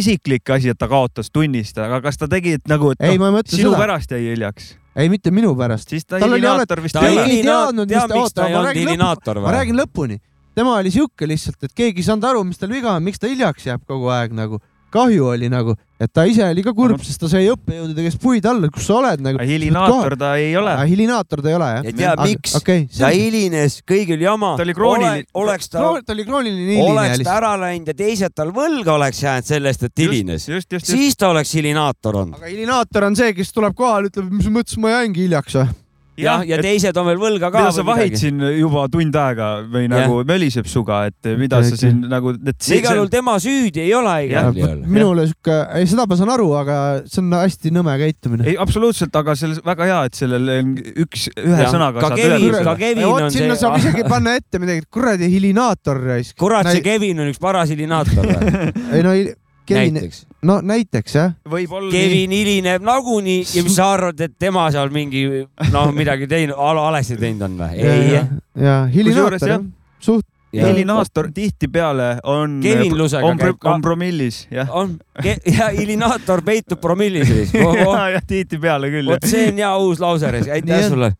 isiklik 0.00 0.54
asi, 0.56 0.72
et 0.74 0.80
ta 0.80 0.88
kaotas 0.90 1.30
tunnist, 1.34 1.78
aga 1.82 2.00
kas 2.04 2.20
ta 2.20 2.28
tegi, 2.30 2.56
et 2.60 2.70
nagu, 2.70 2.92
et 2.94 3.06
ei, 3.06 3.20
noh, 3.20 3.40
sinu 3.46 3.72
seda. 3.72 3.80
pärast 3.82 4.14
jäi 4.16 4.22
hiljaks? 4.28 4.70
ei, 4.96 5.10
mitte 5.12 5.32
minu 5.34 5.52
pärast. 5.58 5.92
siis 5.92 6.06
ta 6.08 6.20
hilinaator 6.22 6.82
vist 6.84 6.98
ei 7.02 7.42
teadnud, 7.42 7.90
mis 7.90 8.08
ta, 8.08 8.22
oota, 8.22 8.48
ma 8.52 8.64
räägin 8.68 8.94
lõpuni, 9.02 9.44
ma 9.44 9.58
räägin 9.58 9.82
lõpuni. 9.82 10.20
tema 10.56 10.78
oli 10.80 10.94
sihuke 10.94 11.28
lihtsalt, 11.28 11.68
et 11.68 11.76
keegi 11.76 12.02
ei 12.02 12.08
saanud 12.10 12.30
aru, 12.30 12.46
mis 12.48 12.62
tal 12.62 12.72
viga 12.72 12.94
on, 12.96 13.04
miks 13.06 13.22
ta 13.22 13.30
hiljaks 13.30 13.68
jääb 13.68 13.84
kogu 13.88 14.12
aeg 14.14 14.34
nagu 14.36 14.62
kahju 14.96 15.28
oli 15.34 15.50
nagu, 15.52 15.74
et 16.00 16.10
ta 16.12 16.24
ise 16.28 16.44
oli 16.48 16.64
ka 16.64 16.72
kurb, 16.76 17.02
sest 17.04 17.20
ta 17.22 17.30
sai 17.30 17.46
õppejõudude 17.52 18.06
käest 18.06 18.20
puid 18.22 18.48
alla, 18.48 18.70
kus 18.72 18.88
sa 18.88 18.98
oled 18.98 19.22
nagu. 19.24 19.40
hilinaator 19.46 20.16
ta 20.20 20.32
ei 20.40 20.50
ole. 20.58 20.74
hilinaator 20.90 21.44
ta 21.44 21.52
ei 21.52 21.58
ole 21.58 21.70
jah. 21.76 21.86
ja 21.86 21.94
tead 22.00 22.24
miks 22.30 22.58
okay,? 22.60 22.84
ta 22.96 23.12
hilines, 23.14 23.78
kõigil 23.86 24.26
jama. 24.26 24.54
ta 24.58 24.66
oli 24.66 24.76
krooniline. 24.76 25.30
oleks 25.42 25.72
ta, 25.72 25.86
ta 26.00 26.16
oli 26.16 26.26
krooniline 26.28 26.68
hiline. 26.74 26.90
oleks 26.90 27.24
ta 27.26 27.38
ära 27.38 27.54
läinud 27.66 27.92
ja 27.92 27.96
teised 28.02 28.36
tal 28.36 28.52
võlga 28.56 28.96
oleks 28.96 29.22
jäänud 29.24 29.48
sellest, 29.48 29.88
et 29.88 30.04
hilines, 30.04 30.50
siis 30.82 31.18
ta 31.18 31.32
oleks 31.32 31.56
hilinaator 31.56 32.22
olnud. 32.22 32.40
aga 32.40 32.52
hilinaator 32.52 33.10
on 33.10 33.18
see, 33.18 33.32
kes 33.36 33.52
tuleb 33.56 33.76
kohale, 33.78 34.12
ütleb, 34.12 34.30
mis 34.32 34.52
mõttes 34.52 34.80
ma 34.80 34.98
jäingi 34.98 35.28
hiljaks 35.28 35.60
või 35.60 35.85
jah, 36.16 36.42
ja, 36.44 36.56
ja 36.56 36.62
teised 36.64 36.96
on 37.00 37.06
veel 37.10 37.20
võlga 37.20 37.50
ka. 37.52 37.62
mida 37.62 37.74
sa 37.74 37.84
vahid 37.86 38.14
midagi. 38.14 38.20
siin 38.22 38.42
juba 38.60 38.86
tund 38.92 39.18
aega 39.20 39.48
või 39.72 39.90
nagu 39.92 40.20
ja. 40.22 40.26
möliseb 40.28 40.68
suga, 40.70 41.02
et 41.10 41.30
mida 41.38 41.60
sa 41.66 41.78
siin 41.78 42.02
nagu. 42.10 42.34
igal 42.76 43.00
juhul 43.00 43.10
tema 43.12 43.36
süüdi 43.42 43.84
ei 43.84 43.94
ole 43.96 44.14
igal 44.28 44.50
juhul. 44.56 44.82
minule 44.88 45.26
sihuke, 45.30 45.58
ei 45.78 45.88
seda 45.90 46.08
ma 46.08 46.18
saan 46.18 46.32
aru, 46.36 46.48
aga 46.60 46.78
see 47.04 47.22
on 47.24 47.36
hästi 47.36 47.72
nõme 47.76 47.96
käitumine. 48.02 48.48
ei, 48.50 48.58
absoluutselt, 48.60 49.14
aga 49.20 49.36
on 49.48 49.56
väga 49.70 49.90
hea, 49.90 50.02
et 50.10 50.20
sellel 50.20 50.52
üks, 51.06 51.28
ühe 51.36 51.62
ja. 51.62 51.70
sõnaga 51.72 52.04
ka 52.04 52.12
Kevin, 52.16 52.60
ka 52.66 52.76
Kevin 52.80 53.08
on 53.08 53.26
see. 53.30 53.42
sinna 53.42 53.58
saab 53.60 53.80
isegi 53.80 54.06
panna 54.08 54.36
ette 54.40 54.62
midagi, 54.62 54.86
kuradi 54.92 55.30
hilinaator 55.32 56.00
raisk. 56.12 56.36
kurat, 56.40 56.70
see 56.72 56.84
Kevin 56.86 57.24
on 57.24 57.32
üks 57.32 57.42
paras 57.42 57.72
hilinaator 57.72 58.30
ei 58.96 59.04
no 59.04 59.16
Kevin, 59.66 59.98
no 60.46 60.60
näiteks 60.62 61.16
jah. 61.16 61.34
Kevin 61.90 62.34
hilineb 62.36 62.86
nagunii 62.86 63.42
ja 63.54 63.64
mis 63.66 63.76
sa 63.76 63.90
arvad, 63.96 64.20
et 64.20 64.36
tema 64.38 64.68
seal 64.74 64.92
mingi 64.94 65.26
noh, 65.72 65.92
midagi 65.96 66.28
teinud, 66.30 66.56
valesti 66.56 67.18
teinud 67.20 67.48
on 67.48 67.60
või? 67.64 67.82
ei. 67.82 68.16
ja 68.62 68.78
hilinaator 68.92 69.38
jah, 69.42 69.68
suht 70.00 70.26
Helinaator 70.56 71.26
tihtipeale 71.34 72.16
on, 72.22 72.60
on, 73.22 73.40
on 73.64 73.82
promillis, 73.82 74.46
jah. 74.50 74.70
on 74.72 74.94
ja 75.58 75.68
helinaator 75.74 76.40
peitub 76.46 76.80
promillis 76.80 77.28
ja, 77.52 78.08
ja 78.14 78.20
tihtipeale 78.26 78.88
küll. 78.94 79.10
vot 79.10 79.26
see 79.28 79.50
on 79.50 79.60
hea 79.60 79.72
uus 79.76 80.00
lause, 80.00 80.30
aitäh 80.30 80.86
sulle 80.88 81.12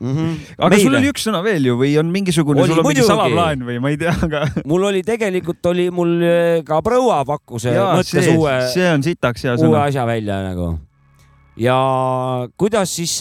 mm. 0.00 0.12
-hmm. 0.12 0.32
aga 0.58 0.68
Meile. 0.68 0.84
sul 0.84 0.94
oli 0.98 1.10
üks 1.10 1.26
sõna 1.26 1.42
veel 1.44 1.66
ju 1.70 1.76
või 1.80 1.94
on 2.00 2.10
mingisugune, 2.12 2.66
sul 2.66 2.80
on 2.80 2.86
mingi 2.86 3.06
salaplaan 3.06 3.64
või 3.66 3.78
ma 3.80 3.92
ei 3.92 3.98
tea, 4.00 4.14
aga. 4.26 4.44
mul 4.64 4.88
oli 4.90 5.02
tegelikult 5.06 5.66
oli 5.72 5.88
mul 5.90 6.16
eh, 6.22 6.62
ka 6.66 6.80
proua 6.84 7.22
pakkus 7.24 7.68
eh, 7.70 7.78
mõttes 7.80 8.30
uue. 8.34 8.56
see 8.72 8.88
on 8.92 9.02
sitaks 9.06 9.44
hea 9.44 9.56
sõna. 9.56 9.68
uue 9.70 9.82
asja 9.82 10.06
välja 10.06 10.40
nagu. 10.44 10.78
ja 11.56 11.78
kuidas 12.56 12.96
siis 12.96 13.20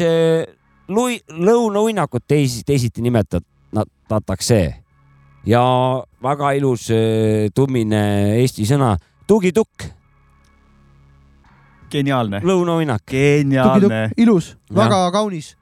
lui, 0.88 1.20
lõunauinakut 1.30 2.28
teisi, 2.28 2.64
teisiti 2.66 3.02
nimetatakse 3.02 4.62
ja 5.46 5.66
väga 6.24 6.56
ilus 6.60 6.90
tummine 7.56 8.06
eesti 8.42 8.66
sõna 8.68 8.96
tugitukk 9.28 9.92
geniaalne. 11.92 12.42
lõunauinak. 12.44 13.04
geniaalne. 13.08 14.10
ilus, 14.18 14.56
väga 14.74 15.12
kaunis 15.12 15.56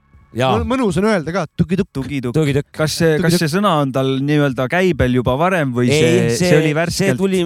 mõnus 0.67 0.97
on 1.01 1.09
öelda 1.11 1.35
ka 1.35 1.45
tugitukk. 1.93 2.35
tugitukk. 2.35 2.71
kas 2.75 2.97
see, 3.01 3.17
kas 3.21 3.37
see 3.41 3.51
sõna 3.51 3.75
on 3.83 3.93
tal 3.95 4.15
nii-öelda 4.23 4.67
käibel 4.71 5.19
juba 5.19 5.37
varem 5.39 5.73
või 5.75 5.89
ei, 5.89 6.01
see, 6.01 6.27
see, 6.37 6.49
see 6.49 6.59
oli 6.61 6.73
värskelt? 6.77 7.13
see 7.13 7.19
tuli, 7.19 7.43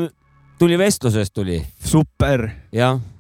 tuli 0.60 0.80
vestlusest 0.80 1.34
tuli. 1.36 1.62
super. 1.84 2.50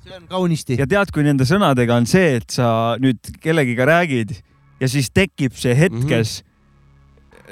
see 0.07 0.18
on 0.18 0.28
kaunisti. 0.32 0.80
ja 0.80 0.88
tead, 0.89 1.13
kui 1.13 1.26
nende 1.28 1.47
sõnadega 1.49 1.99
on 1.99 2.09
see, 2.09 2.38
et 2.41 2.49
sa 2.59 2.70
nüüd 3.01 3.34
kellegiga 3.43 3.88
räägid 3.89 4.36
ja 4.82 4.91
siis 4.91 5.09
tekib 5.11 5.57
see 5.57 5.76
hetkes 5.76 6.03
mm 6.03 6.43
-hmm 6.43 6.46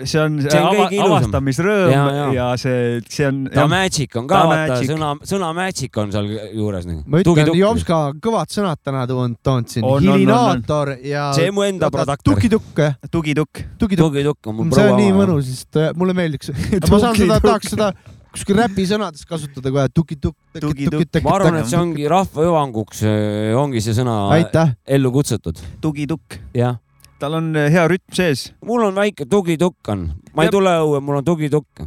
see 0.03 0.19
on, 0.19 0.37
see 0.43 0.59
on 0.59 0.67
ava, 0.69 0.87
avastamisrõõm 1.05 1.91
ja, 1.93 2.03
ja. 2.17 2.25
ja 2.35 2.47
see, 2.59 2.99
see 3.11 3.27
on. 3.29 3.43
ta 3.53 3.65
magic 3.71 4.17
on 4.19 4.27
ka, 4.29 4.41
vaata 4.49 4.79
sõna, 4.83 5.11
sõna 5.27 5.51
magic 5.55 5.99
on 6.01 6.11
seal 6.15 6.27
juures 6.55 6.87
nagu. 6.89 7.03
ma 7.07 7.21
ütlen, 7.23 7.51
Jomska 7.59 7.99
kõvad 8.23 8.51
sõnad 8.53 8.81
täna 8.83 9.05
toonud, 9.09 9.39
toonud 9.45 9.71
siin. 9.71 9.87
hilinaator 10.03 10.95
ja. 11.05 11.29
see 11.37 11.53
mu 11.55 11.65
enda 11.67 11.91
produktor. 11.93 12.35
tugitukk 12.35 12.83
jah? 12.83 12.99
tugitukk. 13.11 13.63
tugitukk 13.79 14.51
on 14.51 14.59
mu 14.59 14.67
proua. 14.67 14.81
see 14.81 14.91
on 14.91 15.01
nii 15.01 15.15
mõnus, 15.15 15.49
sest 15.53 15.81
äh, 15.81 15.95
mulle 15.97 16.17
meeldiks 16.17 16.51
ma 16.91 17.01
saan 17.07 17.19
seda, 17.19 17.39
tahaks 17.43 17.75
seda 17.75 17.91
kuskil 18.35 18.59
räpisõnades 18.59 19.27
kasutada 19.29 19.71
kohe 19.71 19.89
tuki-tukk. 19.95 21.21
ma 21.23 21.37
arvan, 21.37 21.61
et 21.61 21.71
see 21.71 21.79
ongi 21.79 22.09
rahva 22.11 22.49
hüvanguks, 22.49 23.05
äh, 23.07 23.53
ongi 23.55 23.83
see 23.83 23.95
sõna 23.95 24.25
Aitäh. 24.35 24.75
ellu 24.97 25.13
kutsutud. 25.15 25.61
tugitukk. 25.83 26.41
jah 26.57 26.81
tal 27.19 27.37
on 27.39 27.51
eh, 27.55 27.69
hea 27.73 27.87
rütm 27.91 28.15
sees. 28.15 28.47
mul 28.65 28.87
on 28.89 28.95
väike 28.97 29.27
tugitukk 29.29 29.93
on, 29.93 30.07
ma 30.35 30.47
ei 30.47 30.53
tule 30.53 30.73
õue, 30.83 31.01
mul 31.03 31.21
on 31.21 31.27
tugitukk. 31.27 31.85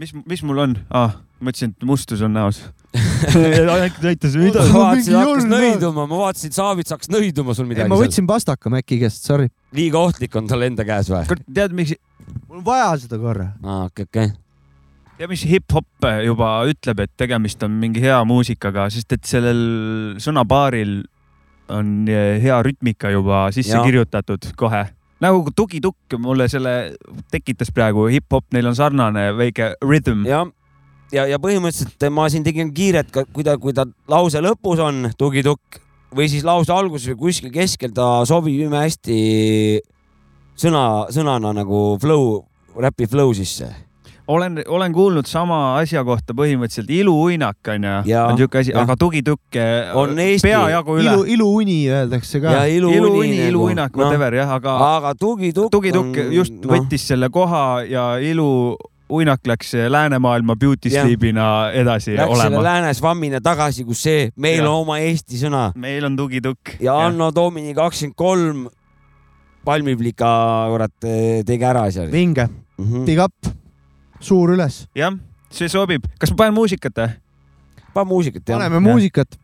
mis, 0.00 0.14
mis 0.26 0.42
mul 0.46 0.64
on 0.66 0.78
ah,? 0.90 1.18
mõtlesin, 1.42 1.72
et 1.74 1.86
mustus 1.86 2.22
on 2.22 2.34
näos 2.36 2.60
näitas 4.06 4.36
mida. 4.36 4.62
ma 4.68 4.84
vaatasin, 4.84 5.16
hakkas 5.16 5.48
nõiduma, 5.48 6.04
ma 6.06 6.20
vaatasin, 6.26 6.52
Saavits 6.54 6.92
hakkas 6.94 7.10
nõiduma 7.12 7.56
sul 7.56 7.66
midagi. 7.70 7.90
ma 7.90 7.98
võtsin 7.98 8.28
pastaka 8.28 8.70
Maci 8.72 9.00
käest, 9.00 9.26
sorry. 9.26 9.48
liiga 9.74 10.02
ohtlik 10.02 10.36
on 10.38 10.50
tal 10.50 10.62
enda 10.66 10.86
käes 10.86 11.10
või? 11.12 11.24
tead, 11.48 11.74
miks? 11.76 11.96
mul 12.46 12.60
on 12.60 12.66
vaja 12.66 12.94
seda 13.04 13.18
korra. 13.22 13.52
aa, 13.62 13.86
okei, 13.88 14.08
okei 14.10 14.32
ja 15.22 15.28
mis 15.30 15.44
hip-hop 15.46 16.06
juba 16.26 16.52
ütleb, 16.70 17.04
et 17.04 17.12
tegemist 17.20 17.62
on 17.62 17.74
mingi 17.78 18.02
hea 18.02 18.18
muusikaga, 18.26 18.88
sest 18.90 19.14
et 19.14 19.26
sellel 19.28 19.60
sõnapaaril 20.22 21.02
on 21.68 22.08
eh, 22.10 22.40
hea 22.42 22.58
rütmika 22.62 23.12
juba 23.12 23.46
sisse 23.54 23.76
ja. 23.76 23.84
kirjutatud 23.84 24.50
kohe 24.58 24.86
nagu 25.22 25.52
tugitukk 25.54 26.16
mulle 26.18 26.48
selle 26.50 26.96
tekitas 27.30 27.70
praegu, 27.74 28.08
hip-hop, 28.10 28.48
neil 28.54 28.72
on 28.72 28.76
sarnane 28.76 29.28
väike 29.38 29.74
rhythm. 29.84 30.26
ja, 30.26 30.42
ja, 31.14 31.28
ja 31.30 31.38
põhimõtteliselt 31.42 32.08
ma 32.10 32.26
siin 32.32 32.44
tegin 32.46 32.72
kiiret, 32.74 33.12
kui 33.12 33.46
ta, 33.46 33.56
kui 33.60 33.74
ta 33.76 33.86
lause 34.10 34.42
lõpus 34.42 34.82
on 34.82 35.12
tugitukk 35.18 35.78
või 36.12 36.28
siis 36.28 36.44
lause 36.44 36.74
alguses 36.74 37.12
või 37.12 37.20
kuskil 37.28 37.54
keskel, 37.54 37.94
ta 37.94 38.24
sobib 38.28 38.66
imehästi 38.66 39.20
sõna, 40.58 41.06
sõnana 41.14 41.54
nagu 41.62 41.84
flow, 42.02 42.42
räpi 42.82 43.08
flow 43.10 43.32
sisse 43.36 43.70
olen, 44.28 44.62
olen 44.68 44.92
kuulnud 44.92 45.26
sama 45.26 45.58
asja 45.80 46.04
kohta 46.04 46.34
põhimõtteliselt 46.36 46.90
iluuinak 46.94 47.72
onju, 47.74 47.94
on 48.22 48.38
siuke 48.38 48.62
asi, 48.62 48.74
aga 48.76 48.96
tugitukke 48.98 49.66
on 49.98 50.18
Eesti 50.18 50.48
peajagu 50.48 50.96
üle. 50.98 51.10
ilu, 51.10 51.24
iluuni 51.36 51.78
öeldakse 51.90 52.40
ka. 52.42 52.64
iluuni, 52.70 52.96
iluuni, 52.96 53.34
nagu, 53.36 53.50
iluuinak 53.50 53.96
no., 53.96 54.04
whatever 54.04 54.36
jah, 54.38 54.54
aga. 54.58 54.76
aga 54.96 55.14
tugitukk. 55.18 55.72
tugitukk 55.74 56.22
just 56.32 56.54
no. 56.60 56.72
võttis 56.74 57.06
selle 57.12 57.30
koha 57.34 57.82
ja 57.88 58.06
ilu 58.22 58.76
uinak 59.12 59.42
läks 59.46 59.74
läänemaailma 59.92 60.56
beauty 60.56 60.92
sleep'ina 60.92 61.46
edasi 61.76 62.14
läks 62.16 62.30
olema. 62.30 62.48
selle 62.48 62.62
lääne 62.64 62.92
svammina 62.96 63.40
tagasi, 63.44 63.84
kus 63.88 64.04
see, 64.06 64.28
meil 64.36 64.62
ja. 64.62 64.68
on 64.68 64.86
oma 64.86 65.00
Eesti 65.02 65.40
sõna. 65.42 65.70
meil 65.76 66.06
on 66.08 66.16
tugitukk. 66.16 66.78
ja 66.80 66.96
Anno 67.08 67.32
Domini 67.34 67.74
kakskümmend 67.76 68.16
kolm 68.16 68.62
palmiplika 69.66 70.30
kurat 70.70 71.10
tegi 71.46 71.66
ära 71.66 71.88
seal. 71.90 72.10
vinge 72.12 72.46
mm, 72.46 72.86
-hmm. 72.86 73.04
big 73.06 73.20
up 73.20 73.61
suur 74.22 74.54
üles. 74.56 74.86
jah, 74.96 75.14
see 75.50 75.68
sobib. 75.68 76.06
kas 76.18 76.32
ma 76.32 76.44
panen 76.44 76.58
muusikat 76.58 76.98
või? 76.98 77.14
pane 77.92 78.08
muusikat, 78.08 78.44
jah. 78.46 78.58
paneme 78.58 78.82
muusikat 78.84 79.38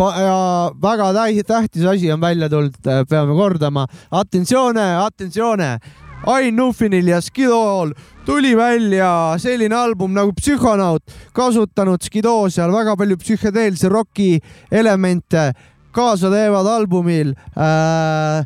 ja 0.00 0.70
väga 0.82 1.12
tähtis 1.46 1.84
asi 1.84 2.12
on 2.12 2.20
välja 2.20 2.48
tulnud, 2.48 2.74
äh, 2.86 3.04
peame 3.08 3.34
kordama. 3.34 3.86
Attenzione, 4.10 4.96
attenzione. 4.96 5.78
Ain 6.26 6.56
Nufinil 6.56 7.06
ja 7.08 7.20
Skidol 7.20 7.92
tuli 8.26 8.56
välja 8.56 9.34
selline 9.38 9.74
album 9.76 10.12
nagu 10.12 10.32
Psühhonaut, 10.32 11.02
kasutanud 11.32 12.02
Skido 12.02 12.50
seal 12.50 12.72
väga 12.72 12.96
palju 12.96 13.16
psühhedeelse 13.16 13.88
roki 13.88 14.40
elemente, 14.70 15.52
kaasa 15.92 16.30
teevad 16.30 16.66
albumil 16.66 17.32
äh, 17.56 18.44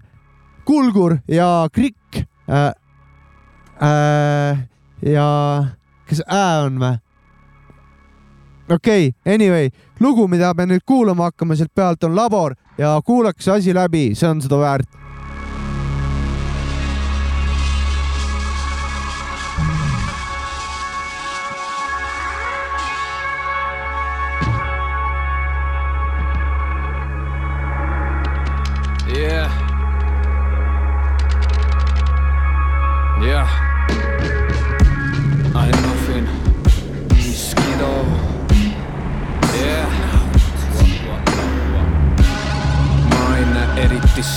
Kulgur 0.64 1.18
ja 1.28 1.68
Krikk 1.72 2.22
äh,. 2.48 2.72
Äh, 3.82 4.58
ja 5.04 5.28
kas 6.08 6.22
Ä 6.24 6.64
on 6.64 6.78
või? 6.80 6.98
okei 8.70 9.08
okay,, 9.08 9.34
anyway, 9.34 9.70
lugu, 10.00 10.28
mida 10.28 10.54
me 10.56 10.66
nüüd 10.66 10.84
kuulama 10.86 11.30
hakkame 11.30 11.56
sealt 11.56 11.74
pealt 11.74 12.04
on 12.04 12.16
Labor 12.16 12.54
ja 12.78 12.96
kuulake 13.04 13.42
see 13.42 13.52
asi 13.52 13.74
läbi, 13.74 14.12
see 14.16 14.28
on 14.28 14.40
seda 14.42 14.58
väärt 14.60 15.03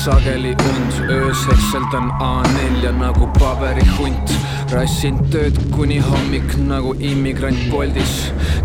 sageli 0.08 0.51
und, 0.51 1.10
öös 1.10 1.47
hekseldan 1.47 2.12
A4 2.20 2.91
nagu 2.99 3.28
paberihunt. 3.39 4.32
rassin 4.72 5.18
tööd 5.32 5.58
kuni 5.72 5.97
hommik 6.03 6.55
nagu 6.68 6.93
immigrant 6.99 7.60
Boltis, 7.72 8.14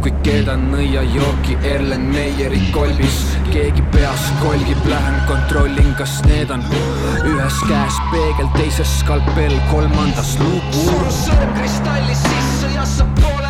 kui 0.02 0.14
keedan 0.26 0.68
nõiajooki 0.70 1.58
Erlen 1.74 2.06
Meieri 2.14 2.62
kolbis. 2.74 3.18
keegi 3.50 3.82
peas 3.90 4.30
kolgib, 4.42 4.86
lähen 4.86 5.18
kontrollin, 5.26 5.94
kas 5.98 6.22
need 6.30 6.50
on 6.50 6.62
ühes 7.26 7.60
käes 7.68 7.98
peegel, 8.14 8.48
teises 8.56 8.98
skalpell, 9.00 9.58
kolmandas 9.70 10.36
luup. 10.38 10.72
surus 10.72 11.24
sõrm 11.26 11.54
kristallis 11.58 12.22
sisse 12.22 12.74
ja 12.74 12.86
sa 12.86 13.04
pole 13.20 13.41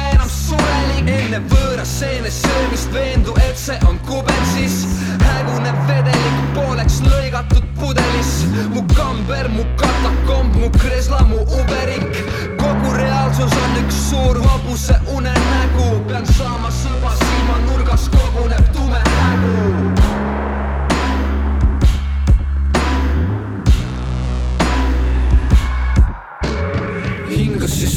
enne 1.09 1.40
võõras 1.50 1.90
seenes 1.98 2.40
söömist 2.42 2.92
veendu, 2.94 3.34
et 3.48 3.59
see 3.59 3.78
on 3.88 3.98
kubetsis 4.07 4.82
häguneb 5.22 5.78
vedelik 5.88 6.42
pooleks 6.57 7.00
lõigatud 7.07 7.66
pudelis. 7.80 8.32
Mu 8.74 8.84
kamber, 8.94 9.48
mu 9.53 9.64
katakomb, 9.80 10.57
mu 10.61 10.70
kresla, 10.78 11.22
mu 11.30 11.42
uberik. 11.59 12.22
Kogu 12.61 12.94
reaalsus 12.96 13.57
on 13.64 13.78
üks 13.82 13.98
suur 14.11 14.40
hobuse 14.46 14.98
unenägu. 15.14 15.88
Pean 16.09 16.26
saama 16.36 16.70
sõba 16.82 17.14
silmanurgas 17.24 18.09
koguneb 18.14 18.71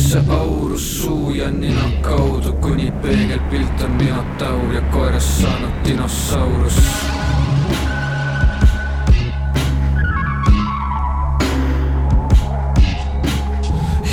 sisse 0.06 0.32
aurus 0.32 1.02
suu 1.02 1.32
ja 1.32 1.52
nina 1.52 1.90
kaudu, 2.02 2.54
kuni 2.54 2.92
peegelpilt 3.02 3.82
on 3.84 3.92
minotaur 3.92 4.74
ja 4.74 4.82
koerast 4.82 5.42
saanud 5.42 5.86
dinosaurus. 5.86 6.78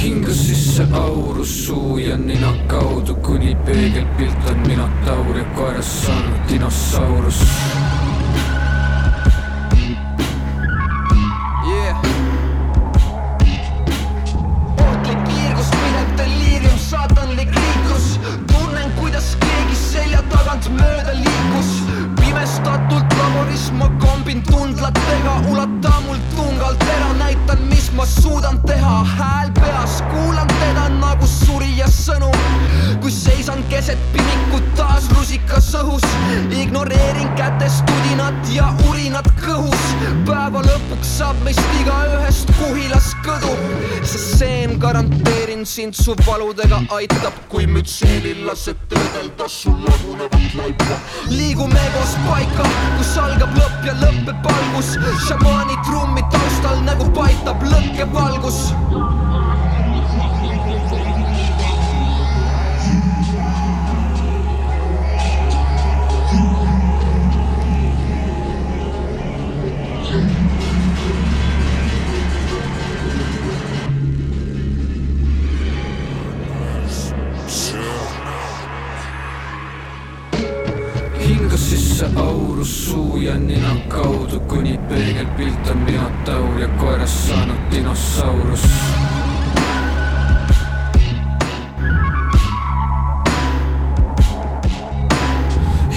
hinga 0.02 0.32
sisse 0.32 0.86
aurus 0.92 1.66
suu 1.66 1.98
ja 1.98 2.16
nina 2.16 2.52
kaudu, 2.66 3.14
kuni 3.14 3.54
peegelpilt 3.54 4.50
on 4.50 4.58
minotaur 4.66 5.36
ja 5.36 5.44
koerast 5.44 6.06
saanud 6.06 6.48
dinosaurus. 6.48 7.42
Ignoreerin 36.82 37.28
kätest 37.34 37.84
tudinat 37.86 38.54
ja 38.54 38.72
urinat 38.90 39.26
kõhus. 39.44 39.82
päeva 40.26 40.62
lõpuks 40.62 41.10
saab 41.18 41.36
meist 41.44 41.62
igaühest 41.80 42.50
kuhilas 42.58 43.12
kõdu, 43.22 43.54
see 44.02 44.18
seen 44.18 44.78
garanteerin 44.82 45.66
sind 45.66 45.94
su 45.94 46.14
valudega 46.26 46.80
aitab, 46.90 47.38
kui 47.48 47.66
mütseelil 47.66 48.46
lased 48.46 48.76
töödelda 48.88 49.48
su 49.48 49.70
lagunevat 49.70 50.54
laipa. 50.54 50.98
liigume 51.30 51.86
koos 51.94 52.16
paika, 52.26 52.66
kus 52.98 53.16
algab 53.16 53.54
lõpp 53.54 53.86
ja 53.86 53.94
lõpeb 54.02 54.52
algus, 54.56 54.96
šamaani 55.28 55.78
trummi 55.86 56.22
taustal 56.34 56.82
nagu 56.82 57.10
paitab 57.14 57.62
lõkkevalgus. 57.62 58.72
Kuni 84.52 84.78
peegelpilt 84.88 85.70
on 85.70 85.76
minotaur 85.76 86.60
ja 86.60 86.68
koerast 86.68 87.28
saanud 87.28 87.70
dinosaurus. 87.70 88.64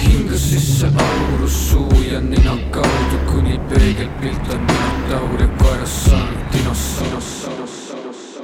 hinga 0.04 0.38
sisse 0.38 0.86
aurus 0.86 1.70
suu 1.70 2.02
ja 2.12 2.20
nina 2.20 2.56
kaudu, 2.70 3.18
kuni 3.32 3.60
peegelpilt 3.68 4.48
on 4.54 4.60
minotaur 4.60 5.40
ja 5.40 5.48
koerast 5.62 6.08
saanud 6.08 6.48
dinosaurus. 6.52 7.30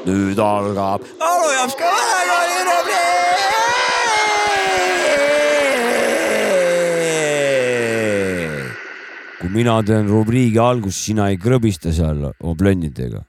nüüd 0.05 0.39
algab 0.39 1.09
laulujaoks 1.21 1.77
ka 1.77 1.85
vahekooli 1.97 2.65
rubriik. 2.69 3.12
Mina 9.53 9.77
teen 9.87 10.09
rubriigi 10.09 10.59
algust, 10.63 11.05
sina 11.07 11.29
ei 11.33 11.39
krõbista 11.41 11.93
seal 11.95 12.25
oma 12.31 12.55
plönnidega. 12.59 13.23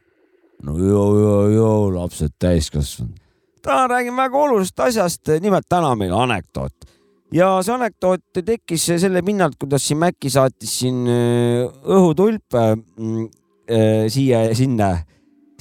no 0.64 0.78
joo, 0.80 1.08
joo, 1.20 1.42
joo, 1.52 1.92
lapsed 1.98 2.34
täiskasvanud. 2.40 3.20
täna 3.62 3.88
räägin 3.88 4.16
väga 4.16 4.38
olulisest 4.38 4.80
asjast, 4.80 5.36
nimelt 5.42 5.68
täna 5.70 5.96
meil 5.96 6.14
anekdoot 6.16 6.94
ja 7.34 7.56
see 7.66 7.74
anekdoot 7.76 8.44
tekkis 8.46 8.86
selle 9.02 9.24
pinnalt, 9.26 9.58
kuidas 9.60 9.88
siin 9.88 10.00
Mäkki 10.02 10.32
saatis 10.34 10.78
siin 10.84 11.04
äh, 11.10 11.66
õhutulpe 11.96 12.64
mm, 12.76 13.26
äh, 13.68 14.06
siia 14.14 14.46
ja 14.48 14.56
sinna, 14.58 14.94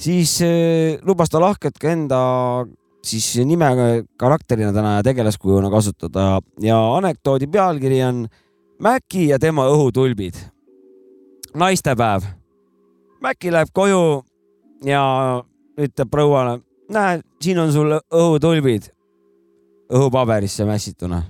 siis 0.01 0.37
äh, 0.45 1.01
lubas 1.05 1.33
ta 1.33 1.41
lahkelt 1.41 1.79
ka 1.81 1.91
enda 1.93 2.21
siis 3.03 3.33
nime 3.43 3.67
karakterina 4.19 4.71
täna 4.75 4.97
ja 4.99 5.03
tegelaskujuna 5.09 5.71
kasutada 5.73 6.39
ja 6.63 6.79
anekdoodi 6.95 7.51
pealkiri 7.51 8.01
on 8.07 8.25
Mäki 8.83 9.27
ja 9.29 9.37
tema 9.39 9.63
õhutulbid. 9.71 10.35
Naistepäev. 11.55 12.23
Mäki 13.21 13.51
läheb 13.51 13.69
koju 13.73 14.23
ja 14.85 15.03
ütleb 15.79 16.09
prouale, 16.11 16.59
näe, 16.91 17.21
siin 17.41 17.59
on 17.59 17.71
sul 17.71 17.95
õhutulbid 17.97 18.91
õhupaberisse 19.93 20.65
mässituna 20.65 21.23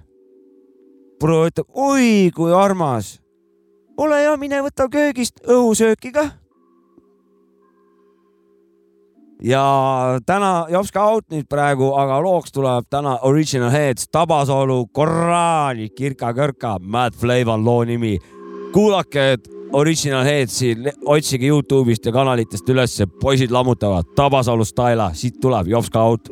proua 1.23 1.47
ütleb, 1.47 1.67
oi 1.79 2.31
kui 2.35 2.51
armas. 2.51 3.17
ole 3.97 4.23
hea, 4.23 4.37
mine 4.37 4.63
võta 4.65 4.89
köögist 4.91 5.39
õhusööki 5.47 6.11
kah. 6.11 6.33
ja 9.43 9.63
täna 10.25 10.67
jops 10.71 10.91
ka 10.91 11.05
out 11.11 11.25
nüüd 11.31 11.47
praegu, 11.51 11.93
aga 11.99 12.19
looks 12.23 12.51
tuleb 12.51 12.87
täna 12.89 13.17
Original 13.27 13.71
Heads, 13.71 14.07
Tabasalu, 14.11 14.85
Korraani, 14.91 15.89
Kirka-Kõrka, 15.95 16.77
Mad 16.79 17.15
Flavor 17.15 17.55
on 17.55 17.65
loo 17.65 17.83
nimi. 17.83 18.17
kuulake 18.73 19.37
Original 19.73 20.23
Headsi, 20.23 20.75
otsige 21.05 21.47
Youtube'ist 21.49 22.05
ja 22.05 22.11
kanalitest 22.13 22.67
ülesse, 22.69 23.07
poisid 23.07 23.51
lammutavad, 23.51 24.05
Tabasalu 24.15 24.65
Styla, 24.69 25.09
siit 25.17 25.39
tuleb 25.41 25.71
jops 25.73 25.89
ka 25.89 26.03
out 26.05 26.29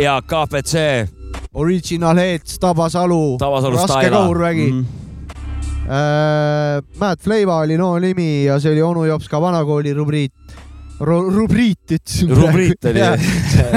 ja 0.00 0.20
KPC 0.22 0.74
Original 1.54 2.16
Heads, 2.16 2.58
Tabasalu, 2.58 3.36
Tabasalu 3.38 3.76
raske 3.76 3.92
Styla. 3.92 4.16
kahurvägi 4.16 4.72
Mhm. 4.72 4.84
äh,. 5.90 6.82
Matt 7.00 7.20
Flava 7.22 7.58
oli 7.60 7.76
no 7.76 7.98
nimi 7.98 8.44
ja 8.44 8.58
see 8.60 8.72
oli 8.72 8.82
onu 8.82 9.04
Jopska 9.06 9.40
vanakooli 9.40 9.92
rubriit 9.94 10.32
Ru, 11.00 11.30
rubriit 11.30 11.78
ütlesin. 11.90 12.30
rubriit 12.30 12.84
oli 12.84 13.00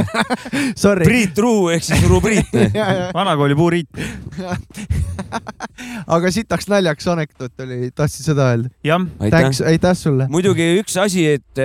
Sorry. 0.75 1.03
Priit 1.05 1.37
Ruu 1.37 1.69
ehk 1.73 1.83
siis 1.83 2.03
rubriit. 2.07 2.45
vanakooli 3.17 3.55
puuriit. 3.55 3.87
aga 6.15 6.31
sitaks 6.31 6.67
naljaks 6.69 7.07
anekdoot 7.07 7.59
oli, 7.65 7.89
tahtsid 7.95 8.25
seda 8.29 8.51
öelda? 8.53 8.69
jah, 8.85 9.01
aitäh 9.65 9.95
sulle. 9.97 10.27
muidugi 10.29 10.67
üks 10.83 10.97
asi, 11.01 11.25
et, 11.39 11.63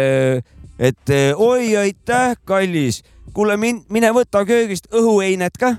et 0.81 1.14
oi, 1.37 1.76
aitäh, 1.76 2.37
kallis. 2.49 3.03
kuule, 3.37 3.57
min-, 3.61 3.85
mine 3.93 4.11
võta 4.16 4.45
köögist 4.49 4.89
õhueinet 4.93 5.59
ka. 5.61 5.74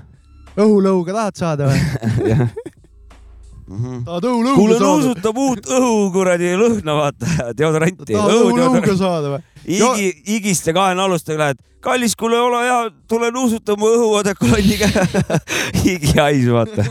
õhulõuga 0.56 1.12
tahad 1.18 1.40
saada 1.42 1.72
või? 1.72 2.46
tahad 4.06 4.24
õhulõuga 4.28 4.56
kuule, 4.58 4.74
saada? 4.78 4.86
nuusutab 4.86 5.36
uut 5.46 5.64
õhu 5.78 5.96
kuradi 6.14 6.48
lõhna, 6.60 6.92
vaata, 6.98 7.26
deodoranti. 7.58 8.12
tahad 8.12 8.32
õhulõuga 8.38 8.94
saada 8.98 9.26
või? 9.36 9.42
Igi, 9.62 10.08
igiste 10.36 10.70
kahenalustega 10.74 11.38
lähed, 11.38 11.58
kallis, 11.82 12.14
kuule, 12.18 12.38
ole 12.42 12.60
hea, 12.66 12.80
tule 13.10 13.28
nuusuta 13.34 13.76
mu 13.78 13.86
õhuodekolonniga. 13.94 14.86
igihais, 15.94 16.46
vaata. 16.50 16.82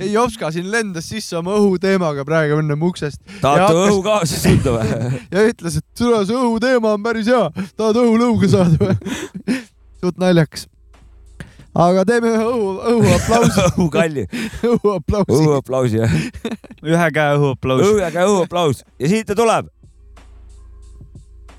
ei, 0.00 0.12
Jopska 0.12 0.50
siin 0.54 0.70
lendas 0.72 1.08
sisse 1.10 1.36
oma 1.38 1.54
õhuteemaga 1.58 2.24
praegu 2.28 2.58
enne 2.62 2.76
uksest 2.88 3.20
tahate 3.40 3.62
hakkas- 3.66 3.90
õhu 3.90 4.00
kaasa 4.04 4.40
võtta 4.44 4.70
või? 4.76 4.86
ja 5.34 5.38
ütles, 5.50 5.74
et 5.80 5.86
tule, 5.98 6.18
see 6.28 6.38
õhuteema 6.38 6.88
on 6.96 7.02
päris 7.06 7.28
hea, 7.32 7.44
tahad 7.76 7.96
õhulõuga 8.02 8.46
saada 8.52 8.76
või? 8.80 8.94
suht 10.02 10.16
naljakas. 10.22 10.62
Aga 11.76 12.04
teeme 12.08 12.30
ühe 12.32 12.44
õhu, 12.48 12.70
õhuaplausi, 12.92 13.64
õhukalli, 13.72 14.24
õhuaplausi. 14.72 15.36
õhuaplausi 15.36 16.00
jah. 16.00 16.16
ühe 16.94 17.08
käe 17.16 17.36
õhuaplaus 17.36 17.84
õhu, 17.84 18.00
aga 18.06 18.24
õhuaplaus 18.30 18.82
ja 19.02 19.10
siit 19.12 19.26
ta 19.28 19.36
tuleb. 19.38 19.68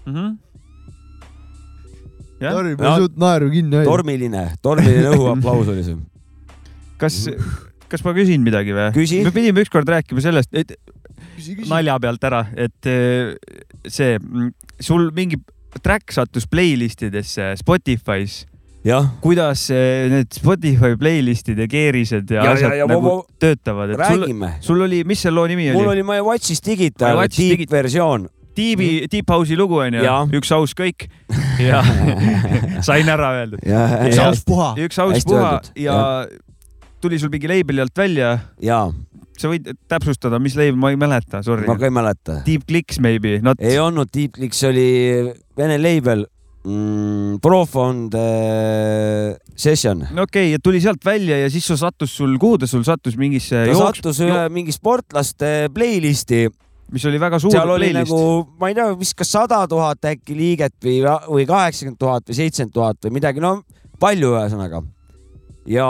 mm. 0.05 0.13
-hmm. 0.13 0.35
Sorry, 2.37 2.75
ma 2.77 2.83
Ja- 2.85 2.91
ei 2.93 3.01
suutnud 3.01 3.17
naeru 3.23 3.47
kinni 3.49 3.75
hoida. 3.79 3.89
tormiline, 3.89 4.43
tormiline 4.61 5.09
õhuaplaus 5.15 5.71
oli 5.73 5.83
see. 5.87 5.95
kas, 7.01 7.15
kas 7.89 8.03
ma 8.05 8.13
küsin 8.13 8.43
midagi 8.45 8.75
või? 8.77 8.91
Küsi. 8.93 9.23
me 9.25 9.31
pidime 9.33 9.63
ükskord 9.65 9.89
rääkima 9.89 10.21
sellest, 10.21 10.53
et 10.53 10.75
küsi, 11.35 11.55
küsi. 11.57 11.69
nalja 11.71 11.97
pealt 11.99 12.23
ära, 12.29 12.43
et 12.55 12.85
eh, 12.85 13.33
see, 13.89 14.19
sul 14.79 15.09
mingi 15.17 15.39
track 15.81 16.13
sattus 16.13 16.45
playlist 16.49 17.01
idesse 17.05 17.55
Spotify's. 17.59 18.45
jah, 18.87 19.09
kuidas 19.23 19.65
eh, 19.75 20.07
need 20.11 20.31
Spotify 20.37 20.93
playlist'ide 20.99 21.67
keerised 21.71 22.31
ja, 22.31 22.39
Ja- 22.41 22.45
ja 22.45 22.55
asjad 22.55 22.71
ja- 22.71 22.77
ja, 22.77 22.85
ja 22.85 22.87
nagu 22.93 23.01
ma- 23.03 23.37
töötavad, 23.43 23.91
et 23.93 23.99
sul, 24.07 24.23
räägime. 24.23 24.51
sul 24.63 24.81
oli, 24.87 25.03
mis 25.03 25.19
see 25.25 25.31
loo 25.33 25.45
nimi 25.49 25.69
mul 25.75 25.89
oli, 25.91 25.99
oli 25.99 26.07
My 26.07 26.19
Watch'is 26.23 26.63
Digital 26.65 27.19
deep 27.27 27.35
Digi- 27.59 27.69
versioon. 27.71 28.29
Deepi, 28.57 29.05
Deep 29.11 29.29
House'i 29.29 29.53
lugu 29.55 29.75
onju 29.83 30.01
Jaa., 30.01 30.23
üks 30.33 30.49
aus 30.55 30.71
kõik 30.73 31.03
ja 31.69 31.83
sain 32.87 33.05
ära 33.13 33.27
öeldud. 33.43 33.59
üks 33.61 34.15
Ja- 34.17 34.29
aus 34.31 34.41
puha. 34.47 34.71
üks 34.81 34.97
aus 35.03 35.13
Hästi 35.13 35.29
puha 35.29 35.51
öeldud, 35.51 35.69
ja 35.77 35.97
tuli 37.01 37.19
sul 37.21 37.29
mingi 37.29 37.47
label'i 37.51 37.83
alt 37.83 37.93
välja, 38.01 38.31
ja 38.61 38.79
sa 39.37 39.51
võid 39.51 39.69
täpsustada, 39.87 40.39
mis 40.41 40.55
label, 40.57 40.73
ma 40.81 40.89
ei 40.89 40.97
mäleta, 40.97 41.43
sorry 41.45 41.67
ma. 41.67 41.75
ka 41.77 41.85
ei 41.85 41.93
mäleta. 41.93 42.39
Deep 42.47 42.63
Clicks 42.65 42.97
maybe, 42.99 43.35
not 43.45 43.61
ei 43.61 43.77
olnud 43.77 44.09
Deep 44.13 44.33
Clicks, 44.39 44.63
oli 44.65 44.87
vene 45.57 45.77
label 45.77 46.25
mm,, 46.67 47.39
Profond 47.43 48.13
äh, 48.13 49.35
Session. 49.55 50.03
no 50.11 50.27
okei 50.27 50.51
okay,, 50.51 50.61
tuli 50.63 50.81
sealt 50.83 51.03
välja 51.05 51.39
ja 51.41 51.49
siis 51.51 51.65
sa 51.69 51.77
sattus 51.79 52.13
sul, 52.17 52.37
kuhu 52.41 52.59
ta 52.61 52.69
sul 52.69 52.85
sattus 52.87 53.17
mingisse 53.19 53.55
ta 53.55 53.71
jooks- 53.71 54.01
sattus 54.01 54.21
ühe 54.25 54.47
mingi 54.53 54.75
sportlaste 54.75 55.71
playlist'i, 55.73 56.45
mis 56.93 57.07
oli 57.09 57.21
väga 57.21 57.39
suur 57.41 57.55
seal 57.55 57.73
oli 57.73 57.91
playlist 57.91 58.11
nagu, 58.11 58.47
ma 58.59 58.71
ei 58.71 58.77
tea, 58.77 58.87
vist 58.99 59.17
kas 59.17 59.33
sada 59.37 59.63
tuhat 59.69 60.11
äkki 60.11 60.37
liiget 60.37 60.75
või, 60.83 60.99
või 61.27 61.47
kaheksakümmend 61.49 62.01
tuhat 62.01 62.27
või 62.27 62.39
seitsekümmend 62.41 62.75
tuhat 62.75 63.07
või 63.07 63.19
midagi, 63.19 63.43
no 63.43 63.59
palju 64.01 64.33
ühesõnaga. 64.35 64.83
ja, 65.71 65.89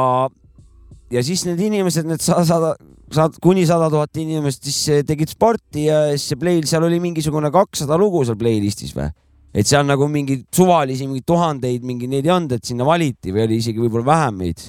ja 1.13 1.23
siis 1.25 1.45
need 1.49 1.61
inimesed, 1.69 2.07
need 2.07 2.23
sada, 2.23 2.45
sada, 2.47 2.73
sada, 3.11 3.43
kuni 3.43 3.65
sada 3.67 3.89
tuhat 3.93 4.19
inimest 4.21 4.67
siis 4.67 4.81
eh, 4.93 5.05
tegid 5.07 5.33
sporti 5.33 5.89
ja 5.89 6.07
siis 6.13 6.33
see 6.33 6.39
play, 6.39 6.61
seal 6.67 6.85
oli 6.87 7.01
mingisugune 7.03 7.51
kakssada 7.53 7.99
lugu 7.99 8.23
seal 8.27 8.39
playlist'is 8.39 8.95
või? 8.97 9.09
Et 9.53 9.67
seal 9.67 9.85
nagu 9.87 10.07
mingi 10.11 10.41
suvalisi, 10.53 11.07
mingi 11.07 11.23
tuhandeid, 11.25 11.85
mingi 11.87 12.09
neid 12.11 12.27
ei 12.27 12.33
olnud, 12.33 12.57
et 12.57 12.67
sinna 12.67 12.85
valiti 12.87 13.33
või 13.33 13.45
oli 13.47 13.61
isegi 13.61 13.81
võib-olla 13.81 14.05
vähem 14.11 14.43
meid. 14.43 14.67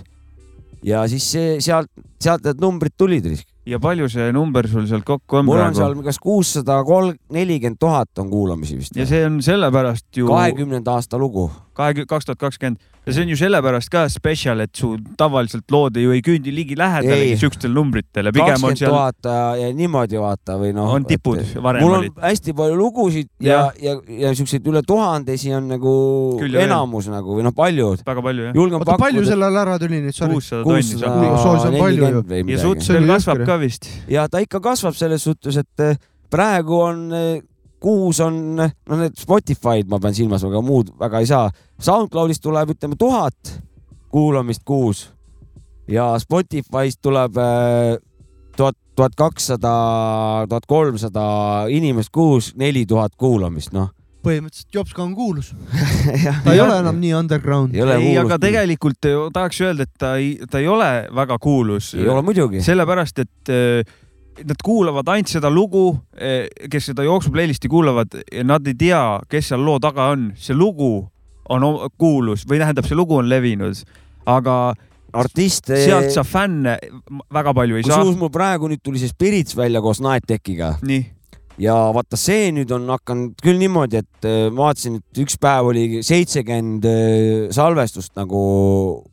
ja 0.86 1.02
siis 1.10 1.30
see, 1.32 1.56
sealt, 1.60 1.90
sealt 2.22 2.44
need 2.46 2.60
numbrid 2.62 2.94
tulid 2.96 3.26
ja 3.68 3.78
palju 3.82 4.08
see 4.08 4.30
number 4.32 4.68
sul 4.70 4.86
sealt 4.88 5.04
kokku 5.06 5.40
on 5.40 5.48
mul 5.48 5.60
on 5.60 5.74
seal 5.76 5.96
kas 6.04 6.20
kuussada 6.22 6.78
kolm, 6.86 7.16
nelikümmend 7.34 7.80
tuhat 7.80 8.22
on 8.22 8.30
kuulamisi 8.30 8.78
vist. 8.78 8.96
ja 8.96 9.06
see 9.08 9.24
on 9.26 9.40
sellepärast 9.44 10.06
ju, 10.16 10.28
kahekümnenda 10.30 10.94
aasta 10.98 11.18
lugu. 11.18 11.50
kahekümne, 11.78 12.08
kaks 12.08 12.28
tuhat 12.28 12.40
kakskümmend 12.46 12.80
ja 13.08 13.14
see 13.16 13.24
on 13.24 13.32
ju 13.32 13.38
sellepärast 13.40 13.90
ka 13.92 14.04
special, 14.12 14.60
et 14.64 14.74
su 14.76 14.92
tavaliselt 15.18 15.72
lood 15.72 15.96
ju 16.00 16.12
ei 16.14 16.22
küündi 16.24 16.52
ligilähedalegi 16.54 17.38
siukestele 17.40 17.74
numbritele, 17.74 18.32
pigem 18.36 18.66
on 18.68 18.76
seal. 18.78 18.92
tuhat 18.92 19.28
ja 19.62 19.70
niimoodi 19.76 20.20
vaata 20.20 20.58
või 20.60 20.74
noh. 20.76 20.92
on 20.94 21.06
tipud, 21.08 21.40
varem 21.64 21.84
mul 21.84 21.98
olid. 22.00 22.14
on 22.16 22.26
hästi 22.28 22.54
palju 22.58 22.78
lugusid 22.78 23.30
ja, 23.44 23.60
ja, 23.80 23.96
ja, 23.96 24.18
ja 24.26 24.34
siukseid 24.38 24.68
üle 24.68 24.82
tuhandesi 24.86 25.52
on 25.56 25.70
nagu 25.72 25.94
Küll, 26.40 26.58
enamus 26.62 27.08
jah. 27.08 27.18
nagu 27.18 27.38
või 27.38 27.46
noh, 27.48 27.56
palju. 27.56 27.90
väga 28.06 28.24
palju 28.28 28.48
jah. 28.50 28.62
oota, 28.78 28.98
palju 29.00 29.26
sellel 29.28 29.60
ära 29.64 29.78
tuli 29.80 30.02
nüüd? 30.04 30.22
kuussada 30.28 30.64
tonni 30.64 31.32
soos 31.42 31.68
on 31.68 31.78
palju 31.78 32.12
ju. 32.12 32.24
ja 32.52 32.62
veel 32.94 33.12
kasvab 33.14 33.44
ka 33.48 33.60
vist. 33.62 33.90
ja 34.10 34.26
ta 34.28 34.42
ikka 34.44 34.60
kasvab 34.64 34.96
selles 34.98 35.24
suhtes, 35.24 35.60
et 35.60 35.84
eh, 35.84 36.00
praegu 36.32 36.82
on 36.84 37.06
eh, 37.16 37.40
kuus 37.80 38.20
on, 38.24 38.56
no 38.58 38.98
need 38.98 39.18
Spotify'd 39.18 39.90
ma 39.90 40.00
pean 40.02 40.16
silmas, 40.16 40.44
aga 40.46 40.62
muud 40.64 40.92
väga 40.98 41.22
ei 41.22 41.30
saa. 41.30 41.50
SoundCloudist 41.82 42.42
tuleb, 42.42 42.74
ütleme 42.74 42.98
tuhat 42.98 43.54
kuulamist 44.12 44.64
kuus 44.66 45.08
ja 45.88 46.10
Spotify'st 46.20 47.02
tuleb 47.02 47.38
äh, 47.38 47.98
tuhat, 48.56 48.76
tuhat 48.96 49.14
kakssada, 49.16 49.76
tuhat 50.48 50.66
kolmsada 50.66 51.28
inimest 51.70 52.12
kuus, 52.12 52.52
neli 52.56 52.86
tuhat 52.86 53.14
kuulamist, 53.16 53.72
noh 53.76 53.94
põhimõtteliselt 54.18 54.74
Jopska 54.74 55.02
on 55.04 55.12
kuulus 55.16 55.52
ta 56.44 56.52
ei 56.52 56.60
ole 56.60 56.80
enam 56.82 56.98
nii 57.00 57.12
underground. 57.20 57.76
ei, 57.78 58.16
aga 58.18 58.38
tegelikult 58.42 58.98
tahaks 59.06 59.62
öelda, 59.62 59.86
et 59.86 59.94
ta 60.00 60.16
ei, 60.18 60.32
ta 60.50 60.58
ei 60.62 60.68
ole 60.68 60.90
väga 61.14 61.38
kuulus. 61.42 61.92
ei 61.94 62.08
ole 62.10 62.24
muidugi. 62.26 62.62
sellepärast, 62.66 63.22
et 63.24 63.52
äh, 63.54 63.96
nad 64.46 64.62
kuulavad 64.64 65.08
ainult 65.12 65.30
seda 65.30 65.50
lugu, 65.50 65.92
eh, 66.16 66.46
kes 66.70 66.90
seda 66.92 67.06
jooksu 67.06 67.32
playlist'i 67.34 67.70
kuulavad, 67.70 68.14
nad 68.46 68.66
ei 68.66 68.76
tea, 68.78 69.02
kes 69.30 69.52
seal 69.52 69.64
loo 69.64 69.78
taga 69.82 70.10
on. 70.14 70.32
see 70.36 70.56
lugu 70.56 71.08
on 71.48 71.64
kuulus 71.98 72.44
või 72.48 72.60
tähendab, 72.60 72.86
see 72.86 72.96
lugu 72.98 73.16
on 73.16 73.28
levinud, 73.28 73.80
aga 74.28 74.74
artiste. 75.12 75.78
sealt 75.84 76.12
sa 76.12 76.24
fänne 76.24 76.76
väga 77.32 77.54
palju 77.56 77.78
ei 77.78 77.82
Kus 77.82 77.92
saa. 77.92 78.02
kusjuures 78.02 78.20
mul 78.20 78.32
praegu 78.32 78.68
nüüd 78.68 78.82
tuli 78.84 79.00
see 79.00 79.08
Spirits 79.08 79.56
välja 79.56 79.80
koos 79.80 80.02
Nighttech'iga. 80.04 80.74
ja 81.58 81.74
vaata, 81.94 82.16
see 82.16 82.52
nüüd 82.52 82.70
on 82.70 82.88
hakanud 82.92 83.40
küll 83.42 83.58
niimoodi, 83.58 84.02
et 84.04 84.28
ma 84.52 84.68
vaatasin, 84.68 85.00
et 85.00 85.22
üks 85.24 85.38
päev 85.40 85.72
oli 85.72 86.02
seitsekümmend 86.02 86.84
eh, 86.84 87.48
salvestust 87.50 88.14
nagu 88.16 89.04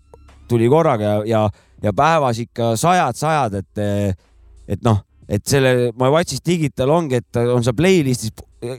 tuli 0.48 0.70
korraga 0.70 1.04
ja, 1.04 1.18
ja, 1.26 1.50
ja 1.84 1.94
päevas 1.94 2.40
ikka 2.44 2.76
sajad-sajad, 2.78 3.62
et, 3.64 4.18
et 4.68 4.82
noh 4.86 5.02
et 5.30 5.46
selle 5.48 5.92
My 5.98 6.12
Watch'is 6.14 6.44
Digital 6.46 6.92
ongi, 6.94 7.22
et 7.22 7.40
on 7.42 7.64
seal 7.66 7.78
playlist'is 7.78 8.34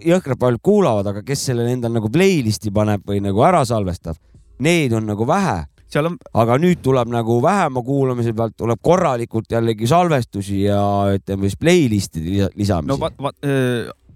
jõhkralt 0.07 0.41
paljud 0.41 0.63
kuulavad, 0.65 1.11
aga 1.13 1.23
kes 1.27 1.49
selle 1.51 1.67
endal 1.71 1.95
nagu 1.95 2.11
playlist'i 2.13 2.73
paneb 2.75 3.05
või 3.07 3.23
nagu 3.25 3.43
ära 3.47 3.65
salvestab, 3.69 4.19
neid 4.63 4.95
on 4.97 5.09
nagu 5.13 5.27
vähe. 5.29 5.65
On... 5.97 6.17
aga 6.37 6.57
nüüd 6.61 6.83
tuleb 6.85 7.09
nagu 7.09 7.39
vähema 7.41 7.81
kuulamise 7.81 8.35
pealt 8.37 8.57
tuleb 8.59 8.81
korralikult 8.85 9.53
jällegi 9.55 9.87
salvestusi 9.89 10.65
ja 10.67 10.81
ütleme 11.15 11.47
siis 11.47 11.57
playlist'ide 11.63 12.51
lisamisi. 12.59 12.91
no 12.91 12.99
va, 13.01 13.09
va, 13.23 13.31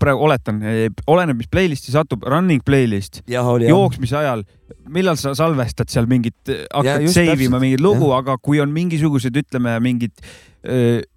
praegu 0.00 0.26
oletan, 0.26 0.60
oleneb, 1.08 1.38
mis 1.40 1.48
playlist'i 1.52 1.94
satub, 1.94 2.24
running 2.28 2.64
playlist, 2.66 3.22
jooksmise 3.30 4.18
ajal, 4.18 4.44
millal 4.92 5.18
sa 5.20 5.32
salvestad 5.38 5.92
seal 5.92 6.08
mingit, 6.10 6.36
hakkad 6.48 7.08
save 7.12 7.46
ima 7.46 7.60
mingit 7.62 7.84
lugu, 7.84 8.10
aga 8.16 8.36
kui 8.42 8.60
on 8.60 8.72
mingisugused, 8.74 9.36
ütleme, 9.44 9.76
mingid 9.84 10.16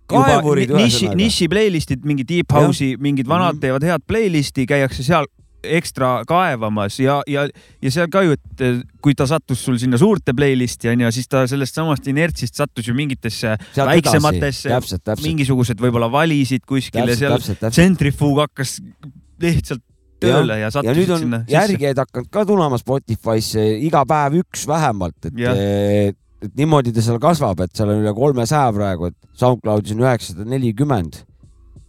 kaevurid 0.07 0.73
niši, 0.73 1.13
niši 1.17 1.47
playlist'id, 1.51 2.03
mingi 2.07 2.25
deep 2.27 2.51
house'i, 2.53 2.97
mingid 2.99 3.27
vanad 3.27 3.53
mm 3.53 3.57
-hmm. 3.57 3.61
teevad 3.61 3.83
head 3.83 4.05
playlist'i, 4.07 4.67
käiakse 4.69 5.03
seal 5.03 5.27
ekstra 5.63 6.23
kaevamas 6.27 6.99
ja, 6.99 7.21
ja, 7.27 7.45
ja 7.81 7.91
seal 7.91 8.09
ka 8.11 8.23
ju, 8.25 8.35
et 8.35 8.63
kui 9.03 9.15
ta 9.15 9.27
sattus 9.29 9.63
sul 9.63 9.77
sinna 9.79 9.97
suurte 9.97 10.35
playlist'i 10.35 10.91
onju, 10.91 11.11
siis 11.15 11.29
ta 11.31 11.45
sellest 11.47 11.79
samast 11.79 12.07
inertsist 12.11 12.59
sattus 12.59 12.87
ju 12.87 12.95
mingitesse 12.97 13.55
Sealt 13.71 13.89
väiksematesse, 13.89 14.69
mingisugused 15.23 15.79
võib-olla 15.79 16.11
valisid 16.11 16.65
kuskile, 16.67 17.15
seal. 17.15 17.39
tsentrifuug 17.69 18.43
hakkas 18.43 18.79
lihtsalt 19.43 19.83
tööle 20.23 20.57
ja, 20.57 20.67
ja 20.67 20.73
sattusid 20.73 20.91
ja 20.91 20.97
nüüd 20.99 21.13
on 21.15 21.23
sinna 21.25 21.39
järgijad 21.51 22.03
hakanud 22.03 22.29
ka 22.33 22.45
tulema 22.47 22.79
Spotify'sse 22.79 23.63
iga 23.87 24.03
päev 24.09 24.41
üks 24.43 24.67
vähemalt, 24.69 25.17
et 25.29 25.39
et 25.53 26.19
niimoodi 26.57 26.93
ta 26.95 27.03
seal 27.03 27.19
kasvab, 27.23 27.63
et 27.65 27.75
seal 27.77 27.91
on 27.93 28.01
üle 28.03 28.13
kolmesaja 28.17 28.71
praegu, 28.75 29.11
et 29.11 29.39
SoundCloudis 29.39 29.95
on 29.95 30.03
üheksasada 30.05 30.49
nelikümmend. 30.49 31.23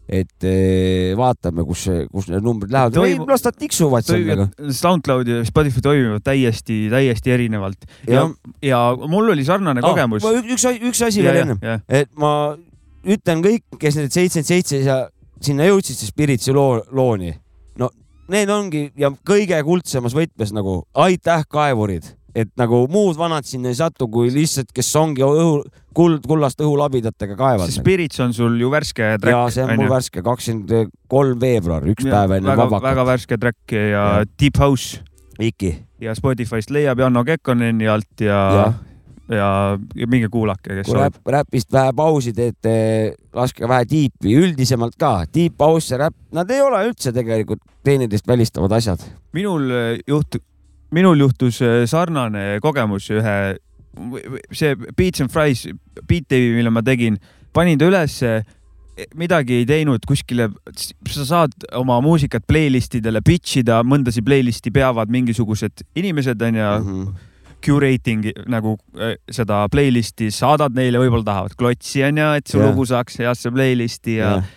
et 0.05 0.45
eh, 0.45 1.15
vaatame, 1.17 1.63
kus, 1.65 1.87
kus 2.13 2.27
need 2.29 2.45
numbrid 2.45 2.75
lähevad 2.75 2.93
Toim... 2.93 3.23
las 3.25 3.41
nad 3.47 3.55
tiksuvad 3.57 4.05
seal 4.05 4.27
nagu. 4.29 4.45
SoundCloud 4.77 5.31
ja 5.33 5.39
Spotify 5.49 5.81
toimivad 5.81 6.21
täiesti, 6.21 6.91
täiesti 6.93 7.33
erinevalt 7.33 7.87
ja, 8.05 8.27
ja, 8.27 8.27
ja 8.69 9.09
mul 9.09 9.33
oli 9.33 9.47
sarnane 9.49 9.81
ah, 9.81 9.89
kogemus. 9.89 10.27
üks, 10.45 10.67
üks 10.91 11.01
asi 11.09 11.25
veel 11.25 11.41
ennem, 11.47 11.63
et 11.89 12.13
ma 12.21 12.53
ütlen 13.01 13.41
kõik, 13.47 13.65
kes 13.81 13.97
need 13.97 14.13
seitsekümmend 14.13 14.51
seitse 14.51 14.83
ja 14.85 14.99
sinna 15.41 15.71
jõudsid, 15.71 15.97
see 15.97 16.13
Spiritsi 16.13 16.53
loo, 16.53 16.83
looni. 16.93 17.33
no 17.81 17.89
need 18.29 18.53
ongi 18.53 18.91
ja 19.01 19.09
kõige 19.25 19.57
kuldsemas 19.65 20.13
võtmes 20.17 20.53
nagu 20.53 20.83
aitäh, 21.07 21.49
kaevurid 21.49 22.13
et 22.35 22.51
nagu 22.59 22.85
muud 22.91 23.17
vanad 23.19 23.47
sinna 23.47 23.71
ei 23.71 23.79
satu, 23.79 24.09
kui 24.13 24.33
lihtsalt, 24.35 24.73
kes 24.75 24.91
ongi 24.99 25.23
õhu, 25.25 25.61
kuld, 25.95 26.25
kullast 26.27 26.63
õhulabidatega 26.65 27.37
kaevad. 27.39 27.71
see 27.71 27.81
Spirits 27.81 28.23
on 28.25 28.35
sul 28.37 28.57
ju 28.61 28.71
värske 28.73 29.15
track. 29.23 29.31
ja 29.31 29.43
see 29.55 29.67
on 29.67 29.77
mul 29.79 29.93
värske, 29.93 30.23
kakskümmend 30.27 30.95
kolm 31.11 31.39
veebruar, 31.43 31.87
üks 31.95 32.07
ja, 32.07 32.17
päev 32.17 32.39
enne 32.41 32.57
vabakat. 32.59 32.89
väga 32.91 33.07
värske 33.13 33.39
track 33.41 33.77
ja, 33.77 33.85
ja. 33.95 34.09
Deep 34.41 34.59
House. 34.59 35.03
Iki. 35.43 35.73
ja 36.03 36.15
Spotify'st 36.15 36.71
leiab 36.75 37.01
Janno 37.03 37.25
Kekkoneni 37.27 37.89
alt 37.91 38.23
ja, 38.23 38.43
ja 38.59 38.67
ja, 39.29 39.49
ja 39.97 40.07
minge 40.11 40.29
kuulake, 40.33 40.81
kes 40.81 40.89
kui 40.89 40.99
räpp, 40.99 41.21
räpist 41.33 41.73
vähe 41.73 41.93
pausi 41.97 42.35
teete, 42.37 42.75
laske 43.35 43.69
vähe 43.69 43.87
tiipi, 43.89 44.35
üldisemalt 44.37 44.99
ka, 45.01 45.15
tiip, 45.33 45.57
paus 45.59 45.89
ja 45.91 46.03
räpp, 46.05 46.17
nad 46.37 46.51
ei 46.53 46.61
ole 46.65 46.83
üldse 46.91 47.13
tegelikult 47.15 47.63
teineteist 47.87 48.29
välistavad 48.29 48.75
asjad. 48.77 49.05
minul 49.33 49.71
juht-, 50.09 50.43
minul 50.95 51.25
juhtus 51.27 51.61
äh, 51.65 51.85
sarnane 51.91 52.61
kogemus 52.65 53.11
ühe, 53.15 53.39
see 54.55 54.75
Beats 54.97 55.23
and 55.25 55.33
Fries, 55.33 55.67
Beat 56.09 56.29
Dave'i, 56.31 56.55
mille 56.57 56.73
ma 56.75 56.83
tegin, 56.87 57.19
panin 57.55 57.81
ta 57.81 57.91
ülesse 57.91 58.39
midagi 59.19 59.59
ei 59.59 59.67
teinud 59.67 60.05
kuskile, 60.07 60.49
sa 61.11 61.25
saad 61.27 61.55
oma 61.75 61.99
muusikat 62.05 62.45
playlist 62.47 62.95
idele 62.95 63.23
pitch 63.27 63.59
ida, 63.65 63.81
mõndasi 63.83 64.23
playlist'i 64.23 64.71
peavad 64.75 65.11
mingisugused 65.11 65.83
inimesed 65.99 66.43
onju 66.43 66.67
mm. 66.67 66.91
-hmm 66.91 67.31
curating 67.65 68.27
nagu 68.51 68.77
äh, 69.01 69.17
seda 69.33 69.65
playlist'i, 69.73 70.31
saadad 70.35 70.75
neile, 70.77 71.01
võib-olla 71.03 71.25
tahavad 71.25 71.57
klotsi 71.59 72.05
onju, 72.05 72.31
et 72.39 72.51
su 72.51 72.59
yeah. 72.61 72.69
lugu 72.69 72.87
saaks 72.91 73.17
heasse 73.23 73.53
playlist'i 73.55 74.19
ja 74.19 74.35
yeah. 74.37 74.51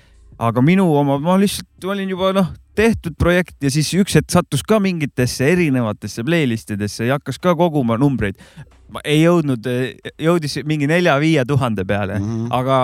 aga 0.49 0.63
minu 0.65 0.89
oma, 0.99 1.15
ma 1.23 1.37
lihtsalt 1.39 1.87
olin 1.87 2.11
juba 2.11 2.33
noh, 2.35 2.51
tehtud 2.77 3.17
projekt 3.19 3.57
ja 3.63 3.71
siis 3.73 3.89
üks 3.97 4.17
hetk 4.19 4.31
sattus 4.33 4.63
ka 4.67 4.79
mingitesse 4.83 5.49
erinevatesse 5.53 6.25
playlist 6.27 6.75
idesse 6.75 7.07
ja 7.07 7.17
hakkas 7.17 7.39
ka 7.41 7.55
koguma 7.57 7.97
numbreid. 7.97 8.37
ma 8.87 9.01
ei 9.03 9.19
jõudnud, 9.25 9.65
jõudis 10.21 10.61
mingi 10.63 10.87
nelja-viie 10.87 11.43
tuhande 11.45 11.83
peale 11.85 12.19
mm, 12.19 12.27
-hmm. 12.27 12.53
aga 12.55 12.77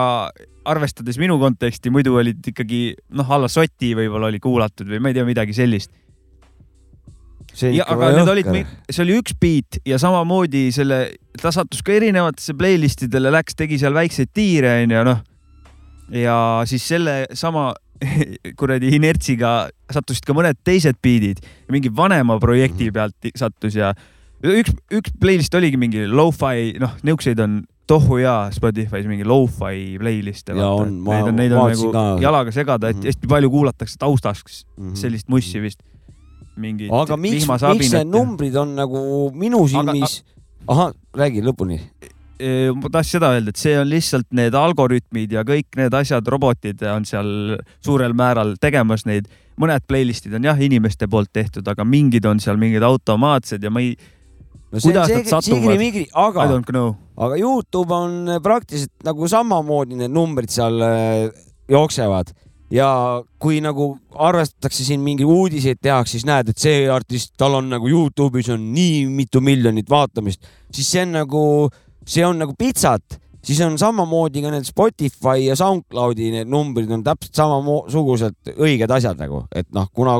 arvestades 0.65 1.17
minu 1.19 1.37
konteksti, 1.39 1.91
muidu 1.91 2.15
olid 2.19 2.43
ikkagi 2.53 2.95
noh, 3.15 3.29
alla 3.31 3.47
soti 3.51 3.93
võib-olla 3.95 4.31
oli 4.31 4.39
kuulatud 4.43 4.89
või 4.89 4.99
ma 4.99 5.11
ei 5.11 5.17
tea, 5.17 5.27
midagi 5.27 5.55
sellist. 5.55 5.91
Ja, 7.61 7.85
aga 7.85 8.09
need 8.15 8.29
olid, 8.31 8.47
see 8.89 9.03
oli 9.03 9.19
üks 9.19 9.35
beat 9.37 9.77
ja 9.85 9.99
samamoodi 10.01 10.71
selle, 10.73 11.13
ta 11.37 11.51
sattus 11.53 11.83
ka 11.85 11.93
erinevatesse 11.93 12.55
playlist 12.57 13.05
idele, 13.05 13.29
läks, 13.35 13.53
tegi 13.59 13.77
seal 13.81 13.93
väikseid 13.93 14.31
tiire 14.33 14.71
onju, 14.81 15.03
noh. 15.05 15.19
ja 16.17 16.37
siis 16.69 16.87
selle 16.87 17.27
sama 17.37 17.69
kuradi 18.59 18.93
inertsiga 18.97 19.53
sattusid 19.93 20.25
ka 20.27 20.35
mõned 20.35 20.59
teised 20.65 20.97
beat'id, 21.03 21.43
mingi 21.71 21.91
vanema 21.93 22.39
projekti 22.41 22.89
mhm. 22.89 22.95
pealt 22.97 23.37
sattus 23.39 23.77
ja 23.79 23.93
üks, 24.43 24.73
üks 24.91 25.13
playlist 25.21 25.55
oligi 25.55 25.79
mingi 25.79 26.07
lo-fi, 26.09 26.73
noh, 26.81 26.97
niisuguseid 27.03 27.39
on 27.43 27.61
tohu 27.89 28.19
ja 28.21 28.49
Spotify's 28.55 29.07
mingi 29.09 29.25
lo-fi 29.27 29.97
playlist'e. 29.99 30.55
Neid 30.55 31.29
on, 31.29 31.35
neid 31.35 31.55
on 31.55 31.73
nagu 31.73 31.89
ka. 31.95 32.03
jalaga 32.23 32.53
segada, 32.55 32.89
et 32.89 32.97
-hmm. 32.97 33.11
hästi 33.11 33.27
palju 33.27 33.49
kuulatakse 33.51 33.97
taustaks 33.99 34.65
-hmm. 34.65 34.95
sellist 34.95 35.29
mussi 35.29 35.61
vist. 35.61 35.83
aga 36.91 37.17
miks, 37.17 37.47
miks 37.47 37.91
need 37.91 38.07
numbrid 38.07 38.55
on 38.55 38.75
nagu 38.75 39.31
minu 39.33 39.67
silmis, 39.67 40.23
ahah, 40.67 40.93
räägi 41.13 41.41
lõpuni 41.41 41.79
ma 42.75 42.89
tahtsin 42.91 43.17
seda 43.17 43.33
öelda, 43.35 43.53
et 43.53 43.61
see 43.61 43.75
on 43.79 43.87
lihtsalt 43.89 44.27
need 44.35 44.55
algoritmid 44.57 45.35
ja 45.37 45.45
kõik 45.47 45.77
need 45.79 45.93
asjad, 45.97 46.27
robotid 46.29 46.81
on 46.89 47.07
seal 47.07 47.57
suurel 47.83 48.15
määral 48.17 48.55
tegemas 48.61 49.07
neid. 49.09 49.29
mõned 49.59 49.83
playlist'id 49.85 50.33
on 50.33 50.47
jah, 50.47 50.57
inimeste 50.57 51.05
poolt 51.07 51.29
tehtud, 51.33 51.67
aga 51.69 51.85
mingid 51.85 52.25
on 52.25 52.39
seal 52.41 52.57
mingid 52.57 52.81
automaatsed 52.81 53.63
ja 53.63 53.69
ma 53.69 53.83
ei 53.83 53.91
no 53.93 54.79
kuidas 54.81 55.07
see, 55.11 55.19
nad 55.19 55.29
satuvad? 55.29 55.99
aga, 56.13 56.47
aga 57.27 57.37
Youtube 57.37 57.93
on 57.93 58.39
praktiliselt 58.43 59.05
nagu 59.05 59.29
samamoodi 59.29 59.99
need 59.99 60.13
numbrid 60.13 60.49
seal 60.49 60.81
äh, 60.81 61.27
jooksevad 61.69 62.33
ja 62.73 62.89
kui 63.41 63.59
nagu 63.63 63.91
arvestatakse 64.17 64.85
siin 64.85 65.03
mingi 65.05 65.25
uudiseid 65.27 65.81
tehakse, 65.81 66.17
siis 66.17 66.27
näed, 66.27 66.49
et 66.49 66.61
see 66.61 66.87
artist, 66.89 67.33
tal 67.37 67.59
on 67.59 67.69
nagu 67.73 67.89
Youtube'is 67.89 68.49
on 68.53 68.65
nii 68.73 69.05
mitu 69.13 69.41
miljonit 69.45 69.89
vaatamist, 69.89 70.41
siis 70.73 70.89
see 70.95 71.03
on 71.05 71.13
nagu, 71.19 71.43
see 72.05 72.25
on 72.25 72.39
nagu 72.41 72.55
pitsat, 72.59 73.19
siis 73.43 73.59
on 73.65 73.77
samamoodi 73.79 74.43
ka 74.43 74.51
need 74.53 74.67
Spotify 74.67 75.47
ja 75.47 75.57
SoundCloudi 75.59 76.31
need 76.33 76.51
numbrid 76.51 76.91
on 76.91 77.03
täpselt 77.05 77.35
samasugused 77.39 78.53
õiged 78.55 78.91
asjad 78.95 79.19
nagu, 79.19 79.43
et 79.55 79.67
noh, 79.75 79.89
kuna 79.93 80.19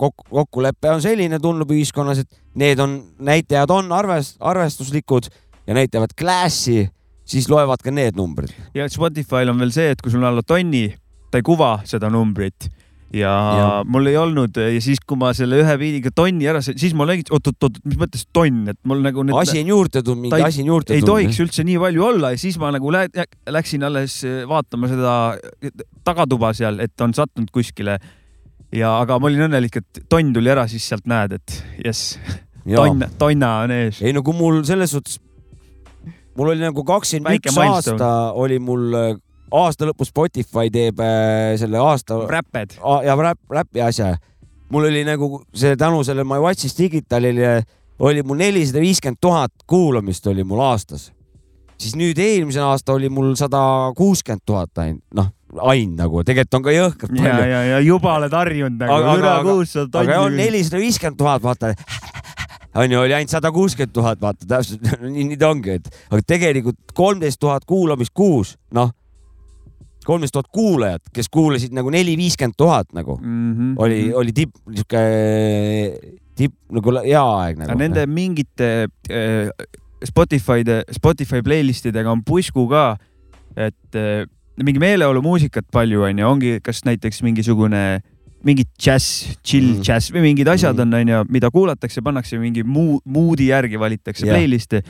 kokku, 0.00 0.26
kokkulepe 0.30 0.94
on 0.94 1.04
selline, 1.04 1.40
tundub 1.42 1.70
ühiskonnas, 1.74 2.24
et 2.24 2.40
need 2.60 2.80
on, 2.82 2.96
näitajad 3.22 3.70
on 3.74 3.92
arvest, 3.94 4.38
arvestuslikud 4.40 5.28
ja 5.66 5.76
näitavad 5.76 6.14
klassi, 6.18 6.88
siis 7.28 7.48
loevad 7.50 7.82
ka 7.84 7.92
need 7.94 8.18
numbrid. 8.18 8.54
ja 8.74 8.88
Spotify'l 8.90 9.52
on 9.52 9.60
veel 9.60 9.74
see, 9.74 9.94
et 9.94 10.02
kui 10.02 10.12
sul 10.12 10.24
on 10.24 10.32
alla 10.32 10.46
tonni, 10.46 10.88
ta 11.30 11.38
ei 11.38 11.46
kuva 11.46 11.78
seda 11.86 12.10
numbrit 12.10 12.70
ja, 13.14 13.32
ja 13.58 13.66
mul 13.88 14.06
ei 14.10 14.16
olnud 14.20 14.58
ja 14.60 14.82
siis, 14.82 15.00
kui 15.06 15.18
ma 15.18 15.32
selle 15.36 15.60
ühe 15.62 15.76
biidiga 15.80 16.12
tonni 16.14 16.48
ära 16.50 16.62
sain, 16.64 16.78
siis 16.80 16.94
ma 16.96 17.06
olin, 17.06 17.24
oot-oot-oot, 17.30 17.80
mis 17.88 17.98
mõttes 18.00 18.26
tonn, 18.34 18.68
et 18.72 18.78
mul 18.88 19.02
nagu 19.04 19.24
need.... 19.26 19.36
asi 19.40 19.62
on 19.62 19.72
juurde 19.72 20.04
tulnud, 20.04 20.28
mingi 20.28 20.46
asi 20.46 20.64
on 20.64 20.72
juurde 20.74 20.92
tulnud. 20.92 21.02
ei 21.02 21.08
tohiks 21.08 21.40
üldse 21.44 21.66
nii 21.66 21.80
palju 21.82 22.06
olla 22.12 22.32
ja 22.34 22.40
siis 22.40 22.58
ma 22.62 22.70
nagu 22.74 22.92
lä 22.94 23.06
läksin 23.50 23.86
alles 23.88 24.20
vaatama 24.50 24.90
seda 24.92 25.14
tagatuba 26.06 26.52
seal, 26.56 26.78
et 26.84 27.06
on 27.06 27.14
sattunud 27.16 27.50
kuskile 27.54 27.98
ja, 28.74 28.92
aga 29.00 29.18
ma 29.18 29.30
olin 29.30 29.48
õnnelik, 29.48 29.80
et 29.80 30.04
tonn 30.10 30.34
tuli 30.34 30.52
ära, 30.52 30.66
siis 30.70 30.86
sealt 30.90 31.08
näed, 31.10 31.34
et 31.40 31.56
jess, 31.84 32.14
tonn, 32.68 33.06
tonna 33.18 33.56
on 33.64 33.74
ees. 33.74 34.02
ei 34.04 34.14
no 34.16 34.22
kui 34.26 34.36
mul 34.38 34.62
selles 34.68 34.94
suhtes, 34.94 35.18
mul 36.38 36.54
oli 36.54 36.62
nagu 36.62 36.86
kakskümmend 36.86 37.42
üks 37.42 37.58
aasta 37.58 38.12
oli 38.38 38.60
mul 38.62 38.86
äh, 38.94 39.10
aasta 39.50 39.88
lõpus 39.88 40.10
Spotify 40.12 40.70
teeb 40.72 41.00
äh, 41.04 41.54
selle 41.60 41.80
aasta. 41.82 42.18
räpped. 42.28 42.78
ja 43.04 43.16
räpp, 43.16 43.40
räpi 43.50 43.82
asja. 43.84 44.16
mul 44.70 44.88
oli 44.90 45.04
nagu 45.04 45.42
see 45.54 45.76
tänu 45.76 46.04
sellele 46.04 46.24
My 46.24 46.40
Watch'is 46.42 46.76
Digitalile 46.78 47.62
oli 47.98 48.22
mul 48.22 48.36
nelisada 48.36 48.80
viiskümmend 48.80 49.18
tuhat 49.20 49.52
kuulamist 49.66 50.26
oli 50.26 50.44
mul 50.44 50.60
aastas. 50.60 51.12
siis 51.78 51.96
nüüd 51.96 52.18
eelmisel 52.18 52.64
aasta 52.64 52.92
oli 52.92 53.08
mul 53.08 53.34
sada 53.34 53.92
kuuskümmend 53.96 54.42
tuhat 54.46 54.78
ainult, 54.78 55.04
noh 55.14 55.32
ainult 55.58 55.98
nagu, 55.98 56.22
tegelikult 56.24 56.58
on 56.58 56.62
ka 56.62 56.74
jõhkralt 56.74 57.16
palju. 57.16 57.26
ja, 57.26 57.46
ja, 57.46 57.62
ja 57.74 57.80
juba 57.82 58.14
oled 58.18 58.34
harjunud 58.34 58.78
nagu 58.78 59.16
üle 59.16 59.34
kuussada 59.46 59.88
tonni. 59.90 60.12
aga 60.12 60.20
on 60.26 60.36
nelisada 60.38 60.82
viiskümmend 60.82 61.18
tuhat, 61.18 61.42
vaata 61.42 61.72
on 62.74 62.92
ju, 62.92 63.00
oli 63.00 63.14
ainult 63.16 63.34
sada 63.34 63.52
kuuskümmend 63.54 63.94
tuhat, 63.94 64.20
vaata 64.22 64.46
täpselt 64.46 64.86
nii, 65.02 65.26
nii 65.32 65.40
ta 65.40 65.50
ongi, 65.50 65.78
et 65.80 65.90
aga 66.10 66.22
tegelikult 66.34 66.94
kolmteist 66.94 67.40
tuhat 67.42 67.66
kuulamist 67.68 68.14
kuus, 68.14 68.54
noh, 68.76 68.92
kolmteist 70.10 70.34
tuhat 70.34 70.50
kuulajat, 70.54 71.12
kes 71.14 71.30
kuulasid 71.32 71.76
nagu 71.76 71.92
neli, 71.94 72.16
viiskümmend 72.18 72.58
tuhat 72.58 72.90
nagu 72.96 73.16
mm 73.20 73.52
-hmm. 73.52 73.76
oli, 73.84 74.00
oli 74.14 74.34
tipp, 74.36 74.56
niisugune 74.68 76.18
tipp 76.40 76.56
nagu 76.72 76.96
hea 77.04 77.22
aeg 77.22 77.60
nagu. 77.60 77.78
Nende 77.78 78.06
mingite 78.10 78.88
äh, 79.10 79.50
Spotify'de, 80.04 80.82
Spotify 80.96 81.42
playlist 81.44 81.86
idega 81.90 82.12
on 82.12 82.22
pusku 82.24 82.66
ka, 82.70 82.94
et 83.56 83.98
äh, 83.98 84.24
mingi 84.64 84.80
meeleolumuusikat 84.82 85.68
palju 85.72 86.06
onju, 86.08 86.26
ongi 86.26 86.56
kas 86.64 86.82
näiteks 86.88 87.22
mingisugune 87.26 88.00
mingid 88.46 88.70
džäss, 88.80 89.36
chill 89.44 89.74
mm. 89.74 89.84
džäss 89.84 90.12
või 90.14 90.24
mingid 90.30 90.48
asjad 90.48 90.78
mm. 90.78 90.86
on, 90.86 90.98
onju, 91.00 91.20
mida 91.32 91.50
kuulatakse, 91.52 92.00
pannakse 92.04 92.40
mingi 92.40 92.64
muu, 92.64 92.98
moodi 93.04 93.50
järgi 93.50 93.80
valitakse 93.80 94.24
yeah. 94.24 94.36
playlist'e. 94.36 94.80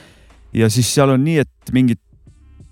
ja 0.55 0.71
siis 0.71 0.91
seal 0.95 1.11
on 1.15 1.25
nii, 1.27 1.43
et 1.43 1.75
mingid, 1.75 1.99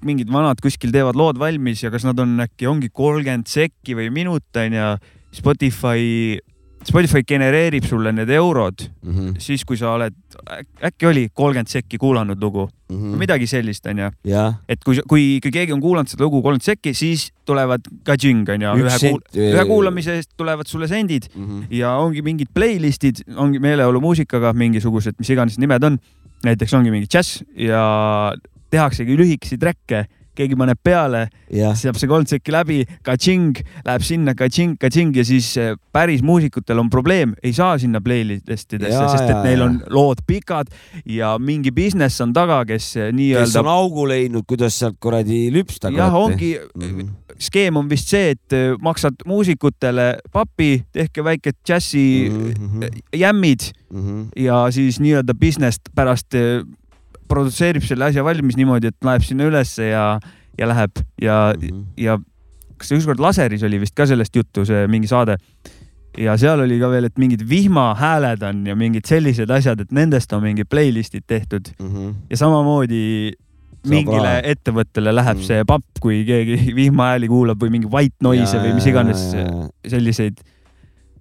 mingid 0.06 0.30
vanad 0.32 0.60
kuskil 0.62 0.92
teevad 0.94 1.16
lood 1.18 1.38
valmis 1.38 1.82
ja 1.82 1.90
kas 1.90 2.04
nad 2.06 2.18
on 2.20 2.38
äkki 2.40 2.68
ongi 2.70 2.90
kolmkümmend 2.92 3.48
sekki 3.50 3.96
või 3.98 4.10
minut 4.14 4.62
onju. 4.62 4.96
Spotify 5.34 6.38
Spotify 6.86 7.24
genereerib 7.26 7.84
sulle 7.84 8.12
need 8.14 8.30
eurod 8.30 8.84
mm 9.02 9.14
-hmm. 9.14 9.34
siis, 9.38 9.64
kui 9.64 9.76
sa 9.76 9.92
oled, 9.96 10.14
äkki 10.84 11.06
oli 11.06 11.28
kolmkümmend 11.34 11.68
sekki 11.68 11.98
kuulanud 11.98 12.42
lugu 12.42 12.68
mm, 12.88 12.96
-hmm. 12.96 13.18
midagi 13.18 13.46
sellist, 13.46 13.86
onju. 13.86 14.10
et 14.68 14.84
kui, 14.84 15.00
kui, 15.08 15.38
kui 15.42 15.50
keegi 15.50 15.72
on 15.72 15.80
kuulanud 15.80 16.08
seda 16.08 16.24
lugu 16.24 16.42
kolmkümmend 16.42 16.64
sekki, 16.64 16.94
siis 16.94 17.32
tulevad 17.44 17.80
ka 18.04 18.16
džing, 18.16 18.48
onju, 18.48 18.74
ühe, 18.84 18.98
kuul, 19.00 19.20
ühe 19.34 19.64
kuulamise 19.66 20.16
eest 20.16 20.30
tulevad 20.36 20.66
sulle 20.66 20.88
sendid 20.88 21.28
mm 21.34 21.46
-hmm. 21.46 21.66
ja 21.70 21.96
ongi 21.96 22.22
mingid 22.22 22.48
playlist'id, 22.54 23.24
ongi 23.36 23.58
meeleolumuusikaga 23.58 24.52
mingisugused, 24.52 25.14
mis 25.18 25.30
iganes 25.30 25.58
nimed 25.58 25.82
on. 25.82 25.98
näiteks 26.44 26.74
ongi 26.74 26.90
mingi 26.90 27.06
džäss 27.06 27.42
ja 27.56 28.32
tehaksegi 28.70 29.16
lühikesi 29.18 29.58
track'e 29.58 30.06
keegi 30.38 30.58
paneb 30.58 30.78
peale, 30.84 31.24
saab 31.78 31.98
see 31.98 32.10
kolm 32.10 32.26
sekki 32.28 32.54
läbi, 32.54 32.78
ka-tšing, 33.06 33.58
läheb 33.86 34.04
sinna 34.06 34.34
ka-tšing, 34.38 34.76
ka-tšing 34.80 35.16
ja 35.18 35.24
siis 35.26 35.50
eh, 35.60 35.74
päris 35.94 36.22
muusikutel 36.26 36.78
on 36.82 36.90
probleem, 36.92 37.34
ei 37.42 37.54
saa 37.56 37.74
sinna 37.80 38.02
playlist 38.04 38.76
idesse, 38.78 39.02
sest 39.12 39.26
et 39.26 39.40
neil 39.46 39.64
on 39.64 39.78
lood 39.94 40.22
pikad 40.28 40.70
ja 41.08 41.34
mingi 41.42 41.72
business 41.74 42.22
on 42.24 42.34
taga, 42.36 42.60
kes 42.68 42.90
eh, 42.98 43.10
nii-öelda. 43.14 43.48
kes 43.48 43.58
on 43.62 43.72
augu 43.72 44.06
leidnud, 44.10 44.46
kuidas 44.48 44.78
sealt 44.78 44.98
kuradi 45.02 45.48
lüpsta. 45.54 45.92
jah, 45.94 46.14
ongi 46.14 46.54
mm, 46.58 46.86
-hmm. 46.86 47.10
skeem 47.48 47.80
on 47.80 47.90
vist 47.90 48.14
see, 48.14 48.36
et 48.36 48.56
eh, 48.56 48.76
maksad 48.80 49.26
muusikutele 49.26 50.08
papi, 50.32 50.84
tehke 50.92 51.24
väike 51.24 51.56
džässi 51.64 52.30
mm 52.30 52.52
-hmm. 52.54 53.02
jämmid 53.16 53.72
mm 53.90 54.04
-hmm. 54.04 54.26
ja 54.44 54.66
siis 54.70 55.00
nii-öelda 55.00 55.34
business 55.34 55.80
pärast 55.94 56.34
produtseerib 57.28 57.84
selle 57.86 58.08
asja 58.08 58.24
valmis 58.26 58.58
niimoodi, 58.58 58.92
et 58.92 59.06
laeb 59.06 59.24
sinna 59.26 59.48
ülesse 59.48 59.90
ja, 59.90 60.04
ja 60.58 60.68
läheb 60.70 61.02
ja 61.22 61.38
mm, 61.54 61.68
-hmm. 61.68 61.84
ja 61.96 62.18
kas 62.78 62.92
ükskord 62.94 63.20
Laseris 63.20 63.62
oli 63.66 63.80
vist 63.80 63.96
ka 63.98 64.06
sellest 64.06 64.36
juttu, 64.36 64.64
see 64.64 64.86
mingi 64.86 65.10
saade. 65.10 65.36
ja 66.18 66.36
seal 66.36 66.60
oli 66.60 66.80
ka 66.80 66.88
veel, 66.90 67.04
et 67.04 67.18
mingid 67.18 67.44
vihmahääled 67.48 68.42
on 68.42 68.66
ja 68.66 68.74
mingid 68.76 69.06
sellised 69.06 69.50
asjad, 69.50 69.80
et 69.80 69.92
nendest 69.92 70.32
on 70.32 70.42
mingid 70.42 70.66
playlist'id 70.66 71.26
tehtud 71.26 71.68
mm. 71.78 71.86
-hmm. 71.86 72.14
ja 72.30 72.36
samamoodi 72.36 73.32
mingile 73.86 74.22
raha. 74.22 74.40
ettevõttele 74.42 75.14
läheb 75.14 75.36
mm 75.36 75.42
-hmm. 75.42 75.46
see 75.46 75.64
papp, 75.64 75.86
kui 76.00 76.24
keegi 76.24 76.58
vihmahääli 76.80 77.28
kuulab 77.28 77.62
või 77.62 77.70
mingi 77.70 77.86
white 77.86 78.16
noise 78.22 78.58
või 78.58 78.74
mis 78.74 78.86
iganes 78.86 79.36
selliseid 79.86 80.40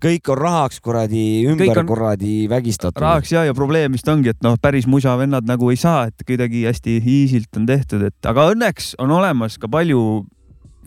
kõik 0.02 0.32
on 0.34 0.40
rahaks 0.40 0.80
kuradi 0.84 1.26
ümber 1.50 1.82
on... 1.82 1.90
kuradi 1.90 2.48
vägistatud. 2.52 3.02
rahaks 3.02 3.34
ja, 3.34 3.46
ja 3.48 3.56
probleem 3.58 3.96
vist 3.98 4.08
ongi, 4.12 4.34
et 4.34 4.42
noh, 4.46 4.58
päris 4.62 4.88
musavennad 4.90 5.48
nagu 5.50 5.72
ei 5.74 5.80
saa, 5.80 6.08
et 6.12 6.26
kuidagi 6.28 6.66
hästi 6.68 7.00
easy'lt 7.02 7.62
on 7.62 7.70
tehtud, 7.70 8.08
et 8.10 8.32
aga 8.32 8.50
õnneks 8.54 8.96
on 9.04 9.14
olemas 9.18 9.60
ka 9.62 9.70
palju 9.72 10.02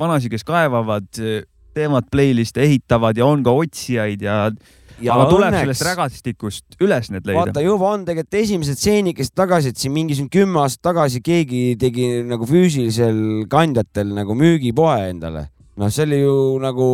vanasi, 0.01 0.33
kes 0.33 0.47
kaevavad, 0.49 1.09
teevad 1.77 2.11
playlist'e, 2.13 2.65
ehitavad 2.65 3.19
ja 3.19 3.27
on 3.29 3.45
ka 3.47 3.55
otsijaid 3.65 4.23
ja 4.25 4.43
ja 5.01 5.15
aga 5.17 5.29
tuleb 5.31 5.49
õnneks, 5.49 5.65
sellest 5.65 5.87
rägastikust 5.87 6.83
üles 6.85 7.09
need 7.13 7.25
leida. 7.29 7.39
vaata, 7.41 7.63
juba 7.65 7.93
on 7.95 8.05
tegelikult 8.09 8.41
esimesed 8.43 8.81
stseenikesed 8.81 9.35
tagasi, 9.39 9.73
et 9.73 9.81
siin 9.81 9.95
mingisugune 9.95 10.33
kümme 10.35 10.61
aastat 10.65 10.91
tagasi 10.91 11.23
keegi 11.25 11.63
tegi 11.81 12.11
nagu 12.29 12.49
füüsilisel 12.49 13.47
kandjatel 13.53 14.13
nagu 14.17 14.37
müügipoe 14.37 15.09
endale 15.09 15.49
noh, 15.77 15.91
see 15.93 16.07
oli 16.09 16.23
ju 16.23 16.35
nagu 16.63 16.89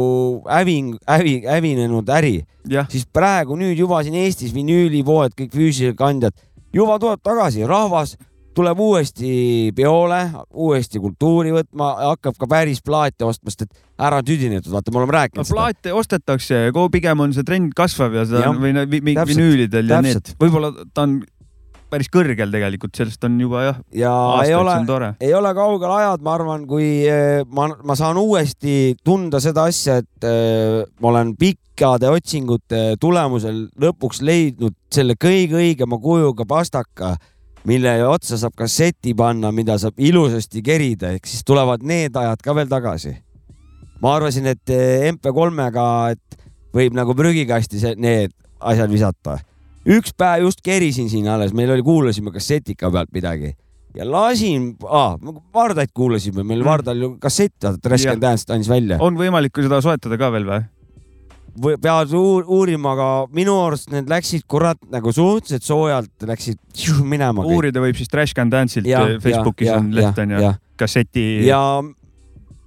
häving, 0.49 0.97
hävi, 1.09 1.39
hävinenud 1.47 2.11
äri. 2.17 2.41
siis 2.91 3.07
praegu 3.07 3.57
nüüd 3.57 3.79
juba 3.79 4.03
siin 4.03 4.19
Eestis 4.19 4.55
vinüülipoed, 4.55 5.37
kõik 5.39 5.55
füüsilised 5.55 5.97
kandjad 5.97 6.35
juba 6.77 6.99
tuleb 7.01 7.23
tagasi, 7.25 7.65
rahvas 7.67 8.17
tuleb 8.57 8.79
uuesti 8.81 9.31
peole, 9.77 10.21
uuesti 10.57 11.01
kultuuri 11.01 11.53
võtma, 11.53 11.91
hakkab 12.15 12.39
ka 12.41 12.49
päris 12.49 12.81
plaate 12.85 13.27
ostma, 13.27 13.53
sest 13.53 13.67
et 13.67 14.07
ära 14.09 14.23
tüdinetud, 14.25 14.71
vaata, 14.73 14.93
me 14.95 15.03
oleme 15.03 15.17
rääkinud 15.19 15.45
no,. 15.45 15.57
plaate 15.59 15.93
ostetakse, 15.93 16.63
pigem 16.93 17.21
on 17.21 17.37
see 17.37 17.45
trend 17.45 17.75
kasvav 17.77 18.17
ja 18.17 18.25
seda 18.29 18.47
ja, 18.47 18.55
või 18.57 18.73
vinüülidel 19.29 19.93
ja 19.93 20.01
need, 20.05 20.33
võib-olla 20.41 20.73
ta 20.97 21.05
on 21.05 21.19
päris 21.91 22.11
kõrgel 22.13 22.51
tegelikult, 22.53 22.95
sellest 22.99 23.25
on 23.27 23.37
juba 23.41 23.63
jah. 23.65 23.79
ja 23.95 24.13
aastaid, 24.13 24.51
ei 24.51 24.95
ole, 24.95 25.11
ei 25.29 25.35
ole 25.39 25.53
kaugel 25.57 25.93
ajad, 25.97 26.25
ma 26.27 26.35
arvan, 26.35 26.67
kui 26.69 26.89
eh, 27.07 27.45
ma, 27.47 27.69
ma 27.87 27.97
saan 27.99 28.19
uuesti 28.21 28.97
tunda 29.07 29.41
seda 29.43 29.67
asja, 29.71 30.01
et 30.03 30.27
äh, 30.27 30.83
ma 31.03 31.13
olen 31.13 31.35
pikkade 31.39 32.11
otsingute 32.11 32.83
tulemusel 33.03 33.67
lõpuks 33.83 34.23
leidnud 34.27 34.77
selle 34.93 35.19
kõige 35.21 35.61
õigema 35.61 36.01
kujuga 36.03 36.47
pastaka, 36.49 37.15
mille 37.67 37.97
otsa 38.07 38.39
saab 38.41 38.55
kasseti 38.59 39.15
panna, 39.19 39.53
mida 39.55 39.79
saab 39.83 39.99
ilusasti 39.99 40.63
kerida, 40.67 41.15
ehk 41.15 41.31
siis 41.31 41.47
tulevad 41.47 41.87
need 41.87 42.17
ajad 42.17 42.43
ka 42.43 42.55
veel 42.59 42.71
tagasi. 42.71 43.17
ma 44.03 44.17
arvasin, 44.19 44.51
et 44.53 44.75
eh, 44.75 45.11
MP3-ga, 45.13 45.91
et 46.17 46.43
võib 46.77 46.97
nagu 46.99 47.15
prügikasti 47.17 47.95
need 47.97 48.35
asjad 48.61 48.91
visata 48.91 49.39
üks 49.87 50.15
päev 50.19 50.47
just 50.47 50.63
kerisin 50.67 51.11
siin 51.13 51.29
alles, 51.31 51.55
meil 51.57 51.71
oli, 51.75 51.85
kuulasime 51.87 52.33
kassetika 52.35 52.91
pealt 52.91 53.13
midagi 53.15 53.55
ja 53.97 54.07
lasin 54.11 54.75
ah,, 54.85 55.17
Vardaid 55.55 55.93
kuulasime, 55.95 56.45
meil 56.45 56.61
mm. 56.61 56.69
Vardal 56.69 57.03
ju 57.03 57.13
kassett, 57.21 57.57
Can 57.61 58.21
Dance 58.21 58.53
andis 58.53 58.69
välja. 58.69 58.99
on 59.01 59.17
võimalik 59.19 59.57
seda 59.57 59.81
soetada 59.85 60.19
ka 60.21 60.33
veel 60.35 60.49
või? 60.49 60.65
või 61.57 61.79
pead 61.81 62.13
uur, 62.13 62.45
uurima, 62.53 62.93
aga 62.93 63.09
minu 63.33 63.55
arust 63.65 63.89
need 63.93 64.11
läksid 64.13 64.45
kurat 64.49 64.81
nagu 64.93 65.13
suhteliselt 65.13 65.65
soojalt 65.65 66.27
läksid 66.29 66.61
minema. 67.15 67.47
uurida 67.49 67.81
võib 67.81 67.97
siis 67.97 68.13
Trash 68.13 68.37
Can 68.37 68.53
Dance'ilt, 68.53 68.91
Facebookis 69.23 69.71
ja, 69.71 69.79
on 69.81 69.95
leht 69.97 70.21
on 70.21 70.37
ju, 70.37 70.53
kasseti. 70.77 71.27
ja 71.49 71.63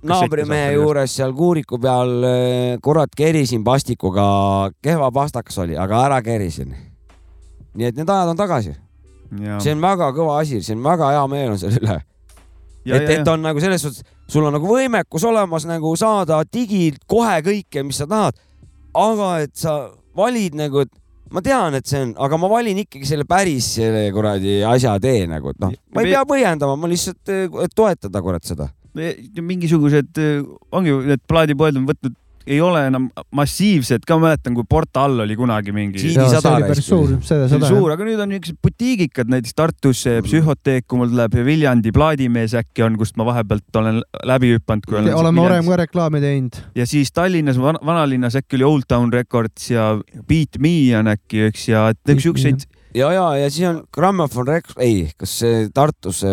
naabrimehe 0.09 0.73
juures 0.79 1.13
seal 1.19 1.33
kuuriku 1.37 1.77
peal, 1.81 2.13
eh, 2.25 2.77
kurat, 2.81 3.13
kerisin 3.15 3.63
pastikuga, 3.63 4.25
kehva 4.81 5.11
pastakas 5.11 5.59
oli, 5.61 5.77
aga 5.77 6.05
ära 6.07 6.21
kerisin. 6.25 6.88
Nii 7.77 7.89
et 7.89 7.97
need 7.99 8.09
ajad 8.09 8.33
on 8.33 8.39
tagasi. 8.39 8.75
see 9.61 9.73
on 9.75 9.83
väga 9.83 10.11
kõva 10.15 10.39
asi, 10.41 10.61
see 10.65 10.77
on 10.77 10.85
väga 10.85 11.11
hea 11.15 11.25
meel 11.31 11.51
on 11.53 11.59
selle 11.61 11.81
üle. 11.81 11.97
et, 12.89 13.09
et 13.17 13.27
on 13.27 13.43
nagu 13.45 13.61
selles 13.61 13.83
suhtes, 13.85 14.05
sul 14.29 14.47
on 14.47 14.55
nagu 14.57 14.69
võimekus 14.69 15.25
olemas 15.29 15.67
nagu 15.69 15.93
saada 15.99 16.41
digilt 16.53 17.03
kohe 17.09 17.41
kõike, 17.45 17.83
mis 17.85 18.01
sa 18.01 18.09
tahad. 18.09 18.39
aga 18.93 19.35
et 19.45 19.53
sa 19.57 19.75
valid 20.17 20.57
nagu, 20.57 20.81
et 20.81 20.91
ma 21.31 21.43
tean, 21.45 21.77
et 21.77 21.85
see 21.85 22.01
on, 22.07 22.15
aga 22.17 22.41
ma 22.41 22.49
valin 22.49 22.81
ikkagi 22.85 23.05
selle 23.05 23.27
päris 23.29 23.75
selle 23.77 24.07
kuradi 24.15 24.59
asja 24.65 24.97
tee 25.01 25.27
nagu, 25.29 25.53
et 25.53 25.61
noh, 25.61 25.77
ma 25.93 26.03
ei 26.03 26.15
pea 26.15 26.25
põhjendama, 26.25 26.79
ma 26.79 26.89
lihtsalt 26.89 27.37
toetada 27.75 28.25
kurat 28.25 28.47
seda 28.49 28.71
mingisugused, 28.93 30.17
ongi 30.73 30.95
need 31.05 31.21
plaadipoed 31.29 31.77
on 31.77 31.85
võtnud 31.89 32.15
ei 32.47 32.59
ole 32.63 32.85
enam 32.89 33.07
massiivsed, 33.35 34.05
ka 34.07 34.17
mäletan, 34.21 34.55
kui 34.57 34.65
Porta 34.69 35.03
all 35.07 35.23
oli 35.25 35.35
kunagi 35.39 35.73
mingi. 35.75 36.01
see 36.01 36.81
suur, 36.81 37.15
suur, 37.21 37.93
aga 37.93 38.07
nüüd 38.07 38.21
on 38.21 38.31
niisugused 38.31 38.59
butiigikad, 38.63 39.29
näiteks 39.31 39.55
Tartus 39.57 40.03
Psühhoteek, 40.25 40.87
kui 40.89 41.01
mul 41.01 41.11
tuleb 41.13 41.37
Viljandi 41.45 41.93
plaadimees 41.95 42.55
äkki 42.59 42.85
on, 42.85 42.97
kust 42.99 43.19
ma 43.19 43.27
vahepealt 43.29 43.81
olen 43.81 44.01
läbi 44.29 44.53
hüpanud. 44.55 44.89
oleme 45.19 45.45
varem 45.45 45.69
ka 45.69 45.79
reklaami 45.83 46.23
teinud. 46.23 46.59
ja 46.75 46.87
siis 46.89 47.13
Tallinnas 47.15 47.59
van, 47.61 47.79
vanalinnas 47.85 48.39
äkki 48.39 48.59
oli 48.59 48.69
Old 48.69 48.89
Town 48.89 49.13
Records 49.13 49.71
ja 49.71 49.91
Beat 50.27 50.59
Me 50.59 50.75
on 50.99 51.11
äkki 51.11 51.49
üks 51.49 51.67
ja 51.71 51.89
et 51.93 52.15
siukseid. 52.19 52.65
ja, 52.95 53.11
ja, 53.13 53.27
ja 53.43 53.49
siis 53.49 53.67
on 53.69 53.83
Grammofon 53.93 54.47
Records, 54.47 54.79
ei, 54.83 55.09
kas 55.17 55.39
see 55.43 55.67
Tartus 55.73 56.23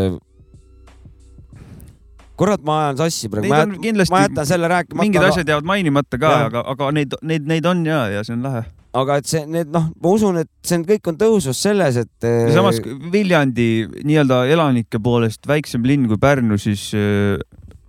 kurat, 2.37 2.63
ma 2.67 2.79
ajan 2.85 3.03
sassi 3.05 3.31
praegu, 3.33 3.51
ma, 3.51 3.65
jät, 3.65 4.01
ma 4.13 4.23
jätan 4.27 4.49
selle 4.49 4.71
rääkimata. 4.73 5.03
mingid 5.03 5.23
aga... 5.23 5.35
asjad 5.35 5.53
jäävad 5.53 5.69
mainimata 5.69 6.21
ka, 6.21 6.33
aga, 6.51 6.65
aga 6.75 6.91
neid, 6.97 7.17
neid, 7.23 7.47
neid 7.49 7.69
on 7.69 7.85
ja, 7.89 8.07
ja 8.13 8.25
see 8.27 8.37
on 8.37 8.45
lahe. 8.47 8.65
aga 8.97 9.19
et 9.21 9.29
see, 9.31 9.43
need 9.51 9.73
noh, 9.73 9.91
ma 9.93 10.15
usun, 10.17 10.41
et 10.45 10.51
see 10.67 10.81
on, 10.81 10.87
kõik 10.89 11.13
on 11.13 11.21
tõusus 11.21 11.61
selles, 11.67 12.01
et. 12.05 12.29
ja 12.29 12.55
samas 12.57 12.81
Viljandi 13.13 13.69
nii-öelda 14.03 14.45
elanike 14.53 15.01
poolest 15.03 15.49
väiksem 15.49 15.87
linn 15.89 16.09
kui 16.11 16.21
Pärnu, 16.21 16.61
siis 16.61 16.89
äh, 16.97 17.41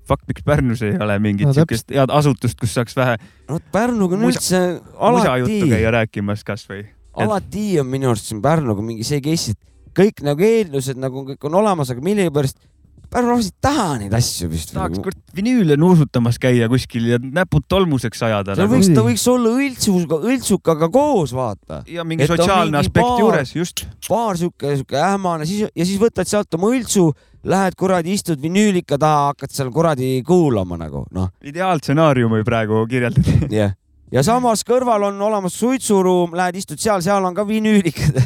fuck, 0.08 0.24
miks 0.28 0.46
Pärnus 0.48 0.84
ei 0.86 0.96
ole 1.04 1.20
mingit 1.24 1.50
no, 1.50 1.56
siukest 1.56 1.92
head 1.94 2.12
asutust, 2.14 2.60
kus 2.60 2.76
saaks 2.78 2.96
vähe. 2.98 3.18
no 3.52 3.60
Pärnuga 3.74 4.18
on 4.18 4.28
üldse 4.30 4.62
alati. 4.96 5.18
musajuttu 5.20 5.72
käia 5.74 5.94
rääkimas 6.00 6.44
kasvõi. 6.48 6.86
alati 7.26 7.70
on 7.82 7.90
minu 7.92 8.12
arust 8.14 8.32
siin 8.32 8.42
Pärnuga 8.44 8.86
mingi 8.86 9.08
see 9.08 9.22
case, 9.24 9.56
et 9.56 9.64
kõik 9.98 10.24
nagu 10.26 10.46
eeldused 10.46 11.00
nagu 11.02 11.26
kõik 11.32 11.50
on 11.50 11.60
olemas, 11.62 11.92
aga 11.92 12.04
millegipärast 12.06 12.60
Ei 13.08 13.50
taha 13.64 13.86
neid 14.02 14.14
asju 14.18 14.50
vist. 14.52 14.74
tahaks 14.76 15.00
kurat 15.04 15.38
vinüüle 15.38 15.78
nuusutamas 15.80 16.40
käia 16.42 16.68
kuskil 16.72 17.08
ja 17.14 17.20
näpud 17.22 17.66
tolmuseks 17.70 18.22
ajada. 18.28 18.56
ta 18.56 18.66
nagu. 18.66 18.76
võiks, 18.76 18.92
ta 18.94 19.06
võiks 19.06 19.24
olla 19.32 19.54
õltsuga, 19.56 20.20
õltsukaga 20.34 20.92
koos, 20.92 21.34
vaata. 21.38 21.82
ja 21.88 22.04
mingi 22.04 22.28
et 22.28 22.34
sotsiaalne 22.34 22.82
aspekt 22.82 23.08
paar, 23.08 23.24
juures, 23.24 23.56
just. 23.56 23.88
paar 24.10 24.38
sihuke, 24.38 24.76
sihuke 24.76 25.00
ähmane, 25.00 25.48
siis 25.50 25.72
ja 25.72 25.88
siis 25.88 25.98
võtad 26.02 26.30
sealt 26.30 26.60
oma 26.60 26.74
õltsu, 26.76 27.08
lähed 27.48 27.80
kuradi, 27.80 28.14
istud 28.18 28.44
vinüülika 28.44 29.00
taha, 29.02 29.32
hakkad 29.32 29.56
seal 29.56 29.72
kuradi 29.74 30.22
kuulama 30.28 30.80
nagu 30.80 31.08
noh. 31.16 31.34
ideaalstsenaariumi 31.42 32.44
praegu 32.48 32.86
kirjeldad. 32.92 33.36
jah 33.48 33.52
yeah 33.52 33.76
ja 34.14 34.24
samas 34.26 34.64
kõrval 34.68 35.10
on 35.10 35.20
olemas 35.28 35.58
suitsuruum, 35.60 36.36
lähed 36.38 36.62
istud 36.62 36.80
seal, 36.82 37.04
seal 37.06 37.26
on 37.28 37.36
ka 37.36 37.46
vinüülikad 37.48 38.20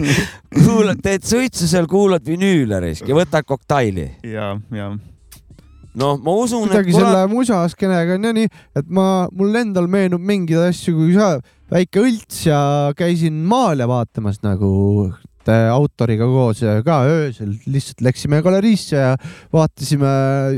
kuulad, 0.64 1.02
teed 1.04 1.26
suitsu 1.28 1.68
seal, 1.68 1.88
kuulad 1.90 2.24
vinüüle 2.26 2.80
risk 2.84 3.08
ja 3.08 3.18
võtad 3.18 3.46
koktaili. 3.48 4.08
ja, 4.26 4.54
ja. 4.74 4.88
noh, 5.98 6.18
ma 6.24 6.36
usun. 6.40 6.66
kuidagi 6.66 6.94
kurat... 6.94 7.04
selle 7.04 7.28
musaskenega 7.32 8.18
on 8.18 8.28
jah 8.30 8.36
nii, 8.40 8.50
et 8.80 8.90
ma, 9.00 9.06
mul 9.32 9.62
endal 9.62 9.88
meenub 9.90 10.24
mingeid 10.24 10.70
asju, 10.70 10.96
kui 10.96 11.16
sa 11.18 11.36
väike 11.72 12.04
õlts 12.04 12.44
ja 12.48 12.60
käisin 12.96 13.42
Maale 13.48 13.88
vaatamas 13.88 14.40
nagu 14.46 14.70
autoriga 15.48 16.26
koos 16.28 16.58
ja 16.60 16.74
ka 16.84 16.98
öösel 17.08 17.54
lihtsalt 17.72 18.02
läksime 18.04 18.42
galeriisse 18.44 18.96
ja 18.96 19.14
vaatasime 19.52 20.10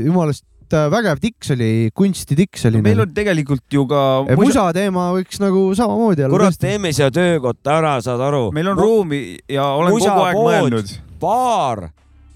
jumalast 0.03 0.43
et 0.71 0.77
äh, 0.77 0.87
vägev 0.91 1.19
tiks 1.21 1.51
oli, 1.55 1.91
kunstitiks 1.95 2.65
oli. 2.69 2.81
meil 2.83 3.03
on 3.03 3.13
tegelikult 3.15 3.65
ju 3.73 3.83
ka. 3.89 4.01
musa 4.39 4.69
teema 4.75 5.09
võiks 5.15 5.41
nagu 5.43 5.63
samamoodi 5.77 6.25
olla. 6.25 6.33
kurat, 6.35 6.59
teeme 6.59 6.93
siia 6.95 7.11
töökotta 7.11 7.77
ära, 7.79 7.95
saad 8.03 8.21
aru. 8.23 8.49
meil 8.55 8.71
on 8.71 8.79
Mu 8.79 8.85
ruumi 8.85 9.21
ja 9.51 9.67
olen 9.75 9.95
musa 9.95 10.13
kogu 10.13 10.25
aeg 10.25 10.37
pood, 10.39 10.51
mõelnud. 10.51 10.93
baar 11.21 11.83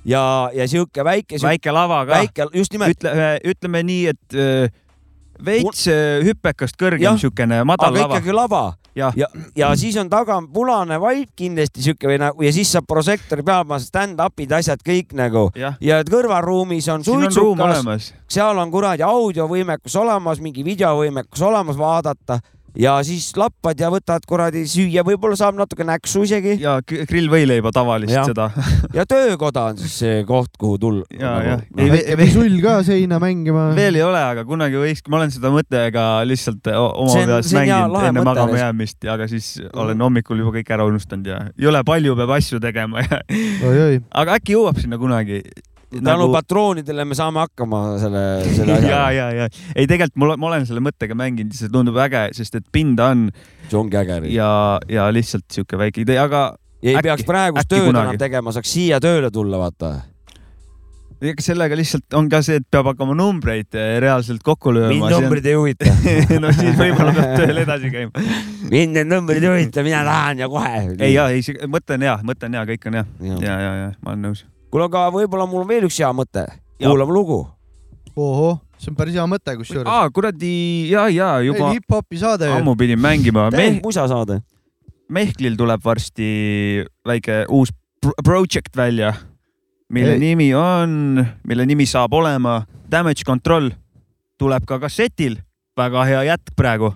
ja, 0.05 0.23
ja 0.53 0.67
sihuke 0.67 1.05
väike. 1.05 1.39
väike 1.41 1.75
lava 1.75 2.03
ka. 2.05 2.19
väike, 2.19 2.49
just 2.53 2.75
nimelt. 2.75 2.97
ütle, 2.97 3.29
ütleme 3.53 3.83
nii, 3.87 4.15
et 4.15 4.39
äh, 4.39 4.81
veits 5.45 5.87
äh, 5.91 6.19
hüpekast 6.25 6.79
kõrgem 6.79 7.21
siukene 7.21 7.63
madal 7.67 7.93
aga 7.93 8.03
lava. 8.03 8.19
ikkagi 8.19 8.35
lava 8.35 8.65
ja, 8.95 9.11
ja, 9.15 9.27
ja 9.55 9.71
siis 9.75 9.97
on 9.97 10.09
taga 10.09 10.37
punane 10.53 10.97
vaip 11.01 11.31
kindlasti 11.35 11.83
sihuke 11.83 12.09
või 12.09 12.19
nagu 12.21 12.45
ja 12.45 12.53
siis 12.55 12.71
saab 12.75 12.87
prožektori 12.89 13.43
peal 13.45 13.65
panna 13.67 13.83
stand-up'id, 13.83 14.55
asjad 14.55 14.83
kõik 14.85 15.15
nagu. 15.17 15.47
Ja, 15.59 15.73
ja 15.83 16.01
kõrvalruumis 16.07 16.87
on 16.93 17.05
suitsukas, 17.05 18.11
seal 18.31 18.61
on 18.61 18.71
kuradi 18.71 19.05
audiovõimekus 19.05 19.95
olemas, 19.99 20.41
mingi 20.43 20.65
videovõimekus 20.65 21.43
olemas 21.45 21.79
vaadata 21.79 22.39
ja 22.79 22.95
siis 23.07 23.29
lappad 23.39 23.79
ja 23.79 23.89
võtad 23.93 24.25
kuradi 24.27 24.65
süüa, 24.69 25.03
võib-olla 25.07 25.37
saab 25.39 25.57
natuke 25.59 25.85
näksu 25.87 26.25
isegi. 26.27 26.57
ja 26.61 26.77
grillvõileiba 26.85 27.71
tavaliselt 27.75 28.31
seda 28.31 28.49
ja 28.97 29.05
töökoda 29.09 29.69
on 29.71 29.79
siis 29.81 29.97
see 30.03 30.23
koht, 30.27 30.53
kuhu 30.59 30.79
tulla. 30.81 31.05
ja 31.15 31.35
nagu,, 31.37 31.51
ja 31.51 31.57
no.. 31.59 32.21
väike 32.21 32.31
sull 32.33 32.57
ka 32.63 32.77
seina 32.87 33.19
mängima. 33.23 33.67
veel 33.77 33.99
ei 33.99 34.05
ole, 34.05 34.21
aga 34.33 34.45
kunagi 34.47 34.79
võiks, 34.81 35.05
ma 35.09 35.21
olen 35.21 35.35
seda 35.35 35.51
mõttega 35.53 36.07
lihtsalt 36.27 36.71
oma 36.73 37.19
peas 37.31 37.53
mänginud 37.55 38.09
enne 38.09 38.25
magama 38.27 38.59
jäämist, 38.59 38.99
aga 39.11 39.29
siis 39.31 39.53
olen 39.73 40.01
hommikul 40.07 40.43
juba 40.43 40.57
kõik 40.59 40.73
ära 40.75 40.87
unustanud 40.89 41.31
ja 41.31 41.39
jõle 41.61 41.83
palju 41.87 42.17
peab 42.19 42.35
asju 42.39 42.59
tegema 42.63 43.05
ja 43.05 43.21
aga 44.11 44.39
äkki 44.39 44.57
jõuab 44.57 44.81
sinna 44.81 44.99
kunagi 45.01 45.41
tänu 45.91 46.25
nagu... 46.25 46.31
patroonidele 46.33 47.05
me 47.05 47.17
saame 47.17 47.43
hakkama 47.43 47.81
selle, 48.01 48.23
selle 48.55 48.75
asjaga. 48.79 48.95
ja, 48.95 49.03
ja, 49.11 49.27
ja 49.43 49.49
ei, 49.75 49.85
tegelikult 49.85 50.19
mul, 50.21 50.35
ma 50.41 50.51
olen 50.51 50.67
selle 50.69 50.83
mõttega 50.85 51.17
mänginud, 51.17 51.55
see 51.57 51.71
tundub 51.73 51.99
äge, 52.05 52.27
sest 52.37 52.59
et 52.61 52.67
pinda 52.73 53.11
on. 53.15 53.29
see 53.69 53.79
ongi 53.79 54.01
äge. 54.01 54.19
ja, 54.33 54.49
ja 54.91 55.07
lihtsalt 55.13 55.47
sihuke 55.53 55.79
väike 55.79 56.05
idee, 56.05 56.19
aga. 56.21 56.47
ei 56.83 56.95
äkki, 56.95 57.09
peaks 57.09 57.29
praegust 57.29 57.71
tööd 57.71 57.93
enam 57.93 58.17
tegema, 58.21 58.55
saaks 58.55 58.75
siia 58.77 59.01
tööle 59.03 59.31
tulla, 59.33 59.61
vaata 59.61 59.95
ega 61.23 61.43
sellega 61.43 61.77
lihtsalt 61.77 62.15
on 62.17 62.27
ka 62.31 62.41
see, 62.45 62.59
et 62.59 62.65
peab 62.71 62.89
hakkama 62.91 63.15
numbreid 63.17 63.77
eh, 63.79 63.95
reaalselt 64.03 64.43
kokku 64.45 64.73
lööma. 64.75 64.91
mind 64.93 65.13
numbrid 65.15 65.47
ei 65.47 65.55
huvita 65.57 65.93
no 66.43 66.51
siis 66.55 66.75
võib-olla 66.79 67.13
peab 67.15 67.37
tööl 67.39 67.61
edasi 67.63 67.91
käima. 67.93 68.25
mind 68.73 68.99
need 68.99 69.11
numbrid 69.11 69.45
ei 69.45 69.53
huvita, 69.53 69.85
mina 69.85 70.03
tahan 70.07 70.43
ja 70.43 70.49
kohe. 70.51 70.83
ei 70.99 71.13
ja, 71.15 71.29
ei, 71.31 71.45
mõte 71.71 71.95
on 71.97 72.09
hea, 72.09 72.17
mõte 72.27 72.49
on 72.49 72.59
hea, 72.59 72.65
kõik 72.73 72.91
on 72.91 72.99
hea. 72.99 73.07
ja, 73.31 73.39
ja, 73.47 73.55
ja, 73.63 73.71
ja 73.85 73.89
ma 74.01 74.13
olen 74.13 74.29
nõus 74.29 74.45
kuule, 74.75 74.89
aga 74.89 75.05
võib-olla 75.13 75.45
mul 75.47 75.63
on 75.63 75.69
veel 75.69 75.85
üks 75.87 76.01
hea 76.01 76.09
mõte. 76.11 76.43
kuulame 76.83 77.15
lugu. 77.15 77.37
ohoh, 78.15 78.57
see 78.77 78.91
on 78.91 78.97
päris 78.97 79.15
hea 79.15 79.23
mõte 79.29 79.55
kusjuures. 79.55 79.87
aa, 79.87 80.09
kuradi 80.11 80.89
ja, 80.91 81.07
ja 81.07 81.29
juba. 81.45 81.71
hip-hopi 81.71 82.19
saade. 82.19 82.49
ammu 82.57 82.75
pidin 82.75 82.99
mängima. 82.99 83.47
Meh... 83.55 83.79
musasaade. 83.83 84.41
Mehklil 85.07 85.55
tuleb 85.55 85.83
varsti 85.85 86.27
väike 87.07 87.45
uus 87.53 87.71
project 88.25 88.75
välja, 88.75 89.13
mille 89.93 90.17
Ei. 90.17 90.19
nimi 90.19 90.49
on, 90.57 91.23
mille 91.47 91.65
nimi 91.65 91.85
saab 91.85 92.13
olema 92.13 92.63
Damage 92.91 93.23
Control. 93.25 93.71
tuleb 94.35 94.65
ka 94.67 94.81
kassetil, 94.83 95.37
väga 95.77 96.03
hea 96.03 96.23
jätk 96.33 96.51
praegu 96.59 96.91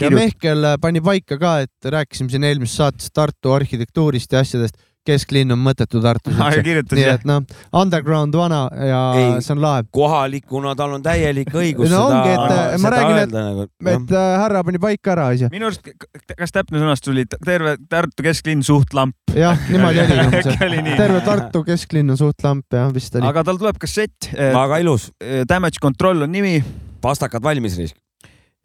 ja 0.00 0.08
Mehkel 0.14 0.64
pani 0.80 1.02
paika 1.04 1.36
ka, 1.36 1.58
et 1.66 1.90
rääkisime 1.92 2.32
siin 2.32 2.44
eelmises 2.48 2.78
saates 2.80 3.10
Tartu 3.12 3.52
arhitektuurist 3.52 4.32
ja 4.32 4.40
asjadest 4.40 4.78
kesklinn 5.06 5.54
on 5.54 5.60
mõttetu 5.62 6.00
Tartus 6.04 6.36
ah,. 6.40 6.56
nii 6.60 7.04
et 7.08 7.24
noh, 7.28 7.44
underground 7.76 8.36
vana 8.36 8.60
ja 8.74 9.00
ei, 9.16 9.28
see 9.44 9.54
on 9.54 9.62
lahe. 9.62 9.84
kohalikuna 9.94 10.74
tal 10.78 10.96
on 10.98 11.04
täielik 11.04 11.52
õigus 11.56 11.90
no, 11.92 12.02
seda, 12.12 12.58
et 12.74 12.82
ma 12.82 12.92
räägin, 12.94 13.20
et, 13.22 13.32
nagu, 13.34 13.66
et 13.94 14.12
äh, 14.12 14.28
härra 14.42 14.62
pani 14.66 14.82
paika 14.82 15.14
ära 15.14 15.30
asja. 15.34 15.50
minu 15.52 15.70
arust, 15.70 15.88
kas 16.36 16.54
täpne 16.54 16.82
sõnastus 16.82 17.14
oli 17.14 17.24
terve 17.32 17.76
Tartu 17.90 18.26
kesklinn 18.26 18.64
suht 18.66 18.94
lamp? 18.96 19.16
jah, 19.36 19.58
niimoodi 19.72 20.04
oli. 20.04 20.84
terve 21.00 21.24
Tartu 21.24 21.64
kesklinn 21.66 22.12
on 22.12 22.20
suht 22.20 22.44
lamp 22.44 22.76
jah, 22.76 22.92
vist 22.94 23.16
oli. 23.16 23.26
aga 23.30 23.44
tal 23.48 23.60
tuleb 23.60 23.80
kassett. 23.80 24.30
väga 24.36 24.82
ilus. 24.84 25.10
Damage 25.48 25.80
Control 25.82 26.28
on 26.28 26.32
nimi. 26.32 26.58
pastakad 27.00 27.42
valmis, 27.44 27.80
Risk. 27.80 27.96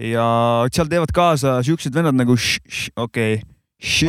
ja 0.01 0.27
seal 0.73 0.91
teevad 0.91 1.15
kaasa 1.15 1.61
siuksed 1.63 1.95
vennad 1.95 2.17
nagu 2.19 2.35
okei 2.35 3.37
okay. 3.39 3.54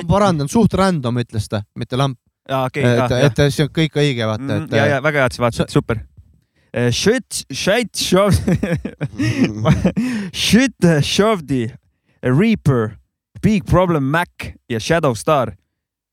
Ma 0.02 0.08
parandan, 0.08 0.50
suht 0.50 0.74
random 0.78 1.22
ütles 1.22 1.48
ta, 1.50 1.62
mitte 1.78 1.98
lamp. 1.98 2.18
Okay, 2.46 2.84
et, 2.86 3.14
et 3.26 3.40
see 3.50 3.64
on 3.66 3.72
kõik 3.74 3.96
õige, 3.98 4.26
vaata, 4.28 4.44
mm, 4.44 4.68
et. 4.68 4.76
ja, 4.78 4.84
ja 4.94 5.00
väga 5.02 5.24
hea, 5.24 5.30
et 5.30 5.36
sa 5.36 5.42
vaatasid, 5.42 5.72
super. 5.74 6.02
Eh, 6.76 6.92
shit, 6.94 7.42
shit, 7.50 7.90
shit, 10.46 10.88
shovdi, 11.02 11.64
Reaper, 12.22 12.92
Big 13.42 13.66
Problem 13.66 14.06
Mac 14.12 14.52
ja 14.70 14.80
Shadow 14.82 15.14
Star. 15.18 15.56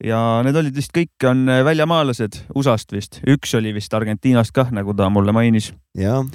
ja 0.04 0.18
need 0.44 0.58
olid 0.60 0.76
vist 0.76 0.92
kõik 0.92 1.24
on 1.30 1.46
eh, 1.48 1.62
väljamaalased 1.64 2.42
USA-st 2.58 2.92
vist, 2.92 3.22
üks 3.30 3.54
oli 3.56 3.72
vist 3.76 3.94
Argentiinast 3.96 4.52
kah, 4.56 4.74
nagu 4.74 4.96
ta 4.98 5.08
mulle 5.14 5.32
mainis. 5.36 5.72
jah 5.96 6.26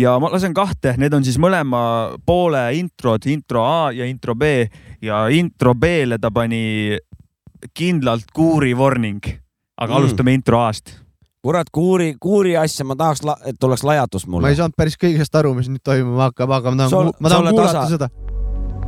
ja 0.00 0.16
ma 0.22 0.30
lasen 0.32 0.54
kahte, 0.56 0.94
need 1.00 1.14
on 1.16 1.26
siis 1.26 1.38
mõlema 1.40 1.82
poole 2.26 2.62
introd, 2.78 3.26
intro 3.30 3.64
A 3.66 3.90
ja 3.94 4.08
intro 4.08 4.34
B 4.38 4.64
ja 5.04 5.26
intro 5.34 5.74
B-le 5.74 6.18
ta 6.20 6.32
pani 6.34 6.96
kindlalt 7.76 8.32
kuuri 8.34 8.72
warning, 8.76 9.20
aga 9.76 9.92
mm. 9.92 9.96
alustame 10.00 10.34
intro 10.36 10.62
A-st 10.64 10.96
kurat, 11.40 11.70
kuuri, 11.72 12.14
kuuri 12.20 12.56
asja 12.60 12.84
ma 12.84 12.96
tahaks, 12.96 13.22
et 13.48 13.64
oleks 13.64 13.84
lajatus 13.84 14.26
mulle. 14.26 14.44
ma 14.44 14.52
ei 14.52 14.58
saanud 14.58 14.76
päris 14.76 14.98
kõigest 15.00 15.36
aru, 15.40 15.54
mis 15.56 15.70
nüüd 15.72 15.84
toimuma 15.84 16.28
hakkab, 16.28 16.52
aga 16.58 16.74
ma 16.74 16.82
tahan, 16.84 17.14
ma 17.16 17.32
tahan 17.32 17.48
kuulata 17.54 17.78
tasa... 17.78 17.86
seda. 17.94 18.10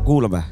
kuulame 0.04 0.42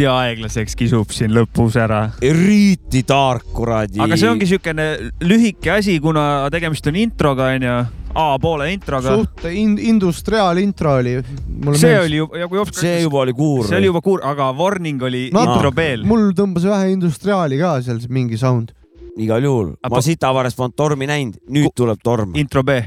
eriti 0.00 0.08
aeglaseks 0.08 0.76
kisub 0.78 1.10
siin 1.12 1.32
lõpus 1.34 1.76
ära. 1.76 2.10
eriti 2.24 3.02
tark 3.04 3.50
kuradi. 3.52 4.00
aga 4.00 4.16
see 4.16 4.28
ongi 4.30 4.46
siukene 4.48 4.86
lühike 5.20 5.72
asi, 5.74 5.98
kuna 6.00 6.48
tegemist 6.52 6.86
on 6.88 6.96
introga 6.96 7.50
onju 7.54 7.74
A-poole 8.20 8.70
introga. 8.72 9.12
suht 9.14 9.44
in, 9.52 9.76
industriaalintro 9.78 10.94
oli. 11.02 11.18
see 11.20 11.90
meeles. 11.92 12.06
oli 12.06 12.16
juba, 12.16 12.40
ja 12.40 12.48
kui 12.48 12.62
Ops 12.62 12.80
see 12.80 13.02
juba 13.02 13.20
oli 13.26 13.34
kuur. 13.36 13.66
see 13.68 13.76
oli 13.76 13.90
juba 13.90 14.00
kuur, 14.00 14.24
aga 14.24 14.50
warning 14.56 15.02
oli 15.02 15.28
no, 15.34 15.44
intro 15.44 15.72
B-l. 15.72 16.06
mul 16.08 16.30
tõmbas 16.38 16.64
vähe 16.70 16.94
industriaali 16.94 17.60
ka 17.60 17.76
seal 17.84 18.00
mingi 18.08 18.40
sound. 18.40 18.72
igal 19.20 19.44
juhul, 19.44 19.74
ma 19.90 20.00
Sitavares 20.00 20.56
polnud 20.56 20.78
tormi 20.78 21.10
näinud, 21.10 21.36
nüüd 21.52 21.76
tuleb 21.76 22.00
torm. 22.02 22.32
intro 22.40 22.64
B 22.64 22.80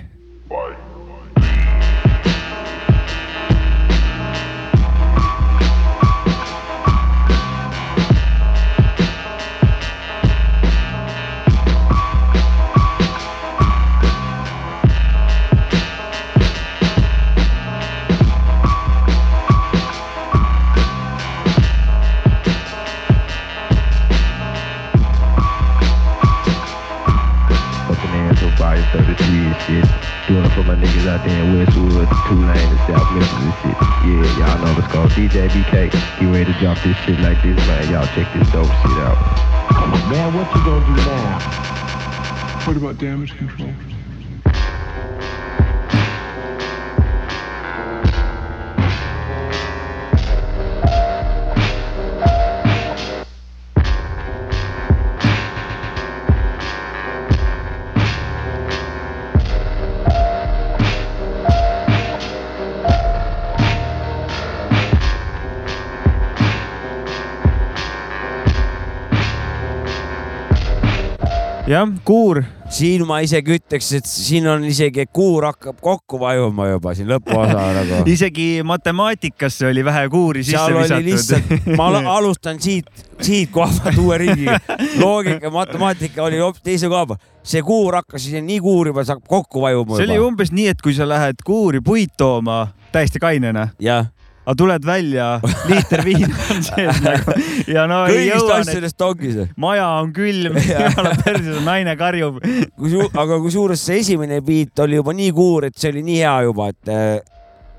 out 31.14 31.24
there 31.26 31.44
in 31.44 31.54
Westwood, 31.54 32.08
Tulane, 32.28 32.58
and 32.58 32.80
South 32.88 33.12
Memphis 33.12 33.34
and 33.38 33.54
shit. 33.62 33.78
Yeah, 34.04 34.40
y'all 34.40 34.66
know 34.66 34.80
it's 34.80 34.88
called 34.92 35.12
DJ 35.12 35.48
BK. 35.50 35.94
He 36.18 36.26
ready 36.26 36.46
to 36.46 36.60
drop 36.60 36.78
this 36.82 36.98
shit 36.98 37.20
like 37.20 37.42
this, 37.44 37.58
man. 37.68 37.92
Y'all 37.92 38.08
check 38.08 38.32
this 38.34 38.50
dope 38.52 38.66
shit 38.66 38.98
out. 39.04 39.18
Man, 40.10 40.34
what 40.34 40.48
you 40.56 40.64
gonna 40.64 40.86
do 40.86 40.96
now? 40.96 41.40
What 42.66 42.78
about 42.78 42.98
damage 42.98 43.36
control? 43.38 43.70
Jah, 71.74 71.90
kuur. 72.06 72.44
siin 72.74 73.04
ma 73.08 73.20
isegi 73.24 73.58
ütleks, 73.58 73.90
et 73.98 74.08
siin 74.10 74.48
on 74.50 74.64
isegi, 74.68 75.06
kuur 75.14 75.46
hakkab 75.48 75.80
kokku 75.84 76.20
vajuma 76.22 76.68
juba 76.72 76.94
siin 76.98 77.10
lõpuosa 77.12 77.66
nagu. 77.78 78.02
isegi 78.10 78.48
matemaatikasse 78.66 79.68
oli 79.70 79.86
vähe 79.86 80.08
kuuri 80.14 80.44
sisse 80.48 81.02
visatud. 81.06 81.74
ma 81.78 81.90
alustan 82.18 82.62
siit, 82.62 82.90
siit 83.22 83.52
koha 83.54 83.72
pealt 83.84 84.02
uue 84.04 84.18
ringiga. 84.22 84.60
loogika, 85.02 85.52
matemaatika 85.54 86.24
oli 86.28 86.42
hoopis 86.44 86.66
teise 86.66 86.90
koha 86.92 87.06
peal. 87.14 87.22
see 87.44 87.62
kuur 87.66 88.00
hakkas 88.02 88.30
nii 88.42 88.60
kuurima, 88.64 89.04
see 89.04 89.16
hakkab 89.16 89.30
kokku 89.38 89.66
vajuma. 89.66 89.98
see 89.98 90.10
oli 90.10 90.20
umbes 90.22 90.54
nii, 90.54 90.70
et 90.76 90.82
kui 90.84 90.96
sa 90.98 91.10
lähed 91.10 91.42
kuuri 91.46 91.82
puid 91.82 92.14
tooma 92.18 92.68
täiesti 92.94 93.22
kainena. 93.22 93.70
jah 93.82 94.13
aga 94.44 94.56
tuled 94.60 94.86
välja, 94.86 95.28
liiter 95.70 96.04
viina 96.04 96.30
on 96.52 96.64
sees 96.66 97.02
nagu 97.04 97.36
ja 97.72 97.86
no 97.90 98.04
ei 98.12 98.28
jõua. 98.28 98.40
kõigist 98.40 98.72
asjadest 98.74 99.06
ongi 99.08 99.34
see. 99.38 99.50
maja 99.64 99.88
on 100.02 100.12
külm 100.16 100.58
jumala 100.70 101.14
perses, 101.24 101.62
naine 101.64 101.96
karjub. 102.00 102.42
Aga 103.14 103.40
kusjuures 103.44 103.84
see 103.84 104.02
esimene 104.04 104.42
beat 104.46 104.84
oli 104.84 105.00
juba 105.00 105.16
nii 105.16 105.32
kuur, 105.36 105.70
et 105.70 105.80
see 105.80 105.94
oli 105.94 106.04
nii 106.10 106.20
hea 106.20 106.36
juba, 106.50 106.72
et 106.74 107.32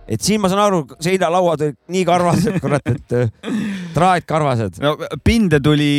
et 0.04 0.20
siin 0.20 0.40
ma 0.40 0.50
saan 0.52 0.60
aru, 0.66 0.82
seinalauad 1.00 1.62
olid 1.64 1.76
nii 1.92 2.02
karvased, 2.04 2.58
kurat, 2.60 2.90
et 2.92 3.14
traatkarvased. 3.94 4.80
no 4.84 4.96
pinde 5.24 5.60
tuli 5.64 5.92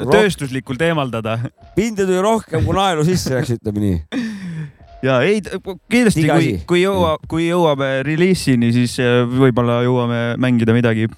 Roh 0.00 0.12
tööstuslikult 0.12 0.82
eemaldada. 0.84 1.38
pinde 1.76 2.04
tuli 2.04 2.20
rohkem 2.24 2.64
kui 2.64 2.76
naelu 2.76 3.06
sisse 3.08 3.36
läks, 3.36 3.56
ütleme 3.56 3.84
nii 3.84 4.19
ja 5.04 5.20
ei, 5.24 5.40
kindlasti, 5.90 6.26
kui, 6.28 6.52
kui 6.68 6.82
jõua, 6.82 7.14
kui 7.30 7.48
jõuame 7.48 7.90
reliisini, 8.06 8.72
siis 8.74 8.98
äh, 9.02 9.22
võib-olla 9.24 9.80
jõuame 9.86 10.20
mängida 10.40 10.76
midagi. 10.76 11.08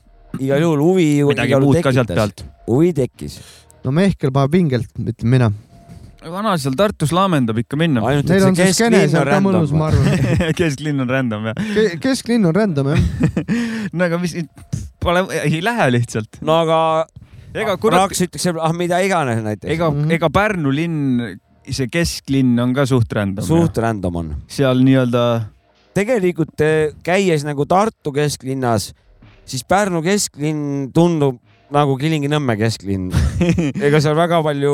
igal 0.41 0.63
juhul 0.63 0.85
huvi. 0.85 1.09
midagi 1.29 1.59
muud 1.63 1.83
ka 1.85 1.93
sealt 1.95 2.15
pealt. 2.15 2.45
huvi 2.69 2.93
tekkis. 2.97 3.41
no 3.85 3.95
Mehkel 3.95 4.33
paneb 4.35 4.55
vingelt, 4.55 4.93
ütlen 4.99 5.33
mina. 5.35 5.51
vana 6.23 6.55
seal 6.63 6.77
Tartus 6.79 7.13
laamendab 7.15 7.59
ikka 7.65 7.79
minna. 7.81 8.05
ainult, 8.07 8.31
et 8.31 8.47
see 8.47 8.55
kesklinn 8.63 9.19
on 9.19 9.27
random. 9.27 9.67
ma 9.79 9.91
arvan 9.91 10.55
kesklinn 10.61 11.03
on 11.07 11.11
random 11.11 11.51
jah 11.51 11.67
Ke. 11.75 11.89
kesklinn 12.03 12.47
on 12.47 12.55
random 12.55 12.95
jah 12.95 13.03
no 13.93 14.07
aga 14.07 14.23
mis, 14.23 14.39
pole, 15.03 15.27
ei 15.43 15.63
lähe 15.65 15.91
lihtsalt. 15.99 16.39
no 16.41 16.63
aga 16.63 16.79
ega 17.53 17.77
kurat. 17.81 18.07
Raks 18.07 18.23
ütleks, 18.27 18.47
ah 18.57 18.75
mida 18.77 19.01
iganes 19.05 19.43
näiteks. 19.45 19.71
ega 19.75 19.91
mm, 19.91 20.05
-hmm. 20.05 20.15
ega 20.17 20.31
Pärnu 20.33 20.73
linn 20.73 21.41
see 21.69 21.91
kesklinn 21.93 22.59
on 22.63 22.75
ka 22.75 22.87
suht 22.89 23.13
random. 23.13 23.45
suht 23.47 23.77
jah. 23.77 23.87
random 23.87 24.19
on. 24.19 24.35
seal 24.51 24.83
nii-öelda. 24.85 25.25
tegelikult 25.95 26.61
eh, 26.65 26.93
käies 27.05 27.47
nagu 27.47 27.67
Tartu 27.69 28.13
kesklinnas, 28.15 28.93
siis 29.45 29.65
Pärnu 29.69 30.03
kesklinn 30.05 30.91
tundub 30.95 31.41
nagu 31.73 31.97
Kilingi-Nõmme 32.01 32.57
kesklinn 32.61 33.11
ega 33.87 34.01
seal 34.03 34.17
väga 34.19 34.41
palju 34.45 34.73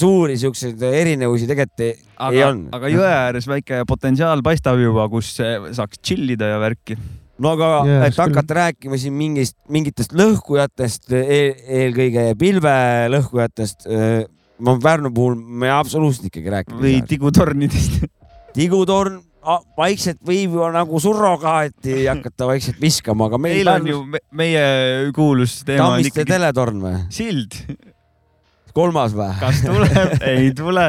suuri 0.00 0.38
siukseid 0.40 0.80
erinevusi 0.88 1.48
tegelikult 1.50 1.84
ei, 1.84 1.96
aga, 2.16 2.36
ei 2.36 2.44
on. 2.46 2.62
aga 2.76 2.92
jõe 2.92 3.08
ääres 3.08 3.48
väike 3.50 3.82
potentsiaal 3.88 4.44
paistab 4.44 4.80
juba, 4.80 5.08
kus 5.12 5.34
saaks 5.36 6.00
chill 6.00 6.32
ida 6.32 6.54
ja 6.54 6.60
värki. 6.62 6.96
no 7.42 7.52
aga 7.56 7.72
yeah,, 7.88 8.06
et 8.08 8.16
hakata 8.16 8.46
küll. 8.46 8.60
rääkima 8.60 9.00
siin 9.00 9.16
mingist, 9.18 9.58
mingitest 9.72 10.16
lõhkujatest 10.16 11.12
eel,, 11.20 11.52
eelkõige 11.82 12.30
pilvelõhkujatest 12.40 13.88
ma 14.62 14.78
Pärnu 14.82 15.12
puhul 15.14 15.36
me 15.36 15.70
absoluutselt 15.72 16.30
ikkagi 16.30 16.54
saa. 16.54 16.80
või 16.80 16.96
tigutornidest 17.08 18.02
tigutorn 18.58 19.20
vaikselt 19.76 20.20
võib 20.26 20.54
ju 20.58 20.66
nagu 20.74 21.00
surrogaati 21.02 22.04
hakata 22.06 22.46
vaikselt 22.46 22.78
viskama, 22.82 23.26
aga 23.26 23.40
meil 23.42 23.58
meil 23.58 23.70
on 23.72 23.88
ju 23.90 24.02
me, 24.06 24.20
meie 24.38 24.66
kuulus 25.16 25.62
teema 25.66 25.88
Tammiste 25.90 26.22
ikkagi... 26.22 26.30
teletorn 26.30 26.84
või? 26.84 27.00
sild. 27.10 27.58
Kolmas 28.76 29.12
või? 29.16 29.28
kas 29.40 29.60
tuleb? 29.64 30.14
ei 30.32 30.50
tule. 30.56 30.88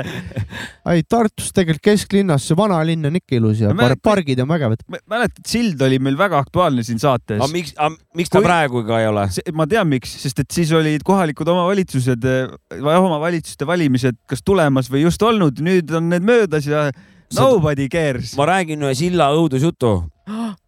ei, 0.94 1.04
Tartus 1.10 1.52
tegelikult 1.56 1.84
kesklinnas, 1.90 2.46
see 2.50 2.58
vanalinn 2.60 3.06
on 3.10 3.16
ikka 3.20 3.38
ilus 3.40 3.62
ja 3.64 3.70
Ma 3.72 3.76
par 3.84 3.94
mäletan- 3.94 4.04
pargid 4.10 4.42
on 4.44 4.50
vägevad. 4.52 4.84
mäletad, 5.10 5.44
sild 5.48 5.82
oli 5.88 6.00
meil 6.04 6.18
väga 6.20 6.40
aktuaalne 6.44 6.84
siin 6.88 7.00
saates 7.02 7.40
aga. 7.42 7.52
miks, 7.54 7.74
miks 8.16 8.30
ta 8.34 8.40
Kui- 8.42 8.48
praegu 8.48 8.84
ka 8.88 9.00
ei 9.04 9.08
ole? 9.12 9.28
ma 9.54 9.68
tean, 9.68 9.88
miks, 9.92 10.14
sest 10.24 10.40
et 10.44 10.52
siis 10.52 10.72
olid 10.76 11.04
kohalikud 11.08 11.48
omavalitsused, 11.54 12.28
omavalitsuste 12.82 13.68
valimised 13.68 14.18
kas 14.30 14.42
tulemas 14.46 14.90
või 14.92 15.04
just 15.08 15.22
olnud, 15.24 15.60
nüüd 15.64 15.92
on 15.96 16.10
need 16.14 16.24
möödas 16.28 16.68
ja 16.70 16.90
nobody 17.36 17.88
cares. 17.90 18.36
ma 18.38 18.46
räägin 18.50 18.84
ühe 18.86 18.96
silla 18.98 19.32
õudusjutu. 19.38 19.96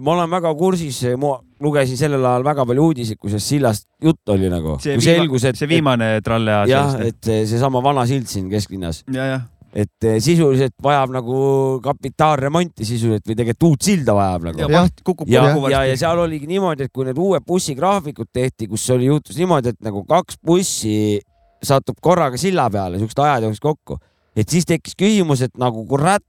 ma 0.00 0.12
olen 0.14 0.30
väga 0.30 0.54
kursis, 0.56 1.02
ma 1.20 1.34
lugesin 1.60 1.96
sellel 2.00 2.24
ajal 2.24 2.44
väga 2.46 2.64
palju 2.68 2.86
uudiseid, 2.90 3.18
kui 3.20 3.30
sellest 3.32 3.48
sillast 3.52 3.84
jutt 4.02 4.28
oli 4.32 4.48
nagu. 4.52 4.78
see 4.80 4.96
viima- 4.96 5.04
selgus, 5.04 5.44
et 5.44 5.56
see 5.60 5.68
viimane 5.68 6.08
tralle 6.24 6.54
jah, 6.68 6.86
aasta. 6.94 7.04
et 7.04 7.30
seesama 7.50 7.82
vana 7.84 8.06
sild 8.08 8.26
siin 8.30 8.48
kesklinnas, 8.50 9.02
ja, 9.12 9.26
jah. 9.34 9.42
et 9.76 10.04
eh, 10.08 10.16
sisuliselt 10.24 10.72
vajab 10.82 11.12
nagu 11.18 11.36
kapitaalremonti 11.84 12.84
sisuliselt 12.88 13.26
või 13.28 13.36
tegelikult 13.36 13.68
uut 13.70 13.82
silda 13.88 14.14
vajab 14.16 14.48
nagu. 14.48 14.58
ja 14.64 14.66
Jah. 14.66 14.88
ja, 15.28 15.42
ja, 15.70 15.70
ja 15.70 15.78
varsti. 15.92 16.00
seal 16.04 16.18
oligi 16.24 16.46
niimoodi, 16.46 16.88
et 16.88 16.92
kui 16.92 17.04
need 17.04 17.18
uued 17.20 17.44
bussigraafikud 17.46 18.28
tehti, 18.32 18.68
kus 18.72 18.88
oli, 18.90 19.06
juhtus 19.12 19.36
niimoodi, 19.36 19.74
et 19.76 19.80
nagu 19.84 20.04
kaks 20.08 20.40
bussi 20.44 21.20
satub 21.62 21.96
korraga 22.00 22.36
silla 22.40 22.68
peale, 22.70 22.98
siuksed 23.00 23.18
ajad 23.24 23.42
jooksid 23.48 23.62
kokku, 23.64 23.98
et 24.36 24.48
siis 24.48 24.64
tekkis 24.68 24.96
küsimus, 24.96 25.42
et 25.44 25.52
nagu 25.60 25.84
kurat, 25.88 26.22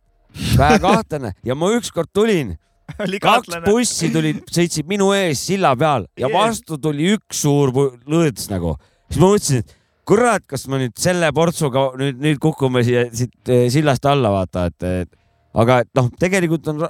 väekahtlane 0.58 1.34
ja 1.46 1.56
ma 1.56 1.70
ükskord 1.76 2.10
tulin, 2.14 2.58
kaks 3.28 3.58
bussi 3.66 4.12
tulid, 4.14 4.44
sõitsid 4.54 4.88
minu 4.90 5.12
ees 5.16 5.42
silla 5.50 5.74
peal 5.80 6.08
ja 6.20 6.30
vastu 6.32 6.80
tuli 6.82 7.12
üks 7.16 7.44
suur 7.44 7.74
lõõts 7.74 8.48
nagu, 8.52 8.76
siis 9.10 9.22
ma 9.22 9.32
mõtlesin, 9.34 9.64
et 9.64 9.76
kurat, 10.08 10.46
kas 10.48 10.68
me 10.72 10.82
nüüd 10.84 10.96
selle 11.00 11.32
portsuga 11.36 11.90
nüüd, 12.00 12.22
nüüd 12.24 12.40
kukume 12.44 12.84
siia 12.88 13.08
siit 13.12 13.52
eh, 13.52 13.68
sillast 13.74 14.08
alla, 14.08 14.32
vaata, 14.34 14.68
et, 14.72 14.88
et 15.04 15.58
aga 15.58 15.82
et 15.84 15.92
noh, 15.98 16.10
tegelikult 16.20 16.70
on 16.74 16.86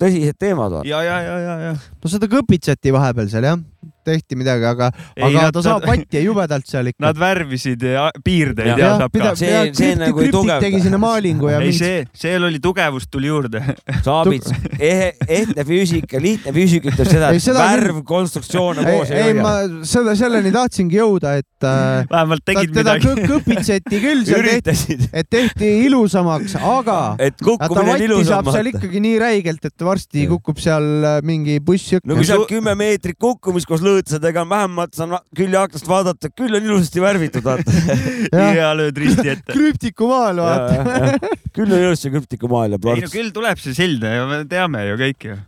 tõsised 0.00 0.38
teemad, 0.40 0.80
ja, 0.88 1.02
ja, 1.04 1.20
ja, 1.24 1.36
ja, 1.40 1.58
ja. 1.68 1.74
no 1.76 2.12
seda 2.12 2.28
kõpitseti 2.32 2.92
vahepeal 2.94 3.30
seal 3.32 3.46
jah, 3.48 3.60
tehti 4.06 4.38
midagi, 4.38 4.64
aga, 4.70 4.90
aga 5.18 5.30
nad- 5.36 5.52
ta 5.56 5.62
saab 5.66 5.86
vatti 5.88 6.22
jubedalt 6.24 6.66
seal 6.70 6.90
ikka. 6.92 7.02
Nad 7.08 7.18
värvisid 7.20 7.82
ja 7.90 8.06
piirdeid 8.24 8.72
ja 8.72 8.76
jah, 8.80 8.98
saab 9.02 9.16
ka. 9.18 9.34
See- 9.36 9.50
ja 9.52 9.62
see 9.74 9.94
nagu 10.00 10.22
ei 10.24 10.30
tugevda. 10.34 10.60
tegi 10.62 10.80
sinna 10.86 10.98
maalingu 11.02 11.50
ja 11.50 11.60
ei, 11.64 11.72
see, 11.76 12.04
seal 12.16 12.46
oli 12.48 12.60
tugevust 12.62 13.10
tuli 13.10 13.28
juurde. 13.30 13.62
Saabits, 14.06 14.52
ehe, 14.90 15.12
ehtne 15.28 15.64
füüsika, 15.68 16.20
lihtne 16.22 16.52
füüsika 16.56 16.92
ütleb 16.92 17.10
seda, 17.10 17.30
Ei, 17.34 17.40
et 17.40 17.46
seda 17.46 17.64
värv 17.66 18.00
konstruktsioone 18.06 18.84
ei 18.86 18.96
koos, 18.98 19.10
ei 19.10 19.34
ma 19.36 19.54
selle, 19.86 20.14
selleni 20.18 20.52
tahtsingi 20.54 20.98
jõuda, 21.00 21.36
et 21.42 21.66
äh, 21.66 22.06
vähemalt 22.10 22.44
tegid 22.46 22.72
teda 22.76 22.96
midagi. 22.96 23.06
kõ- 23.06 23.30
kõpitseti 23.34 24.00
küll 24.02 24.22
seal 24.28 24.42
tehti, 24.46 24.52
üritasid, 24.54 25.06
et 25.12 25.28
tehti 25.32 25.70
ilusamaks, 25.86 26.56
aga 26.60 26.98
et 27.26 27.36
kukkumine 27.42 27.96
on 27.96 28.04
ilusam 28.08 28.44
saab. 28.44 28.52
seal 28.54 28.70
ikkagi 28.72 29.02
nii 29.02 29.18
räigelt, 29.22 29.64
et 29.70 29.86
varsti 29.86 30.26
kukub 30.30 30.60
seal 30.62 30.86
äh, 31.04 31.18
mingi 31.26 31.58
buss 31.64 31.94
no 32.04 32.16
kui 32.18 32.26
sealt 32.28 32.48
kümme 32.50 32.74
meetrit 32.78 33.16
kukkumist 33.20 33.66
koos 33.68 33.82
lõõtsadega 33.96 34.44
on 34.44 34.52
vähemalt, 34.52 34.94
saan 34.96 35.16
küljeaknast 35.36 35.88
vaadata, 35.90 36.30
küll 36.36 36.56
on 36.58 36.68
ilusasti 36.68 37.02
värvitud, 37.02 37.44
vaata. 37.46 37.74
ja 38.60 38.70
lööd 38.76 39.00
risti 39.00 39.32
ette. 39.34 39.52
krüptiku 39.52 40.10
maal 40.12 40.40
vaata. 40.44 41.18
küll 41.56 41.70
on 41.70 41.82
ilusti 41.88 42.12
krüptiku 42.14 42.50
maal 42.52 42.76
ja 42.76 42.80
ei 42.94 43.04
no 43.04 43.12
küll 43.12 43.34
tuleb 43.34 43.60
see 43.62 43.76
sild 43.76 44.04
ja 44.04 44.26
me 44.28 44.44
teame 44.50 44.86
ju 44.90 44.98
kõik 45.00 45.30
ju. 45.30 45.38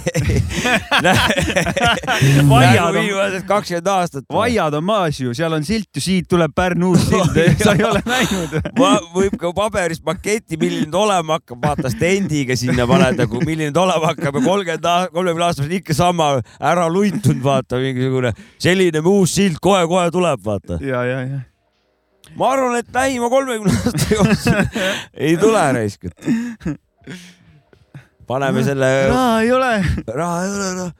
viimased 2.94 3.44
kakskümmend 3.48 3.88
aastat. 3.90 4.24
vaiad 4.32 4.74
on 4.74 4.84
maas 4.84 5.20
ju, 5.20 5.34
seal 5.36 5.52
on 5.56 5.64
silt 5.66 5.88
ju, 5.96 6.02
siit 6.04 6.28
tuleb 6.30 6.52
Pärnu 6.56 6.92
uus 6.94 7.02
sild, 7.08 7.36
sa 7.64 7.74
ei 7.76 7.84
ole 7.86 8.02
näinud. 8.06 8.56
ma, 8.78 8.90
võib 9.14 9.36
ka 9.40 9.52
paberist 9.56 10.04
paketi, 10.06 10.56
milline 10.60 10.90
ta 10.92 10.98
olema 11.02 11.38
hakkab, 11.38 11.58
vaata 11.64 11.88
stendiga 11.92 12.56
sinna 12.58 12.86
paned 12.90 13.16
nagu, 13.20 13.36
milline 13.44 13.72
ta 13.76 13.80
olema 13.84 14.06
hakkab 14.12 14.34
ja 14.40 14.44
kolmkümmend, 14.46 14.84
kolmekümne 15.14 15.46
aastas 15.48 15.66
on 15.66 15.76
ikka 15.80 15.92
sama 15.96 16.26
ära 16.58 16.88
luitunud, 16.92 17.42
vaata 17.44 17.74
mingisugune 17.82 18.30
selline 18.60 19.04
uus 19.04 19.30
sild 19.38 19.56
kohe-kohe 19.62 20.10
tuleb, 20.14 20.40
vaata. 20.44 20.74
ja, 20.84 21.00
ja, 21.08 21.18
ja. 21.26 21.40
ma 22.36 22.44
arvan, 22.54 22.78
et 22.80 22.88
lähima 22.94 23.26
kolmekümne 23.32 23.74
aasta 23.80 24.14
jooksul 24.14 24.58
ei 25.28 25.34
tule 25.40 25.64
raisk. 25.78 26.02
Paneme 28.30 28.64
selle, 28.66 28.88
raha 29.10 29.36
ei 29.42 29.52
ole. 29.52 29.72
raha 30.06 30.40
ei 30.44 30.50
ole, 30.54 30.72
noh, 30.78 30.90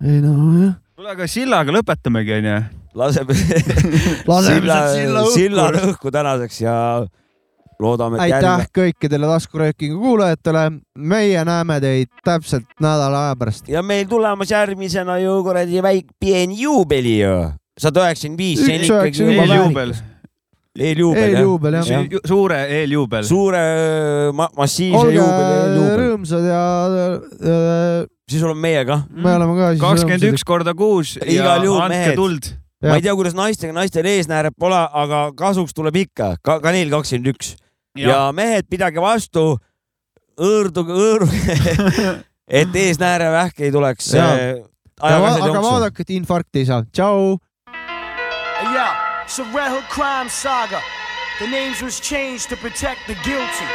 ei 0.00 0.20
no 0.24 0.34
jah. 0.56 0.74
kuule, 0.96 1.14
aga 1.14 1.30
sillaga 1.30 1.74
lõpetamegi 1.76 2.36
onju. 2.40 2.58
laseme 3.00 3.36
silla 3.38 5.24
silla, 5.30 5.68
õhku. 5.78 6.10
tänaseks 6.10 6.60
ja 6.64 6.74
loodame, 7.80 8.18
aitäh 8.18 8.42
järgmine 8.42 8.72
kõikidele 8.76 9.30
taskuröökingu 9.30 10.00
kuulajatele. 10.02 10.64
meie 10.98 11.44
näeme 11.46 11.78
teid 11.84 12.10
täpselt 12.26 12.68
nädala 12.82 13.26
aja 13.28 13.38
pärast. 13.40 13.68
ja 13.70 13.82
meil 13.86 14.08
tulemas 14.10 14.50
järgmisena 14.50 15.20
ju 15.22 15.40
kuradi 15.46 15.82
väike 15.82 16.16
peen 16.20 16.56
juubeli 16.58 17.20
ju, 17.20 17.36
sada 17.78 18.08
üheksakümmend 18.08 18.42
viis, 18.42 18.64
Üks 18.64 18.90
üheksakümmend 18.90 19.54
juba 19.54 19.86
eeljuubel, 20.78 21.34
eeljuubel 21.34 21.76
jah. 21.80 21.88
jah 21.88 22.06
ja.. 22.06 22.22
suure 22.28 22.60
eeljuubel. 22.78 23.26
suure 23.26 23.62
ma 24.36 24.46
massiivse 24.56 25.00
olge 25.00 25.16
juubeli 25.16 25.56
eeljuubel, 25.56 26.02
rõõmsad 26.04 26.46
ja 26.46 26.62
äh, 26.86 28.04
siis 28.30 28.44
oleme 28.46 28.62
meie 28.68 28.84
kah. 28.86 29.02
me 29.10 29.34
oleme 29.34 29.56
ka 29.58 29.72
kakskümmend 29.82 30.28
üks 30.30 30.46
korda 30.46 30.74
kuus 30.78 31.16
ja 31.18 31.26
Igal 31.26 31.66
juhul, 31.66 31.82
andke 31.82 31.96
mehed. 31.96 32.20
tuld. 32.20 32.52
ma 32.86 33.00
ei 33.00 33.04
tea, 33.06 33.16
kuidas 33.18 33.34
naistega, 33.38 33.74
naistel 33.74 34.06
eesnääred 34.12 34.54
pole, 34.58 34.78
aga 34.78 35.26
kasuks 35.38 35.74
tuleb 35.74 35.98
ikka 36.04 36.36
ka,, 36.38 36.60
ka 36.62 36.76
neil 36.76 36.92
kakskümmend 36.94 37.34
üks 37.34 37.56
ja 37.98 38.22
mehed, 38.36 38.70
pidage 38.70 39.02
vastu, 39.02 39.58
õõrduge, 40.38 40.94
õõruge, 40.94 41.58
et 42.62 42.82
eesnäärevähk 42.86 43.66
ei 43.66 43.74
tuleks 43.74 44.14
Jaa. 44.14 44.32
äh, 44.38 44.64
aga, 45.02 45.36
aga 45.50 45.66
vaadake, 45.66 46.06
et 46.06 46.18
infarkti 46.20 46.62
ei 46.62 46.70
saa. 46.70 46.84
tšau. 46.94 47.38
Yo, 48.70 48.90
it's 49.30 49.38
a 49.38 49.44
Red 49.54 49.70
Hook 49.70 49.84
crime 49.84 50.28
saga. 50.28 50.82
The 51.38 51.46
names 51.46 51.82
was 51.82 52.00
changed 52.00 52.48
to 52.48 52.56
protect 52.56 53.06
the 53.06 53.14
guilty. 53.22 53.68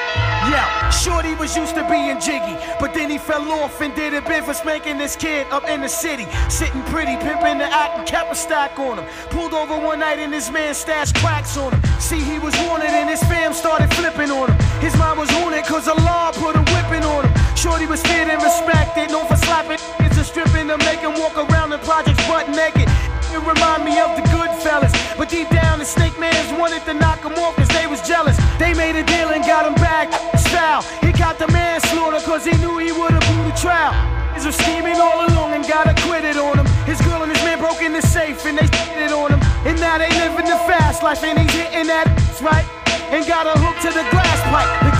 Yeah, 0.52 0.90
Shorty 0.90 1.34
was 1.36 1.56
used 1.56 1.76
to 1.76 1.88
being 1.90 2.20
jiggy, 2.20 2.60
but 2.78 2.94
then 2.94 3.10
he 3.10 3.18
fell 3.18 3.48
off 3.64 3.80
and 3.80 3.96
did 3.96 4.14
a 4.14 4.22
bit 4.22 4.44
for 4.44 4.54
spanking 4.54 4.98
this 4.98 5.16
kid 5.16 5.48
up 5.52 5.64
in 5.70 5.80
the 5.80 5.88
city. 5.88 6.28
Sitting 6.50 6.84
pretty, 6.92 7.16
pimping 7.16 7.60
the 7.60 7.72
act 7.72 7.98
and 7.98 8.06
kept 8.06 8.34
a 8.34 8.36
stack 8.36 8.78
on 8.78 9.00
him. 9.00 9.06
Pulled 9.30 9.54
over 9.54 9.80
one 9.80 10.00
night 10.00 10.20
and 10.20 10.34
his 10.34 10.52
man 10.52 10.74
stashed 10.74 11.16
cracks 11.24 11.56
on 11.56 11.72
him. 11.72 11.82
See, 12.02 12.20
he 12.20 12.38
was 12.38 12.54
wanted 12.68 12.90
and 12.90 13.10
his 13.10 13.24
fam 13.24 13.54
started 13.54 13.88
flipping 13.94 14.32
on 14.32 14.52
him. 14.52 14.60
His 14.82 14.94
mind 14.98 15.18
was 15.18 15.30
it 15.32 15.66
cause 15.66 15.86
the 15.86 15.96
law 16.04 16.34
put 16.34 16.58
a 16.58 16.64
whipping 16.76 17.06
on 17.06 17.24
him. 17.24 17.56
Shorty 17.56 17.86
was 17.86 18.02
feared 18.02 18.28
and 18.28 18.44
respected, 18.44 19.10
known 19.10 19.26
for 19.26 19.38
slapping 19.38 19.78
niggas 20.16 20.18
and 20.18 20.26
stripping 20.26 20.68
to 20.68 20.78
make 20.80 21.00
him 21.00 21.14
walk 21.20 21.38
around 21.38 21.72
in 21.74 21.80
projects 21.80 22.28
butt 22.28 22.50
naked. 22.50 22.90
It 23.36 23.44
remind 23.44 23.84
me 23.84 24.00
of 24.00 24.16
the 24.16 24.24
good 24.32 24.48
fellas. 24.64 24.96
But 25.18 25.28
deep 25.28 25.50
down, 25.50 25.80
the 25.80 25.84
snake 25.84 26.18
mans 26.18 26.56
wanted 26.58 26.86
to 26.86 26.94
knock 26.94 27.20
him 27.20 27.36
off 27.36 27.58
cause 27.58 27.68
they 27.68 27.86
was 27.86 28.00
jealous. 28.08 28.40
They 28.58 28.74
made 28.74 28.96
a 28.96 29.04
deal 29.04 29.28
and 29.28 29.44
got 29.44 29.68
him 29.68 29.76
back. 29.76 30.08
Style. 30.40 30.84
He 31.04 31.12
got 31.12 31.38
the 31.38 31.52
manslaughter 31.52 32.24
cause 32.24 32.46
he 32.46 32.56
knew 32.64 32.78
he 32.78 32.94
would've 32.94 33.20
blew 33.28 33.44
the 33.44 33.58
trial. 33.60 33.92
Is 34.40 34.48
scheming 34.56 34.96
all 35.04 35.28
along 35.28 35.52
and 35.52 35.68
got 35.68 35.84
acquitted 35.84 36.38
on 36.38 36.60
him. 36.60 36.68
His 36.88 37.02
girl 37.02 37.24
and 37.24 37.32
his 37.32 37.44
man 37.44 37.60
broke 37.60 37.82
in 37.82 37.92
the 37.92 38.02
safe 38.02 38.46
and 38.46 38.58
they 38.58 38.70
it 39.04 39.12
on 39.12 39.32
him. 39.36 39.42
And 39.68 39.78
now 39.82 39.98
they 39.98 40.12
living 40.16 40.48
the 40.48 40.60
fast 40.64 41.04
life 41.04 41.22
and 41.24 41.38
he's 41.38 41.52
hitting 41.52 41.88
that 41.88 42.08
right. 42.40 42.64
And 43.12 43.28
got 43.28 43.48
a 43.52 43.60
hook 43.60 43.76
to 43.84 43.92
the 43.92 44.08
glass 44.16 44.40
pipe. 44.48 44.72
The 44.80 44.95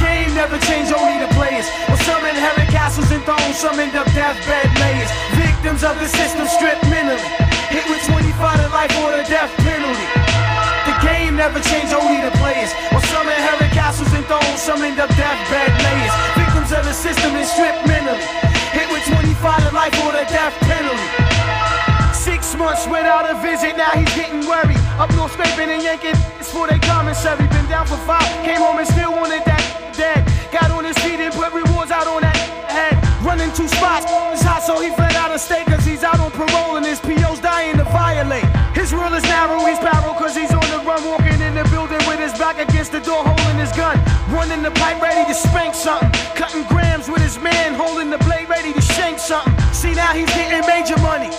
never 0.46 0.62
changed, 0.70 0.94
only 0.94 1.18
the 1.18 1.32
players. 1.34 1.66
Well, 1.90 1.98
some 2.06 2.22
inherit 2.22 2.70
castles 2.70 3.10
and 3.10 3.24
thrones, 3.26 3.58
some 3.58 3.82
end 3.82 3.98
up 3.98 4.06
deathbed 4.14 4.70
layers. 4.78 5.10
Victims 5.34 5.82
of 5.82 5.98
the 5.98 6.06
system 6.06 6.46
stripped 6.46 6.86
mentally. 6.86 7.26
Hit 7.74 7.82
with 7.90 8.06
25 8.06 8.62
to 8.62 8.70
life 8.70 8.94
or 9.02 9.10
the 9.18 9.26
death 9.26 9.50
penalty. 9.66 10.06
The 10.86 10.96
game 11.02 11.34
never 11.34 11.58
changed, 11.66 11.98
only 11.98 12.22
the 12.22 12.30
players. 12.38 12.70
Well, 12.94 13.02
some 13.10 13.26
inherit 13.26 13.74
castles 13.74 14.14
and 14.14 14.22
thrones, 14.30 14.62
some 14.62 14.86
end 14.86 15.02
up 15.02 15.10
deathbed 15.18 15.74
layers. 15.82 16.14
Victims 16.38 16.70
of 16.78 16.86
the 16.86 16.94
system 16.94 17.34
and 17.34 17.48
stripped 17.50 17.82
mentally. 17.90 18.22
Hit 18.70 18.86
with 18.94 19.02
25 19.18 19.34
to 19.66 19.72
life 19.74 19.98
or 20.06 20.14
the 20.14 20.30
death 20.30 20.54
penalty. 20.70 21.10
Six 22.14 22.54
months 22.54 22.86
without 22.86 23.26
a 23.26 23.34
visit, 23.42 23.74
now 23.82 23.90
he's 23.98 24.14
getting 24.14 24.46
worried. 24.46 24.78
Up 25.02 25.10
north 25.18 25.34
scraping 25.34 25.74
and 25.74 25.82
yanking, 25.82 26.18
it's 26.38 26.54
for 26.54 26.70
their 26.70 26.82
commissary. 26.86 27.50
Been 27.50 27.66
down 27.66 27.90
for 27.90 27.98
five, 28.06 28.30
came 28.46 28.62
home 28.62 28.78
and 28.78 28.88
still 28.88 29.10
wanted 29.10 29.42
that. 29.50 29.65
Got 30.56 30.72
on 30.72 30.86
his 30.86 30.98
feet 31.00 31.20
and 31.20 31.34
put 31.34 31.52
rewards 31.52 31.92
out 31.92 32.08
on 32.08 32.22
that 32.22 32.38
head. 32.72 32.96
Running 33.20 33.52
two 33.52 33.68
spots, 33.68 34.08
it's 34.32 34.42
hot, 34.42 34.64
so 34.64 34.80
he 34.80 34.88
fled 34.96 35.12
out 35.20 35.30
of 35.36 35.42
state, 35.42 35.66
cause 35.66 35.84
he's 35.84 36.02
out 36.02 36.18
on 36.18 36.32
parole 36.32 36.78
and 36.78 36.86
his 36.86 37.02
PO's 37.02 37.42
dying 37.42 37.76
to 37.76 37.84
violate. 37.84 38.48
His 38.72 38.94
rule 38.94 39.12
is 39.12 39.24
narrow, 39.24 39.60
he's 39.68 39.80
barrel, 39.80 40.14
cause 40.14 40.34
he's 40.34 40.54
on 40.56 40.64
the 40.72 40.80
run, 40.88 41.04
walking 41.04 41.42
in 41.44 41.56
the 41.56 41.68
building 41.76 42.00
with 42.08 42.24
his 42.24 42.32
back 42.40 42.56
against 42.56 42.94
the 42.94 43.02
door, 43.02 43.20
holding 43.28 43.60
his 43.60 43.74
gun. 43.74 44.00
Running 44.32 44.64
the 44.64 44.72
pipe, 44.80 45.02
ready 45.02 45.28
to 45.28 45.36
spank 45.36 45.76
something. 45.76 46.10
Cutting 46.40 46.64
grams 46.72 47.10
with 47.10 47.22
his 47.22 47.38
man, 47.38 47.74
holding 47.74 48.10
the 48.10 48.20
blade, 48.20 48.48
ready 48.48 48.72
to 48.72 48.80
shank 48.80 49.20
something. 49.20 49.52
See, 49.74 49.94
now 49.94 50.14
he's 50.14 50.32
getting 50.32 50.66
major 50.72 50.96
money. 51.04 51.36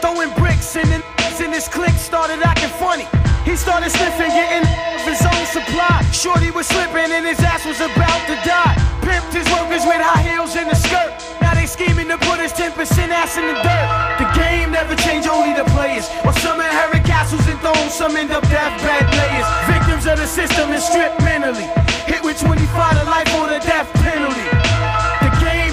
Throwing 0.00 0.32
bricks 0.34 0.76
and 0.76 0.88
then 0.88 1.02
in 1.40 1.52
his 1.52 1.68
clique 1.68 1.96
started 1.96 2.40
acting 2.44 2.68
funny. 2.76 3.08
He 3.44 3.56
started 3.56 3.90
sniffing, 3.90 4.28
getting 4.28 4.64
of 4.64 5.04
his 5.08 5.24
own 5.24 5.44
supply. 5.48 6.04
Shorty 6.12 6.50
was 6.50 6.66
slipping 6.66 7.10
and 7.12 7.24
his 7.24 7.40
ass 7.40 7.64
was 7.64 7.80
about 7.80 8.20
to 8.28 8.36
die. 8.44 8.76
Pimped 9.00 9.32
his 9.32 9.48
workers 9.48 9.84
with 9.88 10.00
high 10.00 10.20
heels 10.20 10.56
and 10.56 10.68
a 10.68 10.76
skirt. 10.76 11.12
Now 11.40 11.54
they 11.54 11.64
scheming 11.64 12.08
to 12.08 12.18
put 12.18 12.40
his 12.40 12.52
10% 12.52 12.76
ass 13.08 13.36
in 13.36 13.46
the 13.48 13.56
dirt. 13.60 13.88
The 14.20 14.28
game 14.36 14.70
never 14.72 14.94
changed, 14.96 15.28
only 15.28 15.52
the 15.56 15.64
players. 15.72 16.08
Or 16.24 16.32
some 16.44 16.60
inherit 16.60 17.04
castles 17.04 17.46
and 17.48 17.58
thrones, 17.60 17.94
some 17.94 18.16
end 18.16 18.30
up 18.30 18.44
deathbed 18.48 19.08
players. 19.08 19.46
Victims 19.64 20.04
of 20.06 20.18
the 20.20 20.28
system 20.28 20.70
and 20.70 20.82
stripped 20.82 21.20
mentally. 21.20 21.68
Hit 22.04 22.22
with 22.22 22.38
25 22.38 22.68
to 23.00 23.04
life 23.08 23.28
or 23.40 23.48
the 23.48 23.60
death 23.64 23.88
penalty. 24.04 24.59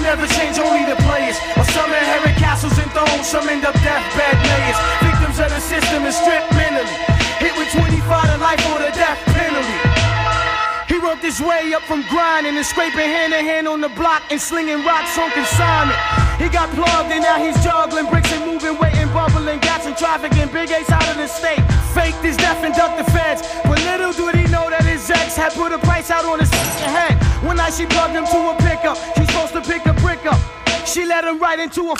Never 0.08 0.26
change, 0.40 0.58
only 0.58 0.86
the 0.86 0.96
players. 1.02 1.36
Or 1.54 1.64
some 1.64 1.92
inherit 1.92 2.34
castles 2.36 2.72
and 2.78 2.90
thrones, 2.92 3.28
some 3.28 3.46
end 3.46 3.66
up 3.66 3.74
deathbed 3.74 4.36
players. 4.40 4.78
Victims 5.04 5.38
of 5.38 5.50
the 5.50 5.60
system 5.60 6.02
and 6.02 6.14
stripped 6.14 6.50
mentally. 6.54 6.96
Hit 7.44 7.52
with 7.58 7.68
25 7.72 8.32
to 8.32 8.38
life 8.38 8.72
or 8.72 8.78
the 8.78 8.90
death 8.96 9.27
worked 11.08 11.24
his 11.24 11.40
way 11.40 11.72
up 11.72 11.80
from 11.84 12.02
grinding 12.12 12.54
and 12.54 12.66
scraping 12.66 13.08
hand 13.08 13.32
to 13.32 13.38
hand 13.38 13.66
on 13.66 13.80
the 13.80 13.88
block 13.88 14.22
and 14.30 14.38
slinging 14.38 14.84
rocks 14.84 15.16
on 15.16 15.30
consignment. 15.30 15.96
He 16.36 16.50
got 16.50 16.68
plugged 16.76 17.10
and 17.10 17.22
now 17.22 17.40
he's 17.40 17.56
juggling 17.64 18.04
bricks 18.10 18.30
and 18.30 18.44
moving 18.44 18.76
weight 18.78 18.94
and 18.96 19.10
bubbling 19.14 19.58
gas 19.60 19.86
and 19.86 19.96
trafficking 19.96 20.52
big 20.52 20.70
A's 20.70 20.90
out 20.90 21.08
of 21.08 21.16
the 21.16 21.26
state. 21.26 21.64
Faked 21.96 22.20
his 22.22 22.36
death 22.36 22.62
and 22.62 22.74
ducked 22.74 22.98
the 22.98 23.10
feds. 23.10 23.40
But 23.64 23.80
little 23.88 24.12
did 24.12 24.36
he 24.36 24.52
know 24.52 24.68
that 24.68 24.84
his 24.84 25.08
ex 25.08 25.34
had 25.34 25.54
put 25.54 25.72
a 25.72 25.78
price 25.78 26.10
out 26.10 26.26
on 26.26 26.40
his 26.40 26.50
head. 26.84 27.16
One 27.42 27.56
night 27.56 27.72
she 27.72 27.86
plugged 27.86 28.12
him 28.12 28.26
to 28.26 28.38
a 28.52 28.54
pickup. 28.60 28.98
She's 29.16 29.28
supposed 29.28 29.54
to 29.54 29.62
pick 29.62 29.86
a 29.86 29.94
brick 29.94 30.26
up. 30.26 30.67
She 30.88 31.04
let 31.04 31.22
him 31.22 31.38
right 31.38 31.60
into 31.60 31.92
a 31.92 31.96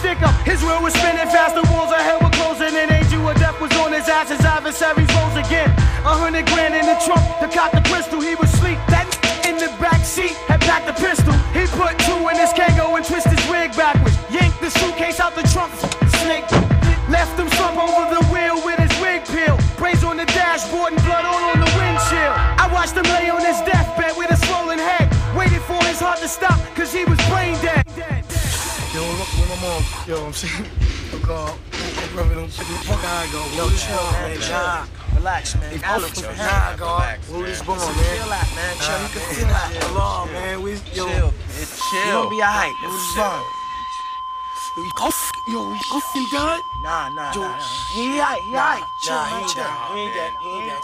stick 0.00 0.16
up. 0.24 0.32
His 0.48 0.64
wheel 0.64 0.80
was 0.80 0.96
spinning 0.96 1.28
fast, 1.28 1.54
the 1.54 1.62
walls 1.68 1.92
hell 1.92 2.24
were 2.24 2.32
closing, 2.32 2.72
and 2.72 2.90
Angel 2.90 3.28
of 3.28 3.36
Death 3.36 3.60
was 3.60 3.70
on 3.76 3.92
his 3.92 4.08
ass. 4.08 4.32
His 4.32 4.40
adversaries 4.40 5.12
rose 5.12 5.36
again. 5.36 5.68
A 6.08 6.16
hundred 6.16 6.48
grand 6.48 6.72
in 6.72 6.88
the 6.88 6.96
trunk 7.04 7.20
to 7.44 7.46
cock 7.52 7.70
the 7.76 7.84
crystal. 7.84 8.18
He 8.18 8.34
was 8.40 8.48
sleep. 8.56 8.80
That 8.88 9.04
in 9.44 9.60
the 9.60 9.68
back 9.76 10.00
seat 10.08 10.32
had 10.48 10.64
packed 10.64 10.88
the 10.88 10.96
pistol. 10.96 11.36
He 11.52 11.68
put 11.76 12.00
two 12.08 12.16
in 12.32 12.40
his 12.40 12.48
Kango 12.56 12.96
and 12.96 13.04
twisted 13.04 13.36
his 13.36 13.44
wig 13.52 13.76
backwards. 13.76 14.16
Yanked 14.32 14.56
the 14.64 14.72
suitcase 14.72 15.20
out 15.20 15.36
the 15.36 15.44
trunk. 15.52 15.70
Snake 16.24 16.48
left 17.12 17.36
him 17.36 17.52
slump 17.60 17.76
over 17.76 18.08
the 18.08 18.24
wheel 18.32 18.56
with 18.64 18.80
his 18.80 18.94
wig 19.04 19.20
peel. 19.28 19.60
Brains 19.76 20.00
on 20.00 20.16
the 20.16 20.26
dashboard 20.32 20.96
and 20.96 21.02
blood 21.04 21.28
all 21.28 21.44
on 21.52 21.60
the 21.60 21.70
windshield. 21.76 22.34
I 22.56 22.72
watched 22.72 22.96
him 22.96 23.04
lay 23.04 23.28
on 23.28 23.44
his 23.44 23.60
deathbed 23.68 24.16
with 24.16 24.32
a 24.32 24.38
swollen 24.48 24.80
head. 24.80 25.12
Waited 25.36 25.60
for 25.68 25.78
his 25.84 26.00
heart 26.00 26.24
to 26.24 26.28
stop, 26.28 26.56
cause 26.74 26.88
he 26.88 27.04
was 27.04 27.20
brain 27.28 27.54
dead. 27.60 28.19
Yo, 28.90 29.04
I'm 29.04 29.18
rocking 29.18 29.40
with 29.40 29.50
my 29.50 29.56
mom. 29.62 29.82
Yo, 30.08 30.26
I'm 30.26 30.32
sitting. 30.32 30.66
I'm 31.14 31.22
gone. 31.22 31.54
I'm 31.54 32.16
rubbing 32.16 32.38
them 32.38 32.50
shit. 32.50 32.66
Fuck 32.66 32.98
I 33.04 33.30
go. 33.30 33.38
Yo, 33.54 33.70
chill, 33.78 34.02
man. 34.18 34.34
Chill. 34.42 35.14
Relax, 35.14 35.54
man. 35.54 35.74
If 35.74 35.82
I'm 35.86 36.00
from 36.00 36.10
Chicago, 36.10 36.98
who 37.30 37.44
is 37.44 37.62
born, 37.62 37.78
man? 37.78 37.86
Chill 37.86 38.32
out, 38.34 38.50
man. 38.58 38.74
Chill. 38.82 38.98
You 38.98 39.08
can 39.14 39.22
feel 39.30 39.46
that. 39.46 39.70
Hello, 39.78 40.26
man. 40.34 40.62
We, 40.62 40.72
yo. 40.90 41.06
Chill. 41.06 41.30
It's 41.54 41.78
chill. 41.78 42.02
You 42.02 42.12
gonna 42.18 42.30
be 42.30 42.42
alright. 42.42 42.74
It 42.82 42.90
was 42.90 43.14
fun. 43.14 43.42
Go 44.96 45.06
f 45.06 45.30
yo, 45.46 45.70
you 45.70 45.80
go 45.90 46.00
fucking 46.00 46.26
done? 46.32 46.60
Nah, 46.82 47.08
nah, 47.10 47.32
yo, 47.34 47.42
nah, 47.42 47.56
nah. 47.56 47.62
He 47.94 48.18
alright, 48.18 48.42
he 48.42 48.56
alright. 48.56 48.82
Nah, 49.06 49.24
he 49.26 49.34
ain't 49.38 49.54
done. 49.54 49.76
He 49.94 50.00
ain't 50.00 50.14
done. 50.14 50.34
He 50.42 50.48
ain't 50.66 50.82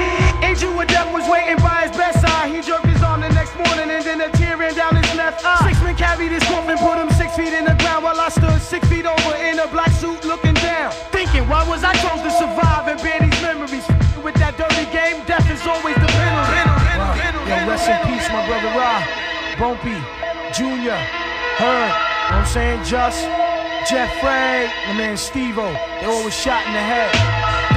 done. 0.00 0.05
Angel 0.42 0.72
with 0.76 0.88
death 0.88 1.12
was 1.12 1.28
waiting 1.28 1.56
by 1.56 1.88
his 1.88 1.96
bedside. 1.96 2.54
He 2.54 2.60
jerked 2.60 2.86
his 2.86 3.02
arm 3.02 3.20
the 3.20 3.28
next 3.30 3.56
morning 3.56 3.90
and 3.90 4.04
then 4.04 4.20
a 4.20 4.30
tear 4.30 4.56
ran 4.56 4.74
down 4.74 4.96
his 4.96 5.14
left 5.14 5.44
eye. 5.44 5.68
Six 5.68 5.82
men 5.82 5.96
carried 5.96 6.32
his 6.32 6.42
coffin, 6.44 6.78
put 6.78 6.98
him 6.98 7.10
six 7.10 7.36
feet 7.36 7.52
in 7.52 7.64
the 7.64 7.74
ground 7.80 8.04
while 8.04 8.18
I 8.20 8.28
stood 8.28 8.60
six 8.60 8.86
feet 8.88 9.06
over 9.06 9.34
in 9.36 9.58
a 9.58 9.66
black 9.68 9.90
suit 9.92 10.24
looking 10.24 10.54
down. 10.54 10.92
Thinking, 11.12 11.48
why 11.48 11.66
was 11.68 11.84
I 11.84 11.94
chose 12.04 12.22
to 12.22 12.30
survive 12.30 12.88
and 12.88 13.00
bear 13.02 13.20
these 13.20 13.40
memories? 13.42 13.86
With 14.22 14.34
that 14.42 14.58
dirty 14.58 14.90
game, 14.90 15.22
death 15.24 15.46
is 15.50 15.62
always 15.66 15.94
the 15.96 16.10
penalty. 16.10 16.66
Yo, 17.46 17.54
rest 17.70 17.86
in 17.86 18.00
peace, 18.10 18.26
my 18.28 18.42
brother 18.46 18.72
Ra, 18.74 18.98
Bumpy, 19.54 19.94
Junior, 20.52 20.98
Herb, 21.62 21.88
you 21.88 21.94
know 21.94 22.42
what 22.42 22.42
I'm 22.42 22.46
saying? 22.46 22.82
Just, 22.82 23.22
Jeff 23.88 24.10
Frey, 24.18 24.66
my 24.88 24.94
man 24.98 25.16
Steve-O, 25.16 25.72
they 26.00 26.06
all 26.06 26.24
was 26.24 26.34
shot 26.34 26.66
in 26.66 26.72
the 26.72 26.80
head 26.80 27.75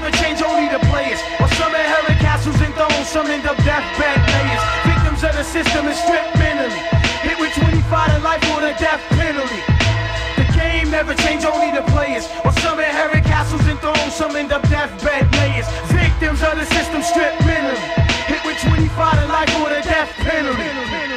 never 0.00 0.16
change, 0.16 0.40
only 0.42 0.68
the 0.70 0.78
players. 0.86 1.18
While 1.38 1.50
some 1.58 1.74
inherit 1.74 2.18
castles 2.22 2.54
and 2.62 2.72
thrones, 2.74 3.08
some 3.08 3.26
end 3.26 3.46
up 3.46 3.56
deathbed 3.66 4.18
players. 4.30 4.62
Victims 4.86 5.20
of 5.26 5.34
the 5.34 5.42
system 5.42 5.86
and 5.90 5.96
stripped 5.96 6.38
mentally. 6.38 6.78
Hit 7.26 7.36
with 7.40 7.52
25 7.58 7.82
to 8.14 8.18
life 8.22 8.42
or 8.54 8.60
the 8.60 8.74
death 8.78 9.02
penalty. 9.18 9.58
The 10.38 10.46
game 10.54 10.90
never 10.90 11.14
change, 11.26 11.44
only 11.44 11.72
the 11.74 11.82
players. 11.90 12.30
While 12.46 12.54
some 12.62 12.78
inherit 12.78 13.24
castles 13.24 13.66
and 13.66 13.78
thrones, 13.80 14.14
some 14.14 14.36
end 14.36 14.52
up 14.52 14.62
deathbed 14.70 15.26
players. 15.32 15.66
Victims 15.90 16.42
of 16.46 16.54
the 16.54 16.66
system 16.66 17.02
stripped 17.02 17.42
mentally. 17.42 17.82
Hit 18.30 18.42
with 18.46 18.58
25 18.70 18.86
to 19.18 19.26
life 19.26 19.50
or 19.58 19.70
the 19.74 19.82
death 19.82 20.10
penalty. 20.22 21.07